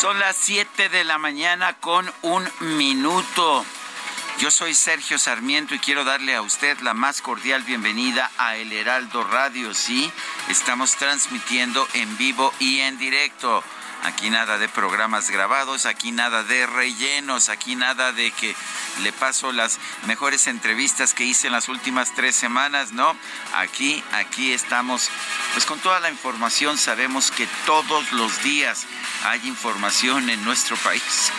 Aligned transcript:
Son 0.00 0.18
las 0.18 0.36
7 0.36 0.90
de 0.90 1.04
la 1.04 1.16
mañana 1.16 1.72
con 1.80 2.12
un 2.20 2.46
minuto. 2.60 3.64
Yo 4.38 4.50
soy 4.50 4.74
Sergio 4.74 5.18
Sarmiento 5.18 5.74
y 5.74 5.78
quiero 5.78 6.04
darle 6.04 6.34
a 6.34 6.42
usted 6.42 6.78
la 6.80 6.92
más 6.92 7.22
cordial 7.22 7.62
bienvenida 7.62 8.30
a 8.36 8.56
El 8.56 8.74
Heraldo 8.74 9.24
Radio. 9.24 9.72
Sí, 9.72 10.12
estamos 10.50 10.96
transmitiendo 10.96 11.88
en 11.94 12.14
vivo 12.18 12.52
y 12.58 12.80
en 12.80 12.98
directo. 12.98 13.64
Aquí 14.06 14.30
nada 14.30 14.56
de 14.56 14.68
programas 14.68 15.30
grabados, 15.30 15.84
aquí 15.84 16.12
nada 16.12 16.44
de 16.44 16.64
rellenos, 16.64 17.48
aquí 17.48 17.74
nada 17.74 18.12
de 18.12 18.30
que 18.30 18.54
le 19.02 19.12
paso 19.12 19.50
las 19.50 19.80
mejores 20.06 20.46
entrevistas 20.46 21.12
que 21.12 21.24
hice 21.24 21.48
en 21.48 21.52
las 21.52 21.68
últimas 21.68 22.14
tres 22.14 22.36
semanas, 22.36 22.92
¿no? 22.92 23.16
Aquí, 23.56 24.04
aquí 24.12 24.52
estamos, 24.52 25.10
pues 25.54 25.66
con 25.66 25.80
toda 25.80 25.98
la 25.98 26.08
información 26.08 26.78
sabemos 26.78 27.32
que 27.32 27.48
todos 27.66 28.12
los 28.12 28.44
días 28.44 28.86
hay 29.24 29.44
información 29.48 30.30
en 30.30 30.44
nuestro 30.44 30.76
país. 30.76 31.32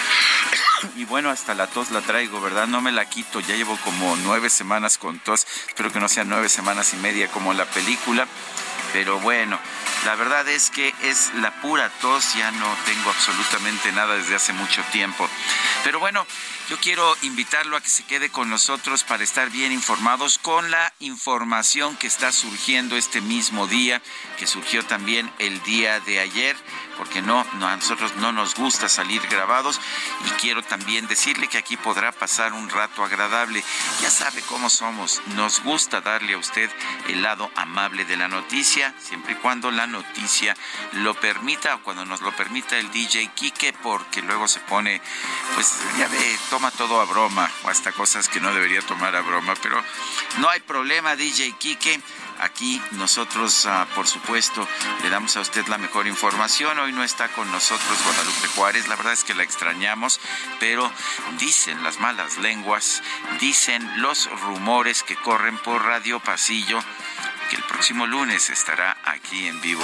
Y 0.97 1.05
bueno, 1.05 1.29
hasta 1.29 1.55
la 1.55 1.67
tos 1.67 1.89
la 1.91 2.01
traigo, 2.01 2.41
¿verdad? 2.41 2.67
No 2.67 2.81
me 2.81 2.91
la 2.91 3.09
quito, 3.09 3.39
ya 3.39 3.55
llevo 3.55 3.77
como 3.77 4.17
nueve 4.17 4.49
semanas 4.49 4.97
con 4.97 5.19
tos, 5.19 5.47
espero 5.67 5.91
que 5.93 6.01
no 6.01 6.09
sean 6.09 6.27
nueve 6.27 6.49
semanas 6.49 6.93
y 6.93 6.97
media 6.97 7.29
como 7.29 7.53
la 7.53 7.65
película, 7.65 8.27
pero 8.91 9.19
bueno, 9.21 9.57
la 10.07 10.15
verdad 10.15 10.47
es 10.47 10.69
que 10.69 10.93
es 11.03 11.33
la 11.41 11.51
pura 11.59 11.89
tos, 11.99 12.33
ya 12.35 12.49
no 12.51 12.77
tengo 12.85 13.09
absolutamente 13.09 13.91
nada 13.91 14.15
desde 14.15 14.35
hace 14.35 14.53
mucho 14.53 14.81
tiempo. 14.93 15.27
Pero 15.83 15.99
bueno, 15.99 16.25
yo 16.69 16.77
quiero 16.79 17.13
invitarlo 17.23 17.75
a 17.75 17.81
que 17.81 17.89
se 17.89 18.05
quede 18.05 18.29
con 18.29 18.49
nosotros 18.49 19.03
para 19.03 19.25
estar 19.25 19.49
bien 19.49 19.73
informados 19.73 20.37
con 20.37 20.71
la 20.71 20.93
información 20.99 21.97
que 21.97 22.07
está 22.07 22.31
surgiendo 22.31 22.95
este 22.95 23.19
mismo 23.19 23.67
día, 23.67 24.01
que 24.39 24.47
surgió 24.47 24.85
también 24.85 25.29
el 25.39 25.61
día 25.63 25.99
de 25.99 26.21
ayer 26.21 26.55
porque 26.97 27.21
no, 27.21 27.45
no, 27.53 27.67
a 27.67 27.75
nosotros 27.75 28.15
no 28.17 28.31
nos 28.31 28.55
gusta 28.55 28.89
salir 28.89 29.21
grabados 29.27 29.79
y 30.25 30.29
quiero 30.41 30.63
también 30.63 31.07
decirle 31.07 31.47
que 31.47 31.57
aquí 31.57 31.77
podrá 31.77 32.11
pasar 32.11 32.53
un 32.53 32.69
rato 32.69 33.03
agradable. 33.03 33.63
Ya 34.01 34.09
sabe 34.09 34.41
cómo 34.41 34.69
somos, 34.69 35.21
nos 35.35 35.61
gusta 35.63 36.01
darle 36.01 36.33
a 36.33 36.37
usted 36.37 36.69
el 37.07 37.21
lado 37.21 37.51
amable 37.55 38.05
de 38.05 38.17
la 38.17 38.27
noticia, 38.27 38.93
siempre 38.99 39.33
y 39.33 39.35
cuando 39.35 39.71
la 39.71 39.87
noticia 39.87 40.55
lo 40.93 41.13
permita 41.13 41.75
o 41.75 41.83
cuando 41.83 42.05
nos 42.05 42.21
lo 42.21 42.35
permita 42.35 42.77
el 42.77 42.91
DJ 42.91 43.31
Quique, 43.35 43.73
porque 43.73 44.21
luego 44.21 44.47
se 44.47 44.59
pone, 44.61 45.01
pues 45.55 45.73
ya 45.97 46.07
ve, 46.07 46.39
toma 46.49 46.71
todo 46.71 46.99
a 47.01 47.05
broma 47.05 47.49
o 47.63 47.69
hasta 47.69 47.91
cosas 47.91 48.27
que 48.27 48.39
no 48.39 48.53
debería 48.53 48.81
tomar 48.81 49.15
a 49.15 49.21
broma, 49.21 49.53
pero 49.61 49.83
no 50.39 50.49
hay 50.49 50.59
problema, 50.61 51.15
DJ 51.15 51.53
Quique. 51.53 52.01
Aquí 52.39 52.81
nosotros, 52.91 53.65
ah, 53.65 53.87
por 53.95 54.07
supuesto, 54.07 54.67
le 55.03 55.09
damos 55.09 55.35
a 55.37 55.41
usted 55.41 55.65
la 55.67 55.77
mejor 55.77 56.07
información. 56.07 56.77
Hoy 56.79 56.91
no 56.91 57.03
está 57.03 57.29
con 57.29 57.49
nosotros 57.51 58.03
Guadalupe 58.03 58.47
Juárez, 58.55 58.87
la 58.87 58.95
verdad 58.95 59.13
es 59.13 59.23
que 59.23 59.33
la 59.33 59.43
extrañamos, 59.43 60.19
pero 60.59 60.91
dicen 61.39 61.83
las 61.83 61.99
malas 61.99 62.37
lenguas, 62.37 63.01
dicen 63.39 64.01
los 64.01 64.29
rumores 64.41 65.03
que 65.03 65.15
corren 65.15 65.57
por 65.57 65.83
Radio 65.83 66.19
Pasillo 66.19 66.79
que 67.49 67.55
el 67.55 67.63
próximo 67.63 68.05
lunes 68.05 68.49
estará 68.49 68.97
aquí 69.05 69.47
en 69.47 69.61
vivo 69.61 69.83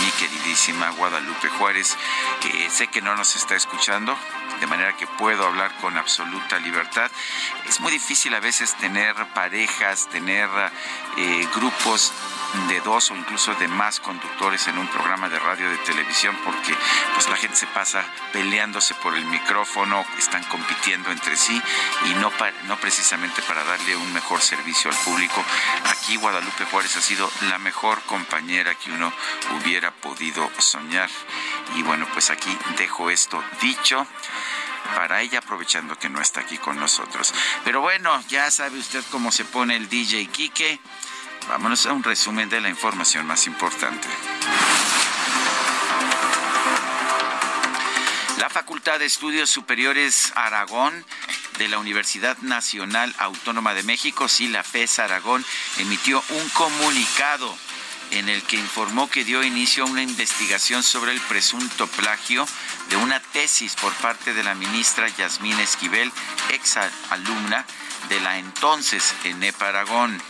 mi 0.00 0.10
queridísima 0.12 0.90
Guadalupe 0.90 1.48
Juárez. 1.48 1.96
que 2.40 2.70
sé 2.70 2.88
que 2.88 3.00
no 3.00 3.16
nos 3.16 3.36
está 3.36 3.54
escuchando, 3.56 4.16
de 4.60 4.66
manera 4.66 4.96
que 4.96 5.06
puedo 5.06 5.46
hablar 5.46 5.72
con 5.80 5.96
absoluta 5.96 6.58
libertad. 6.58 7.10
Es 7.66 7.80
muy 7.80 7.92
difícil 7.92 8.34
a 8.34 8.40
veces 8.40 8.74
tener 8.76 9.14
parejas, 9.34 10.08
tener 10.08 10.48
eh, 11.16 11.48
grupos 11.54 12.12
de 12.68 12.80
dos 12.80 13.10
o 13.10 13.16
incluso 13.16 13.54
de 13.56 13.68
más 13.68 14.00
conductores 14.00 14.66
en 14.68 14.78
un 14.78 14.88
programa 14.88 15.28
de 15.28 15.38
radio 15.38 15.68
de 15.68 15.76
televisión 15.78 16.36
porque 16.44 16.74
pues 17.14 17.28
la 17.28 17.36
gente 17.36 17.56
se 17.56 17.66
pasa 17.66 18.04
peleándose 18.32 18.94
por 18.94 19.14
el 19.14 19.24
micrófono, 19.26 20.04
están 20.18 20.42
compitiendo 20.44 21.10
entre 21.10 21.36
sí 21.36 21.60
y 22.06 22.14
no, 22.14 22.32
no 22.64 22.76
precisamente 22.78 23.42
para 23.42 23.64
darle 23.64 23.96
un 23.96 24.12
mejor 24.12 24.40
servicio 24.40 24.90
al 24.90 24.96
público. 24.98 25.44
Aquí 25.90 26.16
Guadalupe 26.16 26.64
Juárez 26.64 26.96
ha 26.98 27.00
sido 27.00 27.30
la 27.48 27.58
mejor 27.58 28.02
compañera 28.02 28.74
que 28.74 28.90
uno 28.90 29.12
hubiera 29.56 29.92
podido 29.92 30.50
soñar. 30.58 31.08
Y 31.76 31.82
bueno, 31.82 32.08
pues 32.12 32.30
aquí 32.30 32.50
dejo 32.76 33.08
esto 33.10 33.42
dicho 33.60 34.04
para 34.96 35.20
ella 35.20 35.38
aprovechando 35.38 35.96
que 35.96 36.08
no 36.08 36.20
está 36.20 36.40
aquí 36.40 36.58
con 36.58 36.78
nosotros. 36.78 37.32
Pero 37.64 37.80
bueno, 37.80 38.20
ya 38.28 38.50
sabe 38.50 38.78
usted 38.78 39.04
cómo 39.10 39.30
se 39.30 39.44
pone 39.44 39.76
el 39.76 39.88
DJ 39.88 40.26
Quique. 40.26 40.80
Vámonos 41.48 41.86
a 41.86 41.92
un 41.92 42.02
resumen 42.02 42.48
de 42.48 42.60
la 42.60 42.68
información 42.68 43.26
más 43.26 43.46
importante. 43.46 44.08
Facultad 48.58 48.98
de 48.98 49.06
Estudios 49.06 49.48
Superiores 49.50 50.32
Aragón 50.34 51.04
de 51.58 51.68
la 51.68 51.78
Universidad 51.78 52.36
Nacional 52.38 53.14
Autónoma 53.18 53.72
de 53.72 53.84
México, 53.84 54.26
sí, 54.26 54.48
la 54.48 54.64
Aragón, 54.98 55.44
emitió 55.76 56.24
un 56.30 56.48
comunicado 56.48 57.56
en 58.10 58.28
el 58.28 58.42
que 58.42 58.56
informó 58.56 59.08
que 59.08 59.22
dio 59.22 59.44
inicio 59.44 59.84
a 59.84 59.86
una 59.86 60.02
investigación 60.02 60.82
sobre 60.82 61.12
el 61.12 61.20
presunto 61.20 61.86
plagio 61.86 62.48
de 62.90 62.96
una 62.96 63.20
tesis 63.20 63.76
por 63.76 63.92
parte 63.94 64.34
de 64.34 64.42
la 64.42 64.56
ministra 64.56 65.06
Yasmín 65.06 65.60
Esquivel, 65.60 66.10
ex 66.50 66.78
alumna 67.10 67.64
de 68.08 68.20
la 68.20 68.38
entonces 68.38 69.14
ENEP 69.22 69.62
Aragón. 69.62 70.20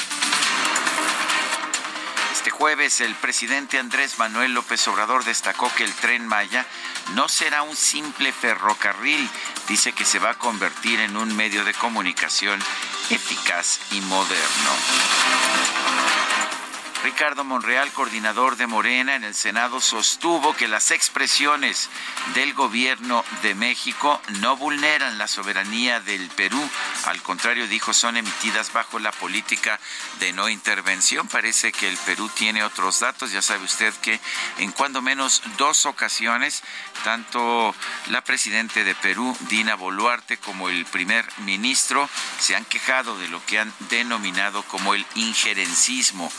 Este 2.38 2.50
jueves 2.50 3.00
el 3.00 3.16
presidente 3.16 3.80
Andrés 3.80 4.20
Manuel 4.20 4.54
López 4.54 4.86
Obrador 4.86 5.24
destacó 5.24 5.72
que 5.74 5.82
el 5.82 5.92
tren 5.92 6.24
Maya 6.24 6.64
no 7.14 7.28
será 7.28 7.62
un 7.62 7.74
simple 7.74 8.30
ferrocarril, 8.30 9.28
dice 9.68 9.92
que 9.92 10.04
se 10.04 10.20
va 10.20 10.30
a 10.30 10.38
convertir 10.38 11.00
en 11.00 11.16
un 11.16 11.36
medio 11.36 11.64
de 11.64 11.74
comunicación 11.74 12.60
eficaz 13.10 13.80
y 13.90 14.00
moderno. 14.02 14.70
Ricardo 17.04 17.44
Monreal, 17.44 17.92
coordinador 17.92 18.56
de 18.56 18.66
Morena 18.66 19.14
en 19.14 19.22
el 19.22 19.34
Senado, 19.34 19.80
sostuvo 19.80 20.54
que 20.54 20.66
las 20.66 20.90
expresiones 20.90 21.88
del 22.34 22.54
gobierno 22.54 23.24
de 23.42 23.54
México 23.54 24.20
no 24.40 24.56
vulneran 24.56 25.16
la 25.16 25.28
soberanía 25.28 26.00
del 26.00 26.28
Perú. 26.30 26.60
Al 27.06 27.22
contrario, 27.22 27.68
dijo, 27.68 27.94
son 27.94 28.16
emitidas 28.16 28.72
bajo 28.72 28.98
la 28.98 29.12
política 29.12 29.78
de 30.18 30.32
no 30.32 30.48
intervención. 30.48 31.28
Parece 31.28 31.70
que 31.70 31.88
el 31.88 31.96
Perú 31.98 32.28
tiene 32.34 32.64
otros 32.64 32.98
datos. 32.98 33.30
Ya 33.30 33.42
sabe 33.42 33.64
usted 33.64 33.94
que 34.02 34.20
en 34.58 34.72
cuando 34.72 35.00
menos 35.00 35.42
dos 35.56 35.86
ocasiones, 35.86 36.62
tanto 37.04 37.74
la 38.08 38.24
presidenta 38.24 38.82
de 38.82 38.94
Perú, 38.96 39.36
Dina 39.48 39.76
Boluarte, 39.76 40.36
como 40.38 40.68
el 40.68 40.84
primer 40.86 41.24
ministro 41.38 42.10
se 42.40 42.56
han 42.56 42.64
quejado 42.64 43.16
de 43.18 43.28
lo 43.28 43.44
que 43.46 43.60
han 43.60 43.72
denominado 43.88 44.64
como 44.64 44.94
el 44.94 45.06
injerencismo 45.14 46.32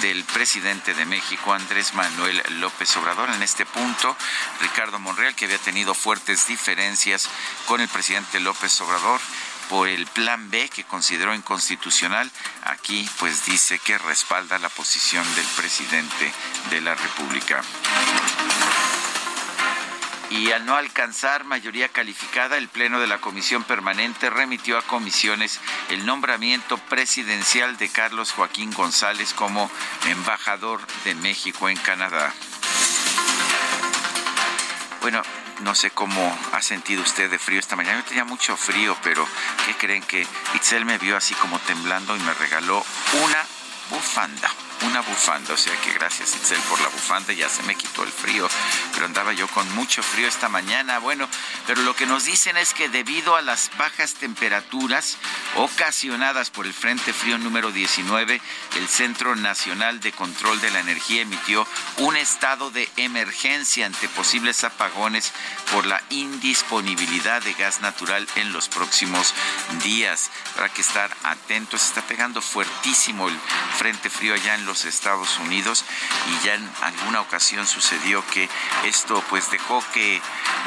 del 0.00 0.24
presidente 0.24 0.94
de 0.94 1.04
México, 1.04 1.52
Andrés 1.52 1.94
Manuel 1.94 2.42
López 2.60 2.96
Obrador. 2.96 3.30
En 3.30 3.42
este 3.42 3.66
punto, 3.66 4.16
Ricardo 4.60 4.98
Monreal, 4.98 5.34
que 5.34 5.44
había 5.44 5.58
tenido 5.58 5.94
fuertes 5.94 6.46
diferencias 6.46 7.28
con 7.66 7.80
el 7.80 7.88
presidente 7.88 8.40
López 8.40 8.80
Obrador, 8.80 9.20
por 9.68 9.88
el 9.88 10.06
plan 10.06 10.50
B 10.50 10.68
que 10.68 10.84
consideró 10.84 11.34
inconstitucional. 11.34 12.30
Aquí 12.64 13.08
pues 13.18 13.44
dice 13.44 13.78
que 13.78 13.98
respalda 13.98 14.58
la 14.58 14.68
posición 14.68 15.24
del 15.34 15.46
presidente 15.56 16.32
de 16.70 16.80
la 16.80 16.94
República. 16.94 17.62
Y 20.30 20.52
al 20.52 20.66
no 20.66 20.76
alcanzar 20.76 21.44
mayoría 21.44 21.88
calificada, 21.88 22.58
el 22.58 22.68
Pleno 22.68 23.00
de 23.00 23.06
la 23.06 23.18
Comisión 23.18 23.64
Permanente 23.64 24.28
remitió 24.28 24.76
a 24.76 24.82
comisiones 24.82 25.58
el 25.88 26.04
nombramiento 26.04 26.76
presidencial 26.76 27.78
de 27.78 27.88
Carlos 27.88 28.32
Joaquín 28.32 28.70
González 28.72 29.32
como 29.32 29.70
embajador 30.06 30.80
de 31.04 31.14
México 31.14 31.68
en 31.70 31.78
Canadá. 31.78 32.34
Bueno, 35.00 35.22
no 35.60 35.74
sé 35.74 35.90
cómo 35.90 36.38
ha 36.52 36.60
sentido 36.60 37.02
usted 37.02 37.30
de 37.30 37.38
frío 37.38 37.58
esta 37.58 37.76
mañana. 37.76 38.00
Yo 38.00 38.04
tenía 38.04 38.24
mucho 38.24 38.56
frío, 38.56 38.96
pero 39.02 39.26
¿qué 39.64 39.74
creen 39.74 40.02
que 40.02 40.26
Itzel 40.54 40.84
me 40.84 40.98
vio 40.98 41.16
así 41.16 41.34
como 41.34 41.58
temblando 41.60 42.16
y 42.16 42.20
me 42.20 42.34
regaló 42.34 42.84
una 43.24 43.46
bufanda? 43.90 44.50
una 44.86 45.00
bufanda, 45.00 45.54
o 45.54 45.56
sea 45.56 45.74
que 45.80 45.92
gracias 45.92 46.34
Itzel 46.36 46.60
por 46.62 46.80
la 46.80 46.88
bufanda, 46.88 47.32
ya 47.32 47.48
se 47.48 47.62
me 47.64 47.74
quitó 47.74 48.04
el 48.04 48.12
frío, 48.12 48.48
pero 48.92 49.06
andaba 49.06 49.32
yo 49.32 49.48
con 49.48 49.68
mucho 49.74 50.02
frío 50.02 50.28
esta 50.28 50.48
mañana. 50.48 50.98
Bueno, 50.98 51.28
pero 51.66 51.82
lo 51.82 51.96
que 51.96 52.06
nos 52.06 52.24
dicen 52.24 52.56
es 52.56 52.74
que 52.74 52.88
debido 52.88 53.36
a 53.36 53.42
las 53.42 53.70
bajas 53.76 54.14
temperaturas 54.14 55.18
ocasionadas 55.56 56.50
por 56.50 56.66
el 56.66 56.74
Frente 56.74 57.12
Frío 57.12 57.38
número 57.38 57.72
19, 57.72 58.40
el 58.76 58.88
Centro 58.88 59.34
Nacional 59.34 60.00
de 60.00 60.12
Control 60.12 60.60
de 60.60 60.70
la 60.70 60.80
Energía 60.80 61.22
emitió 61.22 61.66
un 61.98 62.16
estado 62.16 62.70
de 62.70 62.88
emergencia 62.96 63.86
ante 63.86 64.08
posibles 64.08 64.62
apagones 64.64 65.32
por 65.72 65.86
la 65.86 66.02
indisponibilidad 66.10 67.42
de 67.42 67.54
gas 67.54 67.80
natural 67.80 68.26
en 68.36 68.52
los 68.52 68.68
próximos 68.68 69.34
días. 69.82 70.30
Habrá 70.54 70.68
que 70.68 70.82
estar 70.82 71.10
atentos, 71.24 71.82
está 71.82 72.02
pegando 72.02 72.40
fuertísimo 72.40 73.28
el 73.28 73.38
Frente 73.78 74.10
Frío 74.10 74.34
allá 74.34 74.56
en 74.56 74.66
los 74.66 74.84
Estados 74.84 75.38
Unidos 75.38 75.84
y 76.26 76.44
ya 76.44 76.56
en 76.56 76.68
alguna 76.82 77.20
ocasión 77.20 77.64
sucedió 77.64 78.26
que 78.26 78.48
esto 78.84 79.22
pues 79.30 79.52
dejó 79.52 79.84
que 79.94 80.20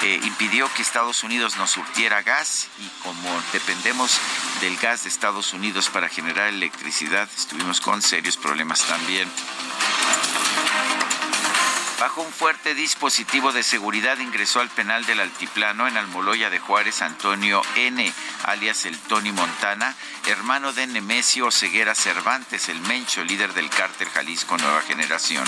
eh, 0.03 0.19
impidió 0.23 0.73
que 0.73 0.81
Estados 0.81 1.21
Unidos 1.25 1.57
nos 1.57 1.71
surtiera 1.71 2.21
gas 2.21 2.69
y 2.79 2.87
como 3.03 3.43
dependemos 3.51 4.17
del 4.61 4.77
gas 4.77 5.03
de 5.03 5.09
Estados 5.09 5.51
Unidos 5.51 5.89
para 5.89 6.07
generar 6.07 6.47
electricidad 6.47 7.27
estuvimos 7.35 7.81
con 7.81 8.01
serios 8.01 8.37
problemas 8.37 8.81
también. 8.83 9.29
Bajo 12.01 12.21
un 12.23 12.33
fuerte 12.33 12.73
dispositivo 12.73 13.51
de 13.51 13.61
seguridad 13.61 14.17
ingresó 14.17 14.59
al 14.59 14.69
penal 14.69 15.05
del 15.05 15.19
Altiplano 15.19 15.87
en 15.87 15.97
Almoloya 15.97 16.49
de 16.49 16.57
Juárez 16.57 17.03
Antonio 17.03 17.61
N., 17.75 18.11
alias 18.45 18.85
el 18.85 18.97
Tony 18.97 19.31
Montana, 19.31 19.95
hermano 20.25 20.73
de 20.73 20.87
Nemesio 20.87 21.51
Ceguera 21.51 21.93
Cervantes, 21.93 22.69
el 22.69 22.81
Mencho, 22.81 23.23
líder 23.23 23.53
del 23.53 23.69
cártel 23.69 24.09
Jalisco 24.09 24.57
Nueva 24.57 24.81
Generación. 24.81 25.45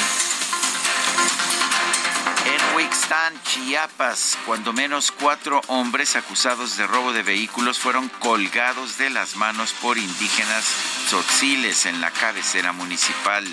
En 2.45 2.75
Huixtán, 2.75 3.33
Chiapas, 3.41 4.37
cuando 4.45 4.73
menos 4.73 5.11
cuatro 5.11 5.59
hombres 5.69 6.15
acusados 6.15 6.77
de 6.77 6.85
robo 6.85 7.13
de 7.13 7.23
vehículos 7.23 7.79
fueron 7.79 8.09
colgados 8.19 8.99
de 8.99 9.09
las 9.09 9.37
manos 9.37 9.73
por 9.81 9.97
indígenas 9.97 10.65
tzotziles 11.07 11.87
en 11.87 11.99
la 11.99 12.11
cabecera 12.11 12.73
municipal. 12.73 13.43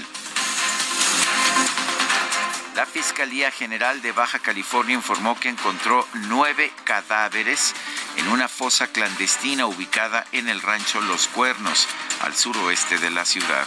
La 2.76 2.86
Fiscalía 2.86 3.50
General 3.50 4.00
de 4.00 4.12
Baja 4.12 4.38
California 4.38 4.94
informó 4.94 5.38
que 5.38 5.48
encontró 5.48 6.06
nueve 6.28 6.72
cadáveres 6.84 7.74
en 8.16 8.28
una 8.28 8.48
fosa 8.48 8.86
clandestina 8.86 9.66
ubicada 9.66 10.24
en 10.32 10.48
el 10.48 10.62
rancho 10.62 11.00
Los 11.00 11.26
Cuernos, 11.28 11.88
al 12.20 12.34
suroeste 12.36 12.98
de 12.98 13.10
la 13.10 13.24
ciudad. 13.24 13.66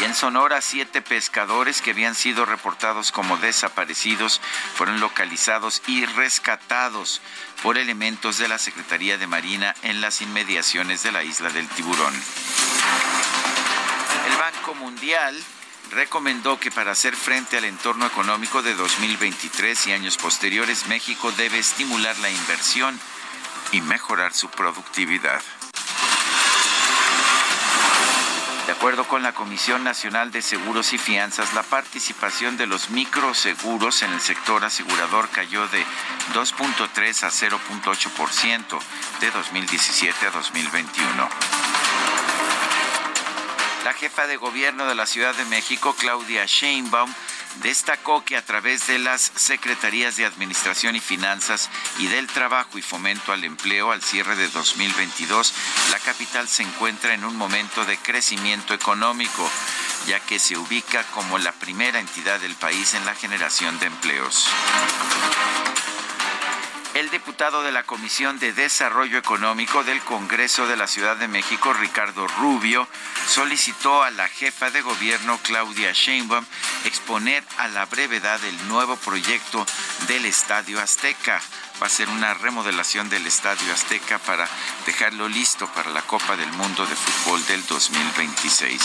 Y 0.00 0.04
en 0.04 0.14
Sonora, 0.14 0.60
siete 0.60 1.00
pescadores 1.00 1.80
que 1.80 1.92
habían 1.92 2.14
sido 2.14 2.44
reportados 2.44 3.10
como 3.10 3.38
desaparecidos 3.38 4.40
fueron 4.74 5.00
localizados 5.00 5.82
y 5.86 6.04
rescatados 6.04 7.22
por 7.62 7.78
elementos 7.78 8.36
de 8.38 8.48
la 8.48 8.58
Secretaría 8.58 9.16
de 9.16 9.26
Marina 9.26 9.74
en 9.82 10.00
las 10.00 10.20
inmediaciones 10.20 11.02
de 11.02 11.12
la 11.12 11.22
isla 11.22 11.48
del 11.50 11.68
Tiburón. 11.68 12.14
El 14.26 14.36
Banco 14.36 14.74
Mundial 14.74 15.42
recomendó 15.94 16.58
que 16.58 16.70
para 16.70 16.92
hacer 16.92 17.16
frente 17.16 17.56
al 17.56 17.64
entorno 17.64 18.06
económico 18.06 18.62
de 18.62 18.74
2023 18.74 19.86
y 19.86 19.92
años 19.92 20.16
posteriores, 20.16 20.86
México 20.88 21.32
debe 21.32 21.58
estimular 21.58 22.18
la 22.18 22.30
inversión 22.30 22.98
y 23.72 23.80
mejorar 23.80 24.34
su 24.34 24.50
productividad. 24.50 25.40
De 28.66 28.72
acuerdo 28.72 29.06
con 29.06 29.22
la 29.22 29.34
Comisión 29.34 29.84
Nacional 29.84 30.32
de 30.32 30.42
Seguros 30.42 30.92
y 30.94 30.98
Fianzas, 30.98 31.54
la 31.54 31.62
participación 31.62 32.56
de 32.56 32.66
los 32.66 32.90
microseguros 32.90 34.02
en 34.02 34.12
el 34.12 34.20
sector 34.20 34.64
asegurador 34.64 35.28
cayó 35.28 35.68
de 35.68 35.84
2.3 36.32 37.22
a 37.24 37.30
0.8% 37.30 38.78
de 39.20 39.30
2017 39.30 40.26
a 40.26 40.30
2021. 40.30 42.13
La 43.84 43.92
jefa 43.92 44.26
de 44.26 44.38
gobierno 44.38 44.86
de 44.86 44.94
la 44.94 45.04
Ciudad 45.04 45.34
de 45.34 45.44
México, 45.44 45.94
Claudia 45.98 46.46
Sheinbaum, 46.46 47.12
destacó 47.62 48.24
que 48.24 48.34
a 48.34 48.42
través 48.42 48.86
de 48.86 48.98
las 48.98 49.30
Secretarías 49.36 50.16
de 50.16 50.24
Administración 50.24 50.96
y 50.96 51.00
Finanzas 51.00 51.68
y 51.98 52.06
del 52.06 52.26
Trabajo 52.26 52.78
y 52.78 52.82
Fomento 52.82 53.30
al 53.30 53.44
Empleo 53.44 53.92
al 53.92 54.02
cierre 54.02 54.36
de 54.36 54.48
2022, 54.48 55.52
la 55.90 55.98
capital 55.98 56.48
se 56.48 56.62
encuentra 56.62 57.12
en 57.12 57.26
un 57.26 57.36
momento 57.36 57.84
de 57.84 57.98
crecimiento 57.98 58.72
económico, 58.72 59.50
ya 60.06 60.18
que 60.18 60.38
se 60.38 60.56
ubica 60.56 61.04
como 61.12 61.36
la 61.36 61.52
primera 61.52 62.00
entidad 62.00 62.40
del 62.40 62.54
país 62.54 62.94
en 62.94 63.04
la 63.04 63.14
generación 63.14 63.78
de 63.80 63.86
empleos. 63.86 64.48
El 66.94 67.10
diputado 67.10 67.64
de 67.64 67.72
la 67.72 67.82
Comisión 67.82 68.38
de 68.38 68.52
Desarrollo 68.52 69.18
Económico 69.18 69.82
del 69.82 70.00
Congreso 70.02 70.68
de 70.68 70.76
la 70.76 70.86
Ciudad 70.86 71.16
de 71.16 71.26
México, 71.26 71.72
Ricardo 71.72 72.28
Rubio, 72.28 72.86
solicitó 73.26 74.04
a 74.04 74.12
la 74.12 74.28
jefa 74.28 74.70
de 74.70 74.80
gobierno, 74.80 75.40
Claudia 75.42 75.90
Sheinbaum, 75.92 76.44
exponer 76.84 77.42
a 77.58 77.66
la 77.66 77.86
brevedad 77.86 78.38
el 78.44 78.68
nuevo 78.68 78.94
proyecto 78.94 79.66
del 80.06 80.24
Estadio 80.24 80.80
Azteca. 80.80 81.42
Va 81.82 81.88
a 81.88 81.90
ser 81.90 82.08
una 82.08 82.32
remodelación 82.32 83.10
del 83.10 83.26
Estadio 83.26 83.72
Azteca 83.72 84.20
para 84.20 84.48
dejarlo 84.86 85.28
listo 85.28 85.66
para 85.66 85.90
la 85.90 86.02
Copa 86.02 86.36
del 86.36 86.52
Mundo 86.52 86.86
de 86.86 86.94
Fútbol 86.94 87.44
del 87.46 87.66
2026. 87.66 88.80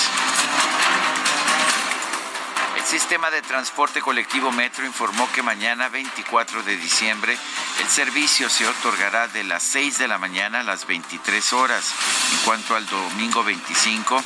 El 2.80 2.86
sistema 2.86 3.30
de 3.30 3.42
transporte 3.42 4.02
colectivo 4.02 4.52
Metro 4.52 4.86
informó 4.86 5.30
que 5.34 5.44
mañana 5.44 5.90
24 5.90 6.64
de 6.64 6.78
diciembre 6.78 7.38
el 7.82 7.88
servicio 7.88 8.50
se 8.50 8.66
otorgará 8.66 9.28
de 9.28 9.44
las 9.44 9.64
6 9.64 10.00
de 10.00 10.08
la 10.08 10.18
mañana 10.18 10.62
a 10.62 10.64
las 10.64 10.88
23 10.88 11.54
horas. 11.54 11.94
En 12.32 12.38
cuanto 12.46 12.76
al 12.76 12.88
domingo 12.88 13.44
25, 13.44 14.24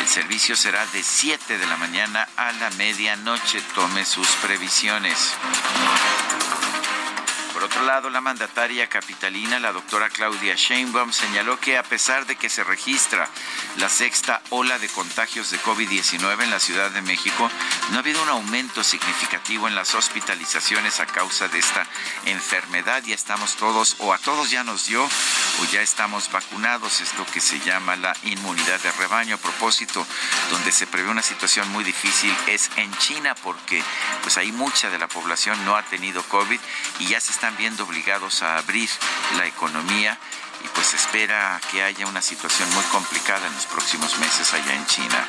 el 0.00 0.08
servicio 0.08 0.56
será 0.56 0.86
de 0.86 1.02
7 1.02 1.58
de 1.58 1.66
la 1.66 1.76
mañana 1.76 2.26
a 2.36 2.52
la 2.52 2.70
medianoche. 2.70 3.60
Tome 3.74 4.04
sus 4.04 4.28
previsiones. 4.36 5.34
Por 7.56 7.64
otro 7.64 7.86
lado, 7.86 8.10
la 8.10 8.20
mandataria 8.20 8.86
capitalina, 8.86 9.58
la 9.58 9.72
doctora 9.72 10.10
Claudia 10.10 10.54
Sheinbaum, 10.54 11.10
señaló 11.10 11.58
que 11.58 11.78
a 11.78 11.82
pesar 11.82 12.26
de 12.26 12.36
que 12.36 12.50
se 12.50 12.62
registra 12.62 13.30
la 13.78 13.88
sexta 13.88 14.42
ola 14.50 14.78
de 14.78 14.90
contagios 14.90 15.50
de 15.50 15.58
COVID-19 15.60 16.42
en 16.42 16.50
la 16.50 16.60
Ciudad 16.60 16.90
de 16.90 17.00
México, 17.00 17.50
no 17.88 17.96
ha 17.96 18.00
habido 18.00 18.22
un 18.22 18.28
aumento 18.28 18.84
significativo 18.84 19.68
en 19.68 19.74
las 19.74 19.94
hospitalizaciones 19.94 21.00
a 21.00 21.06
causa 21.06 21.48
de 21.48 21.58
esta 21.58 21.86
enfermedad. 22.26 23.02
Ya 23.06 23.14
estamos 23.14 23.56
todos, 23.56 23.96
o 24.00 24.12
a 24.12 24.18
todos 24.18 24.50
ya 24.50 24.62
nos 24.62 24.84
dio, 24.88 25.02
o 25.02 25.64
ya 25.72 25.80
estamos 25.80 26.30
vacunados, 26.30 27.00
es 27.00 27.14
lo 27.14 27.24
que 27.24 27.40
se 27.40 27.58
llama 27.60 27.96
la 27.96 28.14
inmunidad 28.24 28.80
de 28.80 28.92
rebaño. 28.92 29.36
A 29.36 29.38
propósito, 29.38 30.06
donde 30.50 30.72
se 30.72 30.86
prevé 30.86 31.08
una 31.08 31.22
situación 31.22 31.72
muy 31.72 31.84
difícil 31.84 32.36
es 32.48 32.70
en 32.76 32.94
China, 32.98 33.34
porque 33.34 33.82
pues 34.20 34.36
ahí 34.36 34.52
mucha 34.52 34.90
de 34.90 34.98
la 34.98 35.08
población 35.08 35.64
no 35.64 35.74
ha 35.74 35.82
tenido 35.84 36.22
COVID 36.24 36.60
y 36.98 37.06
ya 37.06 37.18
se 37.18 37.32
está 37.32 37.45
están 37.46 37.58
viendo 37.58 37.84
obligados 37.84 38.42
a 38.42 38.58
abrir 38.58 38.90
la 39.38 39.46
economía 39.46 40.18
y 40.64 40.68
pues 40.74 40.94
espera 40.94 41.60
que 41.70 41.80
haya 41.80 42.04
una 42.08 42.20
situación 42.20 42.68
muy 42.74 42.82
complicada 42.86 43.46
en 43.46 43.54
los 43.54 43.66
próximos 43.66 44.18
meses 44.18 44.52
allá 44.52 44.74
en 44.74 44.84
China. 44.86 45.24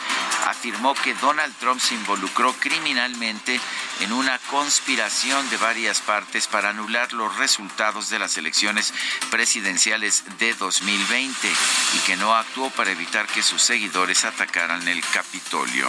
afirmó 0.48 0.94
que 0.96 1.14
Donald 1.16 1.54
Trump 1.60 1.80
se 1.80 1.94
involucró 1.94 2.54
criminalmente 2.54 3.60
en 4.02 4.12
una 4.12 4.38
conspiración 4.50 5.50
de 5.50 5.58
varias 5.58 6.02
partes 6.02 6.48
para 6.48 6.70
anular 6.70 7.14
los 7.14 7.36
resultados 7.38 8.10
de 8.10 8.20
las 8.20 8.38
elecciones 8.38 8.94
presidenciales 9.30 10.24
de 10.40 10.54
2020 10.56 11.48
y 11.48 12.00
que 12.06 12.18
no 12.18 12.36
actuó 12.36 12.70
para 12.72 12.92
evitar 12.92 13.28
que 13.28 13.44
sus 13.44 13.62
seguidores 13.62 14.26
atacaran 14.26 14.88
el 14.88 15.02
Capitolio. 15.14 15.88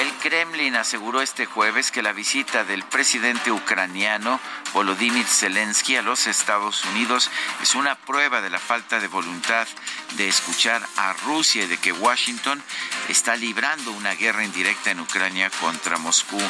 El 0.00 0.12
Kremlin 0.14 0.74
aseguró 0.74 1.22
este 1.22 1.46
jueves 1.46 1.92
que 1.92 2.02
la 2.02 2.12
visita 2.12 2.64
del 2.64 2.82
presidente 2.82 3.52
ucraniano 3.52 4.40
Volodymyr 4.72 5.24
Zelensky 5.24 5.96
a 5.96 6.02
los 6.02 6.26
Estados 6.26 6.84
Unidos 6.86 7.30
es 7.62 7.76
una 7.76 7.94
prueba 7.94 8.40
de 8.40 8.50
la 8.50 8.58
falta 8.58 8.98
de 8.98 9.06
voluntad 9.06 9.68
de 10.16 10.26
escuchar 10.26 10.82
a 10.96 11.12
Rusia 11.12 11.64
y 11.64 11.66
de 11.68 11.76
que 11.76 11.92
Washington 11.92 12.60
está 13.08 13.36
librando 13.36 13.92
una 13.92 14.14
guerra 14.14 14.44
indirecta 14.44 14.90
en 14.90 15.00
Ucrania 15.00 15.48
contra 15.60 15.96
Moscú. 15.98 16.40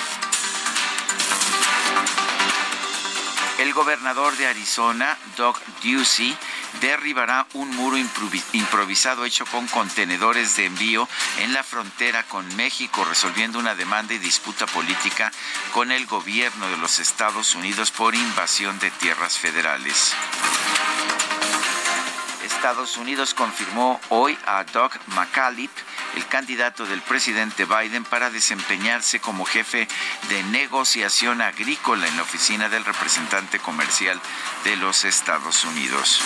El 3.58 3.72
gobernador 3.72 4.36
de 4.36 4.48
Arizona, 4.48 5.16
Doug 5.36 5.56
Ducey, 5.82 6.36
derribará 6.80 7.46
un 7.54 7.70
muro 7.70 7.96
improvisado 8.52 9.24
hecho 9.24 9.46
con 9.46 9.68
contenedores 9.68 10.56
de 10.56 10.66
envío 10.66 11.08
en 11.38 11.52
la 11.52 11.62
frontera 11.62 12.24
con 12.24 12.44
México, 12.56 13.04
resolviendo 13.04 13.60
una 13.60 13.76
demanda 13.76 14.12
y 14.12 14.18
disputa 14.18 14.66
política 14.66 15.30
con 15.72 15.92
el 15.92 16.06
gobierno 16.06 16.68
de 16.68 16.78
los 16.78 16.98
Estados 16.98 17.54
Unidos 17.54 17.92
por 17.92 18.16
invasión 18.16 18.78
de 18.80 18.90
tierras 18.90 19.38
federales. 19.38 20.14
Estados 22.44 22.96
Unidos 22.98 23.32
confirmó 23.34 24.00
hoy 24.10 24.38
a 24.46 24.64
Doug 24.64 24.92
McCallip, 25.08 25.70
el 26.16 26.26
candidato 26.26 26.84
del 26.84 27.00
presidente 27.00 27.64
Biden 27.64 28.04
para 28.04 28.30
desempeñarse 28.30 29.18
como 29.18 29.44
jefe 29.44 29.88
de 30.28 30.42
negociación 30.44 31.40
agrícola 31.40 32.06
en 32.06 32.16
la 32.16 32.22
oficina 32.22 32.68
del 32.68 32.84
representante 32.84 33.58
comercial 33.58 34.20
de 34.64 34.76
los 34.76 35.04
Estados 35.04 35.64
Unidos. 35.64 36.20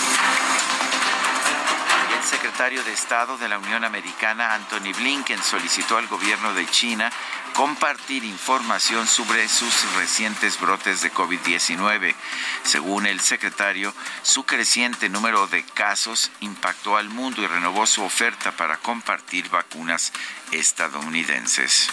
El 2.18 2.24
secretario 2.24 2.82
de 2.82 2.92
Estado 2.92 3.38
de 3.38 3.48
la 3.48 3.58
Unión 3.58 3.84
Americana, 3.84 4.52
Anthony 4.54 4.92
Blinken, 4.92 5.40
solicitó 5.40 5.98
al 5.98 6.08
gobierno 6.08 6.52
de 6.52 6.66
China 6.66 7.12
compartir 7.54 8.24
información 8.24 9.06
sobre 9.06 9.48
sus 9.48 9.94
recientes 9.94 10.58
brotes 10.58 11.00
de 11.00 11.12
COVID-19. 11.12 12.16
Según 12.64 13.06
el 13.06 13.20
secretario, 13.20 13.94
su 14.22 14.44
creciente 14.44 15.08
número 15.08 15.46
de 15.46 15.62
casos 15.62 16.32
impactó 16.40 16.96
al 16.96 17.08
mundo 17.08 17.40
y 17.40 17.46
renovó 17.46 17.86
su 17.86 18.02
oferta 18.02 18.50
para 18.50 18.78
compartir 18.78 19.48
vacunas 19.48 20.12
estadounidenses. 20.50 21.88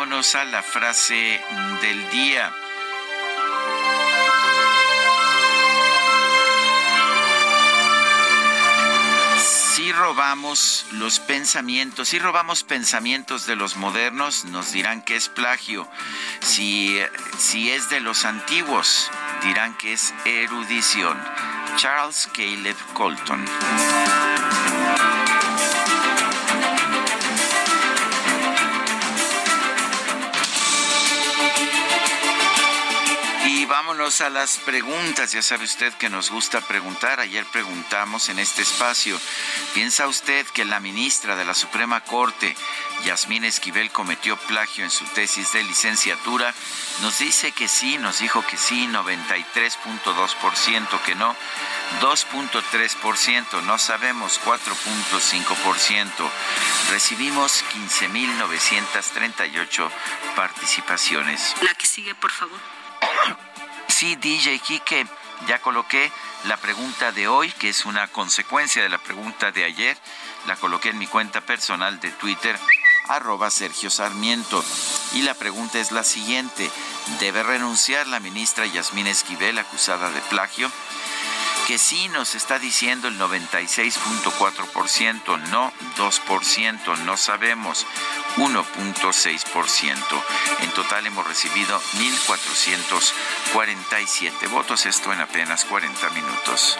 Vámonos, 0.00 0.34
a 0.34 0.46
la 0.46 0.62
frase 0.62 1.42
del 1.82 2.08
día. 2.08 2.50
si 9.74 9.92
robamos 9.92 10.86
los 10.92 11.20
pensamientos, 11.20 12.08
si 12.08 12.18
robamos 12.18 12.64
pensamientos 12.64 13.44
de 13.44 13.56
los 13.56 13.76
modernos, 13.76 14.46
nos 14.46 14.72
dirán 14.72 15.02
que 15.02 15.16
es 15.16 15.28
plagio. 15.28 15.86
Si, 16.40 16.98
si 17.38 17.70
es 17.70 17.90
de 17.90 18.00
los 18.00 18.24
antiguos, 18.24 19.10
dirán 19.42 19.76
que 19.76 19.92
es 19.92 20.14
erudición. 20.24 21.22
Charles 21.76 22.26
Caleb 22.32 22.76
Colton. 22.94 23.44
Vámonos 33.70 34.20
a 34.20 34.28
las 34.28 34.58
preguntas. 34.58 35.32
Ya 35.32 35.40
sabe 35.42 35.64
usted 35.64 35.94
que 35.94 36.10
nos 36.10 36.30
gusta 36.30 36.60
preguntar. 36.60 37.20
Ayer 37.20 37.46
preguntamos 37.46 38.28
en 38.28 38.38
este 38.40 38.62
espacio, 38.62 39.20
¿piensa 39.72 40.08
usted 40.08 40.44
que 40.46 40.64
la 40.64 40.80
ministra 40.80 41.36
de 41.36 41.44
la 41.44 41.54
Suprema 41.54 42.00
Corte, 42.00 42.56
Yasmín 43.04 43.44
Esquivel, 43.44 43.92
cometió 43.92 44.36
plagio 44.36 44.82
en 44.84 44.90
su 44.90 45.04
tesis 45.06 45.52
de 45.52 45.62
licenciatura? 45.62 46.52
Nos 47.00 47.20
dice 47.20 47.52
que 47.52 47.68
sí, 47.68 47.96
nos 47.96 48.18
dijo 48.18 48.44
que 48.44 48.56
sí, 48.56 48.88
93.2%, 48.88 51.02
que 51.02 51.14
no, 51.14 51.36
2.3%, 52.00 53.62
no 53.62 53.78
sabemos, 53.78 54.40
4.5%. 54.44 56.10
Recibimos 56.90 57.64
15.938 57.72 59.88
participaciones. 60.34 61.54
La 61.62 61.72
que 61.74 61.86
sigue, 61.86 62.16
por 62.16 62.32
favor. 62.32 62.58
Sí, 63.90 64.14
DJ 64.16 64.60
Kike, 64.60 65.06
ya 65.48 65.60
coloqué 65.60 66.12
la 66.44 66.56
pregunta 66.56 67.10
de 67.12 67.26
hoy, 67.26 67.50
que 67.50 67.68
es 67.68 67.84
una 67.84 68.06
consecuencia 68.08 68.82
de 68.82 68.88
la 68.88 68.98
pregunta 68.98 69.50
de 69.50 69.64
ayer. 69.64 69.98
La 70.46 70.56
coloqué 70.56 70.90
en 70.90 70.98
mi 70.98 71.06
cuenta 71.06 71.40
personal 71.40 71.98
de 72.00 72.10
Twitter, 72.12 72.56
arroba 73.08 73.50
Sergio 73.50 73.90
Sarmiento. 73.90 74.64
Y 75.12 75.22
la 75.22 75.34
pregunta 75.34 75.80
es 75.80 75.90
la 75.90 76.04
siguiente. 76.04 76.70
¿Debe 77.18 77.42
renunciar 77.42 78.06
la 78.06 78.20
ministra 78.20 78.64
Yasmín 78.64 79.08
Esquivel, 79.08 79.58
acusada 79.58 80.10
de 80.10 80.20
plagio? 80.22 80.70
Que 81.70 81.78
sí 81.78 82.08
nos 82.08 82.34
está 82.34 82.58
diciendo 82.58 83.06
el 83.06 83.16
96.4%, 83.16 85.38
no 85.50 85.72
2%, 85.96 86.98
no 87.04 87.16
sabemos 87.16 87.86
1.6%. 88.38 90.24
En 90.62 90.70
total 90.70 91.06
hemos 91.06 91.24
recibido 91.28 91.80
1.447 91.80 94.50
votos, 94.50 94.84
esto 94.84 95.12
en 95.12 95.20
apenas 95.20 95.64
40 95.64 96.10
minutos. 96.10 96.76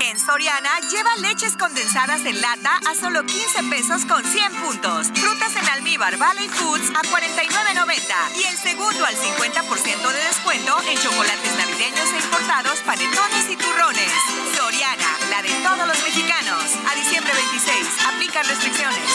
En 0.00 0.18
Soriana, 0.18 0.70
lleva 0.90 1.16
leches 1.16 1.56
condensadas 1.56 2.24
en 2.24 2.40
lata 2.40 2.78
a 2.88 2.94
solo 2.94 3.24
15 3.24 3.64
pesos 3.64 4.04
con 4.04 4.22
100 4.22 4.52
puntos. 4.54 5.08
Frutas 5.14 5.56
en 5.56 5.68
almíbar 5.68 6.16
Valley 6.16 6.48
Foods 6.48 6.90
a 6.90 7.02
49.90. 7.02 8.36
Y 8.36 8.44
el 8.44 8.56
segundo 8.56 9.04
al 9.04 9.14
50% 9.14 10.12
de 10.12 10.18
descuento 10.24 10.80
en 10.88 10.98
chocolates 10.98 11.56
navideños 11.58 12.12
e 12.12 12.16
importados, 12.16 12.78
panetones 12.86 13.50
y 13.50 13.56
turrones. 13.56 14.12
Soriana, 14.56 15.18
la 15.30 15.42
de 15.42 15.50
todos 15.62 15.86
los 15.88 16.02
mexicanos. 16.02 16.62
A 16.90 16.94
diciembre 16.94 17.32
26, 17.34 17.86
aplica 18.06 18.42
restricciones. 18.44 19.10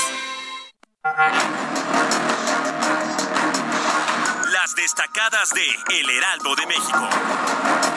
Las 4.51 4.75
destacadas 4.75 5.49
de 5.51 5.99
El 5.99 6.09
Heraldo 6.09 6.55
de 6.55 6.67
México. 6.67 7.92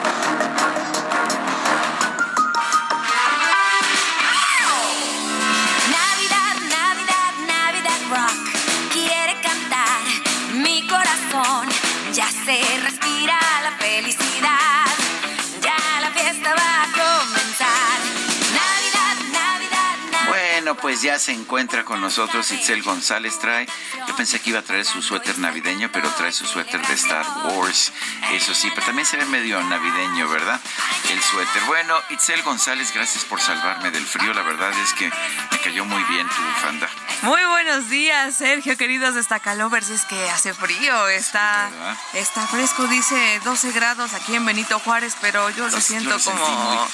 Pues 20.81 21.01
ya 21.01 21.19
se 21.19 21.31
encuentra 21.31 21.83
con 21.83 22.01
nosotros 22.01 22.51
Itzel 22.51 22.83
González. 22.83 23.39
Trae, 23.39 23.67
yo 24.07 24.15
pensé 24.15 24.39
que 24.39 24.51
iba 24.51 24.59
a 24.59 24.63
traer 24.63 24.85
su 24.85 25.01
suéter 25.01 25.37
navideño, 25.39 25.89
pero 25.91 26.09
trae 26.11 26.31
su 26.31 26.45
suéter 26.45 26.85
de 26.85 26.93
Star 26.93 27.25
Wars. 27.45 27.91
Eso 28.33 28.53
sí, 28.53 28.69
pero 28.73 28.85
también 28.85 29.05
se 29.05 29.17
ve 29.17 29.25
medio 29.25 29.61
navideño, 29.63 30.27
¿verdad? 30.29 30.59
El 31.11 31.21
suéter. 31.21 31.63
Bueno, 31.67 31.95
Itzel 32.09 32.41
González, 32.43 32.93
gracias 32.93 33.25
por 33.25 33.39
salvarme 33.39 33.91
del 33.91 34.05
frío. 34.05 34.33
La 34.33 34.43
verdad 34.43 34.71
es 34.79 34.93
que 34.93 35.09
me 35.51 35.59
cayó 35.63 35.85
muy 35.85 36.03
bien 36.03 36.27
tu 36.27 36.41
bufanda. 36.41 36.89
Muy 37.23 37.43
buenos 37.45 37.89
días, 37.89 38.35
Sergio, 38.35 38.77
queridos 38.77 39.15
destacalovers. 39.15 39.89
Es 39.89 40.05
que 40.05 40.29
hace 40.29 40.53
frío, 40.53 41.07
está, 41.07 41.69
está 42.13 42.45
fresco, 42.45 42.85
dice 42.87 43.41
12 43.43 43.71
grados 43.71 44.13
aquí 44.13 44.35
en 44.35 44.45
Benito 44.45 44.77
Juárez, 44.79 45.15
pero 45.19 45.49
yo 45.49 45.67
lo 45.67 45.81
Sí, 45.81 45.93
yo 45.93 45.99
siento 45.99 46.09
lo 46.11 46.19
como, 46.19 46.87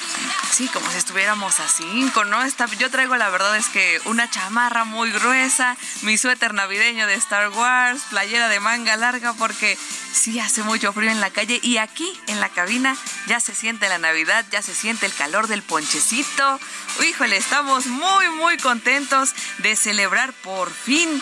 sí, 0.50 0.66
como 0.68 0.90
si 0.90 0.96
estuviéramos 0.96 1.60
a 1.60 1.68
5, 1.68 2.24
¿no? 2.24 2.42
Está, 2.42 2.66
yo 2.78 2.90
traigo 2.90 3.16
la 3.16 3.28
verdad 3.28 3.54
es 3.56 3.66
que 3.68 4.00
una 4.06 4.30
chamarra 4.30 4.84
muy 4.84 5.10
gruesa, 5.12 5.76
mi 6.02 6.16
suéter 6.16 6.54
navideño 6.54 7.06
de 7.06 7.14
Star 7.14 7.50
Wars, 7.50 8.02
playera 8.08 8.48
de 8.48 8.60
manga 8.60 8.96
larga, 8.96 9.34
porque 9.34 9.78
sí 10.12 10.40
hace 10.40 10.62
mucho 10.62 10.92
frío 10.94 11.10
en 11.10 11.20
la 11.20 11.30
calle 11.30 11.60
y 11.62 11.76
aquí 11.76 12.18
en 12.28 12.40
la 12.40 12.48
cabina 12.48 12.96
ya 13.26 13.40
se 13.40 13.54
siente 13.54 13.88
la 13.88 13.98
Navidad, 13.98 14.46
ya 14.50 14.62
se 14.62 14.74
siente 14.74 15.04
el 15.04 15.12
calor 15.12 15.48
del 15.48 15.62
ponchecito. 15.62 16.58
Híjole, 17.06 17.36
estamos 17.36 17.86
muy, 17.86 18.28
muy 18.30 18.56
contentos 18.56 19.34
de 19.58 19.76
celebrar 19.76 20.13
por 20.42 20.72
fin 20.72 21.20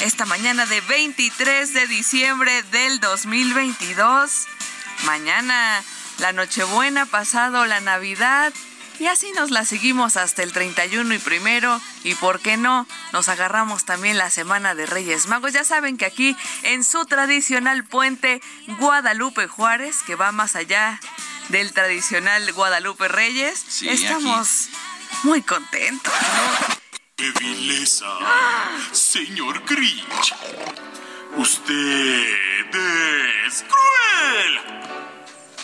esta 0.00 0.26
mañana 0.26 0.66
de 0.66 0.80
23 0.80 1.72
de 1.72 1.86
diciembre 1.86 2.64
del 2.72 2.98
2022. 2.98 4.46
Mañana 5.04 5.80
la 6.18 6.32
Nochebuena, 6.32 7.06
pasado 7.06 7.66
la 7.66 7.80
Navidad. 7.80 8.52
Y 8.98 9.06
así 9.06 9.30
nos 9.32 9.52
la 9.52 9.64
seguimos 9.64 10.16
hasta 10.16 10.42
el 10.42 10.52
31 10.52 11.14
y 11.14 11.18
primero. 11.18 11.80
Y 12.02 12.16
por 12.16 12.40
qué 12.40 12.56
no, 12.56 12.88
nos 13.12 13.28
agarramos 13.28 13.84
también 13.84 14.18
la 14.18 14.30
semana 14.30 14.74
de 14.74 14.86
Reyes 14.86 15.28
Magos. 15.28 15.52
Ya 15.52 15.62
saben 15.62 15.96
que 15.96 16.06
aquí 16.06 16.36
en 16.64 16.82
su 16.82 17.04
tradicional 17.04 17.84
puente 17.84 18.42
Guadalupe 18.80 19.46
Juárez, 19.46 19.98
que 20.04 20.16
va 20.16 20.32
más 20.32 20.56
allá 20.56 20.98
del 21.50 21.72
tradicional 21.72 22.52
Guadalupe 22.52 23.06
Reyes, 23.06 23.64
Sí, 23.68 23.88
estamos 23.88 24.68
muy 25.22 25.42
contentos. 25.42 26.12
¡Qué 27.16 27.32
vileza! 27.40 28.06
Señor 28.92 29.64
Grinch, 29.64 30.34
usted 31.38 32.74
es 33.46 33.64
cruel. 33.64 34.60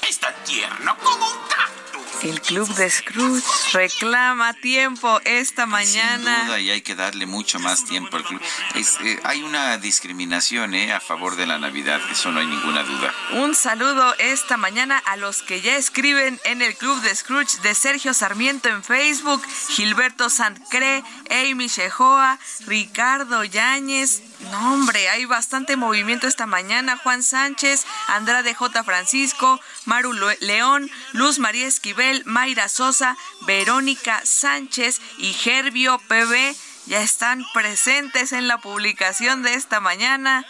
Es 0.08 0.18
tan 0.18 0.34
tierno 0.44 0.96
como 0.96 1.26
un 1.26 1.38
cactus. 1.48 1.81
El 2.22 2.40
club 2.40 2.68
de 2.76 2.88
Scrooge 2.88 3.42
reclama 3.72 4.54
tiempo 4.54 5.20
esta 5.24 5.62
Sin 5.62 5.70
mañana. 5.70 6.44
duda, 6.44 6.60
y 6.60 6.70
hay 6.70 6.82
que 6.82 6.94
darle 6.94 7.26
mucho 7.26 7.58
más 7.58 7.84
tiempo 7.84 8.16
al 8.16 8.24
club. 8.24 8.40
Es, 8.76 8.96
eh, 9.00 9.18
hay 9.24 9.42
una 9.42 9.76
discriminación 9.78 10.74
eh, 10.74 10.92
a 10.92 11.00
favor 11.00 11.34
de 11.34 11.46
la 11.46 11.58
Navidad, 11.58 12.00
eso 12.12 12.30
no 12.30 12.38
hay 12.38 12.46
ninguna 12.46 12.84
duda. 12.84 13.12
Un 13.32 13.54
saludo 13.56 14.14
esta 14.18 14.56
mañana 14.56 14.98
a 15.06 15.16
los 15.16 15.42
que 15.42 15.62
ya 15.62 15.76
escriben 15.76 16.40
en 16.44 16.62
el 16.62 16.76
Club 16.76 17.00
de 17.00 17.14
Scrooge 17.14 17.58
de 17.62 17.74
Sergio 17.74 18.14
Sarmiento 18.14 18.68
en 18.68 18.84
Facebook, 18.84 19.42
Gilberto 19.70 20.30
Santcre, 20.30 21.02
Amy 21.30 21.66
Shehoa, 21.66 22.38
Ricardo 22.66 23.42
Yáñez. 23.42 24.22
No, 24.50 24.74
hombre, 24.74 25.08
hay 25.08 25.24
bastante 25.24 25.76
movimiento 25.76 26.26
esta 26.26 26.46
mañana. 26.46 26.96
Juan 26.96 27.22
Sánchez, 27.22 27.84
Andrade 28.08 28.54
J. 28.54 28.82
Francisco, 28.82 29.60
Maru 29.84 30.12
León, 30.40 30.90
Luz 31.12 31.38
María 31.38 31.66
Esquivel, 31.66 32.22
Mayra 32.26 32.68
Sosa, 32.68 33.16
Verónica 33.42 34.20
Sánchez 34.24 35.00
y 35.18 35.32
Gerbio 35.32 35.98
PB 36.08 36.56
ya 36.86 37.00
están 37.00 37.44
presentes 37.54 38.32
en 38.32 38.48
la 38.48 38.58
publicación 38.58 39.42
de 39.42 39.54
esta 39.54 39.80
mañana 39.80 40.44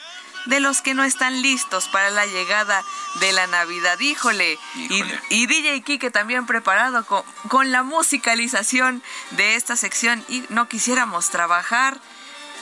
de 0.46 0.60
los 0.60 0.80
que 0.80 0.94
no 0.94 1.04
están 1.04 1.42
listos 1.42 1.88
para 1.88 2.10
la 2.10 2.26
llegada 2.26 2.82
de 3.20 3.32
la 3.32 3.46
Navidad. 3.46 4.00
Híjole. 4.00 4.58
Y, 4.74 5.04
y 5.30 5.46
DJ 5.46 5.82
Kike 5.82 6.10
también 6.10 6.46
preparado 6.46 7.04
con, 7.04 7.22
con 7.48 7.70
la 7.70 7.82
musicalización 7.82 9.02
de 9.32 9.54
esta 9.54 9.76
sección. 9.76 10.24
Y 10.28 10.44
no 10.48 10.68
quisiéramos 10.68 11.30
trabajar. 11.30 12.00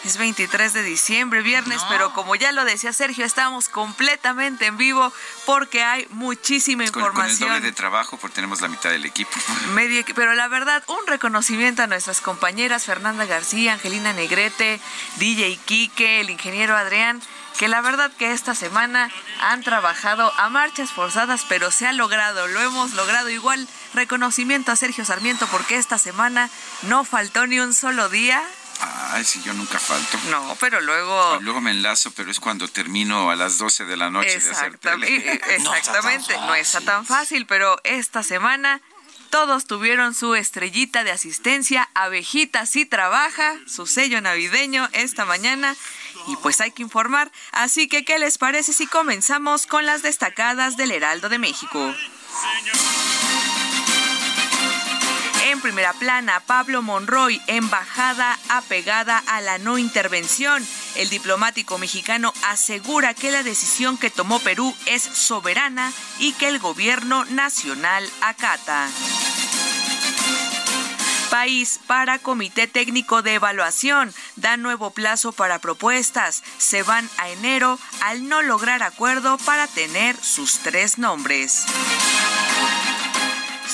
Es 0.05 0.17
23 0.17 0.73
de 0.73 0.83
diciembre, 0.83 1.43
viernes, 1.43 1.83
pero 1.91 2.13
como 2.15 2.35
ya 2.35 2.53
lo 2.53 2.65
decía 2.65 2.93
Sergio, 2.93 3.25
estamos 3.27 3.69
completamente 3.69 4.67
en 4.67 4.79
vivo 4.79 5.13
porque 5.45 5.83
hay 5.83 6.07
muchísima 6.11 6.85
Con, 6.85 6.93
con 6.93 7.03
el 7.03 7.09
información. 7.09 7.49
doble 7.51 7.61
de 7.61 7.73
trabajo, 7.73 8.17
porque 8.17 8.37
tenemos 8.37 8.61
la 8.63 8.69
mitad 8.69 8.91
del 8.91 9.05
equipo. 9.05 9.31
Medio 9.75 10.03
pero 10.15 10.35
la 10.35 10.49
verdad, 10.49 10.83
un 10.87 11.07
reconocimiento 11.07 11.83
a 11.83 11.87
nuestras 11.87 12.21
compañeras 12.23 12.85
Fernanda 12.85 13.27
García, 13.27 13.75
Angelina 13.75 14.13
Negrete, 14.15 14.81
DJ 15.17 15.59
Quique, 15.67 16.21
el 16.21 16.31
ingeniero 16.31 16.75
Adrián, 16.77 17.21
que 17.59 17.69
la 17.69 17.83
verdad 17.83 18.11
que 18.19 18.33
esta 18.33 18.55
semana 18.55 19.11
han 19.43 19.63
trabajado 19.63 20.33
a 20.39 20.49
marchas 20.49 20.91
forzadas, 20.91 21.45
pero 21.47 21.71
se 21.71 21.87
ha 21.87 21.93
logrado, 21.93 22.47
lo 22.49 22.61
hemos 22.63 22.95
logrado 22.95 23.29
igual. 23.29 23.69
Reconocimiento 23.93 24.73
a 24.73 24.77
Sergio 24.77 25.05
Sarmiento 25.05 25.47
porque 25.49 25.77
esta 25.77 25.99
semana 25.99 26.49
no 26.83 27.05
faltó 27.05 27.47
ni 27.47 27.61
un 27.61 27.75
solo 27.75 28.09
día. 28.09 28.43
Ay, 28.81 29.25
sí, 29.25 29.43
yo 29.45 29.53
nunca 29.53 29.79
falto. 29.79 30.19
No, 30.31 30.57
pero 30.61 30.81
luego... 30.81 31.39
Luego 31.41 31.61
me 31.61 31.71
enlazo, 31.71 32.11
pero 32.13 32.31
es 32.31 32.41
cuando 32.41 32.69
termino 32.69 33.31
a 33.31 33.37
las 33.37 33.59
12 33.59 33.85
de 33.85 33.97
la 33.97 34.11
noche 34.11 34.31
de 34.31 34.37
hacer 34.37 34.51
Exactamente, 34.51 35.39
tele. 35.39 35.57
exactamente. 35.57 36.37
no 36.39 36.55
está 36.55 36.81
tan 36.81 37.05
fácil, 37.05 37.47
pero 37.47 37.79
esta 37.85 38.23
semana 38.23 38.81
todos 39.31 39.67
tuvieron 39.67 40.15
su 40.15 40.35
estrellita 40.35 41.05
de 41.05 41.13
asistencia. 41.13 41.89
Abejita 41.95 42.67
sí 42.67 42.85
trabaja, 42.85 43.55
su 43.67 43.87
sello 43.87 44.21
navideño 44.21 44.89
esta 44.93 45.25
mañana. 45.25 45.77
Y 46.27 46.37
pues 46.37 46.61
hay 46.61 46.73
que 46.73 46.83
informar. 46.83 47.31
Así 47.53 47.89
que, 47.89 48.05
¿qué 48.05 48.19
les 48.19 48.39
parece 48.39 48.73
si 48.73 48.87
comenzamos 48.87 49.67
con 49.67 49.87
las 49.87 50.03
destacadas 50.03 50.77
del 50.77 50.91
Heraldo 50.91 51.29
de 51.29 51.39
México? 51.39 51.95
Primera 55.63 55.93
plana, 55.93 56.41
Pablo 56.41 56.81
Monroy, 56.81 57.41
embajada 57.47 58.39
apegada 58.49 59.23
a 59.27 59.41
la 59.41 59.59
no 59.59 59.79
intervención. 59.79 60.67
El 60.97 61.11
diplomático 61.11 61.77
mexicano 61.77 62.33
asegura 62.45 63.13
que 63.13 63.31
la 63.31 63.43
decisión 63.43 63.99
que 63.99 64.11
tomó 64.11 64.39
Perú 64.41 64.75
es 64.87 65.03
soberana 65.03 65.93
y 66.19 66.33
que 66.33 66.49
el 66.49 66.59
gobierno 66.59 67.25
nacional 67.27 68.09
acata. 68.23 68.89
País 71.31 71.79
para 71.87 72.19
Comité 72.19 72.67
Técnico 72.67 73.23
de 73.23 73.35
Evaluación. 73.35 74.13
Da 74.37 74.57
nuevo 74.57 74.91
plazo 74.91 75.31
para 75.33 75.59
propuestas. 75.59 76.43
Se 76.59 76.83
van 76.83 77.09
a 77.19 77.29
enero 77.29 77.79
al 78.01 78.29
no 78.29 78.43
lograr 78.43 78.83
acuerdo 78.83 79.39
para 79.39 79.67
tener 79.69 80.17
sus 80.17 80.59
tres 80.59 80.99
nombres. 80.99 81.67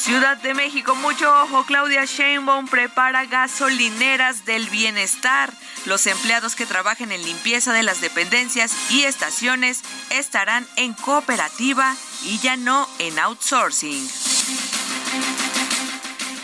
Ciudad 0.07 0.37
de 0.37 0.55
México, 0.55 0.95
mucho 0.95 1.29
ojo, 1.43 1.65
Claudia 1.65 2.05
Sheinbaum 2.05 2.69
prepara 2.69 3.25
gasolineras 3.25 4.45
del 4.45 4.71
bienestar. 4.71 5.53
Los 5.85 6.07
empleados 6.07 6.55
que 6.55 6.65
trabajen 6.65 7.11
en 7.11 7.25
limpieza 7.25 7.73
de 7.73 7.83
las 7.83 8.01
dependencias 8.01 8.73
y 8.93 9.03
estaciones 9.03 9.83
estarán 10.11 10.65
en 10.77 10.93
cooperativa 10.93 11.97
y 12.23 12.39
ya 12.39 12.57
no 12.57 12.89
en 13.01 13.19
outsourcing. 13.19 14.09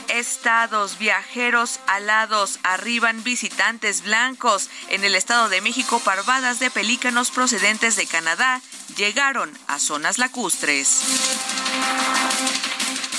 Estados 0.09 0.99
viajeros 0.99 1.79
alados 1.87 2.59
arriban 2.65 3.23
visitantes 3.23 4.03
blancos. 4.03 4.71
En 4.89 5.05
el 5.05 5.15
Estado 5.15 5.49
de 5.49 5.61
México, 5.61 6.01
parvadas 6.01 6.59
de 6.59 6.73
pelícanos 6.73 7.31
procedentes 7.31 7.95
de 7.95 8.09
Canadá 8.09 8.61
llegaron 8.97 9.57
a 9.69 9.79
zonas 9.79 10.19
lacustres. 10.19 11.05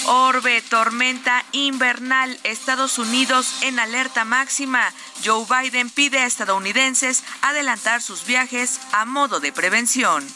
Orbe, 0.06 0.62
tormenta 0.62 1.46
invernal, 1.54 2.38
Estados 2.44 2.98
Unidos 3.00 3.62
en 3.62 3.80
alerta 3.80 4.26
máxima. 4.26 4.92
Joe 5.24 5.46
Biden 5.50 5.90
pide 5.90 6.20
a 6.20 6.26
estadounidenses 6.26 7.24
adelantar 7.42 8.02
sus 8.02 8.26
viajes 8.26 8.80
a 8.92 9.06
modo 9.06 9.40
de 9.40 9.52
prevención. 9.54 10.28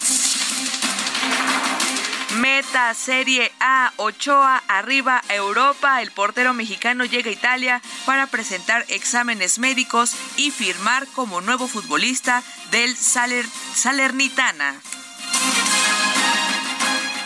Meta 2.38 2.94
Serie 2.94 3.52
A, 3.60 3.92
Ochoa 3.98 4.64
arriba 4.68 5.22
Europa. 5.30 6.02
El 6.02 6.12
portero 6.12 6.54
mexicano 6.54 7.04
llega 7.04 7.30
a 7.30 7.34
Italia 7.34 7.82
para 8.06 8.28
presentar 8.28 8.86
exámenes 8.90 9.60
médicos 9.60 10.16
y 10.38 10.52
firmar 10.52 11.08
como 11.08 11.42
nuevo 11.42 11.68
futbolista 11.68 12.44
del 12.72 12.96
Saler- 12.96 13.50
Salernitana. 13.76 14.76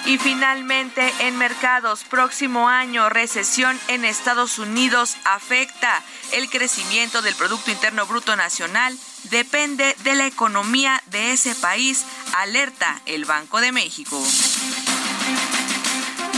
Y 0.06 0.18
finalmente, 0.18 1.14
en 1.20 1.38
mercados, 1.38 2.04
próximo 2.04 2.68
año, 2.68 3.10
recesión 3.10 3.80
en 3.88 4.04
Estados 4.04 4.58
Unidos 4.58 5.16
afecta 5.26 6.02
el 6.34 6.50
crecimiento 6.50 7.22
del 7.22 7.36
Producto 7.36 7.72
Interno 7.72 8.06
Bruto 8.06 8.36
Nacional. 8.36 8.98
Depende 9.26 9.96
de 10.04 10.16
la 10.16 10.26
economía 10.26 11.02
de 11.08 11.32
ese 11.32 11.54
país, 11.56 12.06
alerta 12.34 13.00
el 13.06 13.26
Banco 13.26 13.62
de 13.62 13.72
México. 13.72 14.22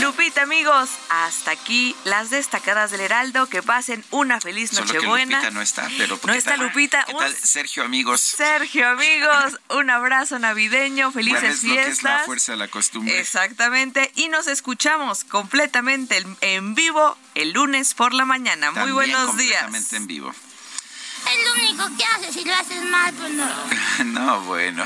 Lupita, 0.03 0.41
amigos, 0.41 0.89
hasta 1.07 1.51
aquí 1.51 1.95
las 2.03 2.29
destacadas 2.29 2.91
del 2.91 2.99
Heraldo. 2.99 3.47
Que 3.47 3.63
pasen 3.63 4.03
una 4.11 4.41
feliz 4.41 4.73
Nochebuena. 4.73 5.37
Lupita 5.37 5.51
no 5.51 5.61
está, 5.61 5.89
pero 5.97 6.19
no 6.27 6.33
está 6.33 6.57
Lupita. 6.57 7.05
¿Qué 7.05 7.13
tal, 7.13 7.33
Sergio, 7.33 7.85
amigos? 7.85 8.19
Sergio, 8.19 8.89
amigos, 8.89 9.59
un 9.69 9.89
abrazo 9.89 10.39
navideño, 10.39 11.13
felices 11.13 11.61
fiestas. 11.61 11.87
es 11.87 12.03
la 12.03 12.19
fuerza 12.25 12.51
de 12.51 12.57
la 12.57 12.67
costumbre. 12.67 13.17
Exactamente, 13.17 14.11
y 14.15 14.27
nos 14.27 14.47
escuchamos 14.47 15.23
completamente 15.23 16.21
en 16.41 16.75
vivo 16.75 17.17
el 17.33 17.53
lunes 17.53 17.93
por 17.93 18.13
la 18.13 18.25
mañana. 18.25 18.71
Muy 18.71 18.91
buenos 18.91 19.37
días. 19.37 19.63
Completamente 19.63 19.95
en 19.95 20.07
vivo. 20.07 20.35
Es 21.31 21.45
lo 21.45 21.53
único 21.63 21.97
que 21.97 22.03
haces, 22.03 22.33
si 22.33 22.43
lo 22.43 22.53
haces 22.53 22.83
mal, 22.83 23.13
pues 23.13 23.31
no. 23.31 24.03
no, 24.05 24.41
bueno. 24.41 24.85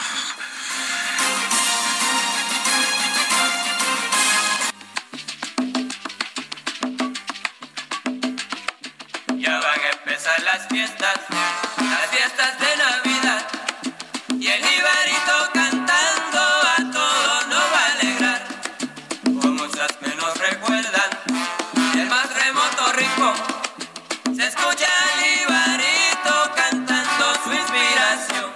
Las 10.43 10.67
fiestas, 10.67 11.15
las 11.78 12.08
fiestas 12.10 12.60
de 12.60 12.78
Navidad. 12.78 13.47
Y 14.39 14.47
el 14.47 14.62
Ibarito 14.62 15.50
cantando 15.54 16.39
a 16.39 16.78
todo 16.91 17.47
nos 17.47 17.73
va 17.73 17.80
a 17.80 17.91
alegrar. 17.93 18.47
Como 19.23 19.54
muchas 19.54 19.91
que 19.97 20.15
nos 20.15 20.38
recuerdan, 20.38 21.10
el 21.95 22.08
más 22.08 22.34
remoto 22.34 22.93
rincón. 22.93 23.36
Se 24.36 24.47
escucha 24.47 24.88
el 25.13 25.41
Ibarito 25.41 26.52
cantando 26.56 27.34
su 27.43 27.54
inspiración. 27.54 28.54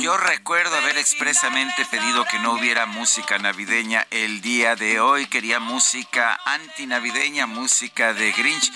Yo 0.00 0.16
recuerdo 0.16 0.79
expresamente 1.00 1.86
pedido 1.86 2.26
que 2.26 2.38
no 2.38 2.52
hubiera 2.52 2.84
música 2.84 3.38
navideña 3.38 4.06
el 4.10 4.42
día 4.42 4.76
de 4.76 5.00
hoy. 5.00 5.26
Quería 5.26 5.58
música 5.58 6.38
antinavideña, 6.44 7.46
música 7.46 8.12
de 8.12 8.30
Grinch. 8.32 8.70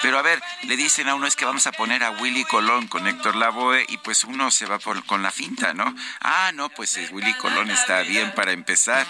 Pero 0.00 0.18
a 0.18 0.22
ver, 0.22 0.42
le 0.62 0.76
dicen 0.76 1.08
a 1.08 1.14
uno 1.14 1.26
es 1.26 1.36
que 1.36 1.44
vamos 1.44 1.66
a 1.66 1.72
poner 1.72 2.02
a 2.02 2.10
Willy 2.12 2.44
Colón 2.44 2.88
con 2.88 3.06
Héctor 3.06 3.36
Lavoe 3.36 3.84
y 3.88 3.98
pues 3.98 4.24
uno 4.24 4.50
se 4.50 4.64
va 4.64 4.78
con 4.78 5.22
la 5.22 5.30
finta, 5.30 5.74
¿no? 5.74 5.94
Ah, 6.20 6.50
no, 6.54 6.70
pues 6.70 6.96
es 6.96 7.10
Willy 7.10 7.34
Colón 7.34 7.70
está 7.70 8.00
bien 8.00 8.32
para 8.32 8.52
empezar. 8.52 9.06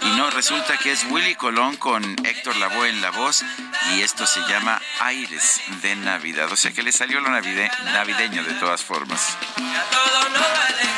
Y 0.00 0.10
no, 0.16 0.28
resulta 0.30 0.76
que 0.78 0.90
es 0.90 1.04
Willy 1.04 1.36
Colón 1.36 1.76
con 1.76 2.02
Héctor 2.26 2.56
Lavoe 2.56 2.88
en 2.88 3.00
la 3.00 3.10
voz 3.10 3.44
y 3.92 4.02
esto 4.02 4.26
se 4.26 4.40
llama 4.48 4.80
Aires 5.00 5.60
de 5.82 5.94
Navidad. 5.94 6.50
O 6.50 6.56
sea 6.56 6.72
que 6.72 6.82
le 6.82 6.90
salió 6.90 7.20
lo 7.20 7.30
navide 7.30 7.70
navideño 7.84 8.42
de 8.42 8.54
todas 8.54 8.82
formas. 8.82 9.36
Todo 9.56 10.28
nos 10.30 10.42
va 10.42 10.91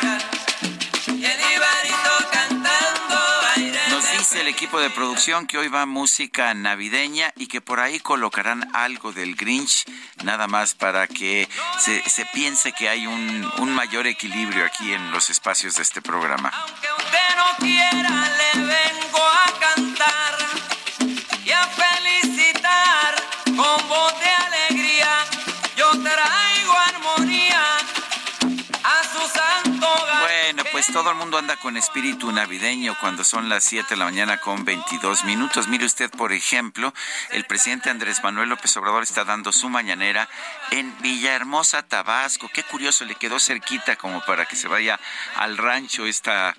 El 4.34 4.48
equipo 4.48 4.80
de 4.80 4.90
producción 4.90 5.46
que 5.46 5.58
hoy 5.58 5.68
va 5.68 5.86
música 5.86 6.52
navideña 6.54 7.32
y 7.36 7.46
que 7.46 7.60
por 7.60 7.80
ahí 7.80 8.00
colocarán 8.00 8.68
algo 8.74 9.12
del 9.12 9.36
Grinch, 9.36 9.84
nada 10.22 10.46
más 10.48 10.74
para 10.74 11.06
que 11.06 11.48
se, 11.78 12.02
se 12.08 12.26
piense 12.26 12.72
que 12.72 12.88
hay 12.88 13.06
un, 13.06 13.50
un 13.58 13.72
mayor 13.72 14.06
equilibrio 14.06 14.64
aquí 14.64 14.92
en 14.92 15.10
los 15.12 15.30
espacios 15.30 15.76
de 15.76 15.82
este 15.82 16.02
programa. 16.02 16.50
Aunque 16.50 16.88
usted 16.98 17.36
no 17.36 17.56
quiera, 17.58 18.28
le 18.38 18.60
vengo 18.60 19.22
a 19.22 19.58
cantar 19.60 20.38
y 21.44 21.50
a 21.50 21.66
felicitar 21.66 23.14
con 23.44 23.88
voz 23.88 24.14
de 24.20 24.30
alegría. 24.30 25.24
Yo 25.76 25.90
traigo 26.02 26.76
armonía 26.88 27.76
a 28.82 29.02
su 29.04 29.28
santo 29.28 29.86
hogar. 29.86 30.22
Bueno, 30.22 30.33
pues 30.72 30.86
todo 30.92 31.10
el 31.10 31.16
mundo 31.16 31.38
anda 31.38 31.56
con 31.56 31.76
espíritu 31.76 32.30
navideño 32.30 32.96
cuando 33.00 33.24
son 33.24 33.48
las 33.48 33.64
7 33.64 33.86
de 33.90 33.96
la 33.96 34.04
mañana 34.04 34.38
con 34.38 34.64
22 34.64 35.24
minutos. 35.24 35.68
Mire 35.68 35.86
usted, 35.86 36.10
por 36.10 36.32
ejemplo, 36.32 36.92
el 37.30 37.44
presidente 37.46 37.88
Andrés 37.88 38.22
Manuel 38.22 38.50
López 38.50 38.76
Obrador 38.76 39.02
está 39.02 39.24
dando 39.24 39.52
su 39.52 39.70
mañanera 39.70 40.28
en 40.70 40.94
Villahermosa, 41.00 41.82
Tabasco. 41.82 42.50
Qué 42.52 42.62
curioso, 42.62 43.04
le 43.04 43.14
quedó 43.14 43.38
cerquita 43.38 43.96
como 43.96 44.22
para 44.24 44.44
que 44.44 44.56
se 44.56 44.68
vaya 44.68 45.00
al 45.36 45.56
rancho 45.56 46.06
esta 46.06 46.54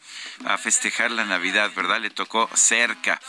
a 0.46 0.58
festejar 0.58 1.12
la 1.12 1.26
Navidad, 1.26 1.72
¿verdad? 1.76 2.00
Le 2.00 2.10
tocó 2.10 2.50
cerca. 2.54 3.22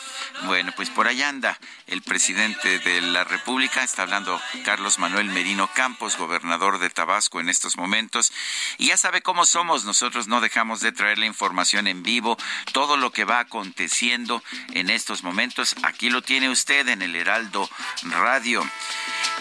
Bueno, 0.45 0.73
pues 0.75 0.89
por 0.91 1.07
allá 1.07 1.29
anda 1.29 1.59
el 1.87 2.03
presidente 2.03 2.79
de 2.79 3.01
la 3.03 3.25
República, 3.25 3.83
está 3.83 4.03
hablando 4.03 4.41
Carlos 4.65 4.99
Manuel 4.99 5.29
Merino 5.29 5.69
Campos, 5.75 6.17
gobernador 6.17 6.79
de 6.79 6.89
Tabasco 6.89 7.41
en 7.41 7.49
estos 7.49 7.77
momentos. 7.77 8.33
Y 8.79 8.89
ya 8.89 8.97
sabe 8.97 9.23
cómo 9.23 9.45
somos, 9.45 9.85
nosotros 9.85 10.29
no 10.29 10.41
dejamos 10.47 10.81
de 10.81 10.93
traer 10.93 11.19
la 11.19 11.27
información 11.27 11.89
en 11.89 12.05
vivo, 12.05 12.39
todo 12.73 12.97
lo 12.97 13.11
que 13.11 13.25
va 13.25 13.41
aconteciendo 13.41 14.45
en 14.75 14.91
estos 14.91 15.25
momentos. 15.25 15.75
Aquí 15.83 16.09
lo 16.09 16.23
tiene 16.23 16.49
usted 16.49 16.87
en 16.87 17.03
el 17.03 17.17
Heraldo 17.17 17.69
Radio. 18.05 18.65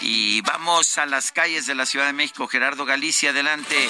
Y 0.00 0.40
vamos 0.40 0.98
a 0.98 1.06
las 1.06 1.30
calles 1.30 1.66
de 1.66 1.76
la 1.76 1.86
Ciudad 1.86 2.06
de 2.06 2.12
México. 2.12 2.48
Gerardo 2.48 2.84
Galicia, 2.84 3.30
adelante. 3.30 3.88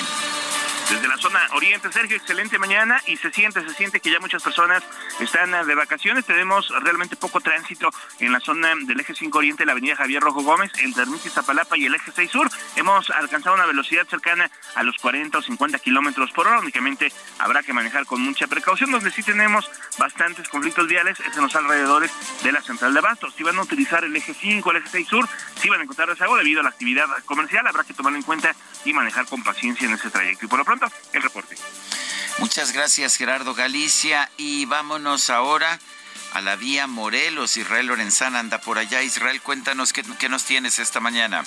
Desde 0.88 1.08
la 1.08 1.16
zona 1.16 1.40
oriente, 1.54 1.90
Sergio, 1.90 2.16
excelente 2.16 2.60
mañana 2.60 3.02
y 3.06 3.16
se 3.16 3.32
siente, 3.32 3.60
se 3.60 3.74
siente 3.74 3.98
que 3.98 4.08
ya 4.08 4.20
muchas 4.20 4.40
personas 4.40 4.84
están 5.18 5.52
eh, 5.52 5.64
de 5.64 5.74
vacaciones. 5.74 6.24
Tenemos 6.24 6.72
realmente 6.80 7.16
poco 7.16 7.40
tránsito 7.40 7.90
en 8.20 8.30
la 8.30 8.38
zona 8.38 8.72
del 8.86 9.00
eje 9.00 9.12
5 9.12 9.36
oriente, 9.36 9.66
la 9.66 9.72
avenida 9.72 9.96
Javier 9.96 10.22
Rojo 10.22 10.42
Gómez, 10.42 10.70
entre 10.78 11.02
Ermita 11.02 11.26
y 11.26 11.30
Zapalapa 11.30 11.76
y 11.76 11.86
el 11.86 11.94
eje 11.96 12.12
6 12.14 12.30
sur. 12.30 12.48
Hemos 12.76 13.10
alcanzado 13.10 13.56
una 13.56 13.66
velocidad 13.66 14.06
cercana 14.06 14.48
a 14.76 14.84
los 14.84 14.96
40 14.98 15.38
o 15.38 15.42
50 15.42 15.80
kilómetros 15.80 16.30
por 16.30 16.46
hora. 16.46 16.60
Únicamente 16.60 17.12
habrá 17.40 17.64
que 17.64 17.72
manejar 17.72 18.06
con 18.06 18.20
mucha 18.20 18.46
precaución. 18.46 18.92
Donde 18.92 19.10
sí 19.10 19.24
tenemos 19.24 19.68
bastantes 19.98 20.48
conflictos 20.48 20.86
viales 20.86 21.18
es 21.18 21.36
en 21.36 21.42
los 21.42 21.56
alrededores 21.56 22.12
de 22.44 22.52
la 22.52 22.62
central 22.62 22.94
de 22.94 23.00
Bastos. 23.00 23.34
Si 23.34 23.42
van 23.42 23.58
a 23.58 23.62
utilizar 23.62 24.04
el 24.04 24.14
eje 24.14 24.34
5, 24.34 24.70
el 24.70 24.76
eje 24.76 24.88
6 24.90 25.08
sur, 25.08 25.28
si 25.60 25.68
van 25.68 25.80
a 25.80 25.82
encontrar 25.82 26.08
rezago 26.08 26.36
debido 26.36 26.60
a 26.60 26.62
la 26.62 26.68
actividad 26.68 27.06
comercial, 27.24 27.66
habrá 27.66 27.82
que 27.82 27.92
tomarlo 27.92 28.18
en 28.18 28.24
cuenta 28.24 28.54
y 28.84 28.92
manejar 28.92 29.26
con 29.26 29.42
paciencia 29.42 29.88
en 29.88 29.94
ese 29.94 30.10
trayecto. 30.10 30.46
Y 30.46 30.48
por 30.48 30.60
lo 30.60 30.64
el 31.12 31.22
reporte. 31.22 31.56
Muchas 32.38 32.72
gracias, 32.72 33.16
Gerardo 33.16 33.54
Galicia. 33.54 34.30
Y 34.36 34.66
vámonos 34.66 35.30
ahora 35.30 35.78
a 36.34 36.40
la 36.40 36.56
vía 36.56 36.86
Morelos. 36.86 37.56
Israel 37.56 37.86
Lorenzana 37.86 38.40
anda 38.40 38.60
por 38.60 38.78
allá. 38.78 39.02
Israel, 39.02 39.40
cuéntanos 39.40 39.92
qué, 39.92 40.04
qué 40.18 40.28
nos 40.28 40.44
tienes 40.44 40.78
esta 40.78 41.00
mañana. 41.00 41.44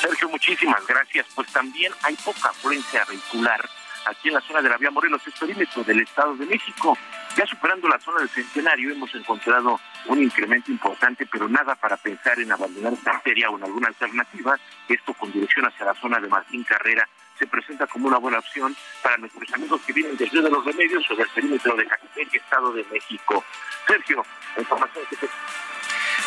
Sergio, 0.00 0.28
muchísimas 0.28 0.86
gracias. 0.86 1.26
Pues 1.34 1.48
también 1.52 1.92
hay 2.02 2.16
poca 2.16 2.48
afluencia 2.48 3.04
vehicular 3.04 3.68
aquí 4.06 4.28
en 4.28 4.34
la 4.34 4.40
zona 4.40 4.62
de 4.62 4.68
la 4.68 4.76
vía 4.76 4.90
Morelos, 4.90 5.22
es 5.26 5.34
perímetro 5.38 5.84
del 5.84 6.00
Estado 6.00 6.34
de 6.36 6.46
México. 6.46 6.96
Ya 7.36 7.46
superando 7.46 7.88
la 7.88 7.98
zona 8.00 8.20
del 8.20 8.28
Centenario 8.28 8.92
hemos 8.92 9.14
encontrado 9.14 9.80
un 10.06 10.22
incremento 10.22 10.70
importante, 10.70 11.26
pero 11.26 11.48
nada 11.48 11.74
para 11.74 11.96
pensar 11.96 12.38
en 12.38 12.52
abandonar 12.52 12.92
esta 12.92 13.12
arteria 13.12 13.50
o 13.50 13.56
en 13.56 13.64
alguna 13.64 13.88
alternativa. 13.88 14.58
Esto 14.88 15.14
con 15.14 15.32
dirección 15.32 15.66
hacia 15.66 15.86
la 15.86 15.94
zona 15.94 16.18
de 16.20 16.28
Martín 16.28 16.64
Carrera 16.64 17.08
se 17.42 17.46
presenta 17.48 17.88
como 17.88 18.06
una 18.06 18.18
buena 18.18 18.38
opción 18.38 18.76
para 19.02 19.16
nuestros 19.16 19.52
amigos 19.52 19.80
que 19.84 19.92
vienen 19.92 20.16
del 20.16 20.30
Río 20.30 20.42
de 20.42 20.50
los 20.50 20.64
Remedios 20.64 21.02
o 21.10 21.16
del 21.16 21.28
perímetro 21.30 21.74
de 21.74 21.88
y 22.32 22.36
Estado 22.36 22.72
de 22.72 22.84
México. 22.84 23.44
Sergio, 23.84 24.24
información 24.56 25.04
que 25.10 25.16
te... 25.16 25.28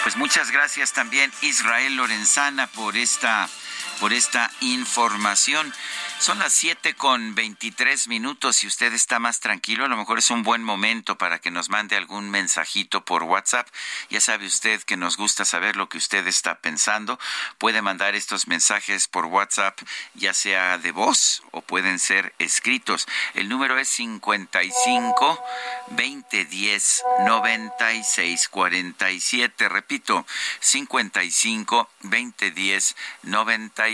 Pues 0.03 0.17
muchas 0.17 0.51
gracias 0.51 0.91
también 0.91 1.31
Israel 1.41 1.95
Lorenzana 1.95 2.67
por 2.67 2.97
esta 2.97 3.47
por 3.99 4.13
esta 4.13 4.51
información. 4.61 5.73
Son 6.19 6.39
las 6.39 6.53
7 6.53 6.95
con 6.95 7.35
23 7.35 8.07
minutos. 8.07 8.57
Si 8.57 8.67
usted 8.67 8.93
está 8.93 9.19
más 9.19 9.41
tranquilo, 9.41 9.85
a 9.85 9.87
lo 9.87 9.97
mejor 9.97 10.17
es 10.17 10.31
un 10.31 10.43
buen 10.43 10.63
momento 10.63 11.17
para 11.17 11.39
que 11.39 11.51
nos 11.51 11.69
mande 11.69 11.97
algún 11.97 12.29
mensajito 12.31 13.03
por 13.03 13.23
WhatsApp. 13.23 13.67
Ya 14.09 14.21
sabe 14.21 14.47
usted 14.47 14.81
que 14.83 14.97
nos 14.97 15.17
gusta 15.17 15.45
saber 15.45 15.75
lo 15.75 15.89
que 15.89 15.97
usted 15.97 16.25
está 16.27 16.59
pensando. 16.59 17.19
Puede 17.57 17.81
mandar 17.81 18.15
estos 18.15 18.47
mensajes 18.47 19.07
por 19.07 19.25
WhatsApp, 19.25 19.77
ya 20.13 20.33
sea 20.33 20.77
de 20.77 20.91
voz 20.91 21.43
o 21.51 21.61
pueden 21.61 21.99
ser 21.99 22.33
escritos. 22.39 23.07
El 23.33 23.49
número 23.49 23.77
es 23.77 23.89
55 23.89 25.43
2010 25.89 27.03
96 27.27 28.49
47. 28.49 29.69
Repito, 29.69 30.25
55 30.59 31.89
2010 32.01 32.95
96 33.23 33.84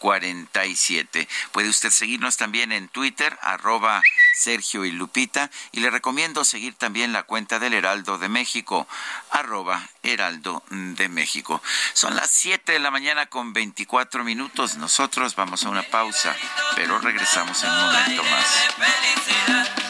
47. 0.00 1.28
Puede 1.52 1.68
usted 1.68 1.90
seguirnos 1.90 2.36
también 2.36 2.72
en 2.72 2.88
Twitter, 2.88 3.38
arroba 3.42 4.02
Sergio 4.34 4.84
y 4.84 4.90
Lupita, 4.90 5.50
y 5.72 5.80
le 5.80 5.90
recomiendo 5.90 6.44
seguir 6.44 6.74
también 6.74 7.12
la 7.12 7.22
cuenta 7.22 7.58
del 7.58 7.74
Heraldo 7.74 8.18
de 8.18 8.28
México, 8.28 8.88
arroba 9.30 9.88
Heraldo 10.02 10.64
de 10.70 11.08
México. 11.08 11.62
Son 11.92 12.16
las 12.16 12.30
7 12.30 12.72
de 12.72 12.78
la 12.80 12.90
mañana 12.90 13.26
con 13.26 13.52
24 13.52 14.24
minutos. 14.24 14.76
Nosotros 14.76 15.36
vamos 15.36 15.64
a 15.64 15.68
una 15.68 15.82
pausa, 15.82 16.34
pero 16.74 16.98
regresamos 16.98 17.62
en 17.62 17.70
un 17.70 17.86
momento 17.86 18.24
más. 18.24 19.89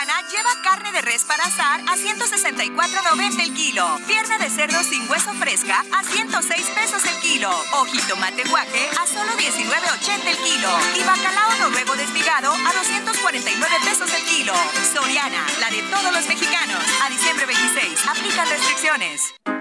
Soriana 0.00 0.28
lleva 0.30 0.62
carne 0.62 0.92
de 0.92 1.02
res 1.02 1.24
para 1.24 1.44
asar 1.44 1.80
a 1.80 1.94
164.90 1.94 3.42
el 3.42 3.52
kilo. 3.52 3.86
Pierna 4.06 4.38
de 4.38 4.48
cerdo 4.48 4.82
sin 4.82 5.10
hueso 5.10 5.32
fresca 5.34 5.84
a 5.92 6.02
106 6.02 6.66
pesos 6.70 7.04
el 7.04 7.20
kilo. 7.20 7.50
Ojito 7.74 8.16
mate 8.16 8.44
guaje 8.48 8.88
a 8.98 9.06
solo 9.06 9.30
19.80 9.32 10.26
el 10.26 10.36
kilo. 10.38 10.68
Y 10.96 11.04
bacalao 11.04 11.54
noruego 11.58 11.96
desmigado 11.96 12.50
a 12.50 12.72
249 12.72 13.76
pesos 13.84 14.10
el 14.14 14.24
kilo. 14.24 14.54
Soriana, 14.94 15.46
la 15.60 15.68
de 15.68 15.82
todos 15.82 16.12
los 16.14 16.26
mexicanos. 16.28 16.82
A 17.04 17.10
diciembre 17.10 17.44
26. 17.44 18.06
Aplican 18.08 18.48
restricciones. 18.48 19.59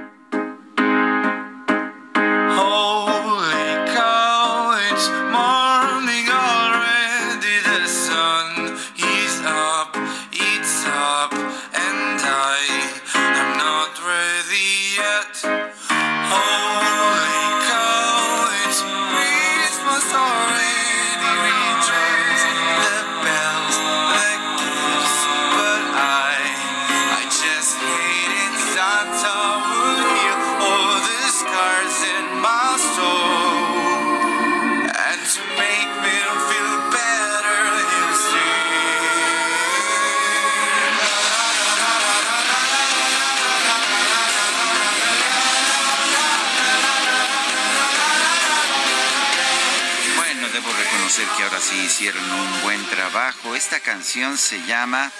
Esta 53.59 53.81
canción 53.81 54.37
se 54.37 54.57
llama 54.67 55.11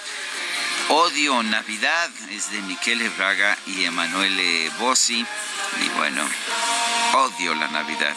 Odio 0.88 1.42
Navidad, 1.42 2.08
es 2.30 2.50
de 2.50 2.62
Michele 2.62 3.10
Braga 3.10 3.54
y 3.66 3.84
Emanuele 3.84 4.70
Bossi. 4.78 5.26
Y 5.84 5.88
bueno, 5.98 6.26
odio 7.12 7.54
la 7.54 7.68
Navidad. 7.68 8.16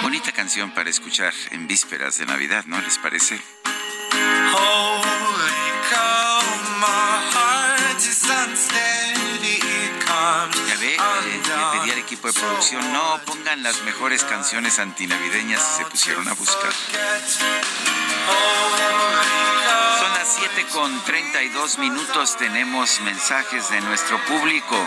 Bonita 0.00 0.32
canción 0.32 0.72
para 0.72 0.88
escuchar 0.88 1.34
en 1.50 1.66
vísperas 1.66 2.16
de 2.16 2.24
Navidad, 2.24 2.64
¿no 2.68 2.80
les 2.80 2.96
parece? 2.96 3.38
Holy 4.54 5.19
equipo 12.00 12.28
de 12.28 12.32
producción, 12.32 12.92
no 12.92 13.20
pongan 13.26 13.62
las 13.62 13.82
mejores 13.82 14.24
canciones 14.24 14.78
antinavideñas 14.78 15.76
se 15.76 15.84
pusieron 15.84 16.26
a 16.28 16.32
buscar. 16.32 16.72
Son 19.98 20.12
las 20.14 20.36
7 20.38 20.66
con 20.72 21.04
32 21.04 21.78
minutos, 21.78 22.36
tenemos 22.36 23.00
mensajes 23.00 23.70
de 23.70 23.80
nuestro 23.82 24.18
público. 24.24 24.76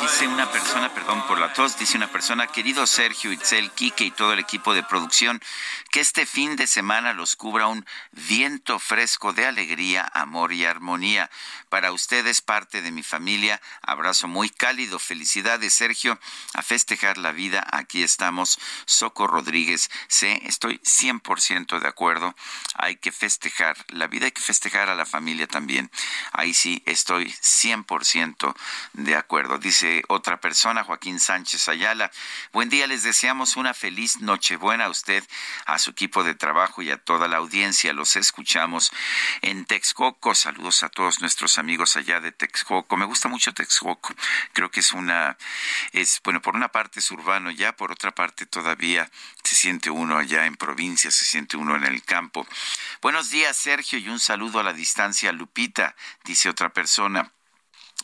Dice 0.00 0.28
una 0.28 0.50
persona, 0.50 0.94
perdón 0.94 1.26
por 1.26 1.38
la 1.38 1.52
tos, 1.52 1.78
dice 1.78 1.96
una 1.96 2.06
persona, 2.06 2.46
querido 2.46 2.86
Sergio, 2.86 3.32
Itzel, 3.32 3.70
Quique 3.72 4.04
y 4.04 4.10
todo 4.10 4.32
el 4.32 4.38
equipo 4.38 4.72
de 4.72 4.82
producción, 4.82 5.40
que 5.90 6.00
este 6.00 6.24
fin 6.24 6.56
de 6.56 6.66
semana 6.66 7.12
los 7.12 7.36
cubra 7.36 7.66
un 7.66 7.84
viento 8.12 8.78
fresco 8.78 9.32
de 9.32 9.46
alegría, 9.46 10.08
amor 10.14 10.52
y 10.52 10.64
armonía. 10.64 11.28
Para 11.68 11.92
ustedes, 11.92 12.40
parte 12.40 12.82
de 12.82 12.90
mi 12.90 13.02
familia, 13.02 13.60
abrazo 13.82 14.28
muy 14.28 14.48
cálido, 14.48 14.98
felicidades 14.98 15.74
Sergio, 15.74 16.18
a 16.54 16.62
festejar 16.62 17.18
la 17.18 17.32
vida, 17.32 17.66
aquí 17.70 18.02
estamos, 18.02 18.58
Soco 18.86 19.26
Rodríguez, 19.26 19.90
sí, 20.08 20.40
estoy 20.44 20.78
100% 20.78 21.78
de 21.78 21.88
acuerdo, 21.88 22.34
hay 22.74 22.96
que 22.96 23.12
festejar 23.12 23.76
la 23.88 24.06
vida, 24.06 24.26
hay 24.26 24.32
que 24.32 24.40
festejar 24.40 24.88
a 24.88 24.94
la 24.94 25.04
familia 25.04 25.46
también, 25.46 25.90
ahí 26.32 26.54
sí 26.54 26.82
estoy 26.86 27.26
100% 27.42 28.54
de 28.94 29.16
acuerdo. 29.16 29.58
Dice 29.58 30.02
otra 30.08 30.40
persona, 30.40 30.84
Joaquín 30.84 31.20
Sánchez 31.20 31.68
Ayala, 31.68 32.10
buen 32.52 32.68
día, 32.68 32.86
les 32.86 33.02
deseamos 33.02 33.56
una 33.56 33.74
feliz 33.74 34.20
Nochebuena 34.20 34.86
a 34.86 34.90
usted, 34.90 35.24
a 35.66 35.78
su 35.78 35.90
equipo 35.90 36.24
de 36.24 36.34
trabajo 36.34 36.82
y 36.82 36.90
a 36.90 36.96
toda 36.96 37.28
la 37.28 37.36
audiencia, 37.36 37.92
los 37.92 38.16
escuchamos 38.16 38.90
en 39.42 39.64
Texcoco, 39.64 40.34
saludos 40.34 40.82
a 40.82 40.88
todos 40.88 41.20
nuestros 41.20 41.57
amigos 41.58 41.96
allá 41.96 42.20
de 42.20 42.32
Texcoco. 42.32 42.96
Me 42.96 43.04
gusta 43.04 43.28
mucho 43.28 43.52
Texcoco. 43.52 44.14
Creo 44.52 44.70
que 44.70 44.80
es 44.80 44.92
una, 44.92 45.36
es, 45.92 46.20
bueno, 46.24 46.40
por 46.40 46.56
una 46.56 46.68
parte 46.68 47.00
es 47.00 47.10
urbano 47.10 47.50
ya, 47.50 47.76
por 47.76 47.92
otra 47.92 48.12
parte 48.12 48.46
todavía 48.46 49.10
se 49.42 49.54
siente 49.54 49.90
uno 49.90 50.16
allá 50.16 50.46
en 50.46 50.56
provincia, 50.56 51.10
se 51.10 51.24
siente 51.24 51.56
uno 51.56 51.76
en 51.76 51.84
el 51.84 52.02
campo. 52.02 52.46
Buenos 53.02 53.30
días, 53.30 53.56
Sergio, 53.56 53.98
y 53.98 54.08
un 54.08 54.20
saludo 54.20 54.60
a 54.60 54.62
la 54.62 54.72
distancia, 54.72 55.32
Lupita, 55.32 55.94
dice 56.24 56.48
otra 56.48 56.72
persona. 56.72 57.32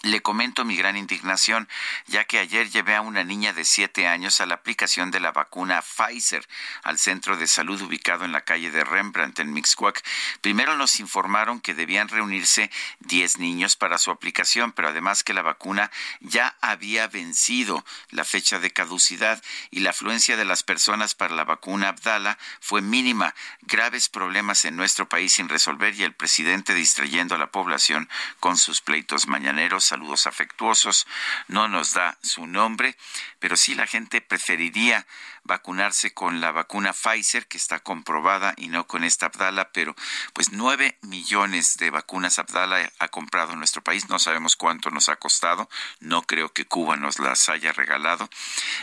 Le 0.04 0.20
comento 0.20 0.66
mi 0.66 0.76
gran 0.76 0.98
indignación, 0.98 1.66
ya 2.08 2.24
que 2.24 2.38
ayer 2.38 2.68
llevé 2.68 2.94
a 2.94 3.00
una 3.00 3.24
niña 3.24 3.54
de 3.54 3.64
siete 3.64 4.06
años 4.06 4.42
a 4.42 4.44
la 4.44 4.56
aplicación 4.56 5.10
de 5.10 5.18
la 5.18 5.32
vacuna 5.32 5.80
Pfizer 5.80 6.46
al 6.82 6.98
centro 6.98 7.38
de 7.38 7.46
salud 7.46 7.80
ubicado 7.80 8.26
en 8.26 8.32
la 8.32 8.42
calle 8.42 8.70
de 8.70 8.84
Rembrandt, 8.84 9.38
en 9.38 9.54
Mixcoac. 9.54 10.04
Primero 10.42 10.76
nos 10.76 11.00
informaron 11.00 11.58
que 11.58 11.72
debían 11.72 12.08
reunirse 12.08 12.70
10 13.00 13.38
niños 13.38 13.76
para 13.76 13.96
su 13.96 14.10
aplicación, 14.10 14.72
pero 14.72 14.88
además 14.88 15.24
que 15.24 15.32
la 15.32 15.40
vacuna 15.40 15.90
ya 16.20 16.54
había 16.60 17.08
vencido 17.08 17.82
la 18.10 18.24
fecha 18.24 18.58
de 18.58 18.72
caducidad 18.72 19.42
y 19.70 19.80
la 19.80 19.90
afluencia 19.90 20.36
de 20.36 20.44
las 20.44 20.62
personas 20.62 21.14
para 21.14 21.34
la 21.34 21.44
vacuna 21.44 21.88
Abdala 21.88 22.36
fue 22.60 22.82
mínima. 22.82 23.34
Graves 23.62 24.10
problemas 24.10 24.66
en 24.66 24.76
nuestro 24.76 25.08
país 25.08 25.32
sin 25.32 25.48
resolver 25.48 25.94
y 25.94 26.02
el 26.02 26.12
presidente 26.12 26.74
distrayendo 26.74 27.36
a 27.36 27.38
la 27.38 27.50
población 27.50 28.10
con 28.38 28.58
sus 28.58 28.82
pleitos 28.82 29.28
mañaneros 29.28 29.93
saludos 29.94 30.26
afectuosos, 30.26 31.06
no 31.46 31.68
nos 31.68 31.94
da 31.94 32.18
su 32.20 32.48
nombre, 32.48 32.96
pero 33.38 33.56
sí 33.56 33.76
la 33.76 33.86
gente 33.86 34.20
preferiría 34.20 35.06
vacunarse 35.44 36.12
con 36.12 36.40
la 36.40 36.50
vacuna 36.50 36.92
Pfizer, 36.92 37.46
que 37.46 37.58
está 37.58 37.78
comprobada, 37.78 38.54
y 38.56 38.66
no 38.66 38.88
con 38.88 39.04
esta 39.04 39.26
Abdala, 39.26 39.70
pero 39.70 39.94
pues 40.32 40.50
nueve 40.50 40.98
millones 41.02 41.76
de 41.76 41.90
vacunas 41.90 42.40
Abdala 42.40 42.90
ha 42.98 43.08
comprado 43.08 43.54
nuestro 43.54 43.84
país, 43.84 44.08
no 44.08 44.18
sabemos 44.18 44.56
cuánto 44.56 44.90
nos 44.90 45.08
ha 45.08 45.14
costado, 45.16 45.70
no 46.00 46.22
creo 46.22 46.52
que 46.52 46.64
Cuba 46.64 46.96
nos 46.96 47.20
las 47.20 47.48
haya 47.48 47.70
regalado, 47.70 48.28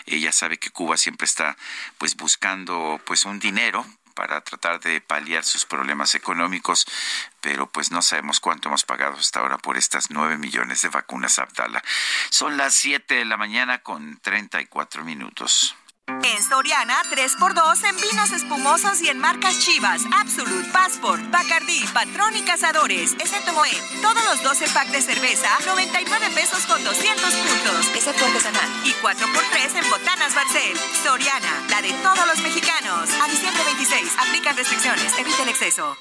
ella 0.06 0.32
sabe 0.32 0.60
que 0.60 0.70
Cuba 0.70 0.96
siempre 0.96 1.26
está 1.26 1.58
pues 1.98 2.16
buscando 2.16 3.02
pues 3.06 3.26
un 3.26 3.40
dinero 3.40 3.86
para 4.12 4.42
tratar 4.42 4.80
de 4.80 5.02
paliar 5.02 5.44
sus 5.44 5.66
problemas 5.66 6.16
económicos, 6.16 6.86
pero 7.42 7.68
pues 7.68 7.92
no 7.92 8.02
sabemos 8.02 8.40
cuánto 8.40 8.70
hemos 8.70 8.84
pagado 8.84 9.18
hasta 9.18 9.40
ahora 9.40 9.58
por 9.58 9.78
estas 9.78 10.12
nueve 10.12 10.38
millones 10.38 10.82
de 10.82 10.90
vacunas 10.90 11.40
Abdala. 11.40 11.84
Son 12.30 12.58
las 12.58 12.74
siete 12.74 13.16
de 13.16 13.26
la 13.26 13.38
mañana 13.38 13.80
con 13.80 14.18
treinta 14.20 14.62
y 14.62 14.66
cuatro 14.66 15.04
minutos. 15.04 15.76
En 16.24 16.44
Soriana, 16.44 17.02
3x2 17.10 17.90
en 17.90 17.96
vinos 17.96 18.32
espumosos 18.32 19.02
y 19.02 19.10
en 19.10 19.18
marcas 19.18 19.60
Chivas, 19.60 20.02
Absolut, 20.20 20.70
Passport, 20.72 21.22
Bacardí, 21.32 21.84
Patrón 21.94 22.36
y 22.36 22.42
Cazadores, 22.42 23.14
excepto 23.14 23.54
Moe. 23.54 23.72
Todos 24.02 24.24
los 24.26 24.44
12 24.44 24.68
packs 24.74 24.92
de 24.92 25.02
cerveza, 25.02 25.48
99 25.66 26.30
pesos 26.36 26.66
con 26.66 26.84
200 26.84 27.34
puntos, 27.34 27.88
excepto 27.96 28.26
artesanal. 28.26 28.70
Y 28.84 28.92
4x3 29.02 29.84
en 29.84 29.90
botanas 29.90 30.36
Barcel. 30.36 30.78
Soriana, 31.04 31.64
la 31.70 31.82
de 31.82 31.94
todos 32.04 32.28
los 32.28 32.42
mexicanos. 32.42 33.10
A 33.24 33.28
diciembre 33.28 33.64
26, 33.64 34.12
aplican 34.20 34.58
restricciones, 34.58 35.18
evita 35.18 35.44
el 35.44 35.50
exceso. 35.50 35.98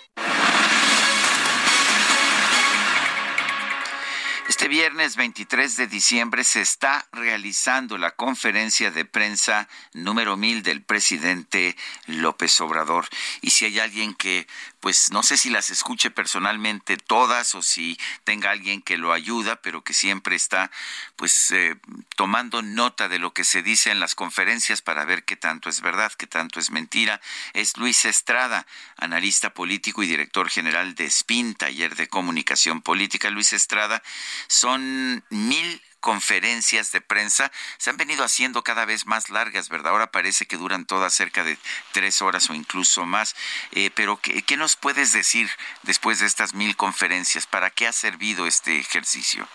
Este 4.51 4.67
viernes 4.67 5.15
23 5.15 5.77
de 5.77 5.87
diciembre 5.87 6.43
se 6.43 6.61
está 6.61 7.07
realizando 7.13 7.99
la 7.99 8.17
conferencia 8.17 8.91
de 8.91 9.05
prensa 9.05 9.69
número 9.93 10.37
1000 10.37 10.65
del 10.65 10.83
presidente 10.83 11.77
López 12.09 12.61
Obrador. 12.61 13.07
Y 13.43 13.51
si 13.51 13.67
hay 13.67 13.79
alguien 13.79 14.13
que 14.13 14.49
pues 14.81 15.11
no 15.13 15.23
sé 15.23 15.37
si 15.37 15.51
las 15.51 15.71
escuche 15.71 16.11
personalmente 16.11 16.97
todas 16.97 17.55
o 17.55 17.63
si 17.63 17.99
tenga 18.25 18.51
alguien 18.51 18.83
que 18.83 18.97
lo 18.97 19.13
ayuda, 19.13 19.61
pero 19.63 19.85
que 19.85 19.95
siempre 19.95 20.37
está 20.37 20.71
pues 21.17 21.51
eh, 21.51 21.77
tomando 22.17 22.63
nota 22.63 23.09
de 23.09 23.19
lo 23.19 23.33
que 23.33 23.45
se 23.45 23.63
dice 23.63 23.91
en 23.91 24.01
las 24.01 24.15
conferencias 24.15 24.83
para 24.83 25.05
ver 25.05 25.25
qué 25.25 25.37
tanto 25.37 25.69
es 25.69 25.81
verdad, 25.83 26.13
qué 26.13 26.27
tanto 26.27 26.59
es 26.59 26.71
mentira, 26.71 27.21
es 27.53 27.77
Luis 27.77 28.05
Estrada, 28.05 28.67
analista 28.97 29.53
político 29.53 30.03
y 30.03 30.07
director 30.07 30.49
general 30.49 30.95
de 30.95 31.11
SPIN, 31.11 31.55
taller 31.55 31.95
de 31.95 32.09
comunicación 32.09 32.81
política. 32.81 33.31
Luis 33.31 33.53
Estrada, 33.53 34.03
son 34.49 35.25
mil 35.29 35.83
conferencias 36.01 36.93
de 36.93 37.01
prensa 37.01 37.51
se 37.79 37.91
han 37.91 37.97
venido 37.97 38.25
haciendo 38.25 38.63
cada 38.63 38.85
vez 38.85 39.07
más 39.07 39.31
largas, 39.31 39.69
¿verdad? 39.69 39.93
Ahora 39.93 40.11
parece 40.11 40.47
que 40.47 40.57
duran 40.57 40.87
todas 40.87 41.15
cerca 41.15 41.45
de 41.45 41.57
tres 41.93 42.23
horas 42.23 42.51
o 42.51 42.55
incluso 42.55 43.07
más. 43.07 43.37
Eh, 43.73 43.91
pero 43.95 44.17
¿qué, 44.17 44.43
¿qué 44.43 44.57
nos 44.57 44.77
puedes 44.77 45.13
decir 45.13 45.49
después 45.83 46.21
de 46.21 46.27
estas 46.27 46.55
mil 46.55 46.77
conferencias? 46.77 47.47
¿Para 47.47 47.71
qué 47.71 47.87
ha 47.87 47.93
servido 47.93 48.47
este 48.47 48.79
ejercicio? 48.79 49.47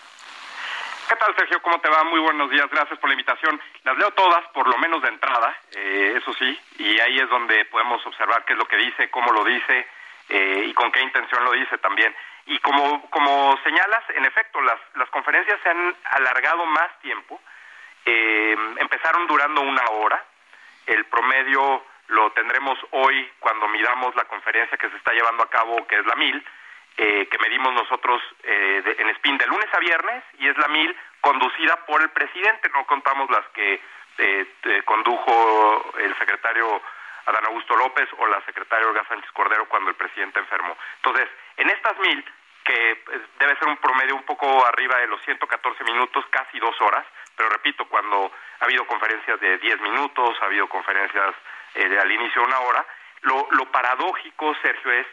¿Qué 1.08 1.14
tal, 1.14 1.36
Sergio? 1.36 1.62
¿Cómo 1.62 1.80
te 1.80 1.88
va? 1.88 2.02
Muy 2.02 2.18
buenos 2.18 2.50
días. 2.50 2.68
Gracias 2.68 2.98
por 2.98 3.08
la 3.08 3.14
invitación. 3.14 3.60
Las 3.84 3.96
leo 3.96 4.10
todas, 4.10 4.44
por 4.48 4.66
lo 4.66 4.76
menos 4.78 5.00
de 5.02 5.08
entrada, 5.08 5.56
eh, 5.70 6.14
eso 6.16 6.34
sí, 6.34 6.58
y 6.78 6.98
ahí 6.98 7.20
es 7.20 7.28
donde 7.28 7.64
podemos 7.66 8.04
observar 8.04 8.44
qué 8.44 8.54
es 8.54 8.58
lo 8.58 8.66
que 8.66 8.76
dice, 8.76 9.08
cómo 9.10 9.30
lo 9.30 9.44
dice 9.44 9.86
eh, 10.28 10.64
y 10.66 10.74
con 10.74 10.90
qué 10.90 11.00
intención 11.02 11.44
lo 11.44 11.52
dice 11.52 11.78
también. 11.78 12.12
Y 12.46 12.58
como, 12.60 13.10
como 13.10 13.58
señalas, 13.64 14.04
en 14.14 14.24
efecto, 14.24 14.60
las, 14.62 14.78
las 14.94 15.08
conferencias 15.10 15.58
se 15.62 15.70
han 15.70 15.96
alargado 16.12 16.64
más 16.66 16.98
tiempo. 17.00 17.40
Eh, 18.04 18.56
empezaron 18.78 19.26
durando 19.26 19.60
una 19.62 19.84
hora. 19.90 20.24
El 20.86 21.04
promedio 21.06 21.84
lo 22.08 22.30
tendremos 22.32 22.78
hoy 22.92 23.28
cuando 23.40 23.66
midamos 23.68 24.14
la 24.14 24.24
conferencia 24.26 24.78
que 24.78 24.88
se 24.90 24.96
está 24.96 25.12
llevando 25.12 25.42
a 25.42 25.50
cabo, 25.50 25.84
que 25.88 25.96
es 25.98 26.06
la 26.06 26.14
MIL, 26.14 26.44
eh, 26.98 27.26
que 27.28 27.38
medimos 27.38 27.74
nosotros 27.74 28.22
eh, 28.44 28.82
de- 28.84 29.02
en 29.02 29.14
SPIN 29.16 29.38
de 29.38 29.46
lunes 29.48 29.68
a 29.74 29.78
viernes, 29.80 30.22
y 30.38 30.48
es 30.48 30.56
la 30.56 30.68
MIL 30.68 30.96
conducida 31.20 31.84
por 31.84 32.00
el 32.00 32.10
presidente. 32.10 32.70
No 32.72 32.86
contamos 32.86 33.28
las 33.28 33.44
que 33.48 33.80
eh, 34.18 34.46
eh, 34.62 34.82
condujo 34.84 35.92
el 35.98 36.16
secretario 36.16 36.80
Adán 37.26 37.46
Augusto 37.46 37.76
López 37.76 38.08
o 38.18 38.26
la 38.26 38.40
secretaria 38.44 38.86
Olga 38.86 39.04
Sánchez 39.08 39.30
Cordero 39.32 39.68
cuando 39.68 39.90
el 39.90 39.96
presidente 39.96 40.40
enfermó. 40.40 40.76
Entonces, 40.96 41.28
en 41.56 41.70
estas 41.70 41.98
mil, 41.98 42.24
que 42.64 42.90
eh, 42.92 42.98
debe 43.38 43.56
ser 43.58 43.68
un 43.68 43.76
promedio 43.76 44.14
un 44.14 44.24
poco 44.24 44.64
arriba 44.66 44.98
de 44.98 45.06
los 45.06 45.20
114 45.22 45.84
minutos, 45.84 46.24
casi 46.30 46.58
dos 46.58 46.80
horas, 46.80 47.06
pero 47.36 47.48
repito, 47.50 47.84
cuando 47.86 48.32
ha 48.60 48.64
habido 48.64 48.86
conferencias 48.86 49.38
de 49.40 49.58
10 49.58 49.80
minutos, 49.80 50.36
ha 50.40 50.46
habido 50.46 50.68
conferencias 50.68 51.34
eh, 51.74 51.98
al 52.00 52.10
inicio 52.10 52.42
de 52.42 52.48
una 52.48 52.60
hora, 52.60 52.86
lo, 53.22 53.48
lo 53.50 53.70
paradójico, 53.70 54.54
Sergio, 54.62 54.92
es 54.92 55.06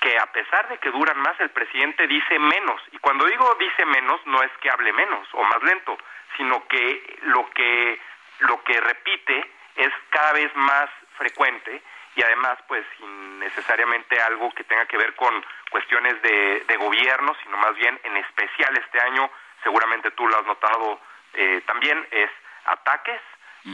que 0.00 0.18
a 0.18 0.26
pesar 0.32 0.68
de 0.68 0.78
que 0.78 0.90
duran 0.90 1.18
más, 1.18 1.38
el 1.38 1.50
presidente 1.50 2.06
dice 2.08 2.38
menos. 2.38 2.82
Y 2.90 2.98
cuando 2.98 3.24
digo 3.24 3.56
dice 3.60 3.84
menos, 3.86 4.20
no 4.26 4.42
es 4.42 4.50
que 4.60 4.68
hable 4.68 4.92
menos 4.92 5.28
o 5.32 5.44
más 5.44 5.62
lento, 5.62 5.96
sino 6.36 6.66
que 6.66 7.18
lo 7.22 7.48
que, 7.50 8.00
lo 8.40 8.64
que 8.64 8.80
repite 8.80 9.50
es 9.76 9.92
cada 10.10 10.32
vez 10.32 10.50
más 10.56 10.90
frecuente 11.16 11.82
y 12.14 12.22
además, 12.22 12.58
pues, 12.68 12.84
sin 12.98 13.38
necesariamente 13.38 14.20
algo 14.20 14.50
que 14.52 14.64
tenga 14.64 14.86
que 14.86 14.98
ver 14.98 15.14
con 15.14 15.44
cuestiones 15.70 16.20
de, 16.22 16.64
de 16.66 16.76
gobierno, 16.76 17.34
sino 17.42 17.56
más 17.56 17.74
bien 17.76 17.98
en 18.04 18.16
especial 18.18 18.76
este 18.76 19.00
año, 19.00 19.30
seguramente 19.62 20.10
tú 20.12 20.28
lo 20.28 20.36
has 20.36 20.46
notado 20.46 21.00
eh, 21.34 21.62
también, 21.66 22.06
es 22.10 22.30
ataques, 22.64 23.20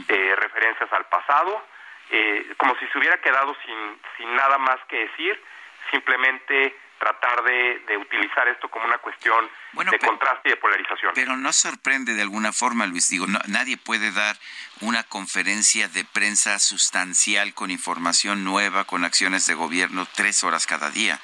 eh, 0.07 0.35
referencias 0.37 0.91
al 0.93 1.05
pasado, 1.05 1.65
eh, 2.11 2.53
como 2.57 2.75
si 2.75 2.87
se 2.87 2.97
hubiera 2.97 3.17
quedado 3.17 3.55
sin, 3.65 4.01
sin 4.17 4.35
nada 4.35 4.57
más 4.57 4.79
que 4.87 4.99
decir, 4.99 5.43
simplemente 5.91 6.77
tratar 6.99 7.43
de, 7.43 7.79
de 7.87 7.97
utilizar 7.97 8.47
esto 8.49 8.69
como 8.69 8.85
una 8.85 8.97
cuestión 8.99 9.49
de 9.73 9.99
contraste 9.99 10.49
y 10.49 10.51
de 10.51 10.57
polarización. 10.57 11.13
Pero 11.15 11.37
no 11.37 11.51
sorprende 11.53 12.13
de 12.13 12.21
alguna 12.21 12.51
forma, 12.51 12.85
Luis. 12.85 13.09
Digo, 13.09 13.25
no- 13.27 13.39
nadie 13.47 13.77
puede 13.77 14.11
dar 14.11 14.35
una 14.81 15.03
conferencia 15.03 15.87
de 15.87 16.03
prensa 16.05 16.59
sustancial 16.59 17.53
con 17.53 17.71
información 17.71 18.43
nueva, 18.43 18.83
con 18.85 19.05
acciones 19.05 19.47
de 19.47 19.53
gobierno, 19.55 20.05
tres 20.13 20.43
horas 20.43 20.67
cada 20.67 20.89
día. 20.89 21.19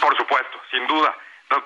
Por 0.00 0.16
supuesto, 0.16 0.60
sin 0.70 0.86
duda. 0.86 1.14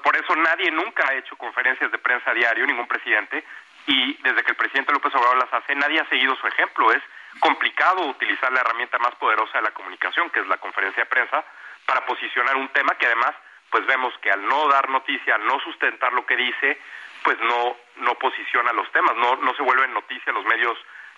Por 0.03 0.17
eso 0.17 0.35
nadie 0.35 0.71
nunca 0.73 1.07
ha 1.09 1.15
hecho 1.15 1.37
conferencias 1.37 1.93
de 1.93 1.99
prensa 1.99 2.31
a 2.31 2.35
diario, 2.35 2.67
ningún 2.67 2.89
presidente, 2.89 3.45
y 3.87 4.15
desde 4.23 4.43
que 4.43 4.51
el 4.51 4.57
presidente 4.57 4.93
López 4.93 5.15
Obrador 5.15 5.39
las 5.39 5.53
hace, 5.55 5.75
nadie 5.77 6.01
ha 6.01 6.09
seguido 6.09 6.35
su 6.37 6.47
ejemplo. 6.49 6.91
Es 6.93 7.03
complicado 7.39 8.05
utilizar 8.07 8.51
la 8.53 8.61
herramienta 8.63 8.99
más 8.99 9.15
poderosa 9.15 9.59
de 9.59 9.63
la 9.65 9.71
comunicación, 9.71 10.29
que 10.31 10.41
es 10.41 10.47
la 10.49 10.57
conferencia 10.59 11.05
de 11.05 11.09
prensa, 11.09 11.45
para 11.87 12.05
posicionar 12.07 12.57
un 12.57 12.69
tema 12.69 12.97
que 12.99 13.07
además, 13.07 13.35
pues 13.71 13.87
vemos 13.87 14.13
que 14.21 14.31
al 14.31 14.47
no 14.47 14.69
dar 14.69 14.89
noticia, 14.91 15.37
al 15.37 15.47
no 15.47 15.59
sustentar 15.61 16.13
lo 16.13 16.27
que 16.27 16.37
dice, 16.37 16.79
pues 17.23 17.39
no, 17.41 17.77
no 17.97 18.15
posiciona 18.19 18.73
los 18.73 18.91
temas, 18.93 19.17
no, 19.17 19.37
no 19.37 19.55
se 19.55 19.63
vuelven 19.63 19.93
noticia 19.95 20.33
los 20.33 20.45
medios 20.45 20.77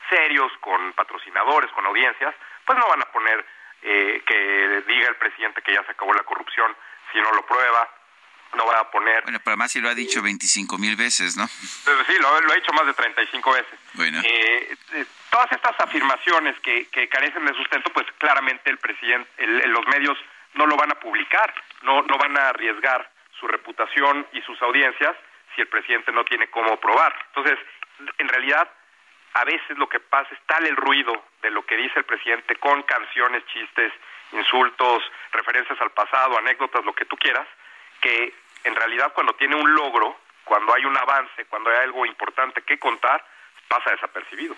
serios, 0.09 0.50
con 0.61 0.92
patrocinadores, 0.94 1.70
con 1.72 1.85
audiencias, 1.87 2.35
pues 2.64 2.78
no 2.78 2.87
van 2.88 3.02
a 3.02 3.07
poner 3.12 3.44
eh, 3.83 4.22
que 4.26 4.83
diga 4.87 5.09
el 5.09 5.16
presidente 5.16 5.62
que 5.62 5.72
ya 5.74 5.85
se 5.85 5.92
acabó 5.92 6.12
la 6.14 6.22
corrupción 6.22 6.74
si 7.12 7.18
no 7.20 7.31
lo 7.33 7.44
prueba, 7.46 7.88
no 8.54 8.66
va 8.66 8.81
a 8.81 8.90
poner... 8.90 9.22
Bueno, 9.24 9.38
pero 9.40 9.52
además 9.52 9.72
sí 9.72 9.81
lo 9.81 9.88
ha 9.90 9.94
dicho 9.94 10.22
25 10.22 10.78
mil 10.78 10.96
veces, 10.96 11.37
¿no? 11.37 11.44
Entonces, 11.44 12.07
sí, 12.07 12.20
lo, 12.22 12.40
lo 12.40 12.54
he 12.54 12.59
hecho 12.59 12.72
más 12.72 12.87
de 12.87 12.94
35 12.94 13.52
veces. 13.52 13.78
Bueno. 13.94 14.20
Eh, 14.24 14.76
eh, 14.94 15.04
todas 15.31 15.52
estas 15.52 15.78
afirmaciones 15.81 16.59
que, 16.61 16.88
que 16.88 17.09
carecen 17.09 17.44
de 17.44 17.54
sustento, 17.54 17.90
pues 17.92 18.07
claramente 18.18 18.70
el 18.70 18.78
presidente, 18.78 19.31
el- 19.38 19.70
los 19.70 19.87
medios 19.88 20.18
no 20.54 20.66
lo 20.66 20.76
van 20.76 20.92
a 20.92 21.00
publicar, 21.00 21.54
no, 21.82 22.02
no 22.02 22.18
van 22.18 22.37
a 22.37 22.48
arriesgar 22.48 23.11
su 23.38 23.46
reputación 23.46 24.26
y 24.32 24.42
sus 24.42 24.61
audiencias 24.62 25.14
si 25.54 25.62
el 25.62 25.68
presidente 25.68 26.12
no 26.12 26.24
tiene 26.24 26.48
cómo 26.48 26.78
probar. 26.78 27.14
Entonces, 27.28 27.58
en 28.18 28.28
realidad, 28.28 28.68
a 29.34 29.44
veces 29.44 29.76
lo 29.78 29.88
que 29.88 30.00
pasa 30.00 30.28
es 30.32 30.40
tal 30.46 30.66
el 30.66 30.76
ruido 30.76 31.24
de 31.42 31.50
lo 31.50 31.64
que 31.64 31.76
dice 31.76 31.98
el 32.00 32.04
presidente 32.04 32.56
con 32.56 32.82
canciones, 32.82 33.44
chistes, 33.46 33.92
insultos, 34.32 35.02
referencias 35.32 35.80
al 35.80 35.90
pasado, 35.90 36.38
anécdotas, 36.38 36.84
lo 36.84 36.92
que 36.92 37.04
tú 37.04 37.16
quieras, 37.16 37.46
que 38.00 38.34
en 38.64 38.74
realidad 38.74 39.12
cuando 39.14 39.34
tiene 39.34 39.56
un 39.56 39.74
logro, 39.74 40.18
cuando 40.44 40.74
hay 40.74 40.84
un 40.84 40.96
avance, 40.96 41.44
cuando 41.46 41.70
hay 41.70 41.78
algo 41.78 42.06
importante 42.06 42.62
que 42.62 42.78
contar, 42.78 43.24
pasa 43.68 43.90
desapercibido. 43.92 44.57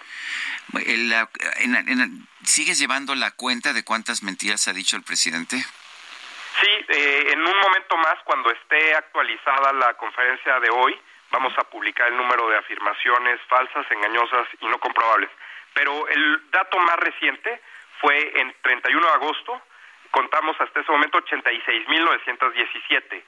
El, 0.87 1.09
la- 1.11 1.29
en- 1.59 1.75
en- 1.77 2.27
¿Sigues 2.45 2.79
llevando 2.79 3.15
la 3.15 3.33
cuenta 3.33 3.73
de 3.73 3.85
cuántas 3.85 4.23
mentiras 4.23 4.67
ha 4.69 4.73
dicho 4.73 4.97
el 4.97 5.03
presidente? 5.03 5.57
Sí, 5.57 6.69
eh, 6.89 7.29
en 7.33 7.41
un 7.41 7.57
momento 7.59 7.97
más, 7.99 8.17
cuando 8.25 8.51
esté 8.51 8.95
actualizada 8.95 9.73
la 9.73 9.95
conferencia 9.95 10.59
de 10.61 10.71
hoy, 10.71 10.99
vamos 11.31 11.53
a 11.59 11.65
publicar 11.65 12.09
el 12.09 12.17
número 12.17 12.49
de 12.49 12.57
afirmaciones 12.59 13.41
falsas, 13.49 13.87
engañosas 13.91 14.47
y 14.61 14.67
no 14.67 14.79
comprobables. 14.79 15.31
Pero 15.75 16.09
el 16.09 16.51
dato 16.51 16.79
más 16.81 16.97
reciente 16.97 17.61
fue 18.01 18.41
en 18.41 18.55
31 18.63 19.07
de 19.07 19.13
agosto, 19.13 19.63
contamos 20.11 20.57
hasta 20.61 20.81
ese 20.81 20.91
momento 20.91 21.19
86.917. 21.25 23.23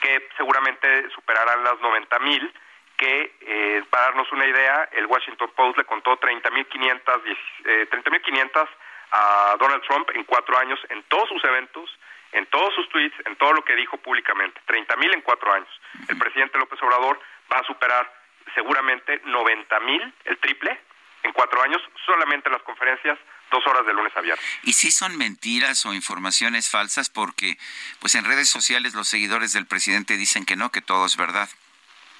que 0.00 0.28
seguramente 0.36 1.10
superarán 1.10 1.64
las 1.64 1.80
90 1.80 2.18
mil 2.20 2.52
que 2.98 3.32
eh, 3.40 3.84
para 3.88 4.06
darnos 4.06 4.30
una 4.32 4.44
idea, 4.44 4.88
el 4.92 5.06
Washington 5.06 5.50
Post 5.56 5.78
le 5.78 5.84
contó 5.84 6.18
30.500 6.20 7.36
eh, 7.64 7.88
30.500 7.90 8.68
a 9.12 9.56
Donald 9.58 9.82
Trump 9.84 10.10
en 10.14 10.24
cuatro 10.24 10.58
años 10.58 10.78
en 10.90 11.02
todos 11.04 11.28
sus 11.28 11.42
eventos, 11.44 11.88
en 12.32 12.44
todos 12.46 12.74
sus 12.74 12.88
tweets, 12.90 13.14
en 13.24 13.36
todo 13.36 13.54
lo 13.54 13.64
que 13.64 13.74
dijo 13.76 13.96
públicamente. 13.98 14.60
30.000 14.66 15.14
en 15.14 15.22
cuatro 15.22 15.52
años. 15.52 15.68
El 16.08 16.18
presidente 16.18 16.58
López 16.58 16.82
Obrador 16.82 17.18
va 17.50 17.60
a 17.60 17.64
superar 17.64 18.12
seguramente 18.54 19.22
90.000, 19.22 20.12
el 20.24 20.38
triple, 20.38 20.78
en 21.22 21.32
cuatro 21.32 21.62
años, 21.62 21.80
solamente 22.04 22.48
en 22.48 22.52
las 22.52 22.62
conferencias 22.62 23.18
dos 23.50 23.66
horas 23.66 23.86
de 23.86 23.94
lunes 23.94 24.14
a 24.16 24.20
viernes. 24.20 24.44
¿Y 24.62 24.74
si 24.74 24.90
son 24.90 25.16
mentiras 25.16 25.86
o 25.86 25.94
informaciones 25.94 26.68
falsas? 26.68 27.08
Porque 27.08 27.56
pues 28.00 28.14
en 28.14 28.24
redes 28.24 28.50
sociales 28.50 28.94
los 28.94 29.08
seguidores 29.08 29.52
del 29.52 29.66
presidente 29.66 30.16
dicen 30.16 30.44
que 30.44 30.56
no, 30.56 30.70
que 30.70 30.82
todo 30.82 31.06
es 31.06 31.16
verdad. 31.16 31.48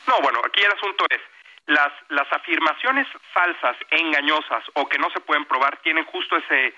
No, 0.08 0.20
bueno, 0.22 0.40
aquí 0.44 0.62
el 0.62 0.72
asunto 0.72 1.04
es, 1.10 1.20
las, 1.66 1.92
las 2.08 2.32
afirmaciones 2.32 3.06
falsas, 3.32 3.76
engañosas 3.90 4.64
o 4.72 4.88
que 4.88 4.98
no 4.98 5.10
se 5.10 5.20
pueden 5.20 5.44
probar 5.44 5.76
tienen 5.82 6.04
justo 6.06 6.36
ese, 6.36 6.74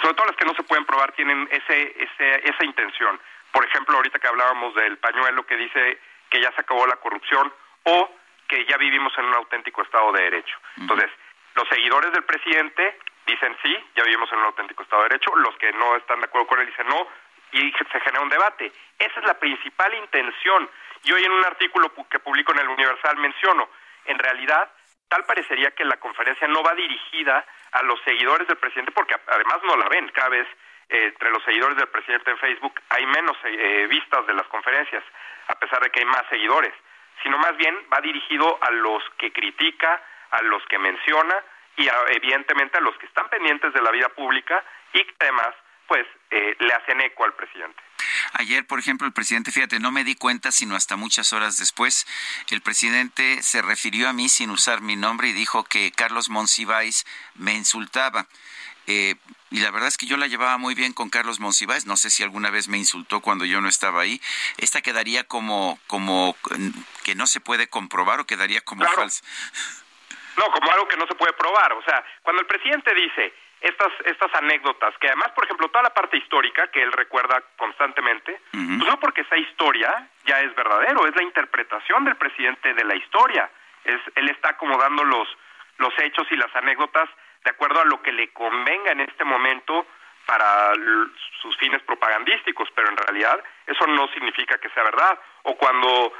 sobre 0.00 0.14
todo 0.14 0.26
las 0.26 0.36
que 0.36 0.46
no 0.46 0.54
se 0.54 0.62
pueden 0.62 0.86
probar 0.86 1.12
tienen 1.12 1.46
ese, 1.52 1.94
ese, 2.02 2.48
esa 2.48 2.64
intención. 2.64 3.20
Por 3.52 3.64
ejemplo, 3.66 3.96
ahorita 3.96 4.18
que 4.18 4.28
hablábamos 4.28 4.74
del 4.74 4.96
pañuelo 4.96 5.44
que 5.44 5.56
dice 5.56 5.98
que 6.30 6.40
ya 6.40 6.50
se 6.52 6.62
acabó 6.62 6.86
la 6.86 6.96
corrupción 6.96 7.52
o 7.84 8.10
que 8.48 8.64
ya 8.64 8.78
vivimos 8.78 9.12
en 9.18 9.26
un 9.26 9.34
auténtico 9.34 9.82
Estado 9.82 10.10
de 10.12 10.22
Derecho. 10.22 10.56
Entonces, 10.78 11.10
los 11.54 11.68
seguidores 11.68 12.12
del 12.12 12.24
presidente 12.24 12.98
dicen 13.26 13.56
sí, 13.62 13.76
ya 13.94 14.04
vivimos 14.04 14.32
en 14.32 14.38
un 14.38 14.46
auténtico 14.46 14.82
Estado 14.82 15.02
de 15.02 15.10
Derecho, 15.10 15.36
los 15.36 15.54
que 15.56 15.70
no 15.72 15.96
están 15.96 16.20
de 16.20 16.26
acuerdo 16.26 16.46
con 16.46 16.60
él 16.60 16.66
dicen 16.66 16.86
no, 16.88 17.06
y 17.52 17.72
se 17.72 18.00
genera 18.00 18.22
un 18.22 18.28
debate. 18.28 18.72
Esa 18.98 19.20
es 19.20 19.26
la 19.26 19.38
principal 19.38 19.94
intención. 19.94 20.68
Y 21.04 21.12
hoy 21.12 21.24
en 21.24 21.32
un 21.32 21.44
artículo 21.44 21.92
que 22.10 22.18
publico 22.18 22.52
en 22.52 22.60
el 22.60 22.68
Universal 22.68 23.16
menciono, 23.16 23.68
en 24.04 24.18
realidad, 24.18 24.70
tal 25.08 25.24
parecería 25.24 25.70
que 25.72 25.84
la 25.84 25.98
conferencia 25.98 26.46
no 26.48 26.62
va 26.62 26.74
dirigida 26.74 27.44
a 27.72 27.82
los 27.82 28.00
seguidores 28.02 28.46
del 28.46 28.58
presidente, 28.58 28.92
porque 28.92 29.16
además 29.26 29.58
no 29.64 29.76
la 29.76 29.88
ven. 29.88 30.08
Cada 30.08 30.28
vez 30.28 30.46
eh, 30.88 31.06
entre 31.06 31.30
los 31.30 31.42
seguidores 31.44 31.76
del 31.76 31.88
presidente 31.88 32.30
en 32.30 32.38
Facebook 32.38 32.80
hay 32.88 33.06
menos 33.06 33.36
eh, 33.44 33.86
vistas 33.88 34.26
de 34.26 34.34
las 34.34 34.46
conferencias, 34.48 35.02
a 35.48 35.54
pesar 35.58 35.82
de 35.82 35.90
que 35.90 36.00
hay 36.00 36.06
más 36.06 36.24
seguidores, 36.28 36.74
sino 37.22 37.38
más 37.38 37.56
bien 37.56 37.76
va 37.92 38.00
dirigido 38.00 38.58
a 38.60 38.70
los 38.70 39.02
que 39.18 39.32
critica, 39.32 40.02
a 40.30 40.42
los 40.42 40.64
que 40.66 40.78
menciona 40.78 41.36
y 41.76 41.88
evidentemente 42.10 42.78
a 42.78 42.80
los 42.80 42.96
que 42.98 43.06
están 43.06 43.28
pendientes 43.28 43.72
de 43.72 43.82
la 43.82 43.90
vida 43.90 44.08
pública 44.10 44.62
y 44.92 45.04
que 45.04 45.14
además 45.20 45.54
pues 45.90 46.06
eh, 46.30 46.54
le 46.60 46.72
hacen 46.72 47.00
eco 47.00 47.24
al 47.24 47.34
presidente. 47.34 47.82
Ayer, 48.34 48.64
por 48.64 48.78
ejemplo, 48.78 49.08
el 49.08 49.12
presidente, 49.12 49.50
fíjate, 49.50 49.80
no 49.80 49.90
me 49.90 50.04
di 50.04 50.14
cuenta 50.14 50.52
sino 50.52 50.76
hasta 50.76 50.94
muchas 50.94 51.32
horas 51.32 51.58
después, 51.58 52.06
el 52.50 52.60
presidente 52.60 53.42
se 53.42 53.60
refirió 53.60 54.08
a 54.08 54.12
mí 54.12 54.28
sin 54.28 54.50
usar 54.50 54.82
mi 54.82 54.94
nombre 54.94 55.26
y 55.26 55.32
dijo 55.32 55.64
que 55.64 55.90
Carlos 55.90 56.28
Monsiváis 56.28 57.06
me 57.34 57.54
insultaba. 57.54 58.28
Eh, 58.86 59.16
y 59.50 59.58
la 59.58 59.72
verdad 59.72 59.88
es 59.88 59.98
que 59.98 60.06
yo 60.06 60.16
la 60.16 60.28
llevaba 60.28 60.58
muy 60.58 60.76
bien 60.76 60.92
con 60.92 61.10
Carlos 61.10 61.40
Monsiváis. 61.40 61.86
No 61.86 61.96
sé 61.96 62.08
si 62.08 62.22
alguna 62.22 62.50
vez 62.50 62.68
me 62.68 62.78
insultó 62.78 63.20
cuando 63.20 63.44
yo 63.44 63.60
no 63.60 63.68
estaba 63.68 64.02
ahí. 64.02 64.20
Esta 64.58 64.82
quedaría 64.82 65.24
como, 65.24 65.80
como 65.88 66.36
que 67.02 67.16
no 67.16 67.26
se 67.26 67.40
puede 67.40 67.66
comprobar 67.66 68.20
o 68.20 68.26
quedaría 68.26 68.60
como 68.60 68.84
falsa. 68.86 69.24
No, 70.36 70.52
como 70.52 70.70
algo 70.70 70.86
que 70.86 70.96
no 70.96 71.06
se 71.08 71.16
puede 71.16 71.32
probar. 71.32 71.72
O 71.72 71.82
sea, 71.82 72.04
cuando 72.22 72.42
el 72.42 72.46
presidente 72.46 72.94
dice 72.94 73.34
estas, 73.60 73.92
estas 74.04 74.34
anécdotas, 74.34 74.96
que 74.98 75.08
además, 75.08 75.32
por 75.32 75.44
ejemplo, 75.44 75.68
toda 75.68 75.82
la 75.82 75.94
parte 75.94 76.16
histórica 76.16 76.68
que 76.68 76.82
él 76.82 76.92
recuerda 76.92 77.42
constantemente, 77.56 78.40
pues 78.50 78.88
no 78.88 78.98
porque 78.98 79.20
esa 79.22 79.36
historia 79.36 80.08
ya 80.24 80.40
es 80.40 80.54
verdadero, 80.54 81.06
es 81.06 81.14
la 81.14 81.22
interpretación 81.22 82.04
del 82.04 82.16
presidente 82.16 82.72
de 82.72 82.84
la 82.84 82.94
historia. 82.94 83.50
Es, 83.84 84.00
él 84.14 84.28
está 84.30 84.50
acomodando 84.50 85.04
los, 85.04 85.28
los 85.78 85.92
hechos 85.98 86.26
y 86.30 86.36
las 86.36 86.54
anécdotas 86.56 87.08
de 87.44 87.50
acuerdo 87.50 87.80
a 87.80 87.84
lo 87.84 88.00
que 88.02 88.12
le 88.12 88.32
convenga 88.32 88.92
en 88.92 89.00
este 89.00 89.24
momento 89.24 89.86
para 90.26 90.72
sus 91.42 91.56
fines 91.58 91.82
propagandísticos, 91.82 92.68
pero 92.74 92.88
en 92.88 92.96
realidad 92.96 93.42
eso 93.66 93.86
no 93.86 94.06
significa 94.08 94.58
que 94.58 94.70
sea 94.70 94.84
verdad. 94.84 95.18
O 95.42 95.56
cuando 95.56 96.12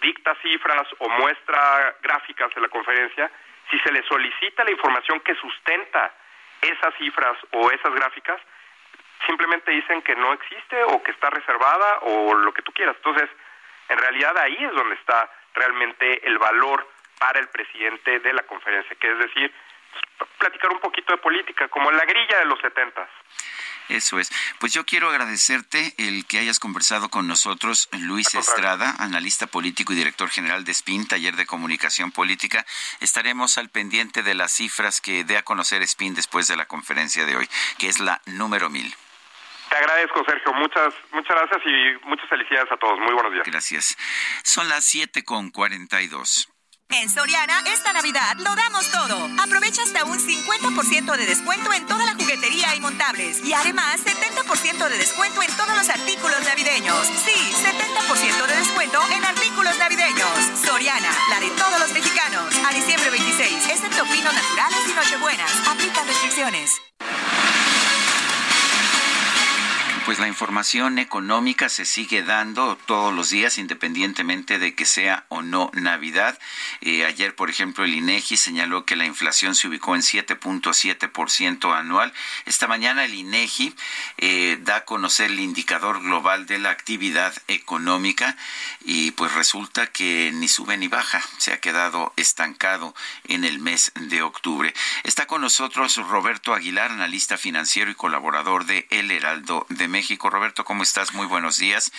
dicta 0.00 0.34
cifras 0.42 0.86
o 0.98 1.08
muestra 1.08 1.96
gráficas 2.02 2.50
en 2.56 2.62
la 2.62 2.68
conferencia, 2.68 3.30
si 3.70 3.78
se 3.80 3.92
le 3.92 4.02
solicita 4.04 4.64
la 4.64 4.70
información 4.70 5.20
que 5.20 5.34
sustenta 5.34 6.14
esas 6.62 6.94
cifras 6.96 7.36
o 7.52 7.70
esas 7.70 7.92
gráficas, 7.94 8.40
simplemente 9.26 9.70
dicen 9.70 10.02
que 10.02 10.14
no 10.16 10.32
existe 10.32 10.82
o 10.84 11.02
que 11.02 11.10
está 11.10 11.30
reservada 11.30 11.98
o 12.02 12.34
lo 12.34 12.52
que 12.52 12.62
tú 12.62 12.72
quieras. 12.72 12.96
Entonces, 12.96 13.28
en 13.88 13.98
realidad 13.98 14.36
ahí 14.38 14.56
es 14.60 14.72
donde 14.72 14.94
está 14.96 15.30
realmente 15.54 16.26
el 16.26 16.38
valor 16.38 16.86
para 17.18 17.40
el 17.40 17.48
presidente 17.48 18.20
de 18.20 18.32
la 18.32 18.42
conferencia, 18.42 18.96
que 18.96 19.10
es 19.10 19.18
decir, 19.18 19.52
platicar 20.38 20.70
un 20.70 20.80
poquito 20.80 21.12
de 21.12 21.18
política, 21.18 21.68
como 21.68 21.90
la 21.90 22.04
grilla 22.04 22.38
de 22.38 22.44
los 22.44 22.60
setentas. 22.60 23.08
Eso 23.88 24.18
es. 24.18 24.30
Pues 24.58 24.72
yo 24.72 24.84
quiero 24.84 25.08
agradecerte 25.10 25.94
el 25.98 26.26
que 26.26 26.38
hayas 26.38 26.58
conversado 26.58 27.08
con 27.08 27.28
nosotros, 27.28 27.88
Luis 27.92 28.34
Estrada, 28.34 28.94
analista 28.98 29.46
político 29.46 29.92
y 29.92 29.96
director 29.96 30.28
general 30.28 30.64
de 30.64 30.74
SPIN, 30.74 31.06
taller 31.06 31.36
de 31.36 31.46
comunicación 31.46 32.12
política. 32.12 32.66
Estaremos 33.00 33.58
al 33.58 33.68
pendiente 33.68 34.22
de 34.22 34.34
las 34.34 34.52
cifras 34.52 35.00
que 35.00 35.24
dé 35.24 35.36
a 35.36 35.44
conocer 35.44 35.86
SPIN 35.86 36.14
después 36.14 36.48
de 36.48 36.56
la 36.56 36.66
conferencia 36.66 37.24
de 37.26 37.36
hoy, 37.36 37.48
que 37.78 37.88
es 37.88 38.00
la 38.00 38.20
número 38.26 38.70
mil. 38.70 38.94
Te 39.68 39.76
agradezco, 39.76 40.24
Sergio. 40.24 40.52
Muchas, 40.52 40.94
muchas 41.12 41.36
gracias 41.36 41.62
y 41.66 42.06
muchas 42.06 42.28
felicidades 42.28 42.70
a 42.70 42.76
todos. 42.76 42.98
Muy 43.00 43.14
buenos 43.14 43.32
días. 43.32 43.44
Gracias. 43.46 43.96
Son 44.42 44.68
las 44.68 44.84
siete 44.84 45.24
con 45.24 45.50
cuarenta 45.50 46.02
y 46.02 46.08
dos. 46.08 46.48
En 46.90 47.10
Soriana, 47.10 47.62
esta 47.66 47.92
Navidad 47.92 48.36
lo 48.38 48.54
damos 48.54 48.90
todo. 48.92 49.28
Aprovecha 49.42 49.82
hasta 49.82 50.04
un 50.04 50.18
50% 50.18 51.16
de 51.16 51.26
descuento 51.26 51.72
en 51.72 51.86
toda 51.86 52.06
la 52.06 52.14
juguetería 52.14 52.74
y 52.76 52.80
montables. 52.80 53.44
Y 53.44 53.52
además, 53.52 54.00
70% 54.04 54.88
de 54.88 54.98
descuento 54.98 55.42
en 55.42 55.50
todos 55.56 55.76
los 55.76 55.88
artículos 55.88 56.40
navideños. 56.44 57.06
Sí, 57.24 57.34
70% 57.34 58.46
de 58.46 58.56
descuento 58.56 59.00
en 59.10 59.24
artículos 59.24 59.76
navideños. 59.78 60.30
Soriana, 60.64 61.10
la 61.30 61.40
de 61.40 61.50
todos 61.50 61.80
los 61.80 61.92
mexicanos. 61.92 62.54
A 62.64 62.72
diciembre 62.72 63.10
26, 63.10 63.66
excepto 63.68 64.04
pinos 64.04 64.32
naturales 64.32 64.78
y 64.88 64.94
nochebuenas. 64.94 65.50
Aplican 65.68 66.06
restricciones. 66.06 66.70
Pues 70.06 70.20
la 70.20 70.28
información 70.28 71.00
económica 71.00 71.68
se 71.68 71.84
sigue 71.84 72.22
dando 72.22 72.78
todos 72.86 73.12
los 73.12 73.30
días, 73.30 73.58
independientemente 73.58 74.60
de 74.60 74.72
que 74.76 74.84
sea 74.84 75.26
o 75.30 75.42
no 75.42 75.72
Navidad. 75.74 76.38
Eh, 76.80 77.04
ayer, 77.04 77.34
por 77.34 77.50
ejemplo, 77.50 77.82
el 77.82 77.92
INEGI 77.92 78.36
señaló 78.36 78.84
que 78.84 78.94
la 78.94 79.04
inflación 79.04 79.56
se 79.56 79.66
ubicó 79.66 79.96
en 79.96 80.02
7.7% 80.02 81.76
anual. 81.76 82.12
Esta 82.44 82.68
mañana 82.68 83.04
el 83.04 83.14
INEGI 83.14 83.74
eh, 84.18 84.58
da 84.60 84.76
a 84.76 84.84
conocer 84.84 85.32
el 85.32 85.40
indicador 85.40 86.00
global 86.00 86.46
de 86.46 86.60
la 86.60 86.70
actividad 86.70 87.34
económica 87.48 88.36
y 88.84 89.10
pues 89.10 89.34
resulta 89.34 89.88
que 89.88 90.30
ni 90.32 90.46
sube 90.46 90.76
ni 90.76 90.86
baja, 90.86 91.20
se 91.38 91.52
ha 91.52 91.58
quedado 91.58 92.12
estancado 92.14 92.94
en 93.24 93.42
el 93.42 93.58
mes 93.58 93.90
de 93.96 94.22
octubre. 94.22 94.72
Está 95.02 95.26
con 95.26 95.40
nosotros 95.40 95.96
Roberto 95.96 96.54
Aguilar, 96.54 96.92
analista 96.92 97.36
financiero 97.36 97.90
y 97.90 97.96
colaborador 97.96 98.66
de 98.66 98.86
El 98.90 99.10
Heraldo 99.10 99.66
de 99.68 99.88
México. 99.88 99.95
Roberto, 99.96 100.64
¿cómo 100.64 100.82
estás? 100.82 101.14
Muy 101.14 101.26
buenos 101.26 101.56
días. 101.56 101.90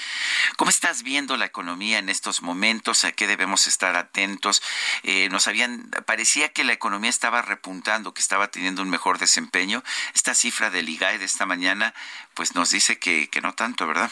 ¿Cómo 0.56 0.70
estás 0.70 1.02
viendo 1.02 1.36
la 1.36 1.46
economía 1.46 1.98
en 1.98 2.10
estos 2.10 2.44
momentos? 2.44 3.04
¿A 3.04 3.12
qué 3.12 3.26
debemos 3.26 3.66
estar 3.66 3.96
atentos? 3.96 4.62
Eh, 5.02 5.30
nos 5.30 5.48
habían, 5.48 5.90
parecía 6.06 6.50
que 6.50 6.64
la 6.64 6.74
economía 6.74 7.10
estaba 7.10 7.42
repuntando, 7.42 8.14
que 8.14 8.22
estaba 8.22 8.50
teniendo 8.50 8.84
un 8.84 8.92
mejor 8.92 9.18
desempeño. 9.18 9.84
Esta 10.14 10.36
cifra 10.36 10.70
del 10.70 10.90
IGAE 10.90 11.18
de 11.18 11.26
esta 11.26 11.48
mañana, 11.48 11.96
pues 12.38 12.54
nos 12.54 12.70
dice 12.70 13.00
que, 13.00 13.30
que 13.30 13.42
no 13.42 13.56
tanto, 13.56 13.88
¿verdad? 13.88 14.12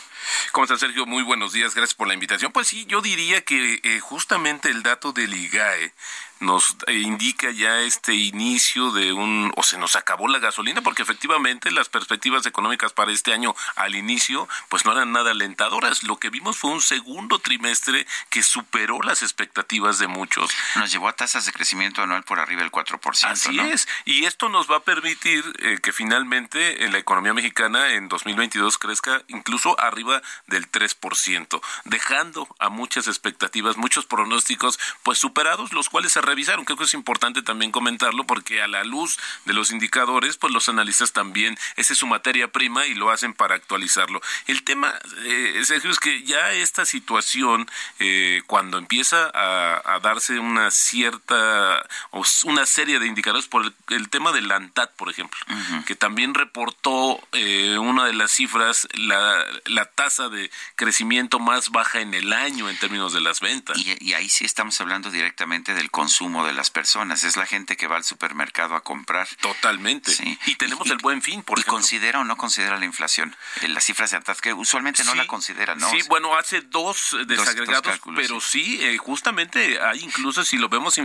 ¿Cómo 0.52 0.66
estás, 0.66 0.80
Sergio? 0.80 1.06
Muy 1.06 1.22
buenos 1.22 1.54
días, 1.54 1.76
gracias 1.76 1.94
por 1.94 2.08
la 2.08 2.16
invitación. 2.16 2.52
Pues 2.52 2.68
sí, 2.68 2.86
yo 2.88 3.00
diría 3.00 3.42
que 3.42 3.80
eh, 3.84 4.00
justamente 4.00 4.72
el 4.72 4.82
dato 4.82 5.14
del 5.14 5.32
IGAE 5.32 5.94
nos 6.40 6.76
eh, 6.88 6.96
indica 6.96 7.50
ya 7.52 7.80
este 7.82 8.14
inicio 8.14 8.92
de 8.92 9.14
un, 9.14 9.52
o 9.56 9.64
se 9.64 9.78
nos 9.78 9.96
acabó 9.96 10.28
la 10.28 10.40
gasolina, 10.40 10.82
porque 10.82 11.04
efectivamente 11.04 11.72
las 11.72 11.88
perspectivas 11.88 12.46
económicas 12.46 12.94
para 12.94 13.12
este 13.12 13.34
año 13.34 13.56
al 13.76 13.96
inicio, 13.96 14.48
pues 14.70 14.86
no 14.86 14.92
eran 14.92 15.12
nada 15.12 15.32
alentadoras. 15.32 16.04
Lo 16.04 16.18
que 16.18 16.30
vimos 16.30 16.58
fue 16.58 16.72
un 16.72 16.82
segundo 16.82 17.40
trimestre 17.40 18.06
que 18.30 18.44
superó 18.44 19.02
las 19.02 19.22
expectativas 19.22 19.98
de 20.00 20.08
muchos. 20.08 20.52
Nos 20.76 20.92
llevó 20.92 21.08
a 21.08 21.16
tasas 21.16 21.46
de 21.46 21.54
crecimiento 21.54 22.02
anual 22.02 22.24
por 22.24 22.40
arriba 22.40 22.62
del 22.62 22.72
4%. 22.72 23.26
Así 23.26 23.60
es, 23.60 23.88
y 24.04 24.26
esto 24.26 24.50
nos 24.50 24.70
va 24.70 24.78
a 24.78 24.84
permitir 24.84 25.44
eh, 25.60 25.80
que 25.82 25.94
finalmente 25.94 26.84
en 26.84 26.92
la 26.92 26.98
economía 26.98 27.34
mexicana 27.34 27.94
en 27.94 28.10
2022 28.16 28.78
crezca 28.78 29.22
incluso 29.28 29.80
arriba 29.80 30.22
del 30.48 30.72
3%, 30.72 31.62
dejando 31.84 32.48
a 32.60 32.70
muchas 32.70 33.08
expectativas, 33.08 33.78
muchos 33.78 34.06
pronósticos 34.06 34.80
pues 35.04 35.20
superados, 35.20 35.74
los 35.74 35.90
cuales 35.90 36.14
se 36.14 36.22
revisaron. 36.22 36.66
Creo 36.66 36.78
que 36.78 36.86
es 36.86 36.94
importante 36.94 37.42
también 37.42 37.72
comentarlo 37.72 38.26
porque 38.26 38.62
a 38.62 38.68
la 38.68 38.84
luz 38.84 39.18
de 39.46 39.54
los 39.54 39.72
indicadores, 39.72 40.38
pues 40.38 40.54
los 40.54 40.70
analistas 40.70 41.12
también, 41.12 41.58
esa 41.76 41.94
es 41.94 42.00
su 42.00 42.08
materia 42.08 42.52
prima 42.52 42.86
y 42.86 42.94
lo 42.94 43.12
hacen 43.12 43.34
para 43.34 43.56
actualizarlo. 43.56 44.22
El 44.48 44.64
tema, 44.64 44.94
eh, 45.24 45.62
Sergio, 45.66 45.92
es 45.92 46.00
que 46.00 46.24
ya 46.24 46.52
esta 46.54 46.86
situación, 46.86 47.70
eh, 48.00 48.42
cuando 48.48 48.78
empieza 48.78 49.32
a, 49.34 50.00
darse 50.02 50.40
una 50.40 50.72
cierta, 50.72 51.86
o 52.12 52.24
una 52.46 52.66
serie 52.66 53.00
de 53.00 53.08
indicadores 53.08 53.48
por 53.48 53.74
el, 53.90 54.10
tema 54.10 54.32
del 54.32 54.52
ANTAT, 54.52 54.94
por 54.96 55.10
ejemplo, 55.10 55.40
que 55.88 55.96
también 55.96 56.34
reportó 56.34 57.20
eh, 57.32 57.78
una 58.06 58.12
de 58.12 58.18
las 58.18 58.32
cifras, 58.32 58.88
la, 58.94 59.44
la 59.66 59.86
tasa 59.86 60.30
de 60.30 60.52
crecimiento 60.76 61.40
más 61.40 61.70
baja 61.72 62.02
en 62.02 62.14
el 62.14 62.34
año 62.34 62.70
en 62.70 62.78
términos 62.78 63.14
de 63.14 63.22
las 63.22 63.40
ventas. 63.40 63.78
Y, 63.78 64.14
ahí 64.14 64.30
sí 64.30 64.46
estamos 64.46 64.80
hablando 64.80 65.12
directamente 65.12 65.74
del 65.74 65.92
consumo 65.92 66.46
de 66.46 66.54
las 66.54 66.70
personas. 66.70 67.24
Es 67.24 67.36
la 67.36 67.46
gente 67.46 67.76
que 67.76 67.88
va 67.88 67.98
al 67.98 68.04
supermercado 68.04 68.76
a 68.76 68.82
comprar. 68.82 69.28
Totalmente. 69.42 70.14
Y 70.46 70.56
tenemos 70.56 70.90
el 70.90 70.98
buen 70.98 71.22
fin, 71.22 71.42
por 71.44 71.60
¿Y 71.60 71.64
considera 71.64 72.20
o 72.20 72.24
no 72.24 72.38
considera 72.38 72.78
la 72.78 72.86
inflación? 72.86 73.36
Eh, 73.62 73.68
las 73.70 73.84
cifras 73.84 74.12
de 74.12 74.18
ANTAT, 74.18 74.40
que 74.40 74.54
usualmente 74.54 75.04
no 75.04 75.16
la 75.16 75.26
consideran, 75.26 75.80
¿no? 75.80 75.90
Sí, 75.90 76.00
bueno, 76.08 76.36
hace 76.38 76.62
dos 76.62 77.16
desagregados, 77.26 78.00
pero 78.16 78.40
sí, 78.40 78.80
eh, 78.82 78.98
justamente 78.98 79.80
hay 79.82 80.04
incluso, 80.04 80.46
si 80.46 80.58
lo 80.58 80.70
vemos 80.70 80.96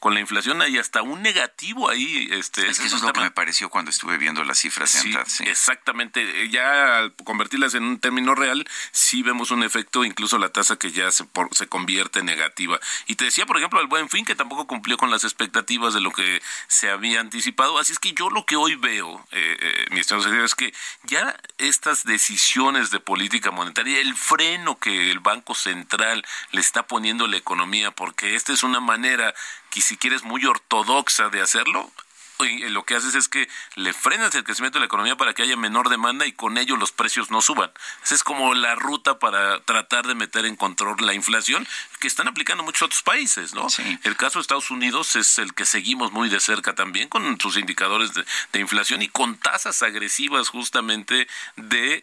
con 0.00 0.14
la 0.14 0.20
inflación, 0.20 0.62
hay 0.62 0.78
hasta 0.78 1.02
un 1.02 1.22
negativo 1.22 1.90
ahí. 1.90 2.28
Este, 2.30 2.68
es 2.68 2.80
que 2.80 2.86
eso 2.86 2.96
es 2.96 3.02
lo 3.02 3.12
que 3.12 3.20
me 3.20 3.30
pareció 3.30 3.68
cuando 3.68 3.90
estuve 3.90 4.16
viendo 4.18 4.42
las 4.44 4.58
cifras 4.58 4.92
de. 4.92 5.24
Sí. 5.26 5.44
Exactamente. 5.44 6.37
Ya 6.46 7.10
convertirlas 7.24 7.74
en 7.74 7.84
un 7.84 7.98
término 7.98 8.34
real, 8.34 8.66
sí 8.92 9.22
vemos 9.22 9.50
un 9.50 9.62
efecto, 9.62 10.04
incluso 10.04 10.38
la 10.38 10.50
tasa 10.50 10.76
que 10.76 10.92
ya 10.92 11.10
se, 11.10 11.24
se 11.52 11.66
convierte 11.68 12.20
en 12.20 12.26
negativa. 12.26 12.78
Y 13.06 13.16
te 13.16 13.24
decía, 13.24 13.46
por 13.46 13.56
ejemplo, 13.56 13.80
el 13.80 13.86
buen 13.86 14.08
fin 14.08 14.24
que 14.24 14.34
tampoco 14.34 14.66
cumplió 14.66 14.96
con 14.96 15.10
las 15.10 15.24
expectativas 15.24 15.94
de 15.94 16.00
lo 16.00 16.12
que 16.12 16.42
se 16.66 16.90
había 16.90 17.20
anticipado. 17.20 17.78
Así 17.78 17.92
es 17.92 17.98
que 17.98 18.12
yo 18.12 18.30
lo 18.30 18.46
que 18.46 18.56
hoy 18.56 18.76
veo, 18.76 19.26
eh, 19.32 19.56
eh, 19.60 19.86
mi 19.90 20.00
estimado 20.00 20.44
es 20.44 20.54
que 20.54 20.72
ya 21.04 21.36
estas 21.58 22.04
decisiones 22.04 22.90
de 22.90 23.00
política 23.00 23.50
monetaria, 23.50 24.00
el 24.00 24.14
freno 24.14 24.78
que 24.78 25.10
el 25.10 25.20
Banco 25.20 25.54
Central 25.54 26.24
le 26.52 26.60
está 26.60 26.86
poniendo 26.86 27.24
a 27.24 27.28
la 27.28 27.36
economía, 27.36 27.90
porque 27.90 28.34
esta 28.34 28.52
es 28.52 28.62
una 28.62 28.80
manera 28.80 29.34
que 29.70 29.80
si 29.80 29.96
quieres 29.96 30.22
muy 30.22 30.44
ortodoxa 30.44 31.28
de 31.28 31.40
hacerlo, 31.40 31.90
y 32.44 32.68
lo 32.68 32.84
que 32.84 32.94
haces 32.94 33.14
es 33.14 33.28
que 33.28 33.48
le 33.74 33.92
frenas 33.92 34.34
el 34.34 34.44
crecimiento 34.44 34.78
de 34.78 34.80
la 34.80 34.86
economía 34.86 35.16
para 35.16 35.34
que 35.34 35.42
haya 35.42 35.56
menor 35.56 35.88
demanda 35.88 36.26
y 36.26 36.32
con 36.32 36.58
ello 36.58 36.76
los 36.76 36.92
precios 36.92 37.30
no 37.30 37.40
suban. 37.40 37.70
Esa 38.04 38.14
es 38.14 38.22
como 38.22 38.54
la 38.54 38.74
ruta 38.74 39.18
para 39.18 39.60
tratar 39.60 40.06
de 40.06 40.14
meter 40.14 40.46
en 40.46 40.56
control 40.56 40.96
la 41.00 41.14
inflación 41.14 41.66
que 41.98 42.06
están 42.06 42.28
aplicando 42.28 42.62
muchos 42.62 42.82
otros 42.82 43.02
países, 43.02 43.54
¿no? 43.54 43.66
El 44.04 44.16
caso 44.16 44.38
de 44.38 44.42
Estados 44.42 44.70
Unidos 44.70 45.16
es 45.16 45.38
el 45.38 45.54
que 45.54 45.64
seguimos 45.64 46.12
muy 46.12 46.28
de 46.28 46.40
cerca 46.40 46.74
también 46.74 47.08
con 47.08 47.38
sus 47.40 47.56
indicadores 47.56 48.12
de, 48.14 48.24
inflación 48.58 49.02
y 49.02 49.08
con 49.08 49.36
tasas 49.36 49.82
agresivas 49.82 50.48
justamente 50.48 51.28
de, 51.56 52.02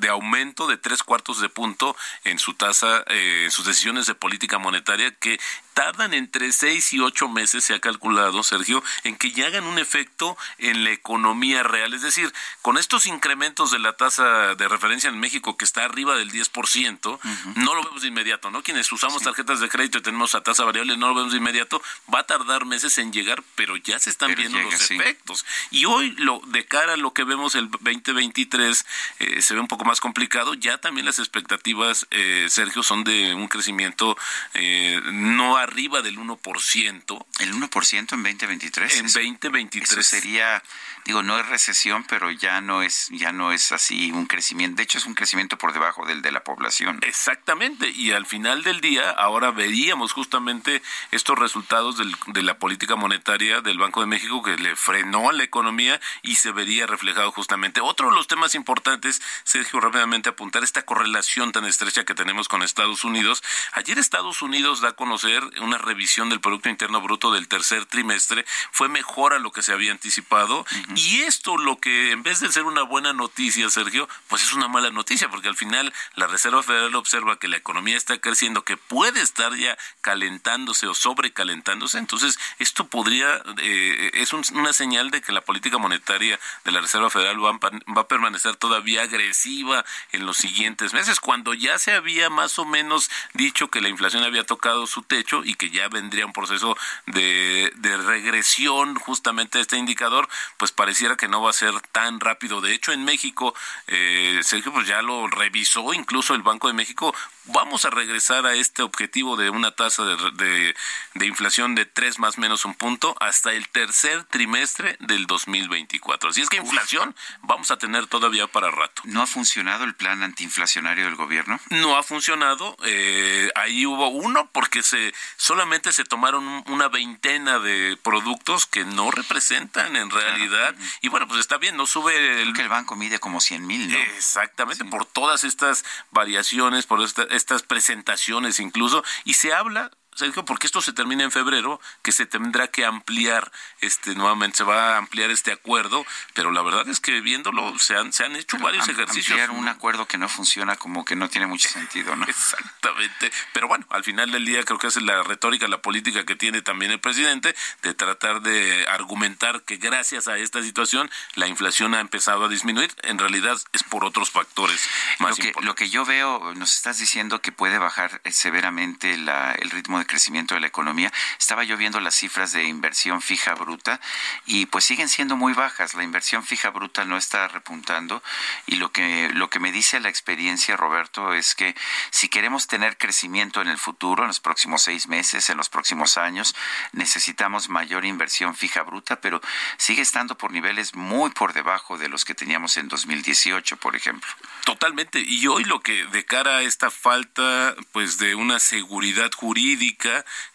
de, 0.00 0.08
aumento 0.08 0.66
de 0.66 0.78
tres 0.78 1.02
cuartos 1.02 1.40
de 1.40 1.48
punto 1.48 1.96
en 2.24 2.38
su 2.38 2.54
tasa, 2.54 3.04
eh, 3.08 3.42
en 3.44 3.50
sus 3.50 3.66
decisiones 3.66 4.06
de 4.06 4.14
política 4.14 4.58
monetaria 4.58 5.14
que 5.14 5.38
tardan 5.74 6.14
entre 6.14 6.52
seis 6.52 6.92
y 6.92 7.00
ocho 7.00 7.28
meses, 7.28 7.64
se 7.64 7.74
ha 7.74 7.80
calculado, 7.80 8.42
Sergio, 8.42 8.82
en 9.04 9.16
que 9.16 9.30
ya 9.30 9.46
hagan 9.46 9.64
un 9.64 9.78
efecto 9.78 10.36
en 10.58 10.84
la 10.84 10.90
economía 10.90 11.62
real. 11.62 11.94
Es 11.94 12.02
decir, 12.02 12.32
con 12.62 12.76
estos 12.76 13.06
incrementos 13.06 13.70
de 13.70 13.78
la 13.78 13.94
tasa 13.94 14.54
de 14.54 14.68
referencia 14.68 15.08
en 15.08 15.18
México 15.18 15.56
que 15.56 15.64
está 15.64 15.84
arriba 15.84 16.16
del 16.16 16.30
10%, 16.30 17.18
no 17.56 17.74
lo 17.74 17.82
vemos 17.82 18.02
de 18.02 18.08
inmediato, 18.08 18.50
¿no? 18.50 18.62
Quienes 18.62 18.89
usamos 18.92 19.22
tarjetas 19.22 19.60
de 19.60 19.68
crédito 19.68 19.98
y 19.98 20.02
tenemos 20.02 20.34
a 20.34 20.42
tasa 20.42 20.64
variable, 20.64 20.96
no 20.96 21.08
lo 21.08 21.14
vemos 21.14 21.32
de 21.32 21.38
inmediato, 21.38 21.82
va 22.12 22.20
a 22.20 22.26
tardar 22.26 22.64
meses 22.64 22.98
en 22.98 23.12
llegar, 23.12 23.42
pero 23.54 23.76
ya 23.76 23.98
se 23.98 24.10
están 24.10 24.34
viendo 24.34 24.60
los 24.60 24.90
efectos. 24.90 25.44
Y 25.70 25.84
hoy, 25.84 26.10
lo, 26.18 26.40
de 26.46 26.64
cara 26.64 26.94
a 26.94 26.96
lo 26.96 27.12
que 27.12 27.24
vemos 27.24 27.54
el 27.54 27.70
2023, 27.70 28.86
eh, 29.18 29.42
se 29.42 29.54
ve 29.54 29.60
un 29.60 29.68
poco 29.68 29.84
más 29.84 30.00
complicado. 30.00 30.54
Ya 30.54 30.78
también 30.78 31.06
las 31.06 31.18
expectativas, 31.18 32.06
eh, 32.10 32.46
Sergio, 32.48 32.82
son 32.82 33.04
de 33.04 33.34
un 33.34 33.48
crecimiento 33.48 34.16
eh, 34.54 35.00
no 35.12 35.56
arriba 35.56 36.02
del 36.02 36.18
1%. 36.18 37.26
¿El 37.40 37.54
1% 37.54 38.12
en 38.12 38.22
2023? 38.22 38.96
En 38.96 39.06
2023. 39.06 39.92
Eso 39.92 40.02
sería, 40.02 40.62
digo, 41.04 41.22
no 41.22 41.38
es 41.38 41.46
recesión, 41.46 42.04
pero 42.04 42.30
ya 42.30 42.60
no 42.60 42.82
es, 42.82 43.08
ya 43.10 43.32
no 43.32 43.52
es 43.52 43.72
así 43.72 44.10
un 44.12 44.26
crecimiento. 44.26 44.76
De 44.76 44.82
hecho, 44.82 44.98
es 44.98 45.06
un 45.06 45.14
crecimiento 45.14 45.58
por 45.58 45.72
debajo 45.72 46.06
del 46.06 46.22
de 46.22 46.32
la 46.32 46.44
población. 46.44 46.98
Exactamente. 47.02 47.88
Y 47.88 48.12
al 48.12 48.26
final 48.26 48.62
del 48.62 48.79
día, 48.80 49.10
ahora 49.10 49.50
veríamos 49.50 50.12
justamente 50.12 50.82
estos 51.10 51.38
resultados 51.38 51.96
de 51.98 52.42
la 52.42 52.58
política 52.58 52.96
monetaria 52.96 53.60
del 53.60 53.78
Banco 53.78 54.00
de 54.00 54.06
México 54.06 54.42
que 54.42 54.56
le 54.56 54.76
frenó 54.76 55.30
a 55.30 55.32
la 55.32 55.44
economía 55.44 56.00
y 56.22 56.36
se 56.36 56.52
vería 56.52 56.86
reflejado 56.86 57.32
justamente. 57.32 57.80
Otro 57.80 58.10
de 58.10 58.14
los 58.14 58.26
temas 58.26 58.54
importantes, 58.54 59.22
Sergio, 59.44 59.80
rápidamente 59.80 60.28
apuntar 60.28 60.62
esta 60.62 60.82
correlación 60.82 61.52
tan 61.52 61.64
estrecha 61.64 62.04
que 62.04 62.14
tenemos 62.14 62.48
con 62.48 62.62
Estados 62.62 63.04
Unidos. 63.04 63.42
Ayer 63.72 63.98
Estados 63.98 64.42
Unidos 64.42 64.80
da 64.80 64.90
a 64.90 64.92
conocer 64.92 65.42
una 65.60 65.78
revisión 65.78 66.28
del 66.28 66.40
Producto 66.40 66.68
Interno 66.68 67.00
Bruto 67.00 67.32
del 67.32 67.48
tercer 67.48 67.86
trimestre. 67.86 68.44
Fue 68.72 68.88
mejor 68.88 69.32
a 69.32 69.38
lo 69.38 69.52
que 69.52 69.62
se 69.62 69.72
había 69.72 69.92
anticipado. 69.92 70.64
Y 70.96 71.20
esto 71.20 71.56
lo 71.56 71.78
que 71.78 72.10
en 72.12 72.22
vez 72.22 72.40
de 72.40 72.50
ser 72.50 72.64
una 72.64 72.82
buena 72.82 73.12
noticia, 73.12 73.70
Sergio, 73.70 74.08
pues 74.28 74.42
es 74.42 74.52
una 74.52 74.68
mala 74.68 74.90
noticia, 74.90 75.28
porque 75.30 75.48
al 75.48 75.56
final 75.56 75.92
la 76.14 76.26
Reserva 76.26 76.62
Federal 76.62 76.94
observa 76.94 77.38
que 77.38 77.48
la 77.48 77.56
economía 77.56 77.96
está 77.96 78.18
creciendo, 78.18 78.64
que 78.70 78.76
puede 78.76 79.20
estar 79.20 79.52
ya 79.56 79.76
calentándose 80.00 80.86
o 80.86 80.94
sobrecalentándose. 80.94 81.98
Entonces, 81.98 82.38
esto 82.60 82.86
podría, 82.86 83.42
eh, 83.58 84.12
es 84.14 84.32
una 84.32 84.72
señal 84.72 85.10
de 85.10 85.20
que 85.20 85.32
la 85.32 85.40
política 85.40 85.76
monetaria 85.76 86.38
de 86.64 86.70
la 86.70 86.80
Reserva 86.80 87.10
Federal 87.10 87.44
va, 87.44 87.58
va 87.58 88.02
a 88.02 88.06
permanecer 88.06 88.54
todavía 88.54 89.02
agresiva 89.02 89.84
en 90.12 90.24
los 90.24 90.36
siguientes 90.36 90.92
meses, 90.92 91.18
cuando 91.18 91.52
ya 91.52 91.80
se 91.80 91.90
había 91.90 92.30
más 92.30 92.60
o 92.60 92.64
menos 92.64 93.10
dicho 93.34 93.72
que 93.72 93.80
la 93.80 93.88
inflación 93.88 94.22
había 94.22 94.44
tocado 94.44 94.86
su 94.86 95.02
techo 95.02 95.42
y 95.44 95.54
que 95.54 95.70
ya 95.70 95.88
vendría 95.88 96.26
un 96.26 96.32
proceso 96.32 96.76
de, 97.06 97.72
de 97.74 97.96
regresión 97.96 98.94
justamente 98.94 99.58
a 99.58 99.62
este 99.62 99.78
indicador, 99.78 100.28
pues 100.58 100.70
pareciera 100.70 101.16
que 101.16 101.26
no 101.26 101.42
va 101.42 101.50
a 101.50 101.54
ser 101.54 101.74
tan 101.90 102.20
rápido. 102.20 102.60
De 102.60 102.72
hecho, 102.72 102.92
en 102.92 103.04
México, 103.04 103.52
eh, 103.88 104.38
Sergio 104.44 104.72
pues 104.72 104.86
ya 104.86 105.02
lo 105.02 105.26
revisó, 105.26 105.92
incluso 105.92 106.36
el 106.36 106.42
Banco 106.42 106.68
de 106.68 106.74
México, 106.74 107.12
vamos 107.52 107.84
a 107.84 107.90
regresar 107.90 108.46
a 108.46 108.54
este 108.54 108.82
objetivo 108.82 109.36
de 109.36 109.50
una 109.50 109.70
tasa 109.70 110.04
de, 110.04 110.74
de, 111.14 111.26
inflación 111.26 111.74
de 111.74 111.86
3 111.86 112.18
más 112.18 112.38
menos 112.38 112.64
un 112.64 112.74
punto 112.74 113.14
hasta 113.20 113.52
el 113.52 113.68
tercer 113.68 114.24
trimestre 114.24 114.96
del 115.00 115.26
2024. 115.26 116.30
Así 116.30 116.40
es 116.40 116.48
que 116.48 116.56
inflación 116.56 117.14
vamos 117.42 117.70
a 117.70 117.78
tener 117.78 118.06
todavía 118.06 118.46
para 118.46 118.70
rato. 118.70 119.02
¿No 119.04 119.22
ha 119.22 119.26
funcionado 119.26 119.84
el 119.84 119.94
plan 119.94 120.22
antiinflacionario 120.22 121.04
del 121.04 121.16
gobierno? 121.16 121.60
No 121.70 121.96
ha 121.96 122.02
funcionado. 122.02 122.76
Eh, 122.84 123.50
ahí 123.54 123.86
hubo 123.86 124.08
uno 124.08 124.50
porque 124.52 124.82
se 124.82 125.12
solamente 125.36 125.92
se 125.92 126.04
tomaron 126.04 126.64
una 126.66 126.88
veintena 126.88 127.58
de 127.58 127.98
productos 128.02 128.66
que 128.66 128.84
no 128.84 129.10
representan 129.10 129.96
en 129.96 130.10
realidad. 130.10 130.74
Y 131.00 131.08
bueno, 131.08 131.26
pues 131.28 131.40
está 131.40 131.58
bien, 131.58 131.76
no 131.76 131.86
sube 131.86 132.42
el... 132.42 132.52
que 132.52 132.62
el 132.62 132.68
banco 132.68 132.96
mide 132.96 133.18
como 133.18 133.40
100 133.40 133.66
mil, 133.66 133.90
¿no? 133.90 133.98
Exactamente, 133.98 134.84
por 134.84 135.06
todas 135.06 135.44
estas 135.44 135.84
variaciones, 136.10 136.86
por 136.86 137.00
estas 137.40 137.62
presentaciones 137.62 138.60
incluso. 138.60 139.02
Y 139.24 139.34
se 139.34 139.52
habla 139.52 139.90
Sergio, 140.20 140.44
porque 140.44 140.66
esto 140.66 140.80
se 140.80 140.92
termina 140.92 141.24
en 141.24 141.30
febrero, 141.30 141.80
que 142.02 142.12
se 142.12 142.26
tendrá 142.26 142.68
que 142.68 142.84
ampliar, 142.84 143.50
este, 143.80 144.14
nuevamente 144.14 144.58
se 144.58 144.64
va 144.64 144.94
a 144.94 144.98
ampliar 144.98 145.30
este 145.30 145.52
acuerdo, 145.52 146.06
pero 146.34 146.50
la 146.50 146.62
verdad 146.62 146.88
es 146.88 147.00
que 147.00 147.20
viéndolo 147.20 147.78
se 147.78 147.96
han, 147.96 148.12
se 148.12 148.24
han 148.24 148.36
hecho 148.36 148.58
varios 148.58 148.88
ejercicios. 148.88 149.38
Ampliar 149.38 149.50
un 149.50 149.68
acuerdo 149.68 150.06
que 150.06 150.18
no 150.18 150.28
funciona 150.28 150.76
como 150.76 151.04
que 151.04 151.16
no 151.16 151.28
tiene 151.28 151.46
mucho 151.46 151.68
sentido, 151.68 152.14
¿no? 152.16 152.24
Exactamente, 152.28 153.32
pero 153.52 153.66
bueno, 153.66 153.86
al 153.90 154.04
final 154.04 154.30
del 154.30 154.44
día 154.44 154.62
creo 154.62 154.78
que 154.78 154.86
es 154.86 154.96
la 155.02 155.22
retórica, 155.22 155.66
la 155.68 155.82
política 155.82 156.24
que 156.24 156.36
tiene 156.36 156.62
también 156.62 156.92
el 156.92 157.00
presidente 157.00 157.54
de 157.82 157.94
tratar 157.94 158.42
de 158.42 158.86
argumentar 158.88 159.62
que 159.62 159.76
gracias 159.76 160.28
a 160.28 160.36
esta 160.36 160.62
situación 160.62 161.10
la 161.34 161.46
inflación 161.46 161.94
ha 161.94 162.00
empezado 162.00 162.44
a 162.44 162.48
disminuir, 162.48 162.94
en 163.02 163.18
realidad 163.18 163.58
es 163.72 163.82
por 163.82 164.04
otros 164.04 164.30
factores 164.30 164.88
más 165.18 165.30
lo 165.30 165.36
que, 165.36 165.52
Lo 165.62 165.74
que 165.74 165.88
yo 165.88 166.04
veo, 166.04 166.54
nos 166.54 166.74
estás 166.74 166.98
diciendo 166.98 167.40
que 167.40 167.52
puede 167.52 167.78
bajar 167.78 168.20
severamente 168.30 169.16
la, 169.16 169.52
el 169.52 169.70
ritmo 169.70 169.98
de 169.98 170.06
crecimiento 170.10 170.54
de 170.54 170.60
la 170.60 170.66
economía. 170.66 171.12
Estaba 171.38 171.62
yo 171.62 171.76
viendo 171.76 172.00
las 172.00 172.16
cifras 172.16 172.52
de 172.52 172.64
inversión 172.64 173.22
fija 173.22 173.54
bruta 173.54 174.00
y 174.44 174.66
pues 174.66 174.84
siguen 174.84 175.08
siendo 175.08 175.36
muy 175.36 175.52
bajas. 175.52 175.94
La 175.94 176.02
inversión 176.02 176.44
fija 176.44 176.70
bruta 176.70 177.04
no 177.04 177.16
está 177.16 177.46
repuntando 177.46 178.22
y 178.66 178.76
lo 178.76 178.90
que, 178.90 179.30
lo 179.32 179.48
que 179.48 179.60
me 179.60 179.70
dice 179.70 180.00
la 180.00 180.08
experiencia, 180.08 180.76
Roberto, 180.76 181.32
es 181.32 181.54
que 181.54 181.76
si 182.10 182.28
queremos 182.28 182.66
tener 182.66 182.98
crecimiento 182.98 183.62
en 183.62 183.68
el 183.68 183.78
futuro, 183.78 184.24
en 184.24 184.28
los 184.28 184.40
próximos 184.40 184.82
seis 184.82 185.06
meses, 185.06 185.48
en 185.48 185.56
los 185.56 185.68
próximos 185.68 186.16
años, 186.16 186.56
necesitamos 186.92 187.68
mayor 187.68 188.04
inversión 188.04 188.56
fija 188.56 188.82
bruta, 188.82 189.20
pero 189.20 189.40
sigue 189.76 190.02
estando 190.02 190.36
por 190.36 190.50
niveles 190.50 190.94
muy 190.94 191.30
por 191.30 191.52
debajo 191.52 191.98
de 191.98 192.08
los 192.08 192.24
que 192.24 192.34
teníamos 192.34 192.76
en 192.76 192.88
2018, 192.88 193.76
por 193.76 193.94
ejemplo. 193.94 194.28
Totalmente. 194.64 195.20
Y 195.20 195.46
hoy 195.46 195.64
lo 195.64 195.80
que 195.80 196.04
de 196.06 196.24
cara 196.24 196.58
a 196.58 196.62
esta 196.62 196.90
falta 196.90 197.76
pues 197.92 198.18
de 198.18 198.34
una 198.34 198.58
seguridad 198.58 199.30
jurídica 199.36 199.99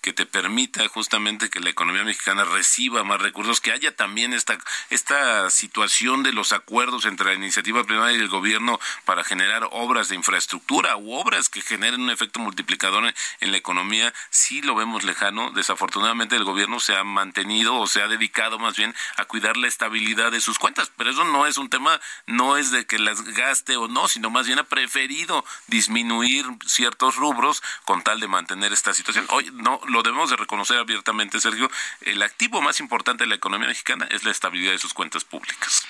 que 0.01 0.13
te 0.13 0.25
permita 0.25 0.87
justamente 0.87 1.49
que 1.49 1.59
la 1.59 1.69
economía 1.69 2.03
mexicana 2.03 2.43
reciba 2.43 3.03
más 3.03 3.21
recursos, 3.21 3.61
que 3.61 3.71
haya 3.71 3.95
también 3.95 4.33
esta 4.33 4.57
esta 4.89 5.49
situación 5.49 6.23
de 6.23 6.33
los 6.33 6.51
acuerdos 6.51 7.05
entre 7.05 7.27
la 7.27 7.33
iniciativa 7.33 7.83
privada 7.83 8.11
y 8.13 8.15
el 8.15 8.29
gobierno 8.29 8.79
para 9.05 9.23
generar 9.23 9.67
obras 9.71 10.09
de 10.09 10.15
infraestructura 10.15 10.97
u 10.97 11.13
obras 11.13 11.49
que 11.49 11.61
generen 11.61 12.01
un 12.01 12.09
efecto 12.09 12.39
multiplicador 12.39 13.13
en 13.39 13.51
la 13.51 13.57
economía, 13.57 14.13
sí 14.29 14.61
lo 14.61 14.75
vemos 14.75 15.03
lejano. 15.03 15.51
Desafortunadamente 15.51 16.35
el 16.35 16.43
gobierno 16.43 16.79
se 16.79 16.95
ha 16.95 17.03
mantenido 17.03 17.75
o 17.75 17.87
se 17.87 18.01
ha 18.01 18.07
dedicado 18.07 18.59
más 18.59 18.75
bien 18.75 18.95
a 19.17 19.25
cuidar 19.25 19.57
la 19.57 19.67
estabilidad 19.67 20.31
de 20.31 20.41
sus 20.41 20.59
cuentas, 20.59 20.91
pero 20.97 21.09
eso 21.09 21.23
no 21.25 21.45
es 21.45 21.57
un 21.57 21.69
tema, 21.69 21.99
no 22.25 22.57
es 22.57 22.71
de 22.71 22.85
que 22.85 22.99
las 22.99 23.21
gaste 23.21 23.77
o 23.77 23.87
no, 23.87 24.07
sino 24.07 24.29
más 24.29 24.47
bien 24.47 24.59
ha 24.59 24.63
preferido 24.63 25.43
disminuir 25.67 26.45
ciertos 26.65 27.15
rubros 27.15 27.61
con 27.85 28.03
tal 28.03 28.19
de 28.19 28.27
mantener 28.27 28.73
esta 28.73 28.93
situación. 28.93 29.24
Hoy 29.29 29.49
no 29.53 29.79
lo 29.87 30.03
debemos 30.03 30.29
de 30.29 30.35
reconocer 30.35 30.77
abiertamente, 30.77 31.39
Sergio, 31.39 31.69
el 32.01 32.21
activo 32.21 32.61
más 32.61 32.79
importante 32.79 33.23
de 33.23 33.29
la 33.29 33.35
economía 33.35 33.67
mexicana 33.67 34.07
es 34.11 34.23
la 34.23 34.31
estabilidad 34.31 34.71
de 34.71 34.77
sus 34.77 34.93
cuentas 34.93 35.23
públicas. 35.23 35.85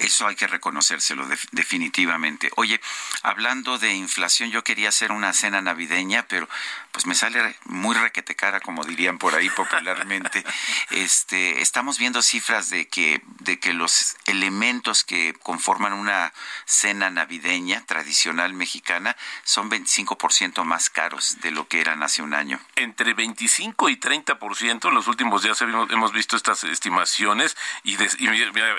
Eso 0.00 0.26
hay 0.26 0.36
que 0.36 0.46
reconocérselo 0.46 1.26
definitivamente. 1.52 2.50
Oye, 2.56 2.80
hablando 3.22 3.78
de 3.78 3.94
inflación, 3.94 4.50
yo 4.50 4.64
quería 4.64 4.88
hacer 4.88 5.12
una 5.12 5.32
cena 5.32 5.60
navideña, 5.60 6.26
pero 6.28 6.48
pues 6.92 7.06
me 7.06 7.14
sale 7.14 7.56
muy 7.64 7.94
requete 7.94 8.34
cara, 8.34 8.60
como 8.60 8.84
dirían 8.84 9.18
por 9.18 9.34
ahí 9.34 9.50
popularmente. 9.50 10.44
este, 10.90 11.60
estamos 11.60 11.98
viendo 11.98 12.22
cifras 12.22 12.70
de 12.70 12.88
que 12.88 13.22
de 13.40 13.58
que 13.58 13.72
los 13.72 14.16
elementos 14.26 15.04
que 15.04 15.34
conforman 15.42 15.92
una 15.92 16.32
cena 16.66 17.10
navideña 17.10 17.84
tradicional 17.86 18.52
mexicana 18.54 19.16
son 19.44 19.70
25% 19.70 20.64
más 20.64 20.90
caros 20.90 21.40
de 21.40 21.50
lo 21.50 21.68
que 21.68 21.80
eran 21.80 22.02
hace 22.02 22.22
un 22.22 22.34
año. 22.34 22.60
Entre 22.76 23.14
25 23.14 23.88
y 23.88 23.96
30% 23.96 24.88
en 24.88 24.94
los 24.94 25.06
últimos 25.08 25.42
días 25.42 25.60
hemos 25.62 26.12
visto 26.12 26.36
estas 26.36 26.64
estimaciones 26.64 27.56
y, 27.84 27.96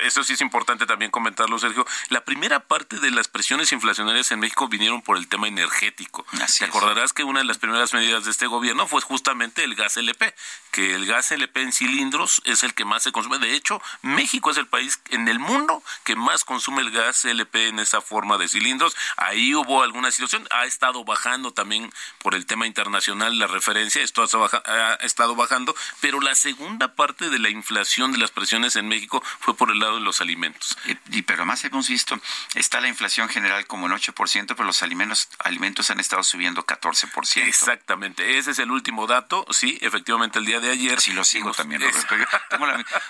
eso 0.03 0.23
sí 0.23 0.33
es 0.33 0.41
importante 0.41 0.85
también 0.85 1.11
comentarlo, 1.11 1.59
Sergio. 1.59 1.85
La 2.09 2.23
primera 2.23 2.59
parte 2.59 2.99
de 2.99 3.11
las 3.11 3.27
presiones 3.27 3.71
inflacionarias 3.71 4.31
en 4.31 4.39
México 4.39 4.67
vinieron 4.67 5.01
por 5.01 5.17
el 5.17 5.27
tema 5.27 5.47
energético. 5.47 6.25
Te 6.57 6.65
acordarás 6.65 7.13
que 7.13 7.23
una 7.23 7.39
de 7.39 7.45
las 7.45 7.57
primeras 7.57 7.93
medidas 8.01 8.25
de 8.25 8.31
este 8.31 8.47
gobierno 8.47 8.87
fue 8.87 9.01
justamente 9.01 9.63
el 9.63 9.75
gas 9.75 9.95
LP, 9.97 10.33
que 10.71 10.95
el 10.95 11.05
gas 11.05 11.31
LP 11.31 11.61
en 11.61 11.71
cilindros 11.71 12.41
es 12.45 12.63
el 12.63 12.73
que 12.73 12.83
más 12.83 13.03
se 13.03 13.11
consume. 13.11 13.37
De 13.37 13.53
hecho, 13.53 13.79
México 14.01 14.49
es 14.49 14.57
el 14.57 14.65
país 14.65 14.99
en 15.09 15.27
el 15.27 15.37
mundo 15.37 15.83
que 16.03 16.15
más 16.15 16.43
consume 16.43 16.81
el 16.81 16.89
gas 16.89 17.25
LP 17.25 17.67
en 17.67 17.79
esa 17.79 18.01
forma 18.01 18.39
de 18.39 18.47
cilindros. 18.47 18.95
Ahí 19.17 19.53
hubo 19.53 19.83
alguna 19.83 20.09
situación, 20.09 20.47
ha 20.49 20.65
estado 20.65 21.03
bajando 21.03 21.51
también 21.51 21.93
por 22.19 22.33
el 22.33 22.47
tema 22.47 22.65
internacional 22.65 23.37
la 23.37 23.47
referencia, 23.47 24.01
esto 24.01 24.23
ha, 24.23 24.95
estado 25.01 25.35
bajando, 25.35 25.75
pero 25.99 26.19
la 26.21 26.33
segunda 26.33 26.95
parte 26.95 27.29
de 27.29 27.37
la 27.37 27.49
inflación 27.49 28.11
de 28.11 28.17
las 28.17 28.31
presiones 28.31 28.75
en 28.75 28.87
México 28.87 29.21
fue 29.39 29.55
por 29.55 29.69
el 29.69 29.79
lado 29.79 29.95
de 29.95 30.01
los 30.01 30.21
alimentos. 30.21 30.75
Y, 31.11 31.21
pero 31.21 31.45
más 31.45 31.63
hemos 31.65 31.87
visto, 31.87 32.19
está 32.55 32.81
la 32.81 32.87
inflación 32.87 33.29
general 33.29 33.67
como 33.67 33.85
en 33.85 33.93
8%, 33.93 34.47
pero 34.47 34.63
los 34.63 34.81
alimentos, 34.81 35.29
alimentos 35.39 35.91
han 35.91 35.99
estado 35.99 36.23
subiendo 36.23 36.65
14%. 36.65 37.90
Exactamente, 37.91 38.37
ese 38.37 38.51
es 38.51 38.59
el 38.59 38.71
último 38.71 39.05
dato, 39.05 39.45
sí, 39.49 39.77
efectivamente 39.81 40.39
el 40.39 40.45
día 40.45 40.61
de 40.61 40.69
ayer. 40.69 41.01
Sí, 41.01 41.11
lo 41.11 41.25
sigo 41.25 41.51
también, 41.51 41.81
Roberto. 41.81 42.15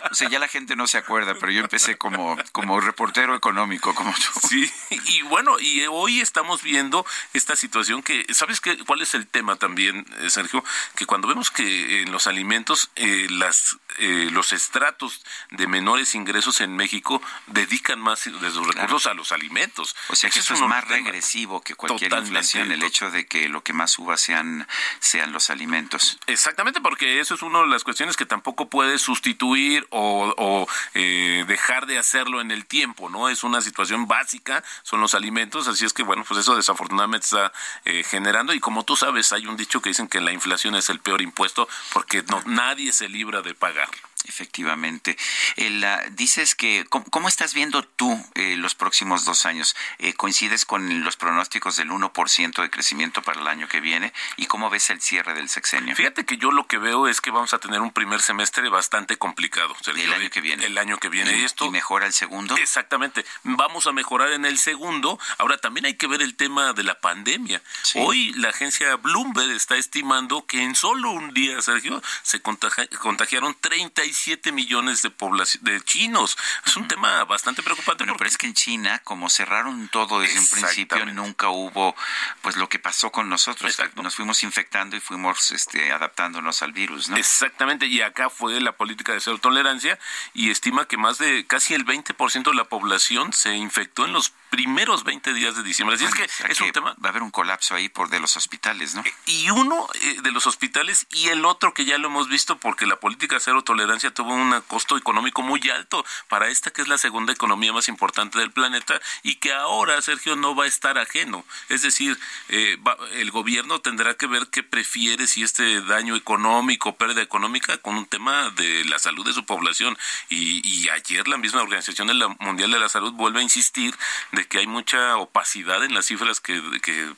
o 0.09 0.15
sea, 0.15 0.27
ya 0.27 0.39
la 0.39 0.47
gente 0.47 0.75
no 0.75 0.87
se 0.87 0.97
acuerda, 0.97 1.35
pero 1.35 1.51
yo 1.51 1.61
empecé 1.61 1.99
como, 1.99 2.35
como 2.51 2.81
reportero 2.81 3.35
económico, 3.35 3.93
como 3.93 4.11
tú. 4.11 4.47
Sí, 4.47 4.71
y 5.05 5.21
bueno, 5.21 5.59
y 5.59 5.85
hoy 5.85 6.19
estamos 6.19 6.63
viendo 6.63 7.05
esta 7.33 7.55
situación 7.55 8.01
que, 8.01 8.25
¿sabes 8.33 8.59
qué, 8.59 8.75
cuál 8.79 9.03
es 9.03 9.13
el 9.13 9.27
tema 9.27 9.55
también, 9.55 10.03
eh, 10.19 10.31
Sergio? 10.31 10.63
Que 10.95 11.05
cuando 11.05 11.27
vemos 11.27 11.51
que 11.51 12.01
en 12.01 12.11
los 12.11 12.25
alimentos 12.25 12.89
eh, 12.95 13.27
las, 13.29 13.77
eh, 13.99 14.29
los 14.31 14.53
estratos 14.53 15.21
de 15.49 15.67
menores 15.67 16.15
ingresos 16.15 16.61
en 16.61 16.75
México 16.75 17.21
dedican 17.47 17.99
más 17.99 18.23
de 18.23 18.51
sus 18.51 18.67
recursos 18.67 19.07
a 19.07 19.13
los 19.13 19.31
alimentos. 19.31 19.95
O 20.09 20.15
sea 20.15 20.29
que 20.29 20.39
eso 20.39 20.53
es 20.53 20.61
más 20.61 20.87
regresivo 20.87 21.61
que 21.61 21.75
cualquier 21.75 22.13
inflación, 22.13 22.71
el 22.71 22.83
hecho 22.83 23.11
de 23.11 23.25
que 23.25 23.49
lo 23.49 23.63
que 23.63 23.73
más 23.73 23.91
suba 23.91 24.17
sean, 24.17 24.67
sean 24.99 25.31
los 25.31 25.49
alimentos. 25.49 26.17
Exactamente, 26.27 26.81
porque 26.81 27.19
eso 27.19 27.35
es 27.35 27.41
una 27.41 27.61
de 27.61 27.67
las 27.67 27.83
cuestiones 27.83 28.17
que 28.17 28.25
tampoco 28.25 28.69
puede 28.69 28.97
sustituir 28.97 29.87
o, 29.89 30.33
o 30.37 30.67
eh, 30.93 31.45
dejar 31.47 31.85
de 31.85 31.97
hacerlo 31.97 32.41
en 32.41 32.51
el 32.51 32.65
tiempo, 32.65 33.09
¿no? 33.09 33.29
Es 33.29 33.43
una 33.43 33.61
situación 33.61 34.07
básica, 34.07 34.63
son 34.83 35.01
los 35.01 35.13
alimentos, 35.13 35.67
así 35.67 35.85
es 35.85 35.93
que, 35.93 36.03
bueno, 36.03 36.23
pues 36.27 36.39
eso 36.39 36.55
desafortunadamente 36.55 37.25
está 37.25 37.51
eh, 37.85 38.03
generando 38.03 38.53
y 38.53 38.59
como 38.59 38.83
tú 38.83 38.95
sabes, 38.95 39.31
hay 39.31 39.47
un 39.47 39.57
dicho 39.57 39.81
que 39.81 39.89
dicen 39.89 40.07
que 40.07 40.21
la 40.21 40.31
inflación 40.31 40.75
es 40.75 40.89
el 40.89 40.99
peor 40.99 41.21
impuesto 41.21 41.67
porque 41.93 42.23
no, 42.23 42.41
nadie 42.45 42.91
se 42.91 43.09
libra 43.09 43.41
de 43.41 43.53
pagarlo. 43.53 43.90
Efectivamente. 44.27 45.17
Eh, 45.55 45.67
el, 45.67 45.85
dices 46.15 46.55
que, 46.55 46.85
¿cómo, 46.89 47.27
estás 47.27 47.53
viendo 47.53 47.83
tú 47.83 48.23
eh, 48.35 48.55
los 48.57 48.75
próximos 48.75 49.25
dos 49.25 49.45
años? 49.45 49.75
Eh, 49.99 50.13
¿Coincides 50.13 50.65
con 50.65 51.03
los 51.03 51.15
pronósticos 51.15 51.77
del 51.77 51.89
1% 51.89 52.61
de 52.61 52.69
crecimiento 52.69 53.21
para 53.21 53.41
el 53.41 53.47
año 53.47 53.67
que 53.67 53.79
viene? 53.79 54.13
¿Y 54.37 54.47
cómo 54.47 54.69
ves 54.69 54.89
el 54.89 55.01
cierre 55.01 55.33
del 55.33 55.49
sexenio? 55.49 55.95
Fíjate 55.95 56.25
que 56.25 56.37
yo 56.37 56.51
lo 56.51 56.67
que 56.67 56.77
veo 56.77 57.07
es 57.07 57.21
que 57.21 57.31
vamos 57.31 57.53
a 57.53 57.59
tener 57.59 57.81
un 57.81 57.91
primer 57.91 58.21
semestre 58.21 58.67
bastante 58.69 59.17
complicado. 59.17 59.75
Sergio, 59.81 60.03
el 60.03 60.13
año 60.13 60.29
que 60.29 60.41
viene. 60.41 60.65
El 60.65 60.77
año 60.77 60.97
que 60.97 61.09
viene. 61.09 61.37
¿Y, 61.37 61.43
esto? 61.43 61.65
¿Y 61.65 61.71
mejora 61.71 62.05
el 62.05 62.13
segundo? 62.13 62.55
Exactamente. 62.57 63.25
Vamos 63.43 63.87
a 63.87 63.91
mejorar 63.91 64.31
en 64.31 64.45
el 64.45 64.57
segundo. 64.57 65.19
Ahora, 65.37 65.57
también 65.57 65.85
hay 65.85 65.95
que 65.95 66.07
ver 66.07 66.21
el 66.21 66.35
tema 66.35 66.73
de 66.73 66.83
la 66.83 66.99
pandemia. 66.99 67.61
Hoy 67.95 68.33
la 68.33 68.49
agencia 68.49 68.95
Bloomberg 68.95 69.51
está 69.51 69.75
estimando 69.75 70.45
que 70.45 70.61
en 70.61 70.75
solo 70.75 71.11
un 71.11 71.33
día, 71.33 71.61
Sergio, 71.61 72.01
se 72.23 72.41
contagi 72.41 72.87
contagiaron 72.87 73.55
30 73.59 74.03
37 74.11 74.51
millones 74.51 75.01
de, 75.01 75.09
población, 75.09 75.63
de 75.63 75.81
chinos. 75.81 76.37
Es 76.65 76.75
un 76.75 76.87
tema 76.87 77.23
bastante 77.23 77.63
preocupante. 77.63 78.05
Pero 78.05 78.25
es 78.25 78.37
que 78.37 78.47
en 78.47 78.53
China, 78.53 78.99
como 79.03 79.29
cerraron 79.29 79.87
todo 79.87 80.19
desde 80.19 80.39
un 80.39 80.47
principio, 80.47 81.05
nunca 81.05 81.49
hubo 81.49 81.95
pues 82.41 82.57
lo 82.57 82.67
que 82.67 82.79
pasó 82.79 83.11
con 83.11 83.29
nosotros. 83.29 83.71
Exacto. 83.71 84.01
Nos 84.03 84.15
fuimos 84.15 84.43
infectando 84.43 84.95
y 84.95 84.99
fuimos 84.99 85.51
este, 85.51 85.91
adaptándonos 85.91 86.61
al 86.61 86.73
virus, 86.73 87.09
¿no? 87.09 87.17
Exactamente, 87.17 87.85
y 87.85 88.01
acá 88.01 88.29
fue 88.29 88.59
la 88.59 88.73
política 88.73 89.13
de 89.13 89.21
cero 89.21 89.37
tolerancia 89.39 89.97
y 90.33 90.49
estima 90.49 90.87
que 90.87 90.97
más 90.97 91.17
de 91.17 91.45
casi 91.45 91.73
el 91.73 91.85
20% 91.85 92.43
de 92.43 92.55
la 92.55 92.65
población 92.65 93.33
se 93.33 93.55
infectó 93.55 94.05
en 94.05 94.13
los 94.13 94.33
primeros 94.49 95.03
20 95.05 95.33
días 95.33 95.55
de 95.55 95.63
diciembre. 95.63 95.95
Así 95.95 96.05
es 96.05 96.13
que 96.13 96.27
es 96.49 96.61
un 96.61 96.71
tema... 96.71 96.95
Va 97.03 97.07
a 97.07 97.09
haber 97.09 97.23
un 97.23 97.31
colapso 97.31 97.73
ahí 97.73 97.87
por 97.87 98.09
de 98.09 98.19
los 98.19 98.35
hospitales, 98.35 98.95
¿no? 98.95 99.01
Eh, 99.01 99.13
y 99.25 99.49
uno 99.49 99.87
eh, 99.93 100.17
de 100.21 100.31
los 100.31 100.45
hospitales 100.45 101.07
y 101.11 101.29
el 101.29 101.45
otro 101.45 101.73
que 101.73 101.85
ya 101.85 101.97
lo 101.97 102.09
hemos 102.09 102.27
visto 102.27 102.57
porque 102.57 102.85
la 102.85 102.99
política 102.99 103.39
cero 103.39 103.63
tolerancia 103.63 104.00
tuvo 104.09 104.33
un 104.33 104.59
costo 104.61 104.97
económico 104.97 105.43
muy 105.43 105.61
alto 105.69 106.03
para 106.27 106.47
esta 106.47 106.71
que 106.71 106.81
es 106.81 106.87
la 106.87 106.97
segunda 106.97 107.33
economía 107.33 107.73
más 107.73 107.87
importante 107.87 108.39
del 108.39 108.51
planeta 108.51 108.99
y 109.21 109.35
que 109.35 109.53
ahora, 109.53 110.01
Sergio, 110.01 110.35
no 110.35 110.55
va 110.55 110.63
a 110.63 110.67
estar 110.67 110.97
ajeno. 110.97 111.45
Es 111.69 111.83
decir, 111.83 112.17
eh, 112.49 112.77
el 113.13 113.29
gobierno 113.31 113.81
tendrá 113.81 114.15
que 114.15 114.27
ver 114.27 114.47
qué 114.47 114.63
prefiere 114.63 115.27
si 115.27 115.43
este 115.43 115.81
daño 115.81 116.15
económico, 116.15 116.95
pérdida 116.95 117.21
económica, 117.21 117.77
con 117.77 117.95
un 117.95 118.05
tema 118.05 118.49
de 118.51 118.85
la 118.85 118.97
salud 118.97 119.25
de 119.25 119.33
su 119.33 119.45
población. 119.45 119.97
Y, 120.29 120.67
y 120.67 120.89
ayer 120.89 121.27
la 121.27 121.37
misma 121.37 121.61
Organización 121.61 122.09
Mundial 122.39 122.71
de 122.71 122.79
la 122.79 122.89
Salud 122.89 123.13
vuelve 123.13 123.41
a 123.41 123.43
insistir 123.43 123.95
de 124.31 124.47
que 124.47 124.59
hay 124.59 124.67
mucha 124.67 125.17
opacidad 125.17 125.83
en 125.83 125.93
las 125.93 126.05
cifras 126.05 126.39
que 126.39 126.61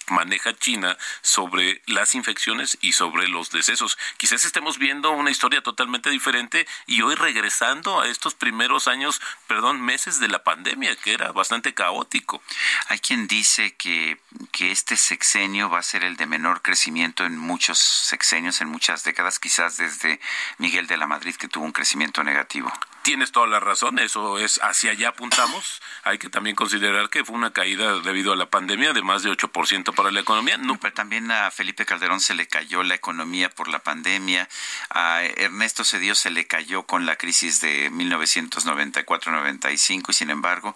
maneja 0.10 0.54
China 0.56 0.98
sobre 1.22 1.82
las 1.86 2.16
infecciones 2.16 2.78
y 2.82 2.94
sobre 2.94 3.28
los 3.28 3.52
decesos. 3.52 3.98
Quizás 4.18 4.46
estemos 4.46 4.78
viendo 4.78 5.12
una 5.12 5.32
historia 5.32 5.62
totalmente 5.62 6.10
diferente 6.10 6.66
y 6.86 7.02
hoy 7.02 7.16
regresando 7.16 8.02
a 8.02 8.08
estos 8.08 8.34
primeros 8.36 8.88
años, 8.88 9.22
perdón, 9.48 9.82
meses 9.82 10.20
de 10.20 10.28
la 10.28 10.44
pandemia, 10.44 10.96
que 10.96 11.14
era 11.14 11.32
bastante 11.32 11.74
caótico. 11.74 12.42
Hay 12.88 13.00
quien 13.00 13.28
dice 13.28 13.76
que, 13.76 14.20
que 14.52 14.72
este 14.72 14.98
sexenio 14.98 15.70
va 15.70 15.80
a 15.80 15.84
ser 15.84 16.04
el 16.04 16.18
de 16.18 16.26
menor 16.26 16.62
crecimiento 16.62 17.26
en 17.26 17.38
muchos 17.38 17.78
sexenios, 17.78 18.62
en 18.62 18.70
muchas 18.70 19.04
décadas, 19.04 19.40
quizás 19.40 19.78
desde 19.78 20.20
Miguel 20.58 20.88
de 20.88 20.98
la 20.98 21.08
Madrid, 21.08 21.36
que 21.36 21.48
tuvo 21.48 21.66
un 21.66 21.72
crecimiento 21.72 22.24
negativo. 22.24 22.72
Tienes 23.04 23.32
toda 23.34 23.48
la 23.48 23.60
razón, 23.60 24.00
eso 24.00 24.40
es 24.40 24.62
hacia 24.64 24.92
allá 24.92 25.10
apuntamos. 25.10 25.82
Hay 26.04 26.18
que 26.18 26.30
también 26.30 26.56
considerar 26.56 27.10
que 27.10 27.26
fue 27.26 27.36
una 27.36 27.52
caída 27.52 28.00
debido 28.00 28.32
a 28.32 28.38
la 28.38 28.50
pandemia 28.50 28.94
de 28.94 29.02
más 29.02 29.24
de 29.24 29.30
8% 29.30 29.94
para 29.94 30.10
la 30.10 30.22
economía. 30.22 30.56
No, 30.56 30.80
pero 30.80 30.94
también 30.94 31.30
a 31.30 31.52
Felipe 31.52 31.86
Calderón 31.86 32.22
se 32.22 32.34
le 32.34 32.48
cayó 32.48 32.82
la 32.82 32.96
economía 32.96 33.50
por 33.50 33.68
la 33.68 33.80
pandemia, 33.80 34.48
a 34.90 35.22
Ernesto 35.22 35.84
Cedillo 35.84 36.16
se 36.16 36.32
le 36.32 36.48
cayó 36.48 36.84
con 36.84 37.06
la 37.06 37.18
crisis 37.18 37.60
de 37.60 37.92
1994-95 37.92 40.10
y 40.10 40.14
sin 40.14 40.30
embargo 40.30 40.74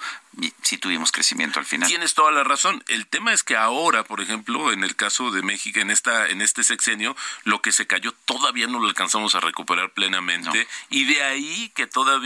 sí 0.63 0.77
tuvimos 0.77 1.13
crecimiento 1.13 1.59
al 1.59 1.65
final. 1.65 1.87
Tienes 1.87 2.13
toda 2.13 2.31
la 2.31 2.43
razón. 2.43 2.83
El 2.87 3.07
tema 3.07 3.31
es 3.31 3.43
que 3.43 3.55
ahora, 3.55 4.03
por 4.03 4.19
ejemplo, 4.19 4.73
en 4.73 4.83
el 4.83 4.97
caso 4.97 5.31
de 5.31 5.43
México, 5.43 5.79
en 5.79 5.91
esta, 5.91 6.27
en 6.27 6.41
este 6.41 6.63
sexenio, 6.63 7.15
lo 7.45 7.61
que 7.61 7.71
se 7.71 7.87
cayó 7.87 8.11
todavía 8.25 8.67
no 8.67 8.79
lo 8.79 8.89
alcanzamos 8.89 9.33
a 9.35 9.39
recuperar 9.39 9.91
plenamente. 9.91 10.67
Y 10.89 11.05
de 11.05 11.23
ahí 11.23 11.71
que 11.73 11.87
todavía 11.87 12.16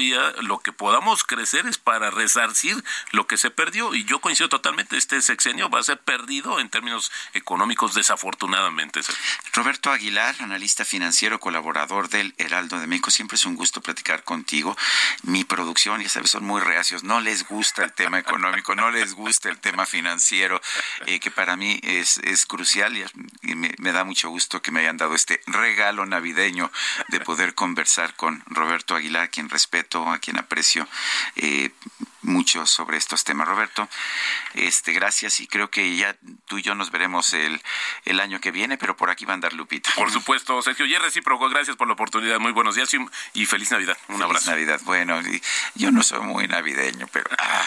lo 0.42 0.60
que 0.60 0.72
podamos 0.72 1.24
crecer 1.24 1.66
es 1.68 1.78
para 1.78 2.12
resarcir 2.12 2.84
lo 3.12 3.28
que 3.28 3.38
se 3.38 3.52
perdió. 3.52 3.94
Y 3.94 4.06
yo 4.06 4.20
coincido 4.20 4.50
totalmente, 4.50 4.98
este 4.98 5.22
sexenio 5.22 5.70
va 5.70 5.80
a 5.80 5.84
ser 5.84 6.00
perdido 6.00 6.60
en 6.60 6.70
términos 6.70 7.12
económicos, 7.34 7.94
desafortunadamente. 7.94 9.02
Roberto 9.54 9.92
Aguilar, 9.92 10.36
analista 10.40 10.86
financiero, 10.86 11.40
colaborador 11.40 12.10
del 12.10 12.34
Heraldo 12.38 12.80
de 12.80 12.88
México. 12.88 13.12
Siempre 13.12 13.36
es 13.36 13.46
un 13.46 13.56
gusto 13.56 13.82
platicar 13.82 14.24
contigo. 14.24 14.76
Mi 15.24 15.44
producción, 15.44 16.02
ya 16.02 16.10
sabes, 16.10 16.32
son 16.32 16.46
muy 16.46 16.62
reacios. 16.62 17.04
No 17.04 17.22
les 17.22 17.48
gusta 17.48 17.84
el 17.84 17.94
tema 17.94 18.20
económico, 18.20 18.76
no 18.76 18.92
les 18.92 19.14
gusta 19.14 19.50
el 19.50 19.60
tema 19.60 19.86
financiero, 19.86 20.62
eh, 21.06 21.20
que 21.20 21.32
para 21.32 21.56
mí 21.56 21.80
es, 21.84 22.18
es 22.20 22.46
crucial 22.46 22.98
y, 23.42 23.56
me, 23.56 23.74
me, 23.78 23.92
da 23.92 24.04
mucho 24.04 24.30
gusto 24.30 24.62
que 24.62 24.72
me 24.72 24.82
hayan 24.82 24.98
dado 24.98 25.16
este 25.16 25.42
regalo 25.48 26.06
navideño 26.06 26.72
de 27.10 27.20
poder 27.20 27.54
conversar 27.54 28.16
con 28.16 28.44
Roberto 28.48 28.96
Aguilar, 28.96 29.30
quien 29.30 29.50
respeto, 29.50 29.81
a 30.08 30.20
quien 30.20 30.38
aprecio. 30.38 30.88
Eh, 31.36 31.72
mucho 32.22 32.66
sobre 32.66 32.98
estos 32.98 33.24
temas. 33.24 33.48
Roberto, 33.48 33.88
este, 34.54 34.94
gracias 34.94 35.40
y 35.40 35.48
creo 35.48 35.70
que 35.70 35.96
ya 35.96 36.16
tú 36.46 36.58
y 36.58 36.62
yo 36.62 36.76
nos 36.76 36.92
veremos 36.92 37.34
el, 37.34 37.62
el 38.06 38.20
año 38.20 38.40
que 38.40 38.52
viene, 38.52 38.78
pero 38.78 38.96
por 38.96 39.10
aquí 39.10 39.26
va 39.26 39.34
a 39.34 39.36
andar 39.36 39.54
Lupita. 39.54 39.92
Por 39.96 40.12
supuesto, 40.12 40.62
Sergio, 40.62 40.86
y 40.86 40.94
es 40.94 41.02
recíproco, 41.02 41.50
gracias 41.50 41.78
por 41.78 41.88
la 41.88 41.94
oportunidad, 41.94 42.40
muy 42.40 42.52
buenos 42.52 42.76
días 42.76 42.90
y, 43.34 43.46
feliz 43.46 43.72
Navidad. 43.72 43.98
Un 44.08 44.16
feliz 44.16 44.26
abrazo. 44.26 44.52
Navidad, 44.52 44.82
bueno, 44.84 45.20
yo 45.76 45.92
no 45.92 46.04
soy 46.04 46.22
muy 46.22 46.48
navideño, 46.48 47.08
pero 47.12 47.30
ah, 47.38 47.66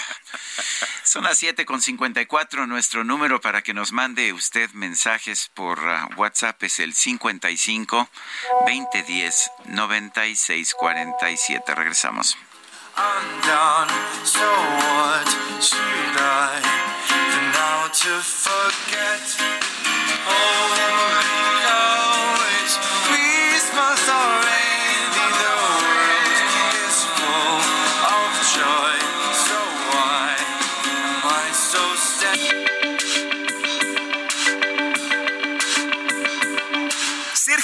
son 1.03 1.25
las 1.25 1.39
siete 1.39 1.65
con 1.65 1.81
54, 1.81 2.67
nuestro 2.67 3.05
número 3.05 3.41
para 3.41 3.63
que 3.63 3.75
nos 3.75 3.93
mande 3.93 4.33
usted 4.33 4.71
mensajes 4.73 5.51
por 5.55 5.81
uh, 5.81 6.15
WhatsApp 6.17 6.63
es 6.63 6.81
el 6.81 6.95
55 6.95 8.09
2010 8.67 9.51
9647. 9.67 11.75
Regresamos. 11.75 12.37
Undone. 12.97 13.91
So 14.25 14.47
what 14.95 15.29
should 15.61 16.17
I 16.17 16.63
do 17.09 17.41
now 17.53 17.89
to 17.91 18.13
forget? 18.23 19.27
Oh, 20.27 21.34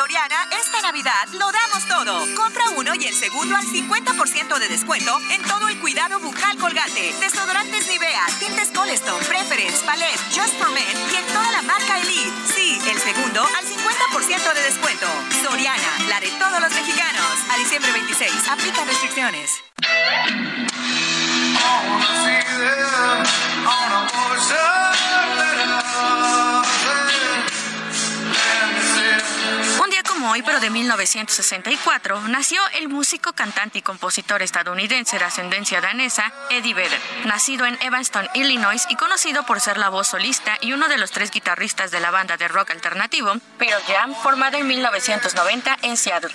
Soriana, 0.00 0.48
esta 0.58 0.80
Navidad 0.80 1.28
lo 1.32 1.52
damos 1.52 1.84
todo. 1.86 2.24
Compra 2.34 2.70
uno 2.74 2.94
y 2.94 3.04
el 3.04 3.14
segundo 3.14 3.54
al 3.54 3.66
50% 3.66 4.58
de 4.58 4.68
descuento 4.68 5.20
en 5.30 5.42
todo 5.42 5.68
el 5.68 5.78
cuidado 5.78 6.18
bucal 6.20 6.56
colgate, 6.56 7.12
desodorantes 7.20 7.86
Nivea, 7.86 8.24
tintes 8.38 8.68
Colestone, 8.68 9.22
Preference, 9.26 9.84
Palette, 9.84 10.18
Just 10.32 10.56
for 10.56 10.70
Men 10.70 10.96
y 11.12 11.16
en 11.16 11.26
toda 11.26 11.52
la 11.52 11.60
marca 11.60 12.00
Elite. 12.00 12.32
Sí, 12.48 12.80
el 12.88 12.98
segundo 12.98 13.42
al 13.42 13.66
50% 13.66 14.54
de 14.54 14.62
descuento. 14.62 15.06
Soriana, 15.42 15.92
la 16.08 16.18
de 16.18 16.28
todos 16.28 16.60
los 16.62 16.72
mexicanos. 16.72 17.36
A 17.52 17.58
diciembre 17.58 17.92
26, 17.92 18.48
aplica 18.48 18.82
restricciones. 18.86 19.50
Hoy, 30.24 30.42
pero 30.42 30.60
de 30.60 30.70
1964, 30.70 32.20
nació 32.28 32.60
el 32.78 32.88
músico, 32.88 33.32
cantante 33.32 33.78
y 33.78 33.82
compositor 33.82 34.42
estadounidense 34.42 35.18
de 35.18 35.24
ascendencia 35.24 35.80
danesa, 35.80 36.32
Eddie 36.50 36.74
Vedder, 36.74 37.00
nacido 37.24 37.66
en 37.66 37.78
Evanston, 37.82 38.28
Illinois 38.34 38.86
y 38.88 38.96
conocido 38.96 39.44
por 39.44 39.60
ser 39.60 39.78
la 39.78 39.88
voz 39.88 40.08
solista 40.08 40.58
y 40.60 40.72
uno 40.72 40.88
de 40.88 40.98
los 40.98 41.10
tres 41.10 41.30
guitarristas 41.30 41.90
de 41.90 42.00
la 42.00 42.10
banda 42.10 42.36
de 42.36 42.48
rock 42.48 42.70
alternativo 42.70 43.32
Pearl 43.58 43.82
Jam, 43.86 44.14
formada 44.14 44.58
en 44.58 44.66
1990 44.66 45.78
en 45.82 45.96
Seattle. 45.96 46.30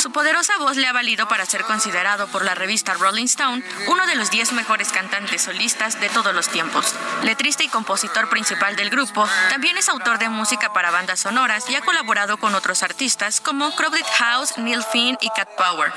Su 0.00 0.10
poderosa 0.10 0.58
voz 0.58 0.76
le 0.76 0.88
ha 0.88 0.92
valido 0.92 1.28
para 1.28 1.46
ser 1.46 1.62
considerado 1.62 2.26
por 2.26 2.44
la 2.44 2.56
revista 2.56 2.94
Rolling 2.94 3.26
Stone 3.26 3.62
uno 3.86 4.06
de 4.06 4.16
los 4.16 4.30
10 4.32 4.52
mejores 4.54 4.90
cantantes 4.90 5.42
solistas 5.42 6.00
de 6.00 6.08
todos 6.08 6.34
los 6.34 6.48
tiempos. 6.48 6.96
Letrista 7.22 7.62
y 7.62 7.68
compositor 7.68 8.28
principal 8.28 8.74
del 8.74 8.90
grupo, 8.90 9.28
también 9.50 9.76
es 9.76 9.88
autor 9.88 10.18
de 10.18 10.28
música 10.28 10.72
para 10.72 10.90
bandas 10.90 11.20
sonoras 11.20 11.70
y 11.70 11.76
ha 11.76 11.80
colaborado 11.80 12.38
con 12.38 12.56
otros 12.56 12.82
artistas 12.82 13.40
como 13.40 13.74
Crowded 13.76 14.06
House, 14.18 14.58
Neil 14.58 14.82
Finn 14.82 15.16
y 15.20 15.30
Cat 15.30 15.48
Power. 15.56 15.92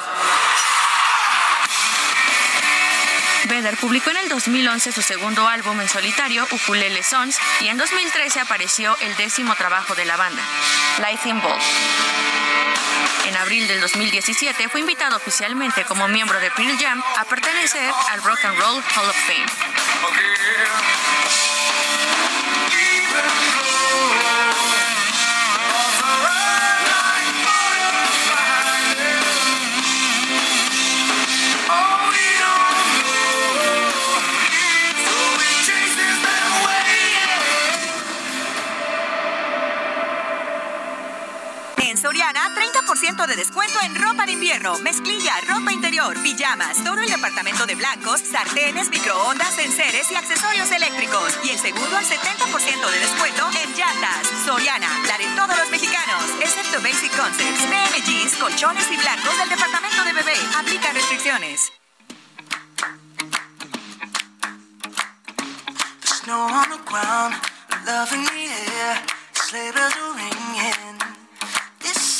Vedder 3.47 3.77
publicó 3.77 4.09
en 4.09 4.17
el 4.17 4.29
2011 4.29 4.91
su 4.91 5.01
segundo 5.01 5.47
álbum 5.47 5.79
en 5.79 5.87
solitario, 5.87 6.47
Ukulele 6.51 7.03
Sons, 7.03 7.37
y 7.61 7.67
en 7.67 7.77
2013 7.77 8.39
apareció 8.39 8.97
el 9.01 9.15
décimo 9.17 9.55
trabajo 9.55 9.93
de 9.95 10.05
la 10.05 10.17
banda, 10.17 10.41
Life 10.99 11.31
Ball. 11.33 11.59
En 13.27 13.35
abril 13.37 13.67
del 13.67 13.81
2017 13.81 14.69
fue 14.69 14.81
invitado 14.81 15.17
oficialmente 15.17 15.83
como 15.85 16.07
miembro 16.07 16.39
de 16.39 16.51
Pearl 16.51 16.77
Jam 16.79 17.03
a 17.17 17.25
pertenecer 17.25 17.91
al 18.11 18.23
Rock 18.23 18.45
and 18.45 18.57
Roll 18.59 18.83
Hall 18.95 19.09
of 19.09 19.15
Fame. 19.27 19.45
50% 42.95 43.27
de 43.27 43.35
descuento 43.35 43.77
en 43.83 43.93
ropa 43.95 44.25
de 44.25 44.31
invierno, 44.31 44.79
mezclilla, 44.79 45.33
ropa 45.47 45.73
interior, 45.73 46.17
pijamas, 46.21 46.81
todo 46.83 47.01
el 47.01 47.09
departamento 47.09 47.65
de 47.65 47.75
blancos, 47.75 48.21
sartenes, 48.21 48.89
microondas, 48.89 49.57
enseres 49.59 50.09
y 50.11 50.15
accesorios 50.15 50.71
eléctricos. 50.71 51.37
Y 51.43 51.49
el 51.49 51.59
segundo 51.59 51.97
al 51.97 52.05
70% 52.05 52.89
de 52.89 52.99
descuento 52.99 53.49
en 53.63 53.75
llantas. 53.75 54.27
Soriana, 54.45 54.87
la 55.07 55.17
de 55.17 55.25
todos 55.35 55.57
los 55.57 55.69
mexicanos, 55.71 56.23
excepto 56.39 56.81
Basic 56.81 57.11
Concepts, 57.17 57.69
BMGs, 57.69 58.37
colchones 58.37 58.89
y 58.89 58.97
blancos 58.97 59.37
del 59.39 59.49
departamento 59.49 60.03
de 60.05 60.13
bebé. 60.13 60.37
Aplica 60.57 60.93
restricciones. 60.93 61.71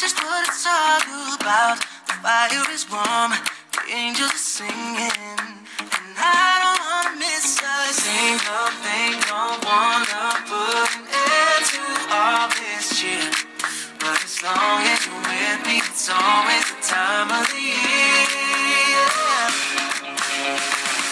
Is 0.06 0.14
what 0.22 0.48
it's 0.48 0.66
all 0.68 1.34
about. 1.34 1.80
The 2.06 2.14
fire 2.22 2.70
is 2.70 2.86
warm, 2.92 3.32
the 3.74 3.82
Angels 3.90 4.30
are 4.30 4.38
singing, 4.38 5.18
and 5.82 6.14
I 6.14 6.62
don't 6.62 6.82
wanna 6.86 7.18
miss 7.18 7.58
a 7.58 7.90
single 7.90 8.70
thing. 8.86 9.18
Don't 9.26 9.58
wanna 9.66 10.26
put 10.46 10.94
an 10.94 11.10
end 11.10 11.64
to 11.74 11.84
all 12.14 12.46
this 12.54 12.86
cheer. 13.00 13.32
But 13.98 14.22
as 14.22 14.38
long 14.46 14.86
as 14.94 15.02
you're 15.08 15.26
with 15.26 15.60
me, 15.66 15.82
it's 15.82 16.10
always 16.10 16.66
the 16.70 16.78
time 16.86 17.30
of 17.40 17.46
the 17.50 17.62
year. 17.74 18.30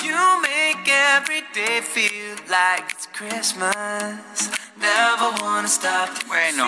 You 0.06 0.22
make 0.46 0.86
every 0.88 1.42
day 1.54 1.82
feel 1.82 2.38
like 2.48 2.92
it's 2.94 3.08
Christmas. 3.08 4.63
Bueno, 6.28 6.68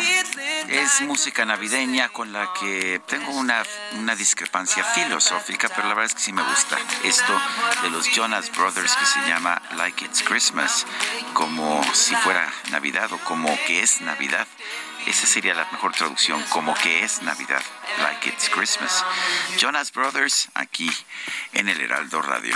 es 0.68 1.02
música 1.02 1.46
navideña 1.46 2.10
con 2.10 2.32
la 2.32 2.50
que 2.60 3.02
tengo 3.08 3.32
una, 3.34 3.64
una 3.94 4.16
discrepancia 4.16 4.84
filosófica, 4.84 5.70
pero 5.70 5.88
la 5.88 5.96
verdad 5.96 6.06
es 6.06 6.16
que 6.16 6.22
sí 6.22 6.34
me 6.34 6.44
gusta 6.44 6.78
esto 7.04 7.42
de 7.82 7.90
los 7.90 8.08
Jonas 8.10 8.52
Brothers 8.56 8.96
que 8.96 9.06
se 9.06 9.20
llama 9.28 9.62
Like 9.76 10.06
It's 10.06 10.24
Christmas, 10.24 10.86
como 11.34 11.84
si 11.94 12.16
fuera 12.16 12.52
Navidad 12.72 13.12
o 13.12 13.18
como 13.20 13.50
que 13.68 13.82
es 13.82 14.02
Navidad. 14.02 14.48
Esa 15.06 15.28
sería 15.28 15.54
la 15.54 15.68
mejor 15.72 15.94
traducción, 15.94 16.42
como 16.50 16.74
que 16.74 17.04
es 17.04 17.22
Navidad, 17.22 17.62
like 18.02 18.28
it's 18.28 18.50
Christmas. 18.50 19.04
Jonas 19.60 19.92
Brothers, 19.92 20.50
aquí 20.56 20.92
en 21.54 21.70
el 21.70 21.80
Heraldo 21.80 22.22
Radio. 22.24 22.56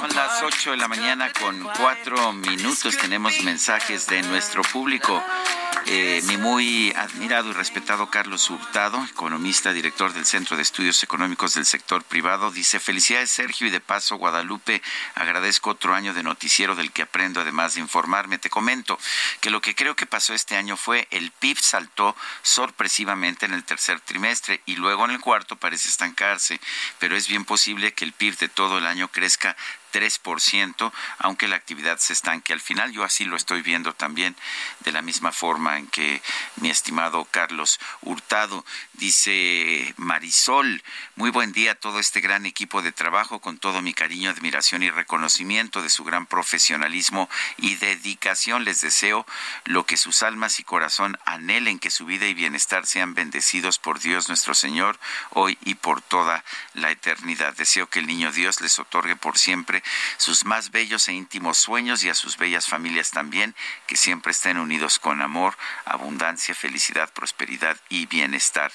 Son 0.00 0.14
las 0.14 0.42
8 0.42 0.72
de 0.72 0.76
la 0.76 0.88
mañana 0.88 1.32
con 1.32 1.62
4 1.62 2.32
minutos. 2.32 2.96
Tenemos 2.96 3.32
mensajes 3.42 4.06
de 4.06 4.22
nuestro 4.22 4.62
público. 4.62 5.22
Eh, 5.88 6.20
mi 6.26 6.36
muy 6.36 6.92
admirado 6.96 7.50
y 7.50 7.52
respetado 7.52 8.10
Carlos 8.10 8.50
Hurtado, 8.50 9.04
economista, 9.04 9.72
director 9.72 10.12
del 10.12 10.26
Centro 10.26 10.56
de 10.56 10.64
Estudios 10.64 11.00
Económicos 11.04 11.54
del 11.54 11.64
Sector 11.64 12.02
Privado, 12.02 12.50
dice, 12.50 12.80
felicidades 12.80 13.30
Sergio 13.30 13.68
y 13.68 13.70
de 13.70 13.78
paso 13.78 14.16
Guadalupe, 14.16 14.82
agradezco 15.14 15.70
otro 15.70 15.94
año 15.94 16.12
de 16.12 16.24
noticiero 16.24 16.74
del 16.74 16.90
que 16.90 17.02
aprendo 17.02 17.40
además 17.40 17.74
de 17.74 17.82
informarme. 17.82 18.38
Te 18.38 18.50
comento 18.50 18.98
que 19.40 19.50
lo 19.50 19.60
que 19.60 19.76
creo 19.76 19.94
que 19.94 20.06
pasó 20.06 20.34
este 20.34 20.56
año 20.56 20.76
fue 20.76 21.06
el 21.12 21.30
PIB 21.30 21.58
saltó 21.60 22.16
sorpresivamente 22.42 23.46
en 23.46 23.52
el 23.52 23.62
tercer 23.62 24.00
trimestre 24.00 24.62
y 24.66 24.74
luego 24.74 25.04
en 25.04 25.12
el 25.12 25.20
cuarto 25.20 25.54
parece 25.54 25.88
estancarse, 25.88 26.60
pero 26.98 27.14
es 27.14 27.28
bien 27.28 27.44
posible 27.44 27.94
que 27.94 28.04
el 28.04 28.12
PIB 28.12 28.25
de 28.34 28.48
todo 28.48 28.78
el 28.78 28.86
año 28.86 29.08
crezca 29.08 29.56
3%, 29.96 30.92
aunque 31.18 31.48
la 31.48 31.56
actividad 31.56 31.98
se 31.98 32.12
estanque 32.12 32.52
al 32.52 32.60
final. 32.60 32.92
Yo 32.92 33.02
así 33.02 33.24
lo 33.24 33.34
estoy 33.34 33.62
viendo 33.62 33.94
también 33.94 34.36
de 34.80 34.92
la 34.92 35.00
misma 35.00 35.32
forma 35.32 35.78
en 35.78 35.86
que 35.86 36.20
mi 36.56 36.68
estimado 36.68 37.24
Carlos 37.30 37.80
Hurtado 38.02 38.64
dice 38.94 39.94
Marisol, 39.96 40.82
muy 41.14 41.30
buen 41.30 41.52
día 41.52 41.72
a 41.72 41.74
todo 41.76 41.98
este 41.98 42.20
gran 42.20 42.44
equipo 42.44 42.82
de 42.82 42.92
trabajo 42.92 43.40
con 43.40 43.58
todo 43.58 43.80
mi 43.80 43.94
cariño, 43.94 44.28
admiración 44.28 44.82
y 44.82 44.90
reconocimiento 44.90 45.82
de 45.82 45.88
su 45.88 46.04
gran 46.04 46.26
profesionalismo 46.26 47.30
y 47.56 47.76
dedicación. 47.76 48.64
Les 48.64 48.82
deseo 48.82 49.26
lo 49.64 49.86
que 49.86 49.96
sus 49.96 50.22
almas 50.22 50.60
y 50.60 50.64
corazón 50.64 51.18
anhelen 51.24 51.78
que 51.78 51.90
su 51.90 52.04
vida 52.04 52.26
y 52.26 52.34
bienestar 52.34 52.86
sean 52.86 53.14
bendecidos 53.14 53.78
por 53.78 54.00
Dios 54.00 54.28
nuestro 54.28 54.54
Señor 54.54 54.98
hoy 55.30 55.56
y 55.64 55.74
por 55.74 56.02
toda 56.02 56.44
la 56.74 56.90
eternidad. 56.90 57.54
Deseo 57.54 57.88
que 57.88 58.00
el 58.00 58.06
niño 58.06 58.32
Dios 58.32 58.60
les 58.60 58.78
otorgue 58.78 59.16
por 59.16 59.38
siempre 59.38 59.82
sus 60.16 60.44
más 60.44 60.70
bellos 60.70 61.08
e 61.08 61.12
íntimos 61.12 61.58
sueños 61.58 62.04
y 62.04 62.08
a 62.08 62.14
sus 62.14 62.36
bellas 62.36 62.66
familias 62.66 63.10
también, 63.10 63.54
que 63.86 63.96
siempre 63.96 64.32
estén 64.32 64.58
unidos 64.58 64.98
con 64.98 65.22
amor, 65.22 65.56
abundancia, 65.84 66.54
felicidad, 66.54 67.12
prosperidad 67.12 67.76
y 67.88 68.06
bienestar. 68.06 68.72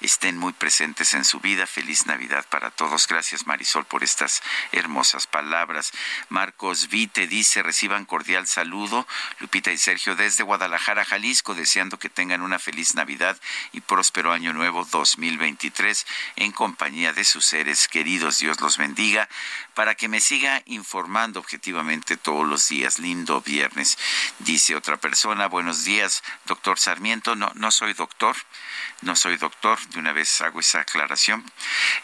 Estén 0.00 0.36
muy 0.36 0.52
presentes 0.52 1.14
en 1.14 1.24
su 1.24 1.40
vida. 1.40 1.66
Feliz 1.66 2.06
Navidad 2.06 2.46
para 2.48 2.70
todos. 2.70 3.06
Gracias 3.06 3.46
Marisol 3.46 3.84
por 3.84 4.04
estas 4.04 4.42
hermosas 4.72 5.26
palabras. 5.26 5.92
Marcos 6.28 6.88
Vite 6.88 7.26
dice, 7.26 7.62
reciban 7.62 8.04
cordial 8.04 8.46
saludo. 8.46 9.06
Lupita 9.38 9.72
y 9.72 9.78
Sergio 9.78 10.16
desde 10.16 10.42
Guadalajara, 10.42 11.04
Jalisco, 11.04 11.54
deseando 11.54 11.98
que 11.98 12.08
tengan 12.08 12.42
una 12.42 12.58
feliz 12.58 12.94
Navidad 12.94 13.38
y 13.72 13.80
próspero 13.80 14.32
año 14.32 14.52
nuevo 14.52 14.84
2023 14.84 16.06
en 16.36 16.52
compañía 16.52 17.12
de 17.12 17.24
sus 17.24 17.44
seres 17.44 17.88
queridos. 17.88 18.38
Dios 18.38 18.60
los 18.60 18.76
bendiga 18.78 19.28
para 19.74 19.94
que 19.94 20.08
me 20.08 20.20
siga 20.20 20.62
informando 20.66 21.40
objetivamente 21.40 22.16
todos 22.16 22.46
los 22.46 22.68
días. 22.68 22.98
Lindo 22.98 23.40
viernes. 23.40 23.98
Dice 24.38 24.76
otra 24.76 24.96
persona, 24.96 25.46
buenos 25.46 25.84
días, 25.84 26.22
doctor 26.46 26.78
Sarmiento. 26.78 27.36
No, 27.36 27.50
no 27.54 27.70
soy 27.70 27.94
doctor. 27.94 28.36
No 29.02 29.16
soy 29.16 29.36
doctor, 29.36 29.80
de 29.88 29.98
una 29.98 30.12
vez 30.12 30.40
hago 30.42 30.60
esa 30.60 30.80
aclaración. 30.80 31.44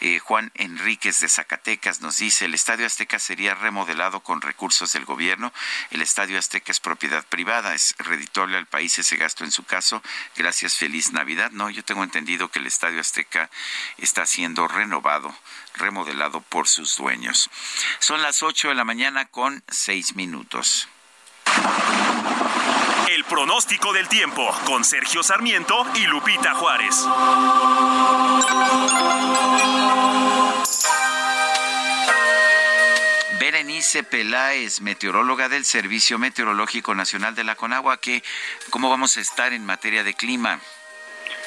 Eh, 0.01 0.19
Juan 0.19 0.51
Enríquez 0.55 1.21
de 1.21 1.29
Zacatecas 1.29 2.01
nos 2.01 2.17
dice, 2.17 2.45
el 2.45 2.53
Estadio 2.53 2.85
Azteca 2.85 3.19
sería 3.19 3.55
remodelado 3.55 4.19
con 4.19 4.41
recursos 4.41 4.91
del 4.91 5.05
gobierno. 5.05 5.53
El 5.91 6.01
Estadio 6.01 6.37
Azteca 6.37 6.73
es 6.73 6.81
propiedad 6.81 7.25
privada, 7.25 7.73
es 7.73 7.95
reditable 7.99 8.57
al 8.57 8.65
país 8.65 8.99
ese 8.99 9.15
gasto 9.15 9.45
en 9.45 9.51
su 9.51 9.63
caso. 9.63 10.03
Gracias, 10.35 10.75
feliz 10.75 11.13
Navidad. 11.13 11.51
No, 11.51 11.69
yo 11.69 11.85
tengo 11.85 12.03
entendido 12.03 12.49
que 12.49 12.59
el 12.59 12.67
Estadio 12.67 12.99
Azteca 12.99 13.49
está 13.97 14.25
siendo 14.25 14.67
renovado, 14.67 15.33
remodelado 15.75 16.41
por 16.41 16.67
sus 16.67 16.97
dueños. 16.97 17.49
Son 17.99 18.21
las 18.21 18.43
8 18.43 18.69
de 18.69 18.75
la 18.75 18.85
mañana 18.85 19.25
con 19.25 19.63
6 19.69 20.15
minutos. 20.15 20.87
El 23.09 23.23
pronóstico 23.25 23.91
del 23.93 24.07
tiempo 24.07 24.49
con 24.65 24.83
Sergio 24.83 25.23
Sarmiento 25.23 25.85
y 25.95 26.05
Lupita 26.05 26.53
Juárez. 26.53 27.05
Berenice 33.39 34.03
Peláez, 34.03 34.81
meteoróloga 34.81 35.49
del 35.49 35.65
Servicio 35.65 36.19
Meteorológico 36.19 36.93
Nacional 36.93 37.35
de 37.35 37.43
la 37.43 37.55
Conagua, 37.55 37.97
que 37.97 38.23
¿cómo 38.69 38.89
vamos 38.89 39.17
a 39.17 39.21
estar 39.21 39.53
en 39.53 39.65
materia 39.65 40.03
de 40.03 40.13
clima? 40.13 40.59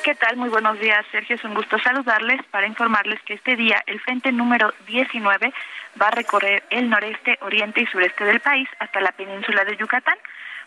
¿Qué 0.03 0.17
tal? 0.17 0.37
Muy 0.37 0.49
buenos 0.49 0.81
días, 0.81 1.07
Sergio. 1.13 1.37
Es 1.37 1.45
un 1.45 1.55
gusto 1.55 1.79
saludarles 1.79 2.43
para 2.51 2.67
informarles 2.67 3.23
que 3.23 3.35
este 3.35 3.55
día 3.55 3.81
el 3.87 4.01
frente 4.01 4.33
número 4.33 4.75
19 4.89 5.55
va 6.01 6.09
a 6.09 6.11
recorrer 6.11 6.65
el 6.71 6.91
noreste, 6.91 7.39
oriente 7.41 7.83
y 7.83 7.87
sureste 7.87 8.25
del 8.25 8.41
país 8.41 8.69
hasta 8.81 9.01
la 9.01 9.13
península 9.13 9.65
de 9.65 9.77
Yucatán. 9.77 10.19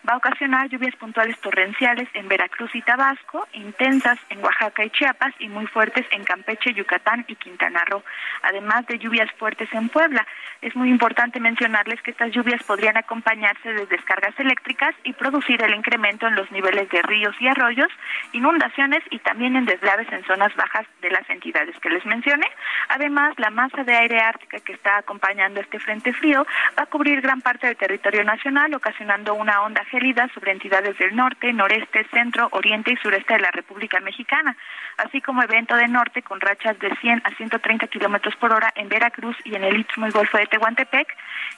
Va 0.08 0.14
a 0.14 0.18
ocasionar 0.18 0.70
lluvias 0.70 0.96
puntuales 0.98 1.36
torrenciales 1.40 2.08
en 2.14 2.28
Veracruz 2.28 2.76
y 2.76 2.82
Tabasco, 2.84 3.48
intensas 3.54 4.20
en 4.30 4.44
Oaxaca 4.44 4.86
y 4.86 4.92
Chiapas 4.92 5.34
y 5.40 5.50
muy 5.50 5.66
fuertes 5.66 6.06
en 6.12 6.24
Campeche, 6.24 6.74
Yucatán 6.74 7.26
y 7.28 7.36
Quintana 7.36 7.84
Roo, 7.86 8.04
además 8.44 8.86
de 8.86 9.00
lluvias 9.00 9.32
fuertes 9.32 9.68
en 9.74 9.90
Puebla. 9.90 10.28
Es 10.62 10.76
muy 10.76 10.90
importante 10.90 11.40
mencionarles 11.40 12.02
que 12.04 12.12
estas 12.12 12.32
lluvias 12.32 12.62
podrían 12.64 12.98
acompañarse 12.98 13.74
de 13.74 13.88
descargas 13.88 14.40
eléctricas 14.40 14.94
y 15.04 15.14
producir 15.14 15.64
el 15.64 15.74
incremento 15.74 16.28
en 16.28 16.36
los 16.36 16.52
niveles 16.52 16.88
de 16.90 17.02
ríos 17.02 17.36
y 17.40 17.48
arroyos, 17.48 17.90
inundaciones 18.32 19.02
y 19.10 19.18
también 19.20 19.56
en 19.56 19.66
deslaves 19.66 20.12
en 20.12 20.24
zonas 20.26 20.56
bajas 20.56 20.86
de 21.02 21.10
las 21.10 21.28
entidades 21.32 21.78
que 21.80 21.90
les 21.90 22.06
mencioné. 22.06 22.48
Además, 22.90 23.34
la 23.38 23.50
masa 23.50 23.84
de 23.84 23.96
aire 23.96 24.20
ártica 24.20 24.60
que 24.60 24.74
está 24.74 24.98
acompañando 24.98 25.62
este 25.62 25.80
frente 25.80 26.14
frío 26.14 26.46
va 26.78 26.84
a 26.84 26.88
cubrir 26.88 27.22
gran 27.22 27.42
parte 27.42 27.66
del 27.66 27.78
territorio 27.78 28.24
nacional, 28.24 28.72
ocasionando 28.76 29.34
una 29.34 29.64
onda 29.64 29.84
gélida 29.96 30.28
sobre 30.34 30.52
entidades 30.52 30.98
del 30.98 31.16
norte, 31.16 31.54
noreste, 31.54 32.06
centro, 32.12 32.50
oriente 32.52 32.92
y 32.92 32.98
sureste 32.98 33.36
de 33.36 33.40
la 33.40 33.52
República 33.52 34.02
Mexicana, 34.02 34.58
así 34.98 35.22
como 35.22 35.42
evento 35.42 35.74
de 35.76 35.88
norte 35.88 36.22
con 36.22 36.42
rachas 36.42 36.78
de 36.80 36.94
100 36.98 37.22
a 37.24 37.30
130 37.32 37.88
kilómetros 37.88 38.36
por 38.36 38.52
hora 38.52 38.74
en 38.76 38.90
Veracruz 38.90 39.38
y 39.46 39.56
en 39.56 39.64
el 39.64 39.80
Istmo 39.80 40.08
y 40.08 40.12
Golfo 40.12 40.38
de 40.38 40.48
Tehuantepec, 40.48 41.08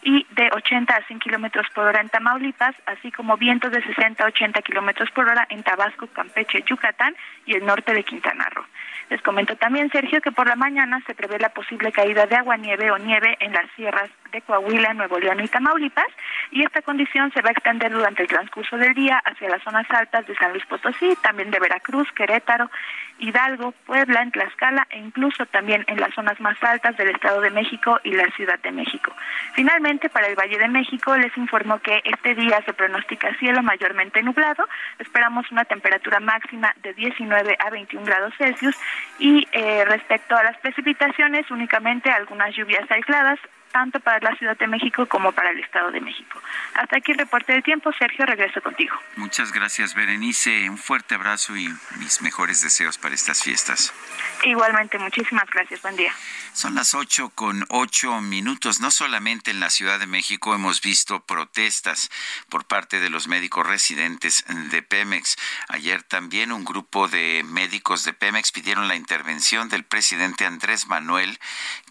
y 0.04 0.28
de 0.32 0.52
80 0.54 0.96
a 0.96 1.02
100 1.08 1.20
kilómetros 1.20 1.66
por 1.74 1.86
hora 1.86 2.00
en 2.00 2.10
Tamaulipas, 2.10 2.76
así 2.86 3.12
como 3.12 3.38
vientos 3.38 3.72
de 3.72 3.82
60 3.82 4.24
a 4.24 4.28
80 4.28 4.62
kilómetros 4.62 5.10
por 5.12 5.28
hora 5.28 5.48
en 5.50 5.64
Tabasco, 5.64 6.06
Campeche, 6.08 6.64
Yucatán 6.68 7.16
y 7.48 7.56
el 7.56 7.66
norte 7.66 7.92
de 7.92 8.04
Quintana 8.04 8.48
Roo. 8.52 8.66
Les 9.10 9.22
comento 9.22 9.56
también, 9.56 9.90
Sergio, 9.90 10.20
que 10.20 10.32
por 10.32 10.48
la 10.48 10.56
mañana 10.56 11.02
se 11.08 11.16
prevé 11.16 11.40
la 11.40 11.50
posible 11.50 11.92
caída 11.94 12.26
de 12.26 12.36
agua, 12.36 12.58
nieve 12.58 12.92
o 12.92 12.98
nieve 12.98 13.38
en 13.40 13.54
las 13.54 13.70
sierras 13.76 14.10
de 14.34 14.42
Coahuila, 14.42 14.94
Nuevo 14.94 15.18
León 15.18 15.40
y 15.42 15.48
Tamaulipas, 15.48 16.08
y 16.52 16.64
esta 16.64 16.82
condición 16.82 17.32
se 17.32 17.42
va 17.42 17.50
a 17.50 17.52
extender 17.54 17.92
durante 17.92 18.24
el 18.24 18.28
transcurso 18.28 18.78
del 18.78 18.94
día 18.94 19.22
hacia 19.24 19.50
las 19.50 19.64
zonas 19.64 19.90
altas 19.90 20.28
de 20.28 20.36
San 20.36 20.52
Luis 20.52 20.66
Potosí, 20.66 21.16
también 21.22 21.52
de 21.52 21.60
Veracruz, 21.60 22.12
Querétaro, 22.12 22.70
Hidalgo, 23.20 23.72
Puebla, 23.86 24.22
en 24.22 24.32
Tlaxcala 24.32 24.88
e 24.90 25.00
incluso 25.00 25.46
también 25.46 25.86
en 25.88 26.00
las 26.00 26.14
zonas 26.14 26.40
más 26.40 26.62
altas 26.62 26.96
del 26.98 27.10
Estado 27.10 27.42
de 27.42 27.50
México 27.50 28.00
y 28.04 28.12
la 28.12 28.30
Ciudad 28.32 28.60
de 28.60 28.72
México. 28.72 29.16
Finalmente, 29.54 30.10
para 30.10 30.28
el 30.28 30.36
Valle 30.36 30.58
de 30.58 30.68
México 30.68 31.16
les 31.18 31.36
informo 31.38 31.80
que 31.80 32.02
este 32.04 32.36
día 32.36 32.62
se 32.66 32.74
pronostica 32.74 33.34
cielo 33.40 33.64
mayormente 33.64 34.22
nublado, 34.22 34.68
esperamos 35.00 35.50
una 35.52 35.66
temperatura 35.66 36.20
máxima 36.20 36.74
de 36.84 36.94
19 36.94 37.58
a 37.60 37.70
21 37.70 38.06
grados 38.06 38.34
Celsius 38.38 38.78
y 39.20 39.48
eh, 39.52 39.86
respecto 39.86 40.36
a 40.36 40.44
las 40.44 40.58
precipitaciones 40.58 41.50
únicamente 41.52 42.10
algunas 42.10 42.56
lluvias 42.56 42.90
aisladas 42.90 43.40
tanto 43.72 44.00
para 44.00 44.20
la 44.20 44.36
Ciudad 44.36 44.58
de 44.58 44.68
México 44.68 45.06
como 45.06 45.32
para 45.32 45.52
el 45.52 45.60
Estado 45.60 45.92
de 45.92 46.02
México. 46.02 46.42
Hasta 46.74 46.98
aquí 46.98 47.12
el 47.12 47.18
reporte 47.18 47.54
del 47.54 47.64
tiempo. 47.64 47.92
Sergio, 47.94 48.26
regreso 48.26 48.62
contigo. 48.62 48.96
Muchas 49.16 49.52
gracias, 49.52 49.96
Berenice. 49.96 50.70
Un 50.70 50.78
fuerte 50.78 51.16
abrazo 51.16 51.56
y 51.56 51.70
mis 52.00 52.22
mejores 52.22 52.62
deseos 52.62 52.98
para 52.98 53.16
estas 53.16 53.44
fiestas. 53.44 53.94
Igualmente, 54.44 54.98
muchísimas 55.00 55.50
gracias. 55.50 55.82
Buen 55.82 55.96
día. 55.96 56.14
Son 56.54 56.74
las 56.74 56.96
ocho 56.96 57.30
con 57.30 57.66
ocho 57.70 58.20
minutos. 58.22 58.80
No 58.80 58.90
solamente 58.90 59.52
en 59.52 59.60
la 59.60 59.70
Ciudad 59.70 60.00
de 60.00 60.08
México 60.08 60.56
hemos 60.56 60.82
visto 60.82 61.24
protestas 61.24 62.10
por 62.50 62.66
parte 62.66 63.00
de 63.00 63.10
los 63.10 63.28
médicos 63.28 63.68
residentes 63.68 64.44
de 64.72 64.82
Pemex. 64.82 65.38
Ayer 65.68 66.04
también 66.04 66.52
un 66.52 66.66
grupo 66.66 67.08
de 67.08 67.44
médicos 67.46 68.04
de 68.04 68.14
Pemex 68.14 68.52
pidieron 68.52 68.88
la 68.88 68.96
intervención 68.96 69.70
del 69.70 69.84
presidente 69.84 70.46
Andrés 70.46 70.88
Manuel, 70.88 71.38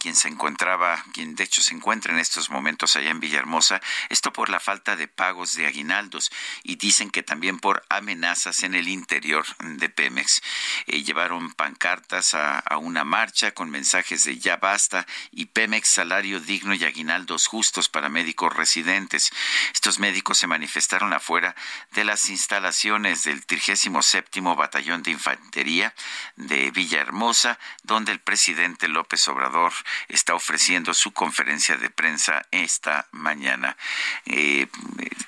quien 0.07 0.15
se 0.15 0.29
encontraba, 0.29 1.05
quien 1.13 1.35
de 1.35 1.43
hecho 1.43 1.61
se 1.63 1.75
encuentra 1.75 2.13
en 2.13 2.21
estos 2.21 2.49
momentos 2.49 2.95
allá 2.95 3.11
en 3.11 3.19
Villahermosa. 3.19 3.83
Esto 4.09 4.33
por 4.33 4.51
la 4.51 4.61
falta 4.61 4.95
de 4.95 5.09
pagos 5.09 5.57
de 5.57 5.67
aguinaldos 5.67 6.31
y 6.63 6.77
dicen 6.77 7.11
que 7.11 7.25
también 7.25 7.59
por 7.59 7.85
amenazas 7.89 8.63
en 8.63 8.77
el 8.77 8.87
interior 8.87 9.45
de 9.59 9.89
Pemex. 9.89 10.43
Eh, 10.87 11.03
llevaron 11.03 11.53
pancartas 11.55 12.35
a, 12.35 12.61
a 12.61 12.79
una 12.79 13.03
marcha 13.03 13.51
con 13.51 13.69
mensajes 13.69 14.23
de 14.23 14.39
ya 14.39 14.59
basta 14.59 15.09
y 15.33 15.47
Pemex 15.47 15.89
salario 15.89 16.39
digno 16.39 16.75
y 16.75 16.85
aguinaldos 16.85 17.49
justos 17.49 17.89
para 17.89 18.09
médicos 18.09 18.55
residentes. 18.55 19.33
Estos 19.75 19.99
médicos 19.99 20.39
se 20.39 20.47
manifestaron 20.47 21.15
afuera 21.15 21.57
de 21.91 22.05
las 22.05 22.29
instalaciones 22.29 23.25
del 23.25 23.45
37 23.45 24.41
Batallón 24.57 25.03
de 25.03 25.11
Infantería 25.11 25.93
de 26.37 26.71
Villahermosa, 26.71 27.59
donde 27.83 28.13
el 28.13 28.21
presidente 28.21 28.87
López 28.87 29.27
Obrador 29.27 29.73
está 30.09 30.35
ofreciendo 30.35 30.95
su 30.95 31.13
conferencia 31.13 31.77
de 31.77 31.91
prensa 31.91 32.47
esta 32.51 33.07
mañana. 33.13 33.77
Eh, 34.27 34.67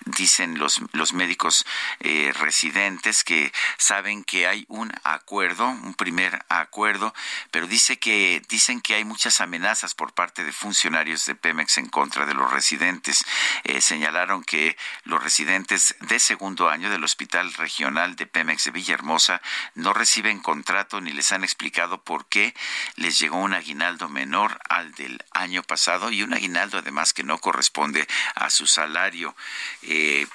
dicen 0.05 0.59
los, 0.59 0.81
los 0.93 1.13
médicos 1.13 1.65
eh, 2.01 2.33
residentes 2.39 3.25
que 3.25 3.53
saben 3.77 4.25
que 4.25 4.47
hay 4.47 4.65
un 4.69 4.93
acuerdo, 5.05 5.69
un 5.69 5.95
primer 5.95 6.45
acuerdo, 6.49 7.15
pero 7.51 7.67
dice 7.67 7.99
que 7.99 8.43
dicen 8.49 8.81
que 8.81 8.95
hay 8.95 9.05
muchas 9.05 9.41
amenazas 9.41 9.95
por 9.95 10.13
parte 10.13 10.45
de 10.45 10.53
funcionarios 10.53 11.27
de 11.27 11.35
Pemex 11.35 11.79
en 11.79 11.89
contra 11.89 12.27
de 12.27 12.35
los 12.35 12.53
residentes. 12.53 13.25
Eh, 13.65 13.81
señalaron 13.81 14.43
que 14.43 14.77
los 15.05 15.23
residentes 15.23 15.95
de 16.01 16.19
segundo 16.19 16.69
año 16.69 16.91
del 16.91 17.05
Hospital 17.05 17.53
Regional 17.55 18.17
de 18.17 18.27
Pemex 18.27 18.65
de 18.65 18.71
Villahermosa 18.71 19.41
no 19.75 19.93
reciben 19.93 20.41
contrato 20.41 21.01
ni 21.01 21.13
les 21.13 21.33
han 21.33 21.45
explicado 21.45 22.03
por 22.03 22.29
qué 22.29 22.55
les 22.97 23.19
llegó 23.19 23.39
un 23.39 23.55
aguinaldo 23.55 24.09
menor 24.09 24.58
al 24.69 24.93
del 24.93 25.23
año 25.33 25.63
pasado 25.63 26.11
y 26.11 26.23
un 26.23 26.35
aguinaldo 26.35 26.79
además 26.79 27.13
que 27.13 27.23
no 27.23 27.39
corresponde 27.39 28.07
a 28.35 28.51
su 28.51 28.67
salario. 28.67 29.35
Eh, 29.83 30.27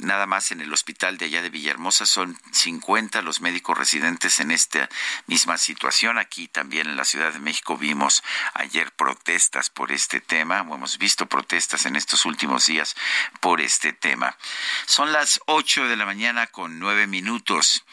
nada 0.00 0.26
más 0.26 0.52
en 0.52 0.60
el 0.60 0.72
hospital 0.72 1.18
de 1.18 1.26
allá 1.26 1.42
de 1.42 1.50
Villahermosa 1.50 2.06
son 2.06 2.38
50 2.52 3.22
los 3.22 3.40
médicos 3.40 3.76
residentes 3.76 4.40
en 4.40 4.50
esta 4.50 4.88
misma 5.26 5.58
situación. 5.58 6.18
Aquí 6.18 6.48
también 6.48 6.88
en 6.88 6.96
la 6.96 7.04
Ciudad 7.04 7.32
de 7.32 7.40
México 7.40 7.76
vimos 7.76 8.22
ayer 8.54 8.92
protestas 8.92 9.70
por 9.70 9.92
este 9.92 10.20
tema, 10.20 10.62
o 10.62 10.74
hemos 10.74 10.98
visto 10.98 11.26
protestas 11.26 11.86
en 11.86 11.96
estos 11.96 12.24
últimos 12.24 12.66
días 12.66 12.96
por 13.40 13.60
este 13.60 13.92
tema. 13.92 14.36
Son 14.86 15.12
las 15.12 15.40
8 15.46 15.88
de 15.88 15.96
la 15.96 16.06
mañana 16.06 16.46
con 16.46 16.78
nueve 16.78 17.06
minutos. 17.06 17.84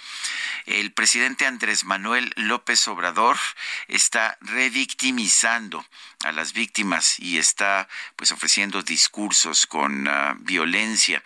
El 0.65 0.91
presidente 0.91 1.45
Andrés 1.45 1.85
Manuel 1.85 2.33
López 2.35 2.87
Obrador 2.87 3.37
está 3.87 4.37
revictimizando 4.41 5.26
revisando 5.27 5.83
a 6.27 6.33
las 6.33 6.51
víctimas 6.51 7.19
y 7.19 7.37
está 7.37 7.87
pues 8.17 8.33
ofreciendo 8.33 8.83
discursos 8.83 9.65
con 9.65 10.07
uh, 10.07 10.35
violencia. 10.39 11.23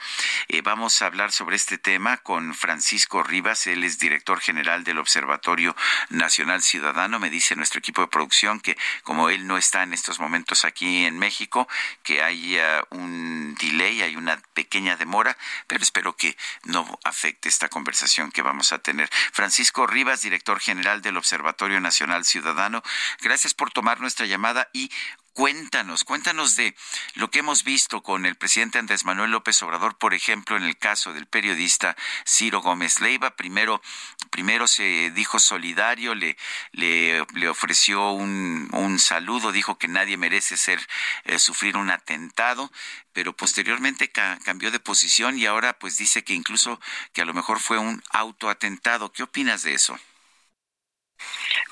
Eh, 0.47 0.61
vamos 0.61 1.01
a 1.01 1.07
hablar 1.07 1.31
sobre 1.31 1.55
este 1.55 1.79
tema 1.79 2.17
con 2.17 2.53
Francisco 2.53 3.23
Rivas, 3.23 3.65
él 3.65 3.83
es 3.83 3.97
director 3.97 4.39
general 4.39 4.83
del 4.83 4.99
Observatorio 4.99 5.75
Nacional 6.09 6.61
Ciudadano. 6.61 7.19
Me 7.19 7.31
dice 7.31 7.55
nuestro 7.55 7.79
equipo 7.79 8.01
de 8.01 8.09
producción 8.09 8.59
que 8.59 8.77
como 9.03 9.29
él 9.29 9.47
no 9.47 9.57
está 9.57 9.81
en 9.81 9.93
estos 9.93 10.19
momentos 10.19 10.65
aquí 10.65 11.05
en 11.05 11.17
México, 11.17 11.67
que 12.03 12.21
hay 12.21 12.59
uh, 12.59 12.95
un 12.95 13.55
delay, 13.55 14.03
hay 14.03 14.15
una 14.15 14.39
pequeña 14.53 14.97
demora, 14.97 15.35
pero 15.65 15.81
espero 15.81 16.15
que 16.15 16.37
no 16.65 16.99
afecte 17.03 17.49
esta 17.49 17.69
conversación 17.69 18.31
que 18.31 18.43
vamos 18.43 18.71
a 18.71 18.77
tener. 18.77 19.09
Francisco 19.33 19.87
Rivas, 19.87 20.21
director 20.21 20.59
general 20.59 21.01
del 21.01 21.17
Observatorio 21.17 21.79
Nacional 21.79 22.23
Ciudadano, 22.23 22.83
gracias 23.19 23.55
por 23.55 23.71
tomar 23.71 23.99
nuestra 23.99 24.27
llamada 24.27 24.69
y 24.73 24.90
Cuéntanos, 25.33 26.03
cuéntanos 26.03 26.57
de 26.57 26.75
lo 27.13 27.31
que 27.31 27.39
hemos 27.39 27.63
visto 27.63 28.03
con 28.03 28.25
el 28.25 28.35
presidente 28.35 28.79
Andrés 28.79 29.05
Manuel 29.05 29.31
López 29.31 29.63
Obrador, 29.63 29.97
por 29.97 30.13
ejemplo, 30.13 30.57
en 30.57 30.63
el 30.63 30.77
caso 30.77 31.13
del 31.13 31.25
periodista 31.25 31.95
Ciro 32.27 32.61
Gómez 32.61 32.99
Leiva. 32.99 33.37
Primero, 33.37 33.81
primero 34.29 34.67
se 34.67 35.09
dijo 35.11 35.39
solidario, 35.39 36.15
le, 36.15 36.35
le, 36.73 37.47
ofreció 37.47 38.11
un, 38.11 38.67
un, 38.73 38.99
saludo, 38.99 39.53
dijo 39.53 39.77
que 39.77 39.87
nadie 39.87 40.17
merece 40.17 40.57
ser 40.57 40.85
eh, 41.23 41.39
sufrir 41.39 41.77
un 41.77 41.91
atentado, 41.91 42.69
pero 43.13 43.33
posteriormente 43.33 44.11
ca 44.11 44.37
cambió 44.43 44.69
de 44.69 44.81
posición 44.81 45.39
y 45.39 45.45
ahora 45.45 45.79
pues 45.79 45.97
dice 45.97 46.25
que 46.25 46.33
incluso 46.33 46.81
que 47.13 47.21
a 47.21 47.25
lo 47.25 47.33
mejor 47.33 47.61
fue 47.61 47.77
un 47.77 48.03
autoatentado. 48.09 49.13
¿Qué 49.13 49.23
opinas 49.23 49.63
de 49.63 49.75
eso? 49.75 49.97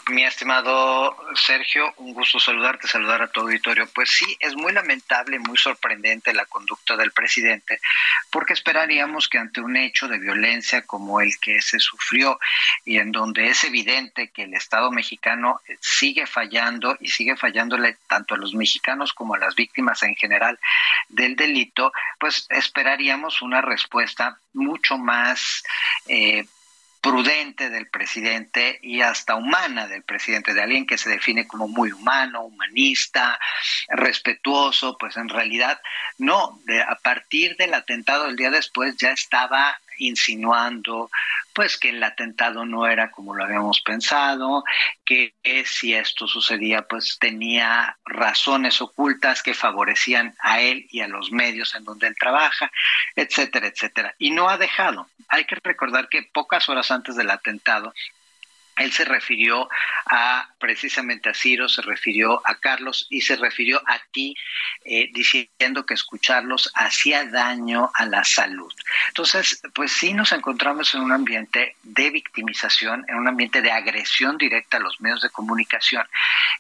Mi 0.09 0.23
estimado 0.23 1.15
Sergio, 1.35 1.93
un 1.97 2.13
gusto 2.13 2.39
saludarte, 2.39 2.87
saludar 2.87 3.21
a 3.21 3.27
tu 3.27 3.41
auditorio. 3.41 3.87
Pues 3.93 4.09
sí, 4.09 4.37
es 4.39 4.55
muy 4.55 4.73
lamentable, 4.73 5.37
muy 5.37 5.57
sorprendente 5.57 6.33
la 6.33 6.45
conducta 6.45 6.97
del 6.97 7.11
presidente, 7.11 7.79
porque 8.31 8.53
esperaríamos 8.53 9.29
que 9.29 9.37
ante 9.37 9.61
un 9.61 9.77
hecho 9.77 10.07
de 10.07 10.17
violencia 10.17 10.81
como 10.81 11.21
el 11.21 11.39
que 11.39 11.61
se 11.61 11.79
sufrió 11.79 12.39
y 12.85 12.97
en 12.97 13.11
donde 13.11 13.49
es 13.49 13.63
evidente 13.63 14.29
que 14.29 14.43
el 14.43 14.55
Estado 14.55 14.91
mexicano 14.91 15.61
sigue 15.79 16.25
fallando 16.25 16.97
y 16.99 17.09
sigue 17.09 17.35
fallándole 17.35 17.97
tanto 18.07 18.33
a 18.33 18.37
los 18.37 18.55
mexicanos 18.55 19.13
como 19.13 19.35
a 19.35 19.39
las 19.39 19.55
víctimas 19.55 20.01
en 20.01 20.15
general 20.15 20.59
del 21.07 21.35
delito, 21.35 21.91
pues 22.19 22.47
esperaríamos 22.49 23.41
una 23.43 23.61
respuesta 23.61 24.39
mucho 24.53 24.97
más 24.97 25.63
eh, 26.07 26.45
prudente 27.01 27.69
del 27.69 27.87
presidente 27.87 28.79
y 28.81 29.01
hasta 29.01 29.35
humana 29.35 29.87
del 29.87 30.03
presidente, 30.03 30.53
de 30.53 30.61
alguien 30.61 30.85
que 30.85 30.97
se 30.97 31.09
define 31.09 31.47
como 31.47 31.67
muy 31.67 31.91
humano, 31.91 32.43
humanista, 32.43 33.39
respetuoso, 33.87 34.97
pues 34.97 35.15
en 35.17 35.29
realidad 35.29 35.79
no, 36.17 36.59
de, 36.65 36.81
a 36.81 36.95
partir 36.95 37.55
del 37.57 37.73
atentado 37.73 38.27
el 38.27 38.35
día 38.35 38.51
después 38.51 38.97
ya 38.97 39.11
estaba 39.11 39.79
insinuando 39.99 41.09
pues 41.53 41.77
que 41.77 41.89
el 41.89 42.03
atentado 42.03 42.65
no 42.65 42.87
era 42.87 43.11
como 43.11 43.35
lo 43.35 43.43
habíamos 43.43 43.81
pensado, 43.81 44.63
que 45.03 45.33
si 45.65 45.93
esto 45.93 46.27
sucedía 46.27 46.83
pues 46.83 47.17
tenía 47.19 47.97
razones 48.05 48.81
ocultas 48.81 49.43
que 49.43 49.53
favorecían 49.53 50.35
a 50.39 50.61
él 50.61 50.87
y 50.89 51.01
a 51.01 51.07
los 51.07 51.31
medios 51.31 51.75
en 51.75 51.83
donde 51.83 52.07
él 52.07 52.15
trabaja, 52.19 52.71
etcétera, 53.15 53.67
etcétera. 53.67 54.15
Y 54.17 54.31
no 54.31 54.49
ha 54.49 54.57
dejado. 54.57 55.07
Hay 55.27 55.45
que 55.45 55.57
recordar 55.61 56.09
que 56.09 56.23
pocas 56.23 56.69
horas 56.69 56.91
antes 56.91 57.15
del 57.15 57.29
atentado 57.29 57.93
él 58.79 58.91
se 58.91 59.05
refirió 59.05 59.69
a 60.05 60.49
precisamente 60.57 61.29
a 61.29 61.33
Ciro, 61.33 61.69
se 61.69 61.81
refirió 61.81 62.41
a 62.45 62.55
Carlos 62.55 63.07
y 63.09 63.21
se 63.21 63.35
refirió 63.35 63.81
a 63.85 63.99
ti 64.11 64.35
eh, 64.85 65.09
diciendo 65.13 65.85
que 65.85 65.93
escucharlos 65.93 66.71
hacía 66.73 67.25
daño 67.25 67.91
a 67.93 68.05
la 68.05 68.23
salud. 68.23 68.73
Entonces, 69.09 69.61
pues 69.73 69.91
sí 69.91 70.13
nos 70.13 70.31
encontramos 70.31 70.93
en 70.95 71.01
un 71.01 71.11
ambiente 71.11 71.75
de 71.83 72.09
victimización, 72.09 73.05
en 73.07 73.15
un 73.15 73.27
ambiente 73.27 73.61
de 73.61 73.71
agresión 73.71 74.37
directa 74.37 74.77
a 74.77 74.81
los 74.81 74.99
medios 75.01 75.21
de 75.21 75.29
comunicación. 75.29 76.07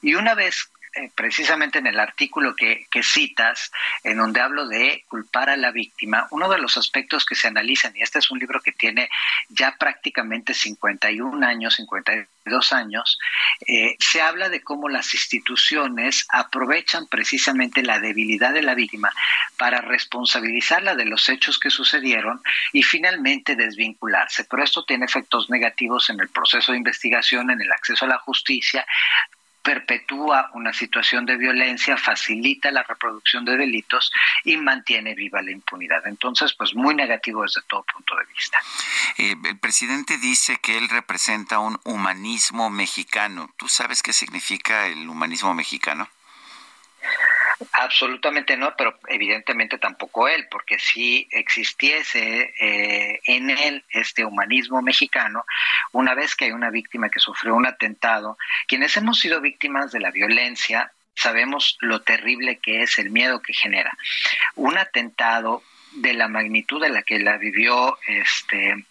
Y 0.01 0.15
una 0.15 0.35
vez 0.35 0.69
eh, 0.95 1.11
precisamente 1.13 1.79
en 1.79 1.87
el 1.87 1.99
artículo 1.99 2.55
que, 2.55 2.87
citas, 3.03 3.71
en 4.03 4.17
donde 4.17 4.41
hablo 4.41 4.67
de 4.67 5.03
culpar 5.07 5.49
a 5.49 5.57
la 5.57 5.71
víctima, 5.71 6.27
uno 6.31 6.49
de 6.49 6.57
los 6.57 6.77
aspectos 6.77 7.25
que 7.25 7.35
se 7.35 7.47
analizan, 7.47 7.95
y 7.95 8.01
este 8.01 8.19
es 8.19 8.31
un 8.31 8.39
libro 8.39 8.59
que 8.61 8.71
tiene 8.71 9.09
ya 9.49 9.75
prácticamente 9.77 10.53
51 10.53 11.45
años, 11.45 11.75
52 11.75 12.73
años, 12.73 13.19
eh, 13.67 13.95
se 13.99 14.21
habla 14.21 14.49
de 14.49 14.61
cómo 14.61 14.89
las 14.89 15.13
instituciones 15.13 16.25
aprovechan 16.29 17.07
precisamente 17.07 17.83
la 17.83 17.99
debilidad 17.99 18.53
de 18.53 18.63
la 18.63 18.73
víctima 18.73 19.11
para 19.57 19.81
responsabilizarla 19.81 20.95
de 20.95 21.05
los 21.05 21.29
hechos 21.29 21.59
que 21.59 21.69
sucedieron 21.69 22.41
y 22.73 22.83
finalmente 22.83 23.55
desvincularse. 23.55 24.45
Pero 24.45 24.63
esto 24.63 24.83
tiene 24.85 25.05
efectos 25.05 25.49
negativos 25.49 26.09
en 26.09 26.19
el 26.19 26.29
proceso 26.29 26.71
de 26.71 26.77
investigación, 26.79 27.51
en 27.51 27.61
el 27.61 27.71
acceso 27.71 28.05
a 28.05 28.09
la 28.09 28.17
justicia, 28.17 28.85
perpetúa 29.69 30.49
una 30.55 30.73
situación 30.73 31.27
de 31.27 31.37
violencia, 31.37 31.95
facilita 31.95 32.71
la 32.71 32.81
reproducción 32.81 33.45
de 33.45 33.55
delitos 33.55 34.11
y 34.43 34.57
mantiene 34.57 35.13
viva 35.13 35.43
la 35.43 35.51
impunidad. 35.51 36.07
Entonces, 36.07 36.55
pues 36.57 36.73
muy 36.73 36.95
negativo 36.95 37.43
desde 37.43 37.61
todo 37.67 37.83
punto 37.83 38.15
de 38.15 38.25
vista. 38.33 38.57
Eh, 39.19 39.35
el 39.45 39.59
presidente 39.59 40.17
dice 40.17 40.57
que 40.59 40.75
él 40.75 40.89
representa 40.89 41.59
un 41.59 41.79
humanismo 41.83 42.71
mexicano. 42.71 43.51
¿Tú 43.57 43.67
sabes 43.67 44.01
qué 44.01 44.11
significa 44.11 44.87
el 44.87 45.07
humanismo 45.07 45.53
mexicano? 45.53 46.09
Absolutamente 47.73 48.55
no, 48.55 48.73
pero 48.77 48.97
evidentemente 49.07 49.77
tampoco 49.77 50.29
él, 50.29 50.47
porque 50.49 50.79
si 50.79 51.27
existiese 51.31 52.53
eh, 52.59 53.19
en 53.25 53.49
él 53.49 53.83
este 53.89 54.23
humanismo 54.23 54.81
mexicano, 54.81 55.43
una 55.91 56.15
vez 56.15 56.35
que 56.35 56.45
hay 56.45 56.51
una 56.51 56.69
víctima 56.69 57.09
que 57.09 57.19
sufrió 57.19 57.55
un 57.55 57.65
atentado, 57.65 58.37
quienes 58.67 58.95
hemos 58.95 59.19
sido 59.19 59.41
víctimas 59.41 59.91
de 59.91 59.99
la 59.99 60.11
violencia, 60.11 60.91
sabemos 61.15 61.77
lo 61.81 62.01
terrible 62.01 62.59
que 62.59 62.81
es 62.83 62.97
el 62.97 63.09
miedo 63.09 63.41
que 63.41 63.53
genera. 63.53 63.91
Un 64.55 64.77
atentado 64.77 65.61
de 65.91 66.13
la 66.13 66.29
magnitud 66.29 66.81
de 66.81 66.89
la 66.89 67.03
que 67.03 67.19
la 67.19 67.37
vivió 67.37 67.97
este 68.07 68.85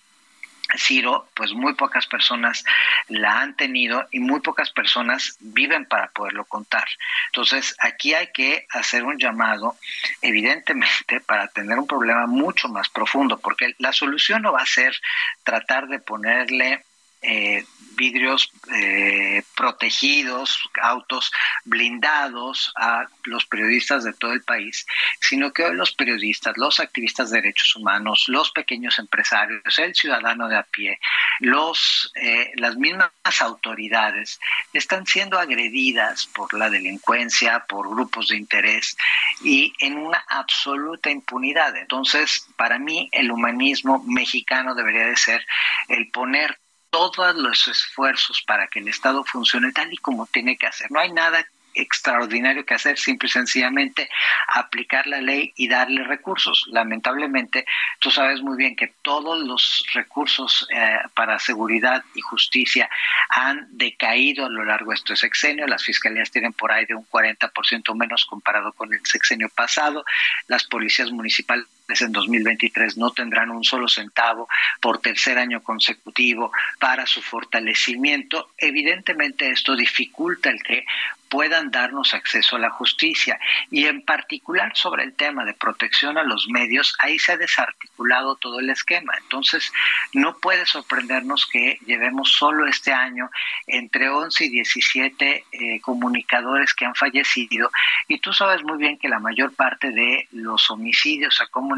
Ciro, 0.77 1.29
pues 1.35 1.53
muy 1.53 1.75
pocas 1.75 2.07
personas 2.07 2.65
la 3.09 3.41
han 3.41 3.57
tenido 3.57 4.07
y 4.11 4.21
muy 4.21 4.41
pocas 4.41 4.71
personas 4.71 5.37
viven 5.41 5.87
para 5.87 6.09
poderlo 6.09 6.45
contar. 6.45 6.87
Entonces, 7.27 7.75
aquí 7.79 8.15
hay 8.15 8.29
que 8.33 8.67
hacer 8.71 9.05
un 9.05 9.19
llamado, 9.19 9.77
evidentemente, 10.21 11.21
para 11.27 11.49
tener 11.49 11.79
un 11.79 11.87
problema 11.87 12.27
mucho 12.27 12.69
más 12.69 12.89
profundo, 12.89 13.39
porque 13.39 13.75
la 13.79 13.93
solución 13.93 14.43
no 14.43 14.53
va 14.53 14.63
a 14.63 14.67
ser 14.67 14.95
tratar 15.43 15.89
de 15.89 15.99
ponerle 15.99 16.85
eh, 17.23 17.65
vidrios 17.99 18.51
eh, 18.73 19.43
protegidos, 19.57 20.59
autos 20.81 21.31
blindados 21.65 22.73
a 22.77 23.05
los 23.25 23.45
periodistas 23.47 24.05
de 24.05 24.13
todo 24.13 24.33
el 24.33 24.43
país, 24.43 24.87
sino 25.21 25.53
que 25.53 25.65
hoy 25.65 25.75
los 25.75 25.93
periodistas, 25.93 26.57
los 26.57 26.79
activistas 26.79 27.31
de 27.31 27.43
derechos 27.43 27.75
humanos, 27.77 28.25
los 28.29 28.53
pequeños 28.53 28.99
empresarios, 28.99 29.79
el 29.79 29.95
ciudadano 29.95 30.49
de 30.49 30.57
a 30.57 30.63
pie, 30.63 30.99
los, 31.41 32.13
eh, 32.15 32.53
las 32.57 32.77
mismas 32.77 33.11
autoridades 33.41 34.39
están 34.73 35.05
siendo 35.05 35.39
agredidas 35.39 36.27
por 36.27 36.55
la 36.55 36.71
delincuencia, 36.71 37.65
por 37.69 37.91
grupos 37.91 38.29
de 38.29 38.37
interés 38.37 38.97
y 39.43 39.73
en 39.81 39.99
una 39.99 40.25
absoluta 40.29 41.11
impunidad. 41.11 41.77
Entonces, 41.77 42.47
para 42.57 42.79
mí, 42.79 43.09
el 43.13 43.33
humanismo 43.33 44.05
mexicano 44.07 44.75
debería 44.77 45.07
de 45.07 45.17
ser 45.17 45.45
el 45.89 46.11
poner 46.11 46.59
todos 46.91 47.35
los 47.37 47.69
esfuerzos 47.69 48.43
para 48.43 48.67
que 48.67 48.81
el 48.81 48.89
Estado 48.89 49.25
funcione 49.25 49.73
tal 49.73 49.93
y 49.93 49.97
como 49.99 50.27
tiene 50.27 50.57
que 50.57 50.67
hacer. 50.67 50.91
No 50.91 51.01
hay 51.01 51.13
nada 51.13 51.45
extraordinario 51.75 52.65
que 52.65 52.75
hacer, 52.75 52.99
simple 52.99 53.29
y 53.29 53.31
sencillamente 53.31 54.09
aplicar 54.49 55.07
la 55.07 55.21
ley 55.21 55.53
y 55.57 55.69
darle 55.69 56.03
recursos. 56.05 56.65
Lamentablemente, 56.69 57.67
tú 57.99 58.11
sabes 58.11 58.43
muy 58.43 58.57
bien 58.57 58.77
que 58.77 58.95
todos 59.03 59.41
los 59.41 59.85
recursos 59.93 60.67
eh, 60.75 60.99
para 61.15 61.39
seguridad 61.39 62.05
y 62.15 62.21
justicia 62.21 62.91
han 63.29 63.69
decaído 63.71 64.47
a 64.47 64.51
lo 64.51 64.65
largo 64.65 64.91
de 64.91 64.97
este 64.97 65.17
sexenio. 65.17 65.67
Las 65.67 65.85
fiscalías 65.85 66.31
tienen 66.31 66.53
por 66.53 66.73
ahí 66.73 66.87
de 66.87 66.95
un 66.95 67.07
40% 67.09 67.95
menos 67.95 68.25
comparado 68.27 68.73
con 68.73 68.93
el 68.93 69.05
sexenio 69.05 69.49
pasado. 69.49 70.05
Las 70.47 70.65
policías 70.65 71.11
municipales 71.11 71.67
en 71.89 72.13
2023 72.13 72.99
no 72.99 73.13
tendrán 73.13 73.51
un 73.51 73.65
solo 73.65 73.89
centavo 73.89 74.47
por 74.81 74.99
tercer 74.99 75.39
año 75.39 75.63
consecutivo 75.63 76.53
para 76.79 77.07
su 77.07 77.23
fortalecimiento. 77.23 78.51
Evidentemente 78.59 79.51
esto 79.51 79.75
dificulta 79.75 80.51
el 80.51 80.63
que 80.63 80.85
puedan 81.31 81.71
darnos 81.71 82.15
acceso 82.15 82.57
a 82.57 82.59
la 82.59 82.71
justicia 82.71 83.39
y 83.71 83.85
en 83.85 84.03
particular 84.03 84.73
sobre 84.75 85.05
el 85.05 85.15
tema 85.15 85.45
de 85.45 85.53
protección 85.53 86.17
a 86.17 86.23
los 86.23 86.49
medios, 86.49 86.95
ahí 87.01 87.19
se 87.19 87.33
ha 87.33 87.37
desarticulado 87.37 88.37
todo 88.37 88.61
el 88.61 88.71
esquema. 88.71 89.13
Entonces, 89.21 89.71
no 90.15 90.39
puede 90.39 90.65
sorprendernos 90.65 91.47
que 91.47 91.79
llevemos 91.87 92.33
solo 92.33 92.67
este 92.67 92.93
año 92.93 93.31
entre 93.67 94.09
11 94.09 94.45
y 94.47 94.49
17 94.49 95.45
eh, 95.53 95.81
comunicadores 95.81 96.73
que 96.73 96.87
han 96.87 96.95
fallecido 96.95 97.71
y 98.07 98.19
tú 98.21 98.33
sabes 98.33 98.63
muy 98.63 98.79
bien 98.79 98.99
que 98.99 99.09
la 99.09 99.19
mayor 99.19 99.55
parte 99.55 99.91
de 99.91 100.29
los 100.33 100.71
homicidios 100.71 101.41
a 101.41 101.47
comunicadores 101.47 101.78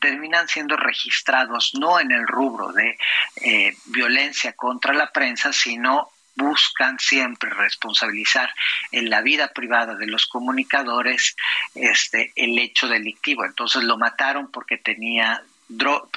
terminan 0.00 0.48
siendo 0.48 0.76
registrados 0.76 1.72
no 1.74 1.98
en 1.98 2.12
el 2.12 2.26
rubro 2.26 2.72
de 2.72 2.96
eh, 3.36 3.76
violencia 3.86 4.52
contra 4.52 4.92
la 4.92 5.10
prensa, 5.10 5.52
sino 5.52 6.10
buscan 6.34 6.98
siempre 6.98 7.50
responsabilizar 7.50 8.50
en 8.90 9.10
la 9.10 9.20
vida 9.20 9.48
privada 9.48 9.94
de 9.94 10.06
los 10.06 10.26
comunicadores 10.26 11.36
este 11.74 12.32
el 12.36 12.58
hecho 12.58 12.88
delictivo. 12.88 13.44
Entonces 13.44 13.84
lo 13.84 13.98
mataron 13.98 14.50
porque 14.50 14.78
tenía 14.78 15.42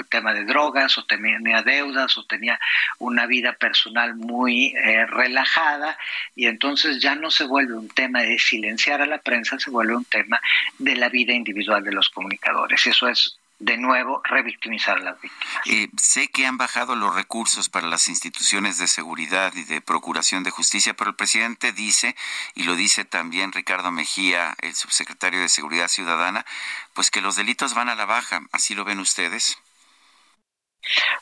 tema 0.10 0.34
de 0.34 0.46
drogas 0.46 0.98
o 0.98 1.06
tenía 1.06 1.40
deudas 1.62 2.18
o 2.18 2.26
tenía 2.26 2.60
una 3.00 3.26
vida 3.26 3.54
personal 3.54 4.16
muy 4.16 4.68
eh, 4.68 5.06
relajada 5.06 5.98
y 6.36 6.48
entonces 6.48 7.02
ya 7.02 7.16
no 7.16 7.30
se 7.32 7.46
vuelve 7.46 7.74
un 7.74 7.90
tema 7.90 8.22
de 8.22 8.40
silenciar 8.40 9.02
a 9.02 9.06
la 9.06 9.18
prensa, 9.18 9.60
se 9.60 9.70
vuelve 9.70 9.96
un 9.96 10.06
tema 10.06 10.40
de 10.80 10.96
la 10.96 11.10
vida 11.10 11.34
individual 11.34 11.84
de 11.84 11.92
los 11.92 12.10
comunicadores. 12.10 12.88
Eso 12.88 13.08
es 13.08 13.38
de 13.60 13.78
nuevo 13.78 14.22
revictimizar 14.24 14.98
a 14.98 15.02
las 15.02 15.22
víctimas. 15.22 15.68
Eh, 15.68 15.90
sé 15.98 16.28
que 16.28 16.46
han 16.46 16.58
bajado 16.58 16.96
los 16.96 17.16
recursos 17.16 17.70
para 17.70 17.88
las 17.88 18.08
instituciones 18.08 18.78
de 18.78 18.88
seguridad 18.88 19.54
y 19.56 19.64
de 19.64 19.82
procuración 19.82 20.44
de 20.44 20.52
justicia, 20.52 20.94
pero 20.94 21.12
el 21.12 21.16
presidente 21.16 21.72
dice, 21.72 22.16
y 22.54 22.64
lo 22.64 22.76
dice 22.76 23.06
también 23.06 23.52
Ricardo 23.52 23.92
Mejía, 23.92 24.56
el 24.62 24.76
subsecretario 24.76 25.40
de 25.42 25.50
Seguridad 25.50 25.88
Ciudadana, 25.88 26.46
pues 26.94 27.12
que 27.12 27.22
los 27.22 27.36
delitos 27.36 27.74
van 27.74 27.90
a 27.90 27.96
la 27.96 28.06
baja. 28.06 28.42
¿Así 28.52 28.76
lo 28.76 28.84
ven 28.84 29.00
ustedes? 29.00 29.58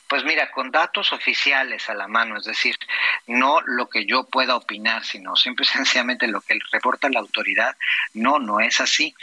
Pues 0.08 0.24
mira, 0.24 0.50
con 0.50 0.70
datos 0.70 1.12
oficiales 1.12 1.88
a 1.88 1.94
la 1.94 2.06
mano, 2.06 2.36
es 2.36 2.44
decir, 2.44 2.76
no 3.26 3.60
lo 3.64 3.88
que 3.88 4.04
yo 4.06 4.24
pueda 4.24 4.56
opinar, 4.56 5.04
sino 5.04 5.36
simple 5.36 5.64
y 5.64 5.68
sencillamente 5.72 6.28
lo 6.28 6.40
que 6.40 6.58
reporta 6.70 7.08
la 7.08 7.20
autoridad, 7.20 7.76
no, 8.12 8.38
no 8.38 8.60
es 8.60 8.80
así. 8.80 9.14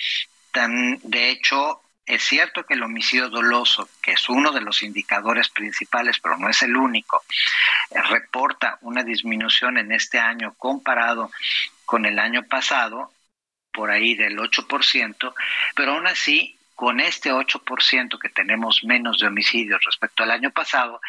de 0.53 1.29
hecho, 1.29 1.80
es 2.11 2.23
cierto 2.23 2.65
que 2.65 2.73
el 2.73 2.83
homicidio 2.83 3.29
doloso, 3.29 3.89
que 4.01 4.11
es 4.11 4.27
uno 4.27 4.51
de 4.51 4.59
los 4.59 4.83
indicadores 4.83 5.47
principales, 5.47 6.19
pero 6.19 6.37
no 6.37 6.49
es 6.49 6.61
el 6.61 6.75
único, 6.75 7.23
eh, 7.89 8.01
reporta 8.01 8.77
una 8.81 9.01
disminución 9.03 9.77
en 9.77 9.93
este 9.93 10.19
año 10.19 10.53
comparado 10.57 11.31
con 11.85 12.05
el 12.05 12.19
año 12.19 12.43
pasado, 12.43 13.13
por 13.71 13.91
ahí 13.91 14.15
del 14.15 14.37
8%, 14.37 15.33
pero 15.73 15.93
aún 15.93 16.05
así, 16.05 16.57
con 16.75 16.99
este 16.99 17.31
8% 17.31 18.19
que 18.19 18.27
tenemos 18.27 18.83
menos 18.83 19.19
de 19.19 19.27
homicidios 19.27 19.81
respecto 19.85 20.23
al 20.23 20.31
año 20.31 20.51
pasado, 20.51 20.99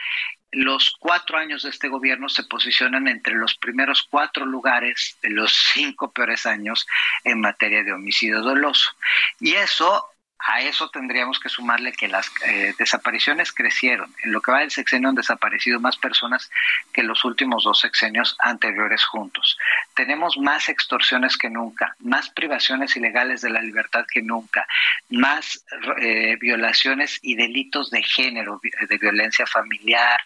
los 0.53 0.95
cuatro 1.01 1.39
años 1.39 1.65
de 1.65 1.71
este 1.71 1.89
gobierno 1.89 2.29
se 2.29 2.45
posicionan 2.45 3.09
entre 3.09 3.35
los 3.35 3.57
primeros 3.57 4.07
cuatro 4.09 4.47
lugares 4.47 5.17
de 5.23 5.31
los 5.31 5.53
cinco 5.73 6.13
peores 6.13 6.47
años 6.47 6.87
en 7.25 7.41
materia 7.41 7.83
de 7.83 7.93
homicidio 7.93 8.43
doloso. 8.43 8.93
Y 9.41 9.55
eso 9.55 10.12
a 10.47 10.61
eso 10.61 10.89
tendríamos 10.91 11.39
que 11.39 11.49
sumarle 11.49 11.93
que 11.93 12.09
las 12.09 12.31
eh, 12.47 12.75
desapariciones 12.79 13.53
crecieron. 13.53 14.13
En 14.23 14.33
lo 14.33 14.41
que 14.41 14.51
va 14.51 14.61
del 14.61 14.71
sexenio 14.71 15.09
han 15.09 15.15
desaparecido 15.15 15.79
más 15.79 15.97
personas 15.97 16.51
que 16.93 17.03
los 17.03 17.25
últimos 17.25 17.65
dos 17.65 17.81
sexenios 17.81 18.37
anteriores 18.41 19.05
juntos. 19.05 19.57
Tenemos 19.95 20.37
más 20.39 20.69
extorsiones 20.69 21.37
que 21.37 21.49
nunca, 21.49 21.95
más 22.01 22.29
privaciones 22.31 22.97
ilegales 22.97 23.41
de 23.43 23.51
la 23.51 23.63
libertad 23.63 24.05
que 24.13 24.23
nunca, 24.23 24.67
más 25.11 25.65
eh, 25.99 26.37
violaciones 26.41 27.19
y 27.23 27.37
delitos 27.37 27.91
de 27.91 28.03
género, 28.03 28.61
de 28.89 28.99
violencia 28.99 29.47
familiar, 29.47 30.21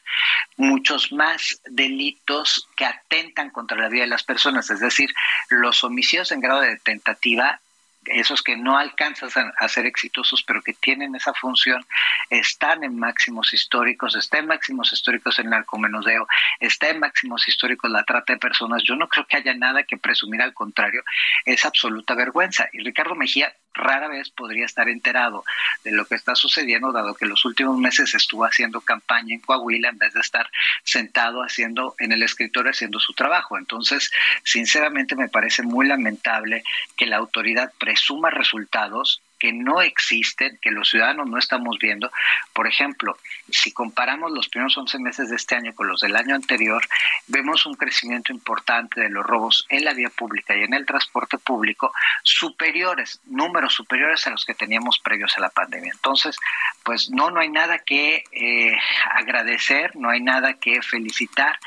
muchos 0.56 1.12
más 1.12 1.60
delitos 1.66 2.68
que 2.76 2.86
atentan 2.86 3.50
contra 3.50 3.76
la 3.76 3.88
vida 3.88 4.02
de 4.02 4.08
las 4.08 4.22
personas, 4.22 4.70
es 4.70 4.80
decir, 4.80 5.10
los 5.50 5.84
homicidios 5.84 6.32
en 6.32 6.40
grado 6.40 6.60
de 6.60 6.78
tentativa 6.78 7.60
esos 8.06 8.42
que 8.42 8.56
no 8.56 8.76
alcanzan 8.76 9.52
a 9.58 9.68
ser 9.68 9.86
exitosos, 9.86 10.42
pero 10.42 10.62
que 10.62 10.72
tienen 10.74 11.14
esa 11.14 11.34
función, 11.34 11.84
están 12.30 12.84
en 12.84 12.98
máximos 12.98 13.52
históricos, 13.52 14.16
está 14.16 14.38
en 14.38 14.46
máximos 14.46 14.92
históricos 14.92 15.38
el 15.38 15.50
narcomenudeo, 15.50 16.26
está 16.60 16.88
en 16.88 17.00
máximos 17.00 17.46
históricos 17.48 17.90
la 17.90 18.04
trata 18.04 18.32
de 18.32 18.38
personas. 18.38 18.82
Yo 18.84 18.96
no 18.96 19.08
creo 19.08 19.26
que 19.26 19.36
haya 19.36 19.54
nada 19.54 19.84
que 19.84 19.96
presumir, 19.96 20.42
al 20.42 20.54
contrario, 20.54 21.02
es 21.44 21.64
absoluta 21.64 22.14
vergüenza. 22.14 22.68
Y 22.72 22.80
Ricardo 22.80 23.14
Mejía 23.14 23.54
rara 23.76 24.08
vez 24.08 24.30
podría 24.30 24.64
estar 24.64 24.88
enterado 24.88 25.44
de 25.84 25.92
lo 25.92 26.04
que 26.06 26.14
está 26.14 26.34
sucediendo, 26.34 26.92
dado 26.92 27.14
que 27.14 27.26
los 27.26 27.44
últimos 27.44 27.78
meses 27.78 28.14
estuvo 28.14 28.44
haciendo 28.44 28.80
campaña 28.80 29.34
en 29.34 29.40
Coahuila 29.40 29.90
en 29.90 29.98
vez 29.98 30.14
de 30.14 30.20
estar 30.20 30.48
sentado 30.82 31.42
haciendo 31.42 31.94
en 31.98 32.12
el 32.12 32.22
escritorio 32.22 32.70
haciendo 32.70 32.98
su 33.00 33.12
trabajo. 33.12 33.58
Entonces, 33.58 34.10
sinceramente 34.44 35.16
me 35.16 35.28
parece 35.28 35.62
muy 35.62 35.86
lamentable 35.86 36.64
que 36.96 37.06
la 37.06 37.16
autoridad 37.16 37.72
presuma 37.78 38.30
resultados 38.30 39.22
que 39.38 39.52
no 39.52 39.82
existen, 39.82 40.58
que 40.60 40.70
los 40.70 40.88
ciudadanos 40.88 41.28
no 41.28 41.38
estamos 41.38 41.78
viendo. 41.78 42.10
Por 42.52 42.66
ejemplo, 42.66 43.18
si 43.50 43.72
comparamos 43.72 44.32
los 44.32 44.48
primeros 44.48 44.76
11 44.76 44.98
meses 44.98 45.30
de 45.30 45.36
este 45.36 45.56
año 45.56 45.74
con 45.74 45.88
los 45.88 46.00
del 46.00 46.16
año 46.16 46.34
anterior, 46.34 46.86
vemos 47.26 47.66
un 47.66 47.74
crecimiento 47.74 48.32
importante 48.32 49.00
de 49.00 49.10
los 49.10 49.24
robos 49.24 49.66
en 49.68 49.84
la 49.84 49.94
vía 49.94 50.10
pública 50.10 50.56
y 50.56 50.62
en 50.62 50.74
el 50.74 50.86
transporte 50.86 51.38
público 51.38 51.92
superiores, 52.22 53.20
números 53.26 53.74
superiores 53.74 54.26
a 54.26 54.30
los 54.30 54.44
que 54.44 54.54
teníamos 54.54 54.98
previos 54.98 55.36
a 55.36 55.40
la 55.40 55.50
pandemia. 55.50 55.92
Entonces, 55.94 56.36
pues 56.82 57.10
no, 57.10 57.30
no 57.30 57.40
hay 57.40 57.50
nada 57.50 57.78
que 57.78 58.24
eh, 58.32 58.76
agradecer, 59.14 59.96
no 59.96 60.10
hay 60.10 60.20
nada 60.20 60.54
que 60.54 60.82
felicitar 60.82 61.58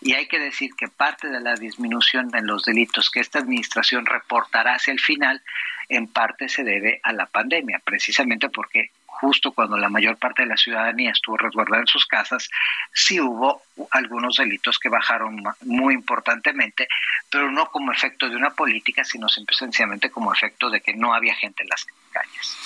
y 0.00 0.14
hay 0.14 0.26
que 0.26 0.38
decir 0.38 0.70
que 0.76 0.88
parte 0.88 1.28
de 1.28 1.40
la 1.40 1.54
disminución 1.54 2.30
en 2.34 2.46
los 2.46 2.64
delitos 2.64 3.10
que 3.10 3.20
esta 3.20 3.38
administración 3.38 4.06
reportará 4.06 4.74
hacia 4.74 4.92
el 4.92 5.00
final 5.00 5.42
en 5.88 6.06
parte 6.08 6.48
se 6.48 6.64
debe 6.64 7.00
a 7.02 7.12
la 7.12 7.26
pandemia, 7.26 7.80
precisamente 7.84 8.48
porque 8.48 8.90
justo 9.06 9.52
cuando 9.52 9.78
la 9.78 9.88
mayor 9.88 10.16
parte 10.16 10.42
de 10.42 10.48
la 10.48 10.56
ciudadanía 10.56 11.12
estuvo 11.12 11.36
resguardada 11.36 11.82
en 11.82 11.86
sus 11.86 12.04
casas, 12.06 12.50
sí 12.92 13.20
hubo 13.20 13.62
algunos 13.90 14.36
delitos 14.36 14.78
que 14.78 14.88
bajaron 14.88 15.42
muy 15.62 15.94
importantemente, 15.94 16.88
pero 17.30 17.50
no 17.50 17.66
como 17.66 17.92
efecto 17.92 18.28
de 18.28 18.36
una 18.36 18.50
política, 18.50 19.04
sino 19.04 19.28
sencillamente 19.28 20.10
como 20.10 20.32
efecto 20.32 20.68
de 20.68 20.80
que 20.80 20.94
no 20.94 21.14
había 21.14 21.34
gente 21.34 21.62
en 21.62 21.68
las 21.68 21.86
calles. 22.10 22.56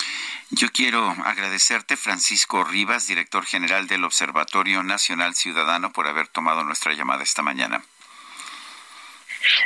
Yo 0.51 0.69
quiero 0.73 1.11
agradecerte, 1.25 1.97
Francisco 1.97 2.65
Rivas, 2.65 3.07
director 3.07 3.45
general 3.45 3.87
del 3.87 4.05
Observatorio 4.05 4.83
Nacional 4.83 5.35
Ciudadano, 5.35 5.93
por 5.93 6.09
haber 6.09 6.29
tomado 6.29 6.65
nuestra 6.65 6.95
llamada 6.95 7.23
esta 7.23 7.43
mañana. 7.43 7.83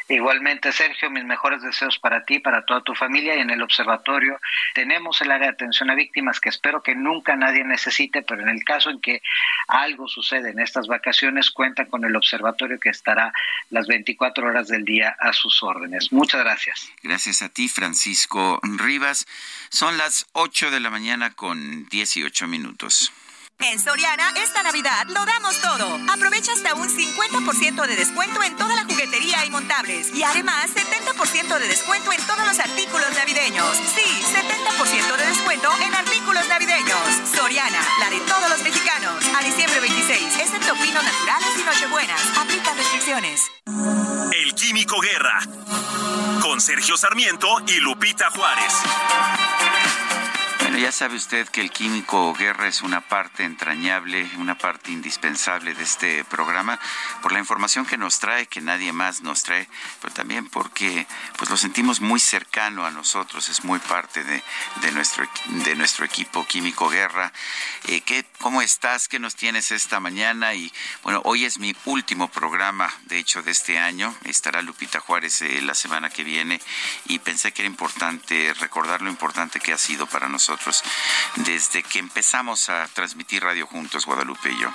Igualmente, 0.09 0.73
Sergio, 0.73 1.11
mis 1.11 1.25
mejores 1.25 1.63
deseos 1.63 1.99
para 1.99 2.25
ti, 2.25 2.39
para 2.39 2.65
toda 2.65 2.83
tu 2.83 2.95
familia 2.95 3.37
y 3.37 3.41
en 3.41 3.51
el 3.51 3.63
observatorio 3.63 4.39
tenemos 4.75 5.21
el 5.21 5.31
área 5.31 5.49
de 5.49 5.55
atención 5.55 5.91
a 5.91 5.95
víctimas 5.95 6.41
que 6.41 6.49
espero 6.49 6.83
que 6.83 6.95
nunca 6.95 7.37
nadie 7.37 7.65
necesite, 7.65 8.23
pero 8.23 8.43
en 8.43 8.49
el 8.49 8.65
caso 8.65 8.91
en 8.91 9.01
que 9.01 9.23
algo 9.69 10.09
sucede 10.09 10.51
en 10.51 10.61
estas 10.61 10.87
vacaciones, 10.87 11.51
cuentan 11.51 11.87
con 11.87 12.05
el 12.05 12.17
observatorio 12.17 12.79
que 12.79 12.91
estará 12.91 13.33
las 13.71 13.87
24 13.87 14.47
horas 14.47 14.69
del 14.69 14.85
día 14.85 15.17
a 15.19 15.33
sus 15.33 15.63
órdenes. 15.63 16.13
Muchas 16.13 16.43
gracias. 16.43 16.91
Gracias 17.03 17.43
a 17.43 17.49
ti, 17.49 17.69
Francisco 17.69 18.61
Rivas. 18.63 19.27
Son 19.71 19.97
las 19.99 20.27
8 20.33 20.71
de 20.71 20.81
la 20.81 20.91
mañana 20.91 21.33
con 21.35 21.89
18 21.89 22.47
minutos. 22.47 23.13
En 23.63 23.79
Soriana, 23.79 24.33
esta 24.43 24.63
Navidad 24.65 25.07
lo 25.09 25.25
damos 25.25 25.61
todo. 25.61 25.99
Aprovecha 26.13 26.53
hasta 26.53 26.75
un 26.75 26.89
50% 26.89 27.87
de 27.87 27.95
descuento 27.95 28.43
en 28.43 28.57
toda 28.57 28.75
la 28.75 28.85
juguetería 28.85 29.45
y 29.45 29.51
montables. 29.51 30.13
Y 30.13 30.25
además, 30.25 30.71
70% 30.75 31.59
de 31.59 31.69
descuento 31.69 32.13
en 32.13 32.21
todos 32.27 32.45
los 32.45 32.59
artículos 32.59 33.07
navideños. 33.15 33.77
Sí, 33.77 34.03
70% 34.03 35.17
de 35.17 35.27
descuento 35.27 35.71
en 35.81 35.95
artículos 35.95 36.49
navideños. 36.49 36.99
Soriana, 37.37 37.81
la 38.01 38.11
de 38.11 38.19
todos 38.21 38.51
los 38.51 38.63
mexicanos. 38.63 39.25
A 39.39 39.45
diciembre 39.45 39.79
26, 39.79 40.41
excepto 40.41 40.75
pinos 40.75 41.05
naturales 41.05 41.51
y 41.61 41.63
nochebuenas. 41.63 42.21
Aplica 42.39 42.75
restricciones. 42.75 43.51
El 44.33 44.55
Químico 44.55 45.01
Guerra. 45.01 45.39
Con 46.41 46.61
Sergio 46.61 46.97
Sarmiento 46.97 47.49
y 47.69 47.79
Lupita 47.79 48.29
Juárez. 48.31 48.75
Ya 50.79 50.91
sabe 50.91 51.17
usted 51.17 51.49
que 51.49 51.61
el 51.61 51.71
químico 51.71 52.35
guerra 52.35 52.67
es 52.67 52.81
una 52.83 53.03
parte 53.03 53.45
entrañable, 53.45 54.29
una 54.39 54.57
parte 54.57 54.91
indispensable 54.91 55.75
de 55.75 55.83
este 55.83 56.25
programa, 56.25 56.81
por 57.21 57.31
la 57.31 57.39
información 57.39 57.85
que 57.85 57.99
nos 57.99 58.19
trae, 58.19 58.47
que 58.47 58.61
nadie 58.61 58.93
más 58.93 59.21
nos 59.21 59.43
trae, 59.43 59.69
pero 60.01 60.15
también 60.15 60.49
porque 60.49 61.07
pues 61.37 61.51
lo 61.51 61.57
sentimos 61.57 62.01
muy 62.01 62.19
cercano 62.19 62.87
a 62.87 62.91
nosotros, 62.91 63.49
es 63.49 63.65
muy 63.65 63.79
parte 63.81 64.25
de, 64.25 64.43
de 64.81 64.93
nuestro, 64.93 65.29
de 65.47 65.77
nuestro 65.77 66.07
equipo 66.07 66.47
químico 66.47 66.89
guerra. 66.89 67.33
Eh, 67.85 68.01
¿qué, 68.01 68.25
¿Cómo 68.41 68.63
estás? 68.63 69.09
¿Qué 69.09 69.19
nos 69.19 69.37
tienes 69.37 69.71
esta 69.71 70.01
mañana? 70.01 70.55
Y 70.55 70.73
bueno, 71.03 71.21
hoy 71.25 71.45
es 71.45 71.59
mi 71.59 71.77
último 71.85 72.29
programa, 72.29 72.93
de 73.05 73.19
hecho, 73.19 73.43
de 73.43 73.51
este 73.51 73.79
año. 73.79 74.15
Estará 74.25 74.63
Lupita 74.63 75.01
Juárez 75.01 75.43
eh, 75.43 75.61
la 75.63 75.75
semana 75.75 76.11
que 76.11 76.25
viene 76.25 76.61
y 77.07 77.19
pensé 77.19 77.53
que 77.53 77.63
era 77.63 77.69
importante 77.69 78.55
recordar 78.55 79.03
lo 79.03 79.11
importante 79.11 79.61
que 79.61 79.73
ha 79.73 79.79
sido 79.79 80.07
para 80.07 80.29
nosotros 80.29 80.62
desde 81.37 81.83
que 81.83 81.99
empezamos 81.99 82.69
a 82.69 82.87
transmitir 82.89 83.43
radio 83.43 83.67
juntos, 83.67 84.07
Guadalupe 84.07 84.51
y 84.51 84.61
yo. 84.61 84.73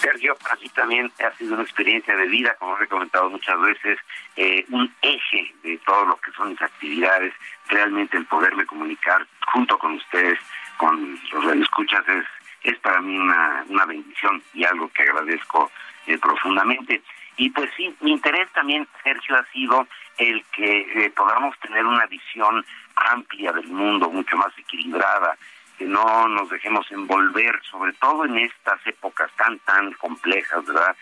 Sergio, 0.00 0.36
así 0.50 0.68
también 0.70 1.12
ha 1.18 1.36
sido 1.36 1.54
una 1.54 1.64
experiencia 1.64 2.16
de 2.16 2.26
vida, 2.26 2.54
como 2.58 2.78
he 2.80 2.86
comentado 2.86 3.28
muchas 3.30 3.60
veces, 3.60 3.98
eh, 4.36 4.64
un 4.70 4.92
eje 5.02 5.52
de 5.62 5.76
todo 5.78 6.06
lo 6.06 6.16
que 6.16 6.30
son 6.32 6.50
mis 6.50 6.62
actividades, 6.62 7.34
realmente 7.68 8.16
el 8.16 8.26
poderme 8.26 8.64
comunicar 8.64 9.26
junto 9.52 9.78
con 9.78 9.94
ustedes, 9.94 10.38
con 10.76 11.18
los 11.32 11.44
radioescuchas, 11.44 12.08
es, 12.08 12.24
es 12.62 12.78
para 12.78 13.00
mí 13.00 13.18
una, 13.18 13.64
una 13.68 13.84
bendición 13.86 14.42
y 14.54 14.64
algo 14.64 14.88
que 14.90 15.02
agradezco 15.02 15.70
eh, 16.06 16.16
profundamente. 16.18 17.02
Y 17.36 17.50
pues 17.50 17.70
sí, 17.76 17.94
mi 18.00 18.12
interés 18.12 18.50
también, 18.52 18.86
Sergio, 19.02 19.36
ha 19.36 19.44
sido 19.52 19.86
el 20.18 20.44
que 20.52 20.80
eh, 20.80 21.10
podamos 21.10 21.58
tener 21.60 21.84
una 21.84 22.06
visión 22.06 22.64
amplia 22.96 23.52
del 23.52 23.68
mundo, 23.68 24.10
mucho 24.10 24.36
más 24.36 24.56
equilibrada, 24.58 25.36
que 25.78 25.84
no 25.84 26.28
nos 26.28 26.50
dejemos 26.50 26.90
envolver, 26.90 27.60
sobre 27.70 27.92
todo 27.94 28.24
en 28.24 28.38
estas 28.38 28.84
épocas 28.86 29.30
tan, 29.36 29.58
tan 29.60 29.92
complejas, 29.92 30.64
¿verdad? 30.66 30.96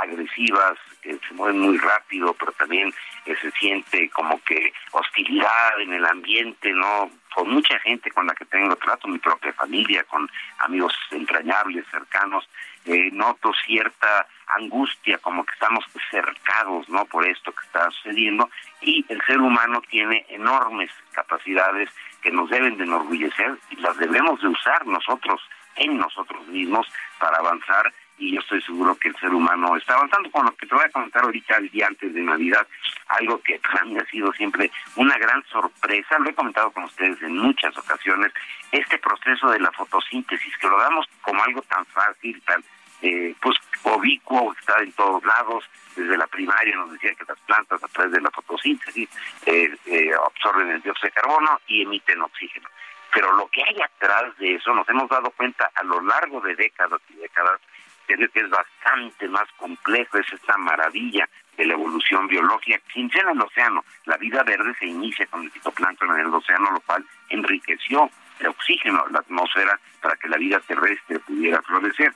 agresivas, 0.00 0.78
que 1.02 1.18
se 1.28 1.34
mueven 1.34 1.60
muy 1.60 1.76
rápido, 1.78 2.34
pero 2.34 2.52
también 2.52 2.92
eh, 3.26 3.36
se 3.40 3.50
siente 3.52 4.08
como 4.10 4.42
que 4.42 4.72
hostilidad 4.92 5.80
en 5.80 5.92
el 5.92 6.04
ambiente, 6.06 6.72
¿no? 6.72 7.10
Con 7.34 7.50
mucha 7.50 7.78
gente 7.80 8.10
con 8.10 8.26
la 8.26 8.34
que 8.34 8.44
tengo 8.46 8.76
trato, 8.76 9.08
mi 9.08 9.18
propia 9.18 9.52
familia, 9.52 10.04
con 10.04 10.28
amigos 10.58 10.94
entrañables, 11.10 11.84
cercanos, 11.90 12.48
eh, 12.86 13.10
noto 13.12 13.52
cierta 13.66 14.26
angustia, 14.56 15.18
como 15.18 15.44
que 15.44 15.52
estamos 15.52 15.84
cercados, 16.10 16.88
¿no? 16.88 17.04
Por 17.06 17.26
esto 17.26 17.52
que 17.52 17.66
está 17.66 17.90
sucediendo 17.90 18.50
y 18.80 19.04
el 19.08 19.20
ser 19.22 19.40
humano 19.40 19.82
tiene 19.88 20.24
enormes 20.28 20.90
capacidades 21.12 21.90
que 22.22 22.30
nos 22.30 22.48
deben 22.50 22.76
de 22.76 22.84
enorgullecer 22.84 23.58
y 23.70 23.76
las 23.76 23.96
debemos 23.98 24.40
de 24.40 24.48
usar 24.48 24.86
nosotros 24.86 25.40
en 25.76 25.98
nosotros 25.98 26.46
mismos 26.48 26.86
para 27.18 27.38
avanzar 27.38 27.92
y 28.18 28.32
yo 28.32 28.40
estoy 28.40 28.62
seguro 28.62 28.94
que 28.96 29.08
el 29.08 29.16
ser 29.16 29.34
humano 29.34 29.76
está 29.76 29.94
avanzando 29.94 30.30
con 30.30 30.44
lo 30.46 30.54
que 30.56 30.66
te 30.66 30.74
voy 30.74 30.84
a 30.84 30.90
comentar 30.90 31.24
ahorita 31.24 31.56
el 31.56 31.68
día 31.70 31.88
antes 31.88 32.14
de 32.14 32.22
Navidad, 32.22 32.66
algo 33.08 33.40
que 33.42 33.58
para 33.58 33.82
ha 34.00 34.06
sido 34.06 34.32
siempre 34.32 34.70
una 34.96 35.18
gran 35.18 35.44
sorpresa, 35.46 36.18
lo 36.18 36.30
he 36.30 36.34
comentado 36.34 36.70
con 36.70 36.84
ustedes 36.84 37.20
en 37.22 37.36
muchas 37.36 37.76
ocasiones, 37.76 38.32
este 38.70 38.98
proceso 38.98 39.50
de 39.50 39.60
la 39.60 39.72
fotosíntesis, 39.72 40.56
que 40.58 40.68
lo 40.68 40.78
damos 40.78 41.06
como 41.22 41.42
algo 41.42 41.62
tan 41.62 41.84
fácil, 41.86 42.40
tan 42.42 42.62
eh, 43.04 43.34
pues 43.40 43.54
ubicuo, 43.84 44.54
está 44.58 44.80
en 44.82 44.92
todos 44.92 45.22
lados, 45.24 45.64
desde 45.94 46.16
la 46.16 46.26
primaria 46.26 46.74
nos 46.74 46.92
decía 46.92 47.14
que 47.14 47.24
las 47.28 47.38
plantas 47.40 47.84
a 47.84 47.88
través 47.88 48.12
de 48.12 48.20
la 48.22 48.30
fotosíntesis 48.30 49.08
eh, 49.44 49.76
eh, 49.84 50.10
absorben 50.26 50.70
el 50.70 50.80
dióxido 50.80 51.08
de 51.08 51.20
carbono 51.20 51.60
y 51.66 51.82
emiten 51.82 52.22
oxígeno. 52.22 52.66
Pero 53.12 53.30
lo 53.34 53.46
que 53.48 53.62
hay 53.62 53.76
atrás 53.82 54.36
de 54.38 54.54
eso 54.54 54.74
nos 54.74 54.88
hemos 54.88 55.10
dado 55.10 55.30
cuenta 55.32 55.70
a 55.74 55.84
lo 55.84 56.00
largo 56.00 56.40
de 56.40 56.56
décadas 56.56 57.00
y 57.10 57.16
décadas 57.16 57.60
que 58.06 58.14
es 58.14 58.50
bastante 58.50 59.28
más 59.28 59.50
complejo, 59.56 60.18
es 60.18 60.32
esta 60.32 60.56
maravilla 60.56 61.28
de 61.56 61.66
la 61.66 61.74
evolución 61.74 62.26
biológica 62.26 62.80
inicia 62.94 63.22
en 63.22 63.28
el 63.30 63.40
océano. 63.40 63.84
La 64.06 64.16
vida 64.16 64.42
verde 64.42 64.74
se 64.78 64.86
inicia 64.86 65.26
con 65.26 65.42
el 65.42 65.50
fitoplancton 65.50 66.10
en 66.10 66.26
el 66.26 66.34
océano, 66.34 66.70
lo 66.70 66.80
cual 66.80 67.04
enriqueció 67.28 68.10
el 68.40 68.48
oxígeno, 68.48 69.04
la 69.10 69.20
atmósfera, 69.20 69.78
para 70.00 70.16
que 70.16 70.28
la 70.28 70.36
vida 70.36 70.60
terrestre 70.60 71.18
pudiera 71.20 71.62
florecer. 71.62 72.12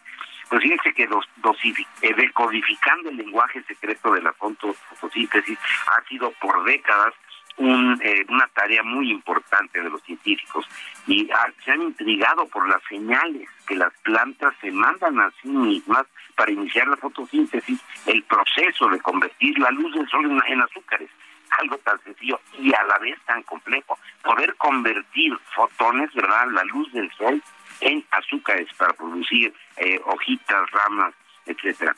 Pues 0.48 0.62
fíjense 0.62 0.94
que 0.94 1.06
los, 1.06 1.24
eh, 2.02 2.14
decodificando 2.14 3.10
el 3.10 3.16
lenguaje 3.16 3.62
secreto 3.64 4.12
de 4.12 4.22
la 4.22 4.32
fotosíntesis 4.32 5.58
ha 5.86 6.08
sido 6.08 6.30
por 6.40 6.64
décadas 6.64 7.14
un, 7.58 8.00
eh, 8.02 8.24
una 8.28 8.46
tarea 8.48 8.82
muy 8.82 9.10
importante 9.10 9.80
de 9.80 9.90
los 9.90 10.02
científicos. 10.02 10.66
Y 11.06 11.28
ah, 11.32 11.48
se 11.64 11.72
han 11.72 11.82
intrigado 11.82 12.46
por 12.46 12.68
las 12.68 12.82
señales 12.88 13.48
que 13.66 13.74
las 13.74 13.92
plantas 14.02 14.54
se 14.60 14.70
mandan 14.70 15.20
a 15.20 15.30
sí 15.42 15.48
mismas 15.48 16.06
para 16.36 16.52
iniciar 16.52 16.86
la 16.86 16.96
fotosíntesis, 16.96 17.80
el 18.06 18.22
proceso 18.22 18.88
de 18.88 19.00
convertir 19.00 19.58
la 19.58 19.70
luz 19.70 19.92
del 19.94 20.08
sol 20.08 20.24
en, 20.30 20.40
en 20.52 20.62
azúcares. 20.62 21.10
Algo 21.58 21.78
tan 21.78 21.98
sencillo 22.04 22.40
y 22.58 22.72
a 22.74 22.82
la 22.84 22.98
vez 22.98 23.18
tan 23.26 23.42
complejo, 23.42 23.98
poder 24.22 24.54
convertir 24.56 25.36
fotones, 25.54 26.12
¿verdad?, 26.14 26.46
la 26.52 26.62
luz 26.64 26.92
del 26.92 27.10
sol 27.12 27.42
en 27.80 28.04
azúcares 28.10 28.68
para 28.76 28.92
producir 28.92 29.52
eh, 29.76 30.00
hojitas, 30.04 30.70
ramas, 30.70 31.14
etcétera. 31.46 31.94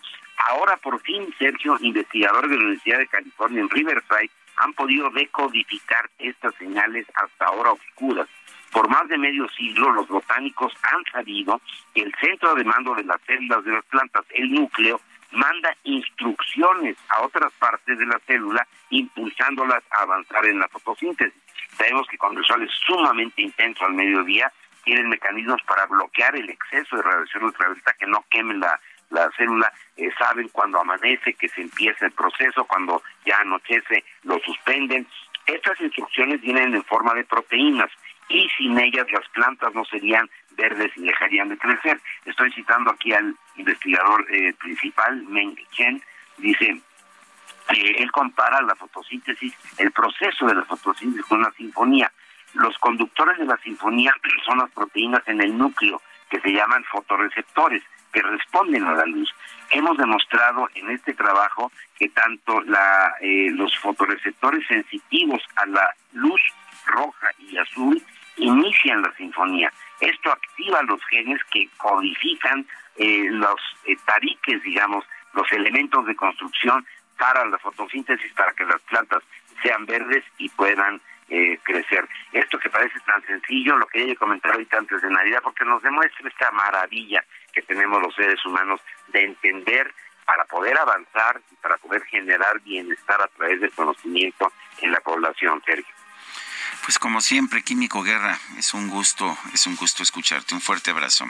Ahora 0.48 0.76
por 0.78 1.00
fin, 1.02 1.32
Sergio, 1.38 1.76
investigador 1.80 2.48
de 2.48 2.56
la 2.56 2.64
Universidad 2.64 2.98
de 2.98 3.06
California 3.08 3.60
en 3.60 3.70
Riverside, 3.70 4.30
han 4.56 4.72
podido 4.74 5.10
decodificar 5.10 6.10
estas 6.18 6.54
señales 6.56 7.06
hasta 7.14 7.46
ahora 7.46 7.72
oscuras. 7.72 8.28
Por 8.72 8.88
más 8.88 9.08
de 9.08 9.18
medio 9.18 9.48
siglo, 9.48 9.90
los 9.92 10.06
botánicos 10.06 10.72
han 10.82 11.02
sabido 11.12 11.60
que 11.94 12.02
el 12.02 12.14
centro 12.20 12.54
de 12.54 12.64
mando 12.64 12.94
de 12.94 13.04
las 13.04 13.20
células 13.26 13.64
de 13.64 13.72
las 13.72 13.84
plantas, 13.86 14.24
el 14.30 14.52
núcleo, 14.52 15.00
manda 15.32 15.76
instrucciones 15.84 16.96
a 17.08 17.22
otras 17.22 17.52
partes 17.54 17.98
de 17.98 18.06
la 18.06 18.20
célula, 18.26 18.66
impulsándolas 18.90 19.82
a 19.90 20.02
avanzar 20.02 20.44
en 20.46 20.58
la 20.58 20.68
fotosíntesis. 20.68 21.40
Sabemos 21.76 22.06
que 22.08 22.18
cuando 22.18 22.40
el 22.40 22.46
sol 22.46 22.62
es 22.62 22.70
sumamente 22.86 23.42
intenso 23.42 23.84
al 23.84 23.94
mediodía, 23.94 24.52
tienen 24.90 25.08
mecanismos 25.08 25.62
para 25.68 25.86
bloquear 25.86 26.34
el 26.34 26.50
exceso 26.50 26.96
de 26.96 27.02
radiación 27.02 27.44
ultravioleta 27.44 27.92
que 27.92 28.08
no 28.08 28.24
quemen 28.28 28.58
la, 28.58 28.80
la 29.10 29.30
célula, 29.36 29.72
eh, 29.96 30.10
saben 30.18 30.48
cuando 30.48 30.80
amanece 30.80 31.34
que 31.34 31.48
se 31.48 31.60
empieza 31.62 32.06
el 32.06 32.10
proceso, 32.10 32.64
cuando 32.64 33.00
ya 33.24 33.36
anochece 33.38 34.02
lo 34.24 34.40
suspenden. 34.40 35.06
Estas 35.46 35.80
instrucciones 35.80 36.40
vienen 36.40 36.74
en 36.74 36.82
forma 36.82 37.14
de 37.14 37.22
proteínas 37.22 37.88
y 38.28 38.48
sin 38.58 38.76
ellas 38.80 39.06
las 39.12 39.28
plantas 39.28 39.72
no 39.74 39.84
serían 39.84 40.28
verdes 40.56 40.90
y 40.96 41.02
dejarían 41.02 41.50
de 41.50 41.58
crecer. 41.58 42.00
Estoy 42.24 42.50
citando 42.50 42.90
aquí 42.90 43.12
al 43.12 43.36
investigador 43.54 44.26
eh, 44.28 44.52
principal, 44.54 45.22
Meng 45.28 45.54
Chen, 45.70 46.02
dice, 46.36 46.80
Eh, 47.72 48.02
él 48.02 48.10
compara 48.10 48.60
la 48.62 48.74
fotosíntesis, 48.74 49.54
el 49.78 49.92
proceso 49.92 50.46
de 50.46 50.54
la 50.54 50.64
fotosíntesis 50.64 51.24
con 51.26 51.38
una 51.38 51.52
sinfonía. 51.52 52.10
Los 52.54 52.76
conductores 52.78 53.38
de 53.38 53.46
la 53.46 53.56
sinfonía 53.58 54.14
son 54.46 54.58
las 54.58 54.70
proteínas 54.70 55.22
en 55.26 55.40
el 55.40 55.56
núcleo 55.56 56.00
que 56.28 56.40
se 56.40 56.52
llaman 56.52 56.84
fotorreceptores, 56.84 57.82
que 58.12 58.22
responden 58.22 58.84
a 58.84 58.94
la 58.94 59.04
luz. 59.06 59.32
Hemos 59.70 59.96
demostrado 59.96 60.68
en 60.74 60.90
este 60.90 61.14
trabajo 61.14 61.70
que 61.98 62.08
tanto 62.08 62.60
la, 62.62 63.14
eh, 63.20 63.50
los 63.50 63.76
fotorreceptores 63.78 64.66
sensitivos 64.66 65.42
a 65.56 65.66
la 65.66 65.94
luz 66.12 66.40
roja 66.86 67.30
y 67.38 67.56
azul 67.56 68.02
inician 68.36 69.02
la 69.02 69.12
sinfonía. 69.14 69.72
Esto 70.00 70.32
activa 70.32 70.82
los 70.82 71.04
genes 71.06 71.40
que 71.52 71.68
codifican 71.76 72.66
eh, 72.96 73.28
los 73.30 73.60
eh, 73.86 73.96
tariques, 74.04 74.62
digamos, 74.62 75.04
los 75.34 75.50
elementos 75.52 76.06
de 76.06 76.16
construcción 76.16 76.84
para 77.18 77.44
la 77.44 77.58
fotosíntesis, 77.58 78.32
para 78.32 78.52
que 78.52 78.64
las 78.64 78.80
plantas 78.82 79.22
sean 79.62 79.84
verdes 79.86 80.24
y 80.38 80.48
puedan 80.48 81.00
eh, 81.30 81.58
crecer. 81.62 82.08
Esto 82.32 82.58
que 82.58 82.68
parece 82.68 82.98
tan 83.00 83.24
sencillo, 83.24 83.76
lo 83.76 83.86
que 83.86 84.02
ella 84.02 84.14
comentado 84.16 84.54
ahorita 84.54 84.78
antes 84.78 85.00
de 85.00 85.10
Navidad, 85.10 85.40
porque 85.42 85.64
nos 85.64 85.82
demuestra 85.82 86.28
esta 86.28 86.50
maravilla 86.50 87.24
que 87.52 87.62
tenemos 87.62 88.02
los 88.02 88.14
seres 88.14 88.44
humanos 88.44 88.80
de 89.08 89.24
entender 89.24 89.94
para 90.24 90.44
poder 90.44 90.78
avanzar 90.78 91.40
y 91.50 91.56
para 91.56 91.76
poder 91.78 92.02
generar 92.04 92.60
bienestar 92.60 93.20
a 93.20 93.28
través 93.28 93.60
del 93.60 93.70
conocimiento 93.72 94.52
en 94.80 94.92
la 94.92 95.00
población, 95.00 95.62
Sergio. 95.64 95.94
Pues 96.84 96.98
como 96.98 97.20
siempre, 97.20 97.62
Químico 97.62 98.02
Guerra, 98.02 98.38
es 98.56 98.74
un 98.74 98.88
gusto, 98.88 99.36
es 99.52 99.66
un 99.66 99.76
gusto 99.76 100.02
escucharte. 100.02 100.54
Un 100.54 100.60
fuerte 100.60 100.90
abrazo. 100.90 101.26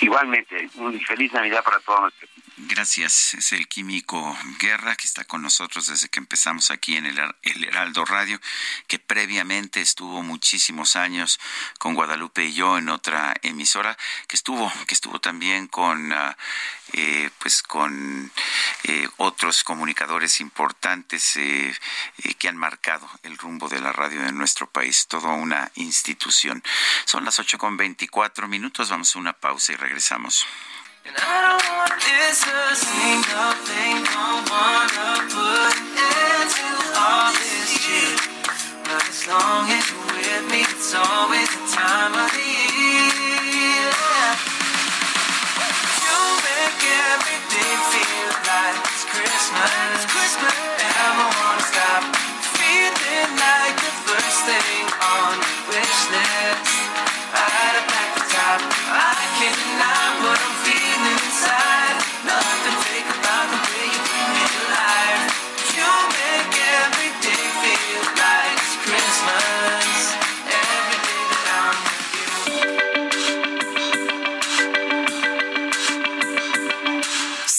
Igualmente, 0.00 0.68
un 0.74 1.00
feliz 1.00 1.32
Navidad 1.32 1.64
para 1.64 1.80
todos 1.80 2.00
nuestros 2.02 2.30
Gracias. 2.68 3.34
Es 3.34 3.52
el 3.52 3.68
químico 3.68 4.36
Guerra 4.58 4.96
que 4.96 5.04
está 5.04 5.24
con 5.24 5.40
nosotros 5.40 5.86
desde 5.86 6.08
que 6.08 6.18
empezamos 6.18 6.72
aquí 6.72 6.96
en 6.96 7.06
el, 7.06 7.16
Heraldo 7.44 8.04
Radio, 8.04 8.40
que 8.88 8.98
previamente 8.98 9.80
estuvo 9.80 10.20
muchísimos 10.24 10.96
años 10.96 11.38
con 11.78 11.94
Guadalupe 11.94 12.44
y 12.44 12.54
yo 12.54 12.76
en 12.76 12.88
otra 12.88 13.36
emisora, 13.42 13.96
que 14.26 14.34
estuvo, 14.34 14.72
que 14.88 14.94
estuvo 14.94 15.20
también 15.20 15.68
con 15.68 16.12
ah, 16.12 16.36
eh, 16.92 17.30
pues 17.38 17.62
con 17.62 18.32
eh, 18.82 19.08
otros 19.18 19.62
comunicadores 19.62 20.40
importantes 20.40 21.36
eh, 21.36 21.72
que 22.36 22.48
han 22.48 22.56
marcado 22.56 23.08
el 23.22 23.38
rumbo 23.38 23.68
de 23.68 23.80
la 23.80 23.92
radio 23.92 24.22
de 24.22 24.32
nuestro 24.32 24.68
país, 24.68 25.06
toda 25.06 25.34
una 25.34 25.70
institución. 25.76 26.64
Son 27.04 27.24
las 27.24 27.38
ocho 27.38 27.58
con 27.58 27.76
veinticuatro 27.76 28.48
minutos, 28.48 28.90
vamos 28.90 29.14
a 29.14 29.20
una 29.20 29.34
pausa 29.34 29.72
y 29.72 29.76
regresamos. 29.76 30.44
And 31.06 31.14
I 31.22 31.38
don't 31.38 31.66
want 31.70 31.94
this 32.02 32.42
a 32.50 32.74
single 32.74 33.54
thing, 33.62 34.02
don't 34.10 34.42
wanna 34.42 35.22
put 35.30 35.74
into 35.94 36.66
all 36.98 37.30
this 37.30 37.70
shit. 37.78 38.18
But 38.82 39.06
as 39.06 39.22
long 39.30 39.70
as 39.70 39.86
you're 39.86 40.02
with 40.02 40.50
me, 40.50 40.66
it's 40.66 40.90
always 40.98 41.46
the 41.46 41.62
time 41.78 42.10
of 42.10 42.26
the 42.34 42.42
year. 42.42 43.86
You 46.02 46.18
make 46.42 46.82
every 46.82 47.38
day 47.54 47.72
feel 47.86 48.30
like 48.50 48.74
it's 48.90 49.06
Christmas. 49.06 49.70
It's 49.94 50.10
Christmas. 50.10 50.58
And 50.58 51.14
wanna 51.22 51.70
stop 51.70 52.02
feeling 52.58 53.30
like 53.46 53.76
the 53.78 53.94
first 54.10 54.40
thing 54.42 54.84
on 54.90 55.38
your 55.38 55.70
wish 55.70 55.98
list. 56.10 56.66
Right 57.30 57.74
up 57.78 57.94
at 57.94 58.10
the 58.18 58.24
top, 58.26 58.58
I 58.90 59.22
cannot 59.38 59.75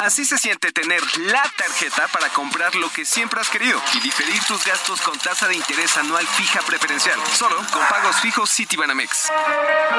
Así 0.00 0.26
se 0.26 0.36
siente 0.36 0.72
tener 0.72 1.00
la 1.20 1.42
tarjeta 1.56 2.06
para 2.08 2.28
comprar 2.28 2.74
lo 2.74 2.90
que 2.92 3.06
siempre 3.06 3.40
has 3.40 3.48
querido 3.48 3.80
y 3.94 4.00
diferir 4.00 4.42
tus 4.44 4.62
gastos 4.64 5.00
con 5.00 5.18
tasa 5.18 5.48
de 5.48 5.56
interés 5.56 5.96
anual 5.96 6.26
fija 6.26 6.60
preferencial. 6.60 7.18
Solo 7.32 7.56
con 7.72 7.82
pagos 7.88 8.20
fijos 8.20 8.50
Citibanamex. 8.54 9.32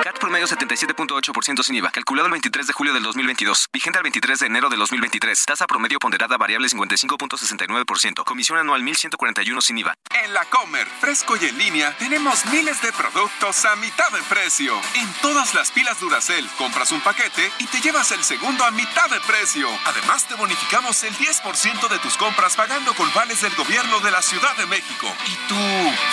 CAT 0.03 0.19
promedio 0.19 0.47
77.8% 0.47 1.63
sin 1.63 1.75
IVA. 1.75 1.89
Calculado 1.89 2.27
el 2.27 2.31
23 2.31 2.67
de 2.67 2.73
julio 2.73 2.93
del 2.93 3.03
2022. 3.03 3.69
Vigente 3.73 3.97
al 3.97 4.03
23 4.03 4.39
de 4.39 4.45
enero 4.45 4.69
del 4.69 4.79
2023. 4.79 5.45
Tasa 5.45 5.65
promedio 5.65 5.97
ponderada 5.97 6.37
variable 6.37 6.67
55.69%. 6.67 8.23
Comisión 8.23 8.59
anual 8.59 8.83
1141 8.83 9.61
sin 9.61 9.79
IVA. 9.79 9.95
En 10.23 10.33
la 10.33 10.45
Comer, 10.45 10.87
fresco 11.01 11.35
y 11.37 11.45
en 11.45 11.57
línea, 11.57 11.97
tenemos 11.97 12.45
miles 12.45 12.81
de 12.81 12.91
productos 12.93 13.65
a 13.65 13.75
mitad 13.77 14.09
de 14.11 14.21
precio. 14.23 14.79
En 14.93 15.11
todas 15.21 15.55
las 15.55 15.71
pilas 15.71 15.99
Duracell, 15.99 16.47
compras 16.57 16.91
un 16.91 17.01
paquete 17.01 17.51
y 17.57 17.65
te 17.65 17.81
llevas 17.81 18.11
el 18.11 18.23
segundo 18.23 18.63
a 18.63 18.71
mitad 18.71 19.09
de 19.09 19.19
precio. 19.21 19.67
Además, 19.87 20.27
te 20.27 20.35
bonificamos 20.35 21.01
el 21.03 21.15
10% 21.15 21.87
de 21.87 21.99
tus 21.99 22.17
compras 22.17 22.57
pagando 22.57 22.93
con 22.93 23.11
vales 23.13 23.39
del 23.41 23.55
gobierno 23.55 24.01
de 24.01 24.11
la 24.11 24.21
Ciudad 24.21 24.53
de 24.57 24.65
México. 24.65 25.07
¿Y 25.25 25.47
tú 25.47 25.55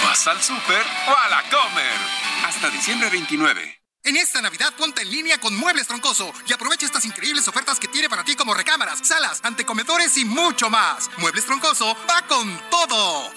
vas 0.05 0.25
al 0.29 0.41
súper 0.41 0.87
o 1.09 1.17
a 1.17 1.29
la 1.29 1.43
comer? 1.51 1.99
Hasta 2.47 2.71
diciembre 2.71 3.11
29. 3.11 3.83
En 4.05 4.17
esta 4.17 4.41
Navidad 4.41 4.73
ponte 4.79 5.03
en 5.03 5.11
línea 5.11 5.39
con 5.39 5.57
Muebles 5.57 5.89
Troncoso 5.89 6.33
y 6.47 6.53
aprovecha 6.53 6.87
estas 6.87 7.05
increíbles 7.05 7.49
ofertas 7.49 7.81
que 7.81 7.89
tiene 7.89 8.09
para 8.09 8.23
ti 8.23 8.37
como 8.37 8.55
recámaras, 8.55 9.01
salas, 9.03 9.41
antecomedores 9.43 10.17
y 10.19 10.25
mucho 10.25 10.71
más. 10.71 11.11
Muebles 11.19 11.45
Troncoso 11.45 11.97
va 12.09 12.23
con 12.29 12.57
todo. 12.71 13.33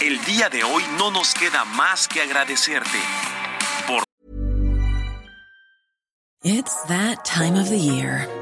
El 0.00 0.22
día 0.26 0.50
de 0.50 0.64
hoy 0.64 0.84
no 0.98 1.10
nos 1.10 1.32
queda 1.32 1.64
más 1.64 2.08
que 2.08 2.20
agradecerte 2.20 2.98
por 3.86 4.02
It's 6.42 6.74
that 6.88 7.24
time 7.24 7.58
of 7.58 7.70
the 7.70 7.78
year. 7.78 8.41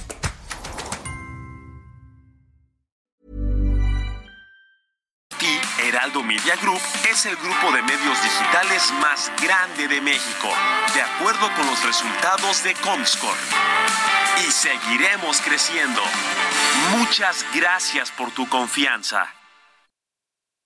Media 6.31 6.55
Group 6.55 6.81
es 7.11 7.25
el 7.25 7.35
grupo 7.35 7.73
de 7.73 7.81
medios 7.81 8.23
digitales 8.23 8.89
más 9.01 9.29
grande 9.41 9.89
de 9.89 9.99
México, 9.99 10.47
de 10.93 11.01
acuerdo 11.01 11.53
con 11.57 11.65
los 11.65 11.83
resultados 11.83 12.63
de 12.63 12.73
Comscore. 12.75 13.37
Y 14.47 14.49
seguiremos 14.49 15.41
creciendo. 15.41 16.01
Muchas 16.95 17.45
gracias 17.53 18.11
por 18.11 18.31
tu 18.31 18.47
confianza. 18.47 19.27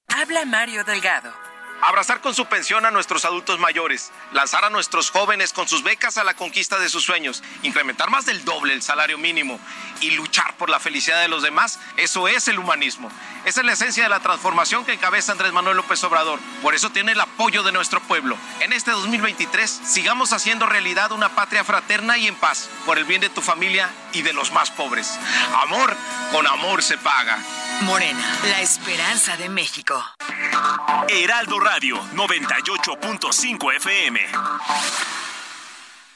Habla 0.07 0.45
Mario 0.45 0.83
Delgado. 0.83 1.33
Abrazar 1.81 2.21
con 2.21 2.33
su 2.33 2.45
pensión 2.45 2.85
a 2.85 2.91
nuestros 2.91 3.25
adultos 3.25 3.59
mayores, 3.59 4.11
lanzar 4.31 4.65
a 4.65 4.69
nuestros 4.69 5.11
jóvenes 5.11 5.53
con 5.53 5.67
sus 5.67 5.83
becas 5.83 6.17
a 6.17 6.23
la 6.23 6.33
conquista 6.33 6.79
de 6.79 6.89
sus 6.89 7.03
sueños, 7.03 7.43
incrementar 7.63 8.09
más 8.09 8.25
del 8.25 8.43
doble 8.45 8.73
el 8.73 8.81
salario 8.81 9.17
mínimo 9.17 9.59
y 10.01 10.11
luchar 10.11 10.55
por 10.57 10.69
la 10.69 10.79
felicidad 10.79 11.21
de 11.21 11.27
los 11.27 11.43
demás, 11.43 11.79
eso 11.97 12.27
es 12.27 12.47
el 12.47 12.59
humanismo. 12.59 13.11
Esa 13.45 13.59
es 13.59 13.65
la 13.65 13.73
esencia 13.73 14.03
de 14.03 14.09
la 14.09 14.19
transformación 14.19 14.85
que 14.85 14.93
encabeza 14.93 15.31
Andrés 15.31 15.53
Manuel 15.53 15.77
López 15.77 16.03
Obrador. 16.03 16.39
Por 16.61 16.73
eso 16.73 16.89
tiene 16.89 17.11
el 17.11 17.21
apoyo 17.21 17.61
de 17.63 17.71
nuestro 17.71 18.01
pueblo. 18.01 18.37
En 18.59 18.73
este 18.73 18.91
2023 18.91 19.69
sigamos 19.69 20.33
haciendo 20.33 20.65
realidad 20.65 21.11
una 21.11 21.29
patria 21.35 21.63
fraterna 21.63 22.17
y 22.17 22.27
en 22.27 22.35
paz, 22.35 22.69
por 22.85 22.97
el 22.97 23.05
bien 23.05 23.21
de 23.21 23.29
tu 23.29 23.41
familia 23.41 23.89
y 24.13 24.23
de 24.23 24.33
los 24.33 24.51
más 24.51 24.71
pobres. 24.71 25.19
Amor 25.61 25.95
con 26.31 26.47
amor 26.47 26.81
se 26.81 26.97
paga. 26.97 27.37
Morena, 27.81 28.39
la 28.49 28.61
esperanza 28.61 29.37
de 29.37 29.49
México. 29.49 30.03
Heraldo 31.09 31.59
Radio 31.65 31.97
98.5 32.13 33.73
FM. 33.79 35.34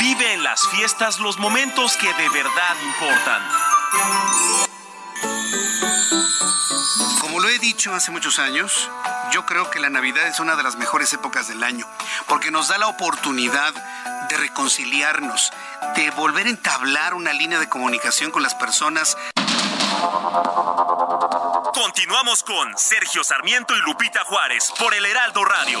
Vive 0.00 0.32
en 0.32 0.42
las 0.42 0.66
fiestas 0.68 1.18
los 1.20 1.38
momentos 1.38 1.96
que 1.96 2.06
de 2.14 2.28
verdad 2.30 2.76
importan. 2.82 3.42
Como 7.20 7.40
lo 7.40 7.48
he 7.48 7.58
dicho 7.58 7.94
hace 7.94 8.10
muchos 8.10 8.38
años, 8.38 8.90
yo 9.32 9.44
creo 9.46 9.70
que 9.70 9.78
la 9.78 9.90
Navidad 9.90 10.26
es 10.26 10.40
una 10.40 10.56
de 10.56 10.62
las 10.62 10.76
mejores 10.76 11.12
épocas 11.12 11.48
del 11.48 11.62
año, 11.62 11.86
porque 12.26 12.50
nos 12.50 12.68
da 12.68 12.78
la 12.78 12.88
oportunidad 12.88 13.72
de 14.28 14.36
reconciliarnos, 14.36 15.52
de 15.96 16.10
volver 16.12 16.46
a 16.46 16.50
entablar 16.50 17.14
una 17.14 17.32
línea 17.32 17.58
de 17.58 17.68
comunicación 17.68 18.30
con 18.30 18.42
las 18.42 18.54
personas. 18.54 19.16
Continuamos 21.74 22.42
con 22.42 22.76
Sergio 22.78 23.22
Sarmiento 23.22 23.76
y 23.76 23.80
Lupita 23.80 24.24
Juárez 24.24 24.72
por 24.78 24.94
el 24.94 25.04
Heraldo 25.04 25.44
Radio. 25.44 25.80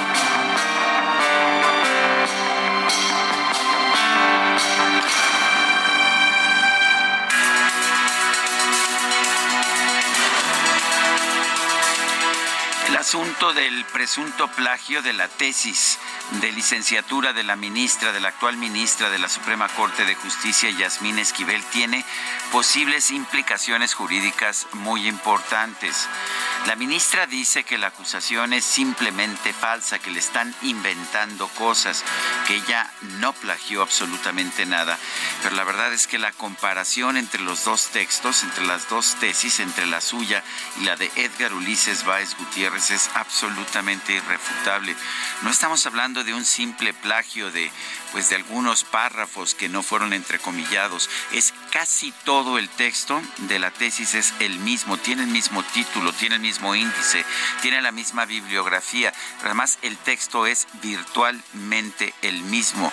Asunto 13.11 13.51
del 13.51 13.83
presunto 13.91 14.47
plagio 14.55 15.01
de 15.01 15.11
la 15.11 15.27
tesis 15.27 15.99
de 16.39 16.51
licenciatura 16.51 17.33
de 17.33 17.43
la 17.43 17.55
ministra, 17.55 18.13
de 18.13 18.21
la 18.21 18.29
actual 18.29 18.55
ministra 18.55 19.09
de 19.09 19.19
la 19.19 19.27
Suprema 19.27 19.67
Corte 19.67 20.05
de 20.05 20.15
Justicia, 20.15 20.69
Yasmín 20.69 21.19
Esquivel, 21.19 21.63
tiene 21.65 22.05
posibles 22.51 23.11
implicaciones 23.11 23.93
jurídicas 23.93 24.67
muy 24.73 25.07
importantes. 25.07 26.07
La 26.67 26.75
ministra 26.75 27.25
dice 27.25 27.63
que 27.63 27.77
la 27.77 27.87
acusación 27.87 28.53
es 28.53 28.63
simplemente 28.63 29.51
falsa, 29.51 29.99
que 29.99 30.11
le 30.11 30.19
están 30.19 30.53
inventando 30.61 31.47
cosas, 31.49 32.03
que 32.47 32.55
ella 32.55 32.89
no 33.19 33.33
plagió 33.33 33.81
absolutamente 33.81 34.65
nada. 34.65 34.97
Pero 35.43 35.55
la 35.55 35.63
verdad 35.63 35.91
es 35.91 36.07
que 36.07 36.19
la 36.19 36.31
comparación 36.31 37.17
entre 37.17 37.41
los 37.41 37.65
dos 37.65 37.87
textos, 37.87 38.43
entre 38.43 38.65
las 38.65 38.87
dos 38.89 39.15
tesis, 39.19 39.59
entre 39.59 39.87
la 39.87 40.01
suya 40.01 40.43
y 40.79 40.83
la 40.83 40.95
de 40.95 41.11
Edgar 41.15 41.53
Ulises 41.53 42.05
Báez 42.05 42.37
Gutiérrez 42.37 42.91
es 42.91 43.09
absolutamente 43.15 44.13
irrefutable. 44.13 44.95
No 45.41 45.49
estamos 45.49 45.85
hablando 45.85 46.20
de 46.23 46.33
un 46.33 46.45
simple 46.45 46.93
plagio 46.93 47.51
de 47.51 47.71
pues 48.11 48.29
de 48.29 48.35
algunos 48.35 48.83
párrafos 48.83 49.55
que 49.55 49.69
no 49.69 49.83
fueron 49.83 50.13
entrecomillados. 50.13 51.09
Es 51.31 51.53
casi 51.71 52.11
todo 52.25 52.57
el 52.57 52.69
texto 52.69 53.21
de 53.37 53.59
la 53.59 53.71
tesis 53.71 54.13
es 54.15 54.33
el 54.39 54.59
mismo, 54.59 54.97
tiene 54.97 55.23
el 55.23 55.29
mismo 55.29 55.63
título, 55.63 56.13
tiene 56.13 56.35
el 56.35 56.41
mismo 56.41 56.75
índice, 56.75 57.25
tiene 57.61 57.81
la 57.81 57.91
misma 57.91 58.25
bibliografía. 58.25 59.13
Además, 59.43 59.79
el 59.81 59.97
texto 59.97 60.45
es 60.45 60.67
virtualmente 60.81 62.13
el 62.21 62.41
mismo. 62.43 62.91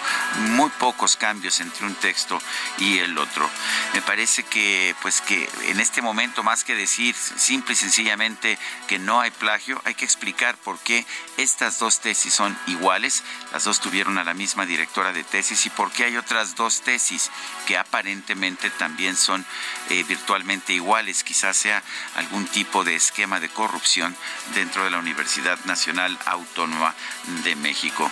Muy 0.50 0.70
pocos 0.78 1.16
cambios 1.16 1.60
entre 1.60 1.86
un 1.86 1.94
texto 1.96 2.40
y 2.78 2.98
el 2.98 3.18
otro. 3.18 3.48
Me 3.94 4.02
parece 4.02 4.44
que 4.44 4.94
pues 5.02 5.20
que 5.20 5.48
en 5.64 5.80
este 5.80 6.02
momento 6.02 6.42
más 6.42 6.64
que 6.64 6.74
decir 6.74 7.14
simple 7.14 7.74
y 7.74 7.76
sencillamente 7.76 8.58
que 8.86 8.98
no 8.98 9.20
hay 9.20 9.30
plagio, 9.30 9.80
hay 9.84 9.94
que 9.94 10.04
explicar 10.04 10.56
por 10.56 10.78
qué 10.78 11.06
estas 11.36 11.78
dos 11.78 12.00
tesis 12.00 12.34
son 12.34 12.58
iguales. 12.66 13.22
Las 13.52 13.64
dos 13.64 13.80
tuvieron 13.80 14.18
a 14.18 14.24
la 14.24 14.34
misma 14.34 14.66
directora 14.66 15.07
de 15.12 15.24
tesis 15.24 15.66
y 15.66 15.70
por 15.70 15.90
qué 15.92 16.04
hay 16.04 16.16
otras 16.16 16.54
dos 16.54 16.82
tesis 16.82 17.30
que 17.66 17.78
aparentemente 17.78 18.70
también 18.70 19.16
son 19.16 19.44
eh, 19.90 20.02
virtualmente 20.04 20.72
iguales. 20.72 21.24
Quizás 21.24 21.56
sea 21.56 21.82
algún 22.16 22.46
tipo 22.46 22.84
de 22.84 22.94
esquema 22.94 23.40
de 23.40 23.48
corrupción 23.48 24.16
dentro 24.54 24.84
de 24.84 24.90
la 24.90 24.98
Universidad 24.98 25.58
Nacional 25.64 26.18
Autónoma 26.26 26.94
de 27.44 27.56
México. 27.56 28.10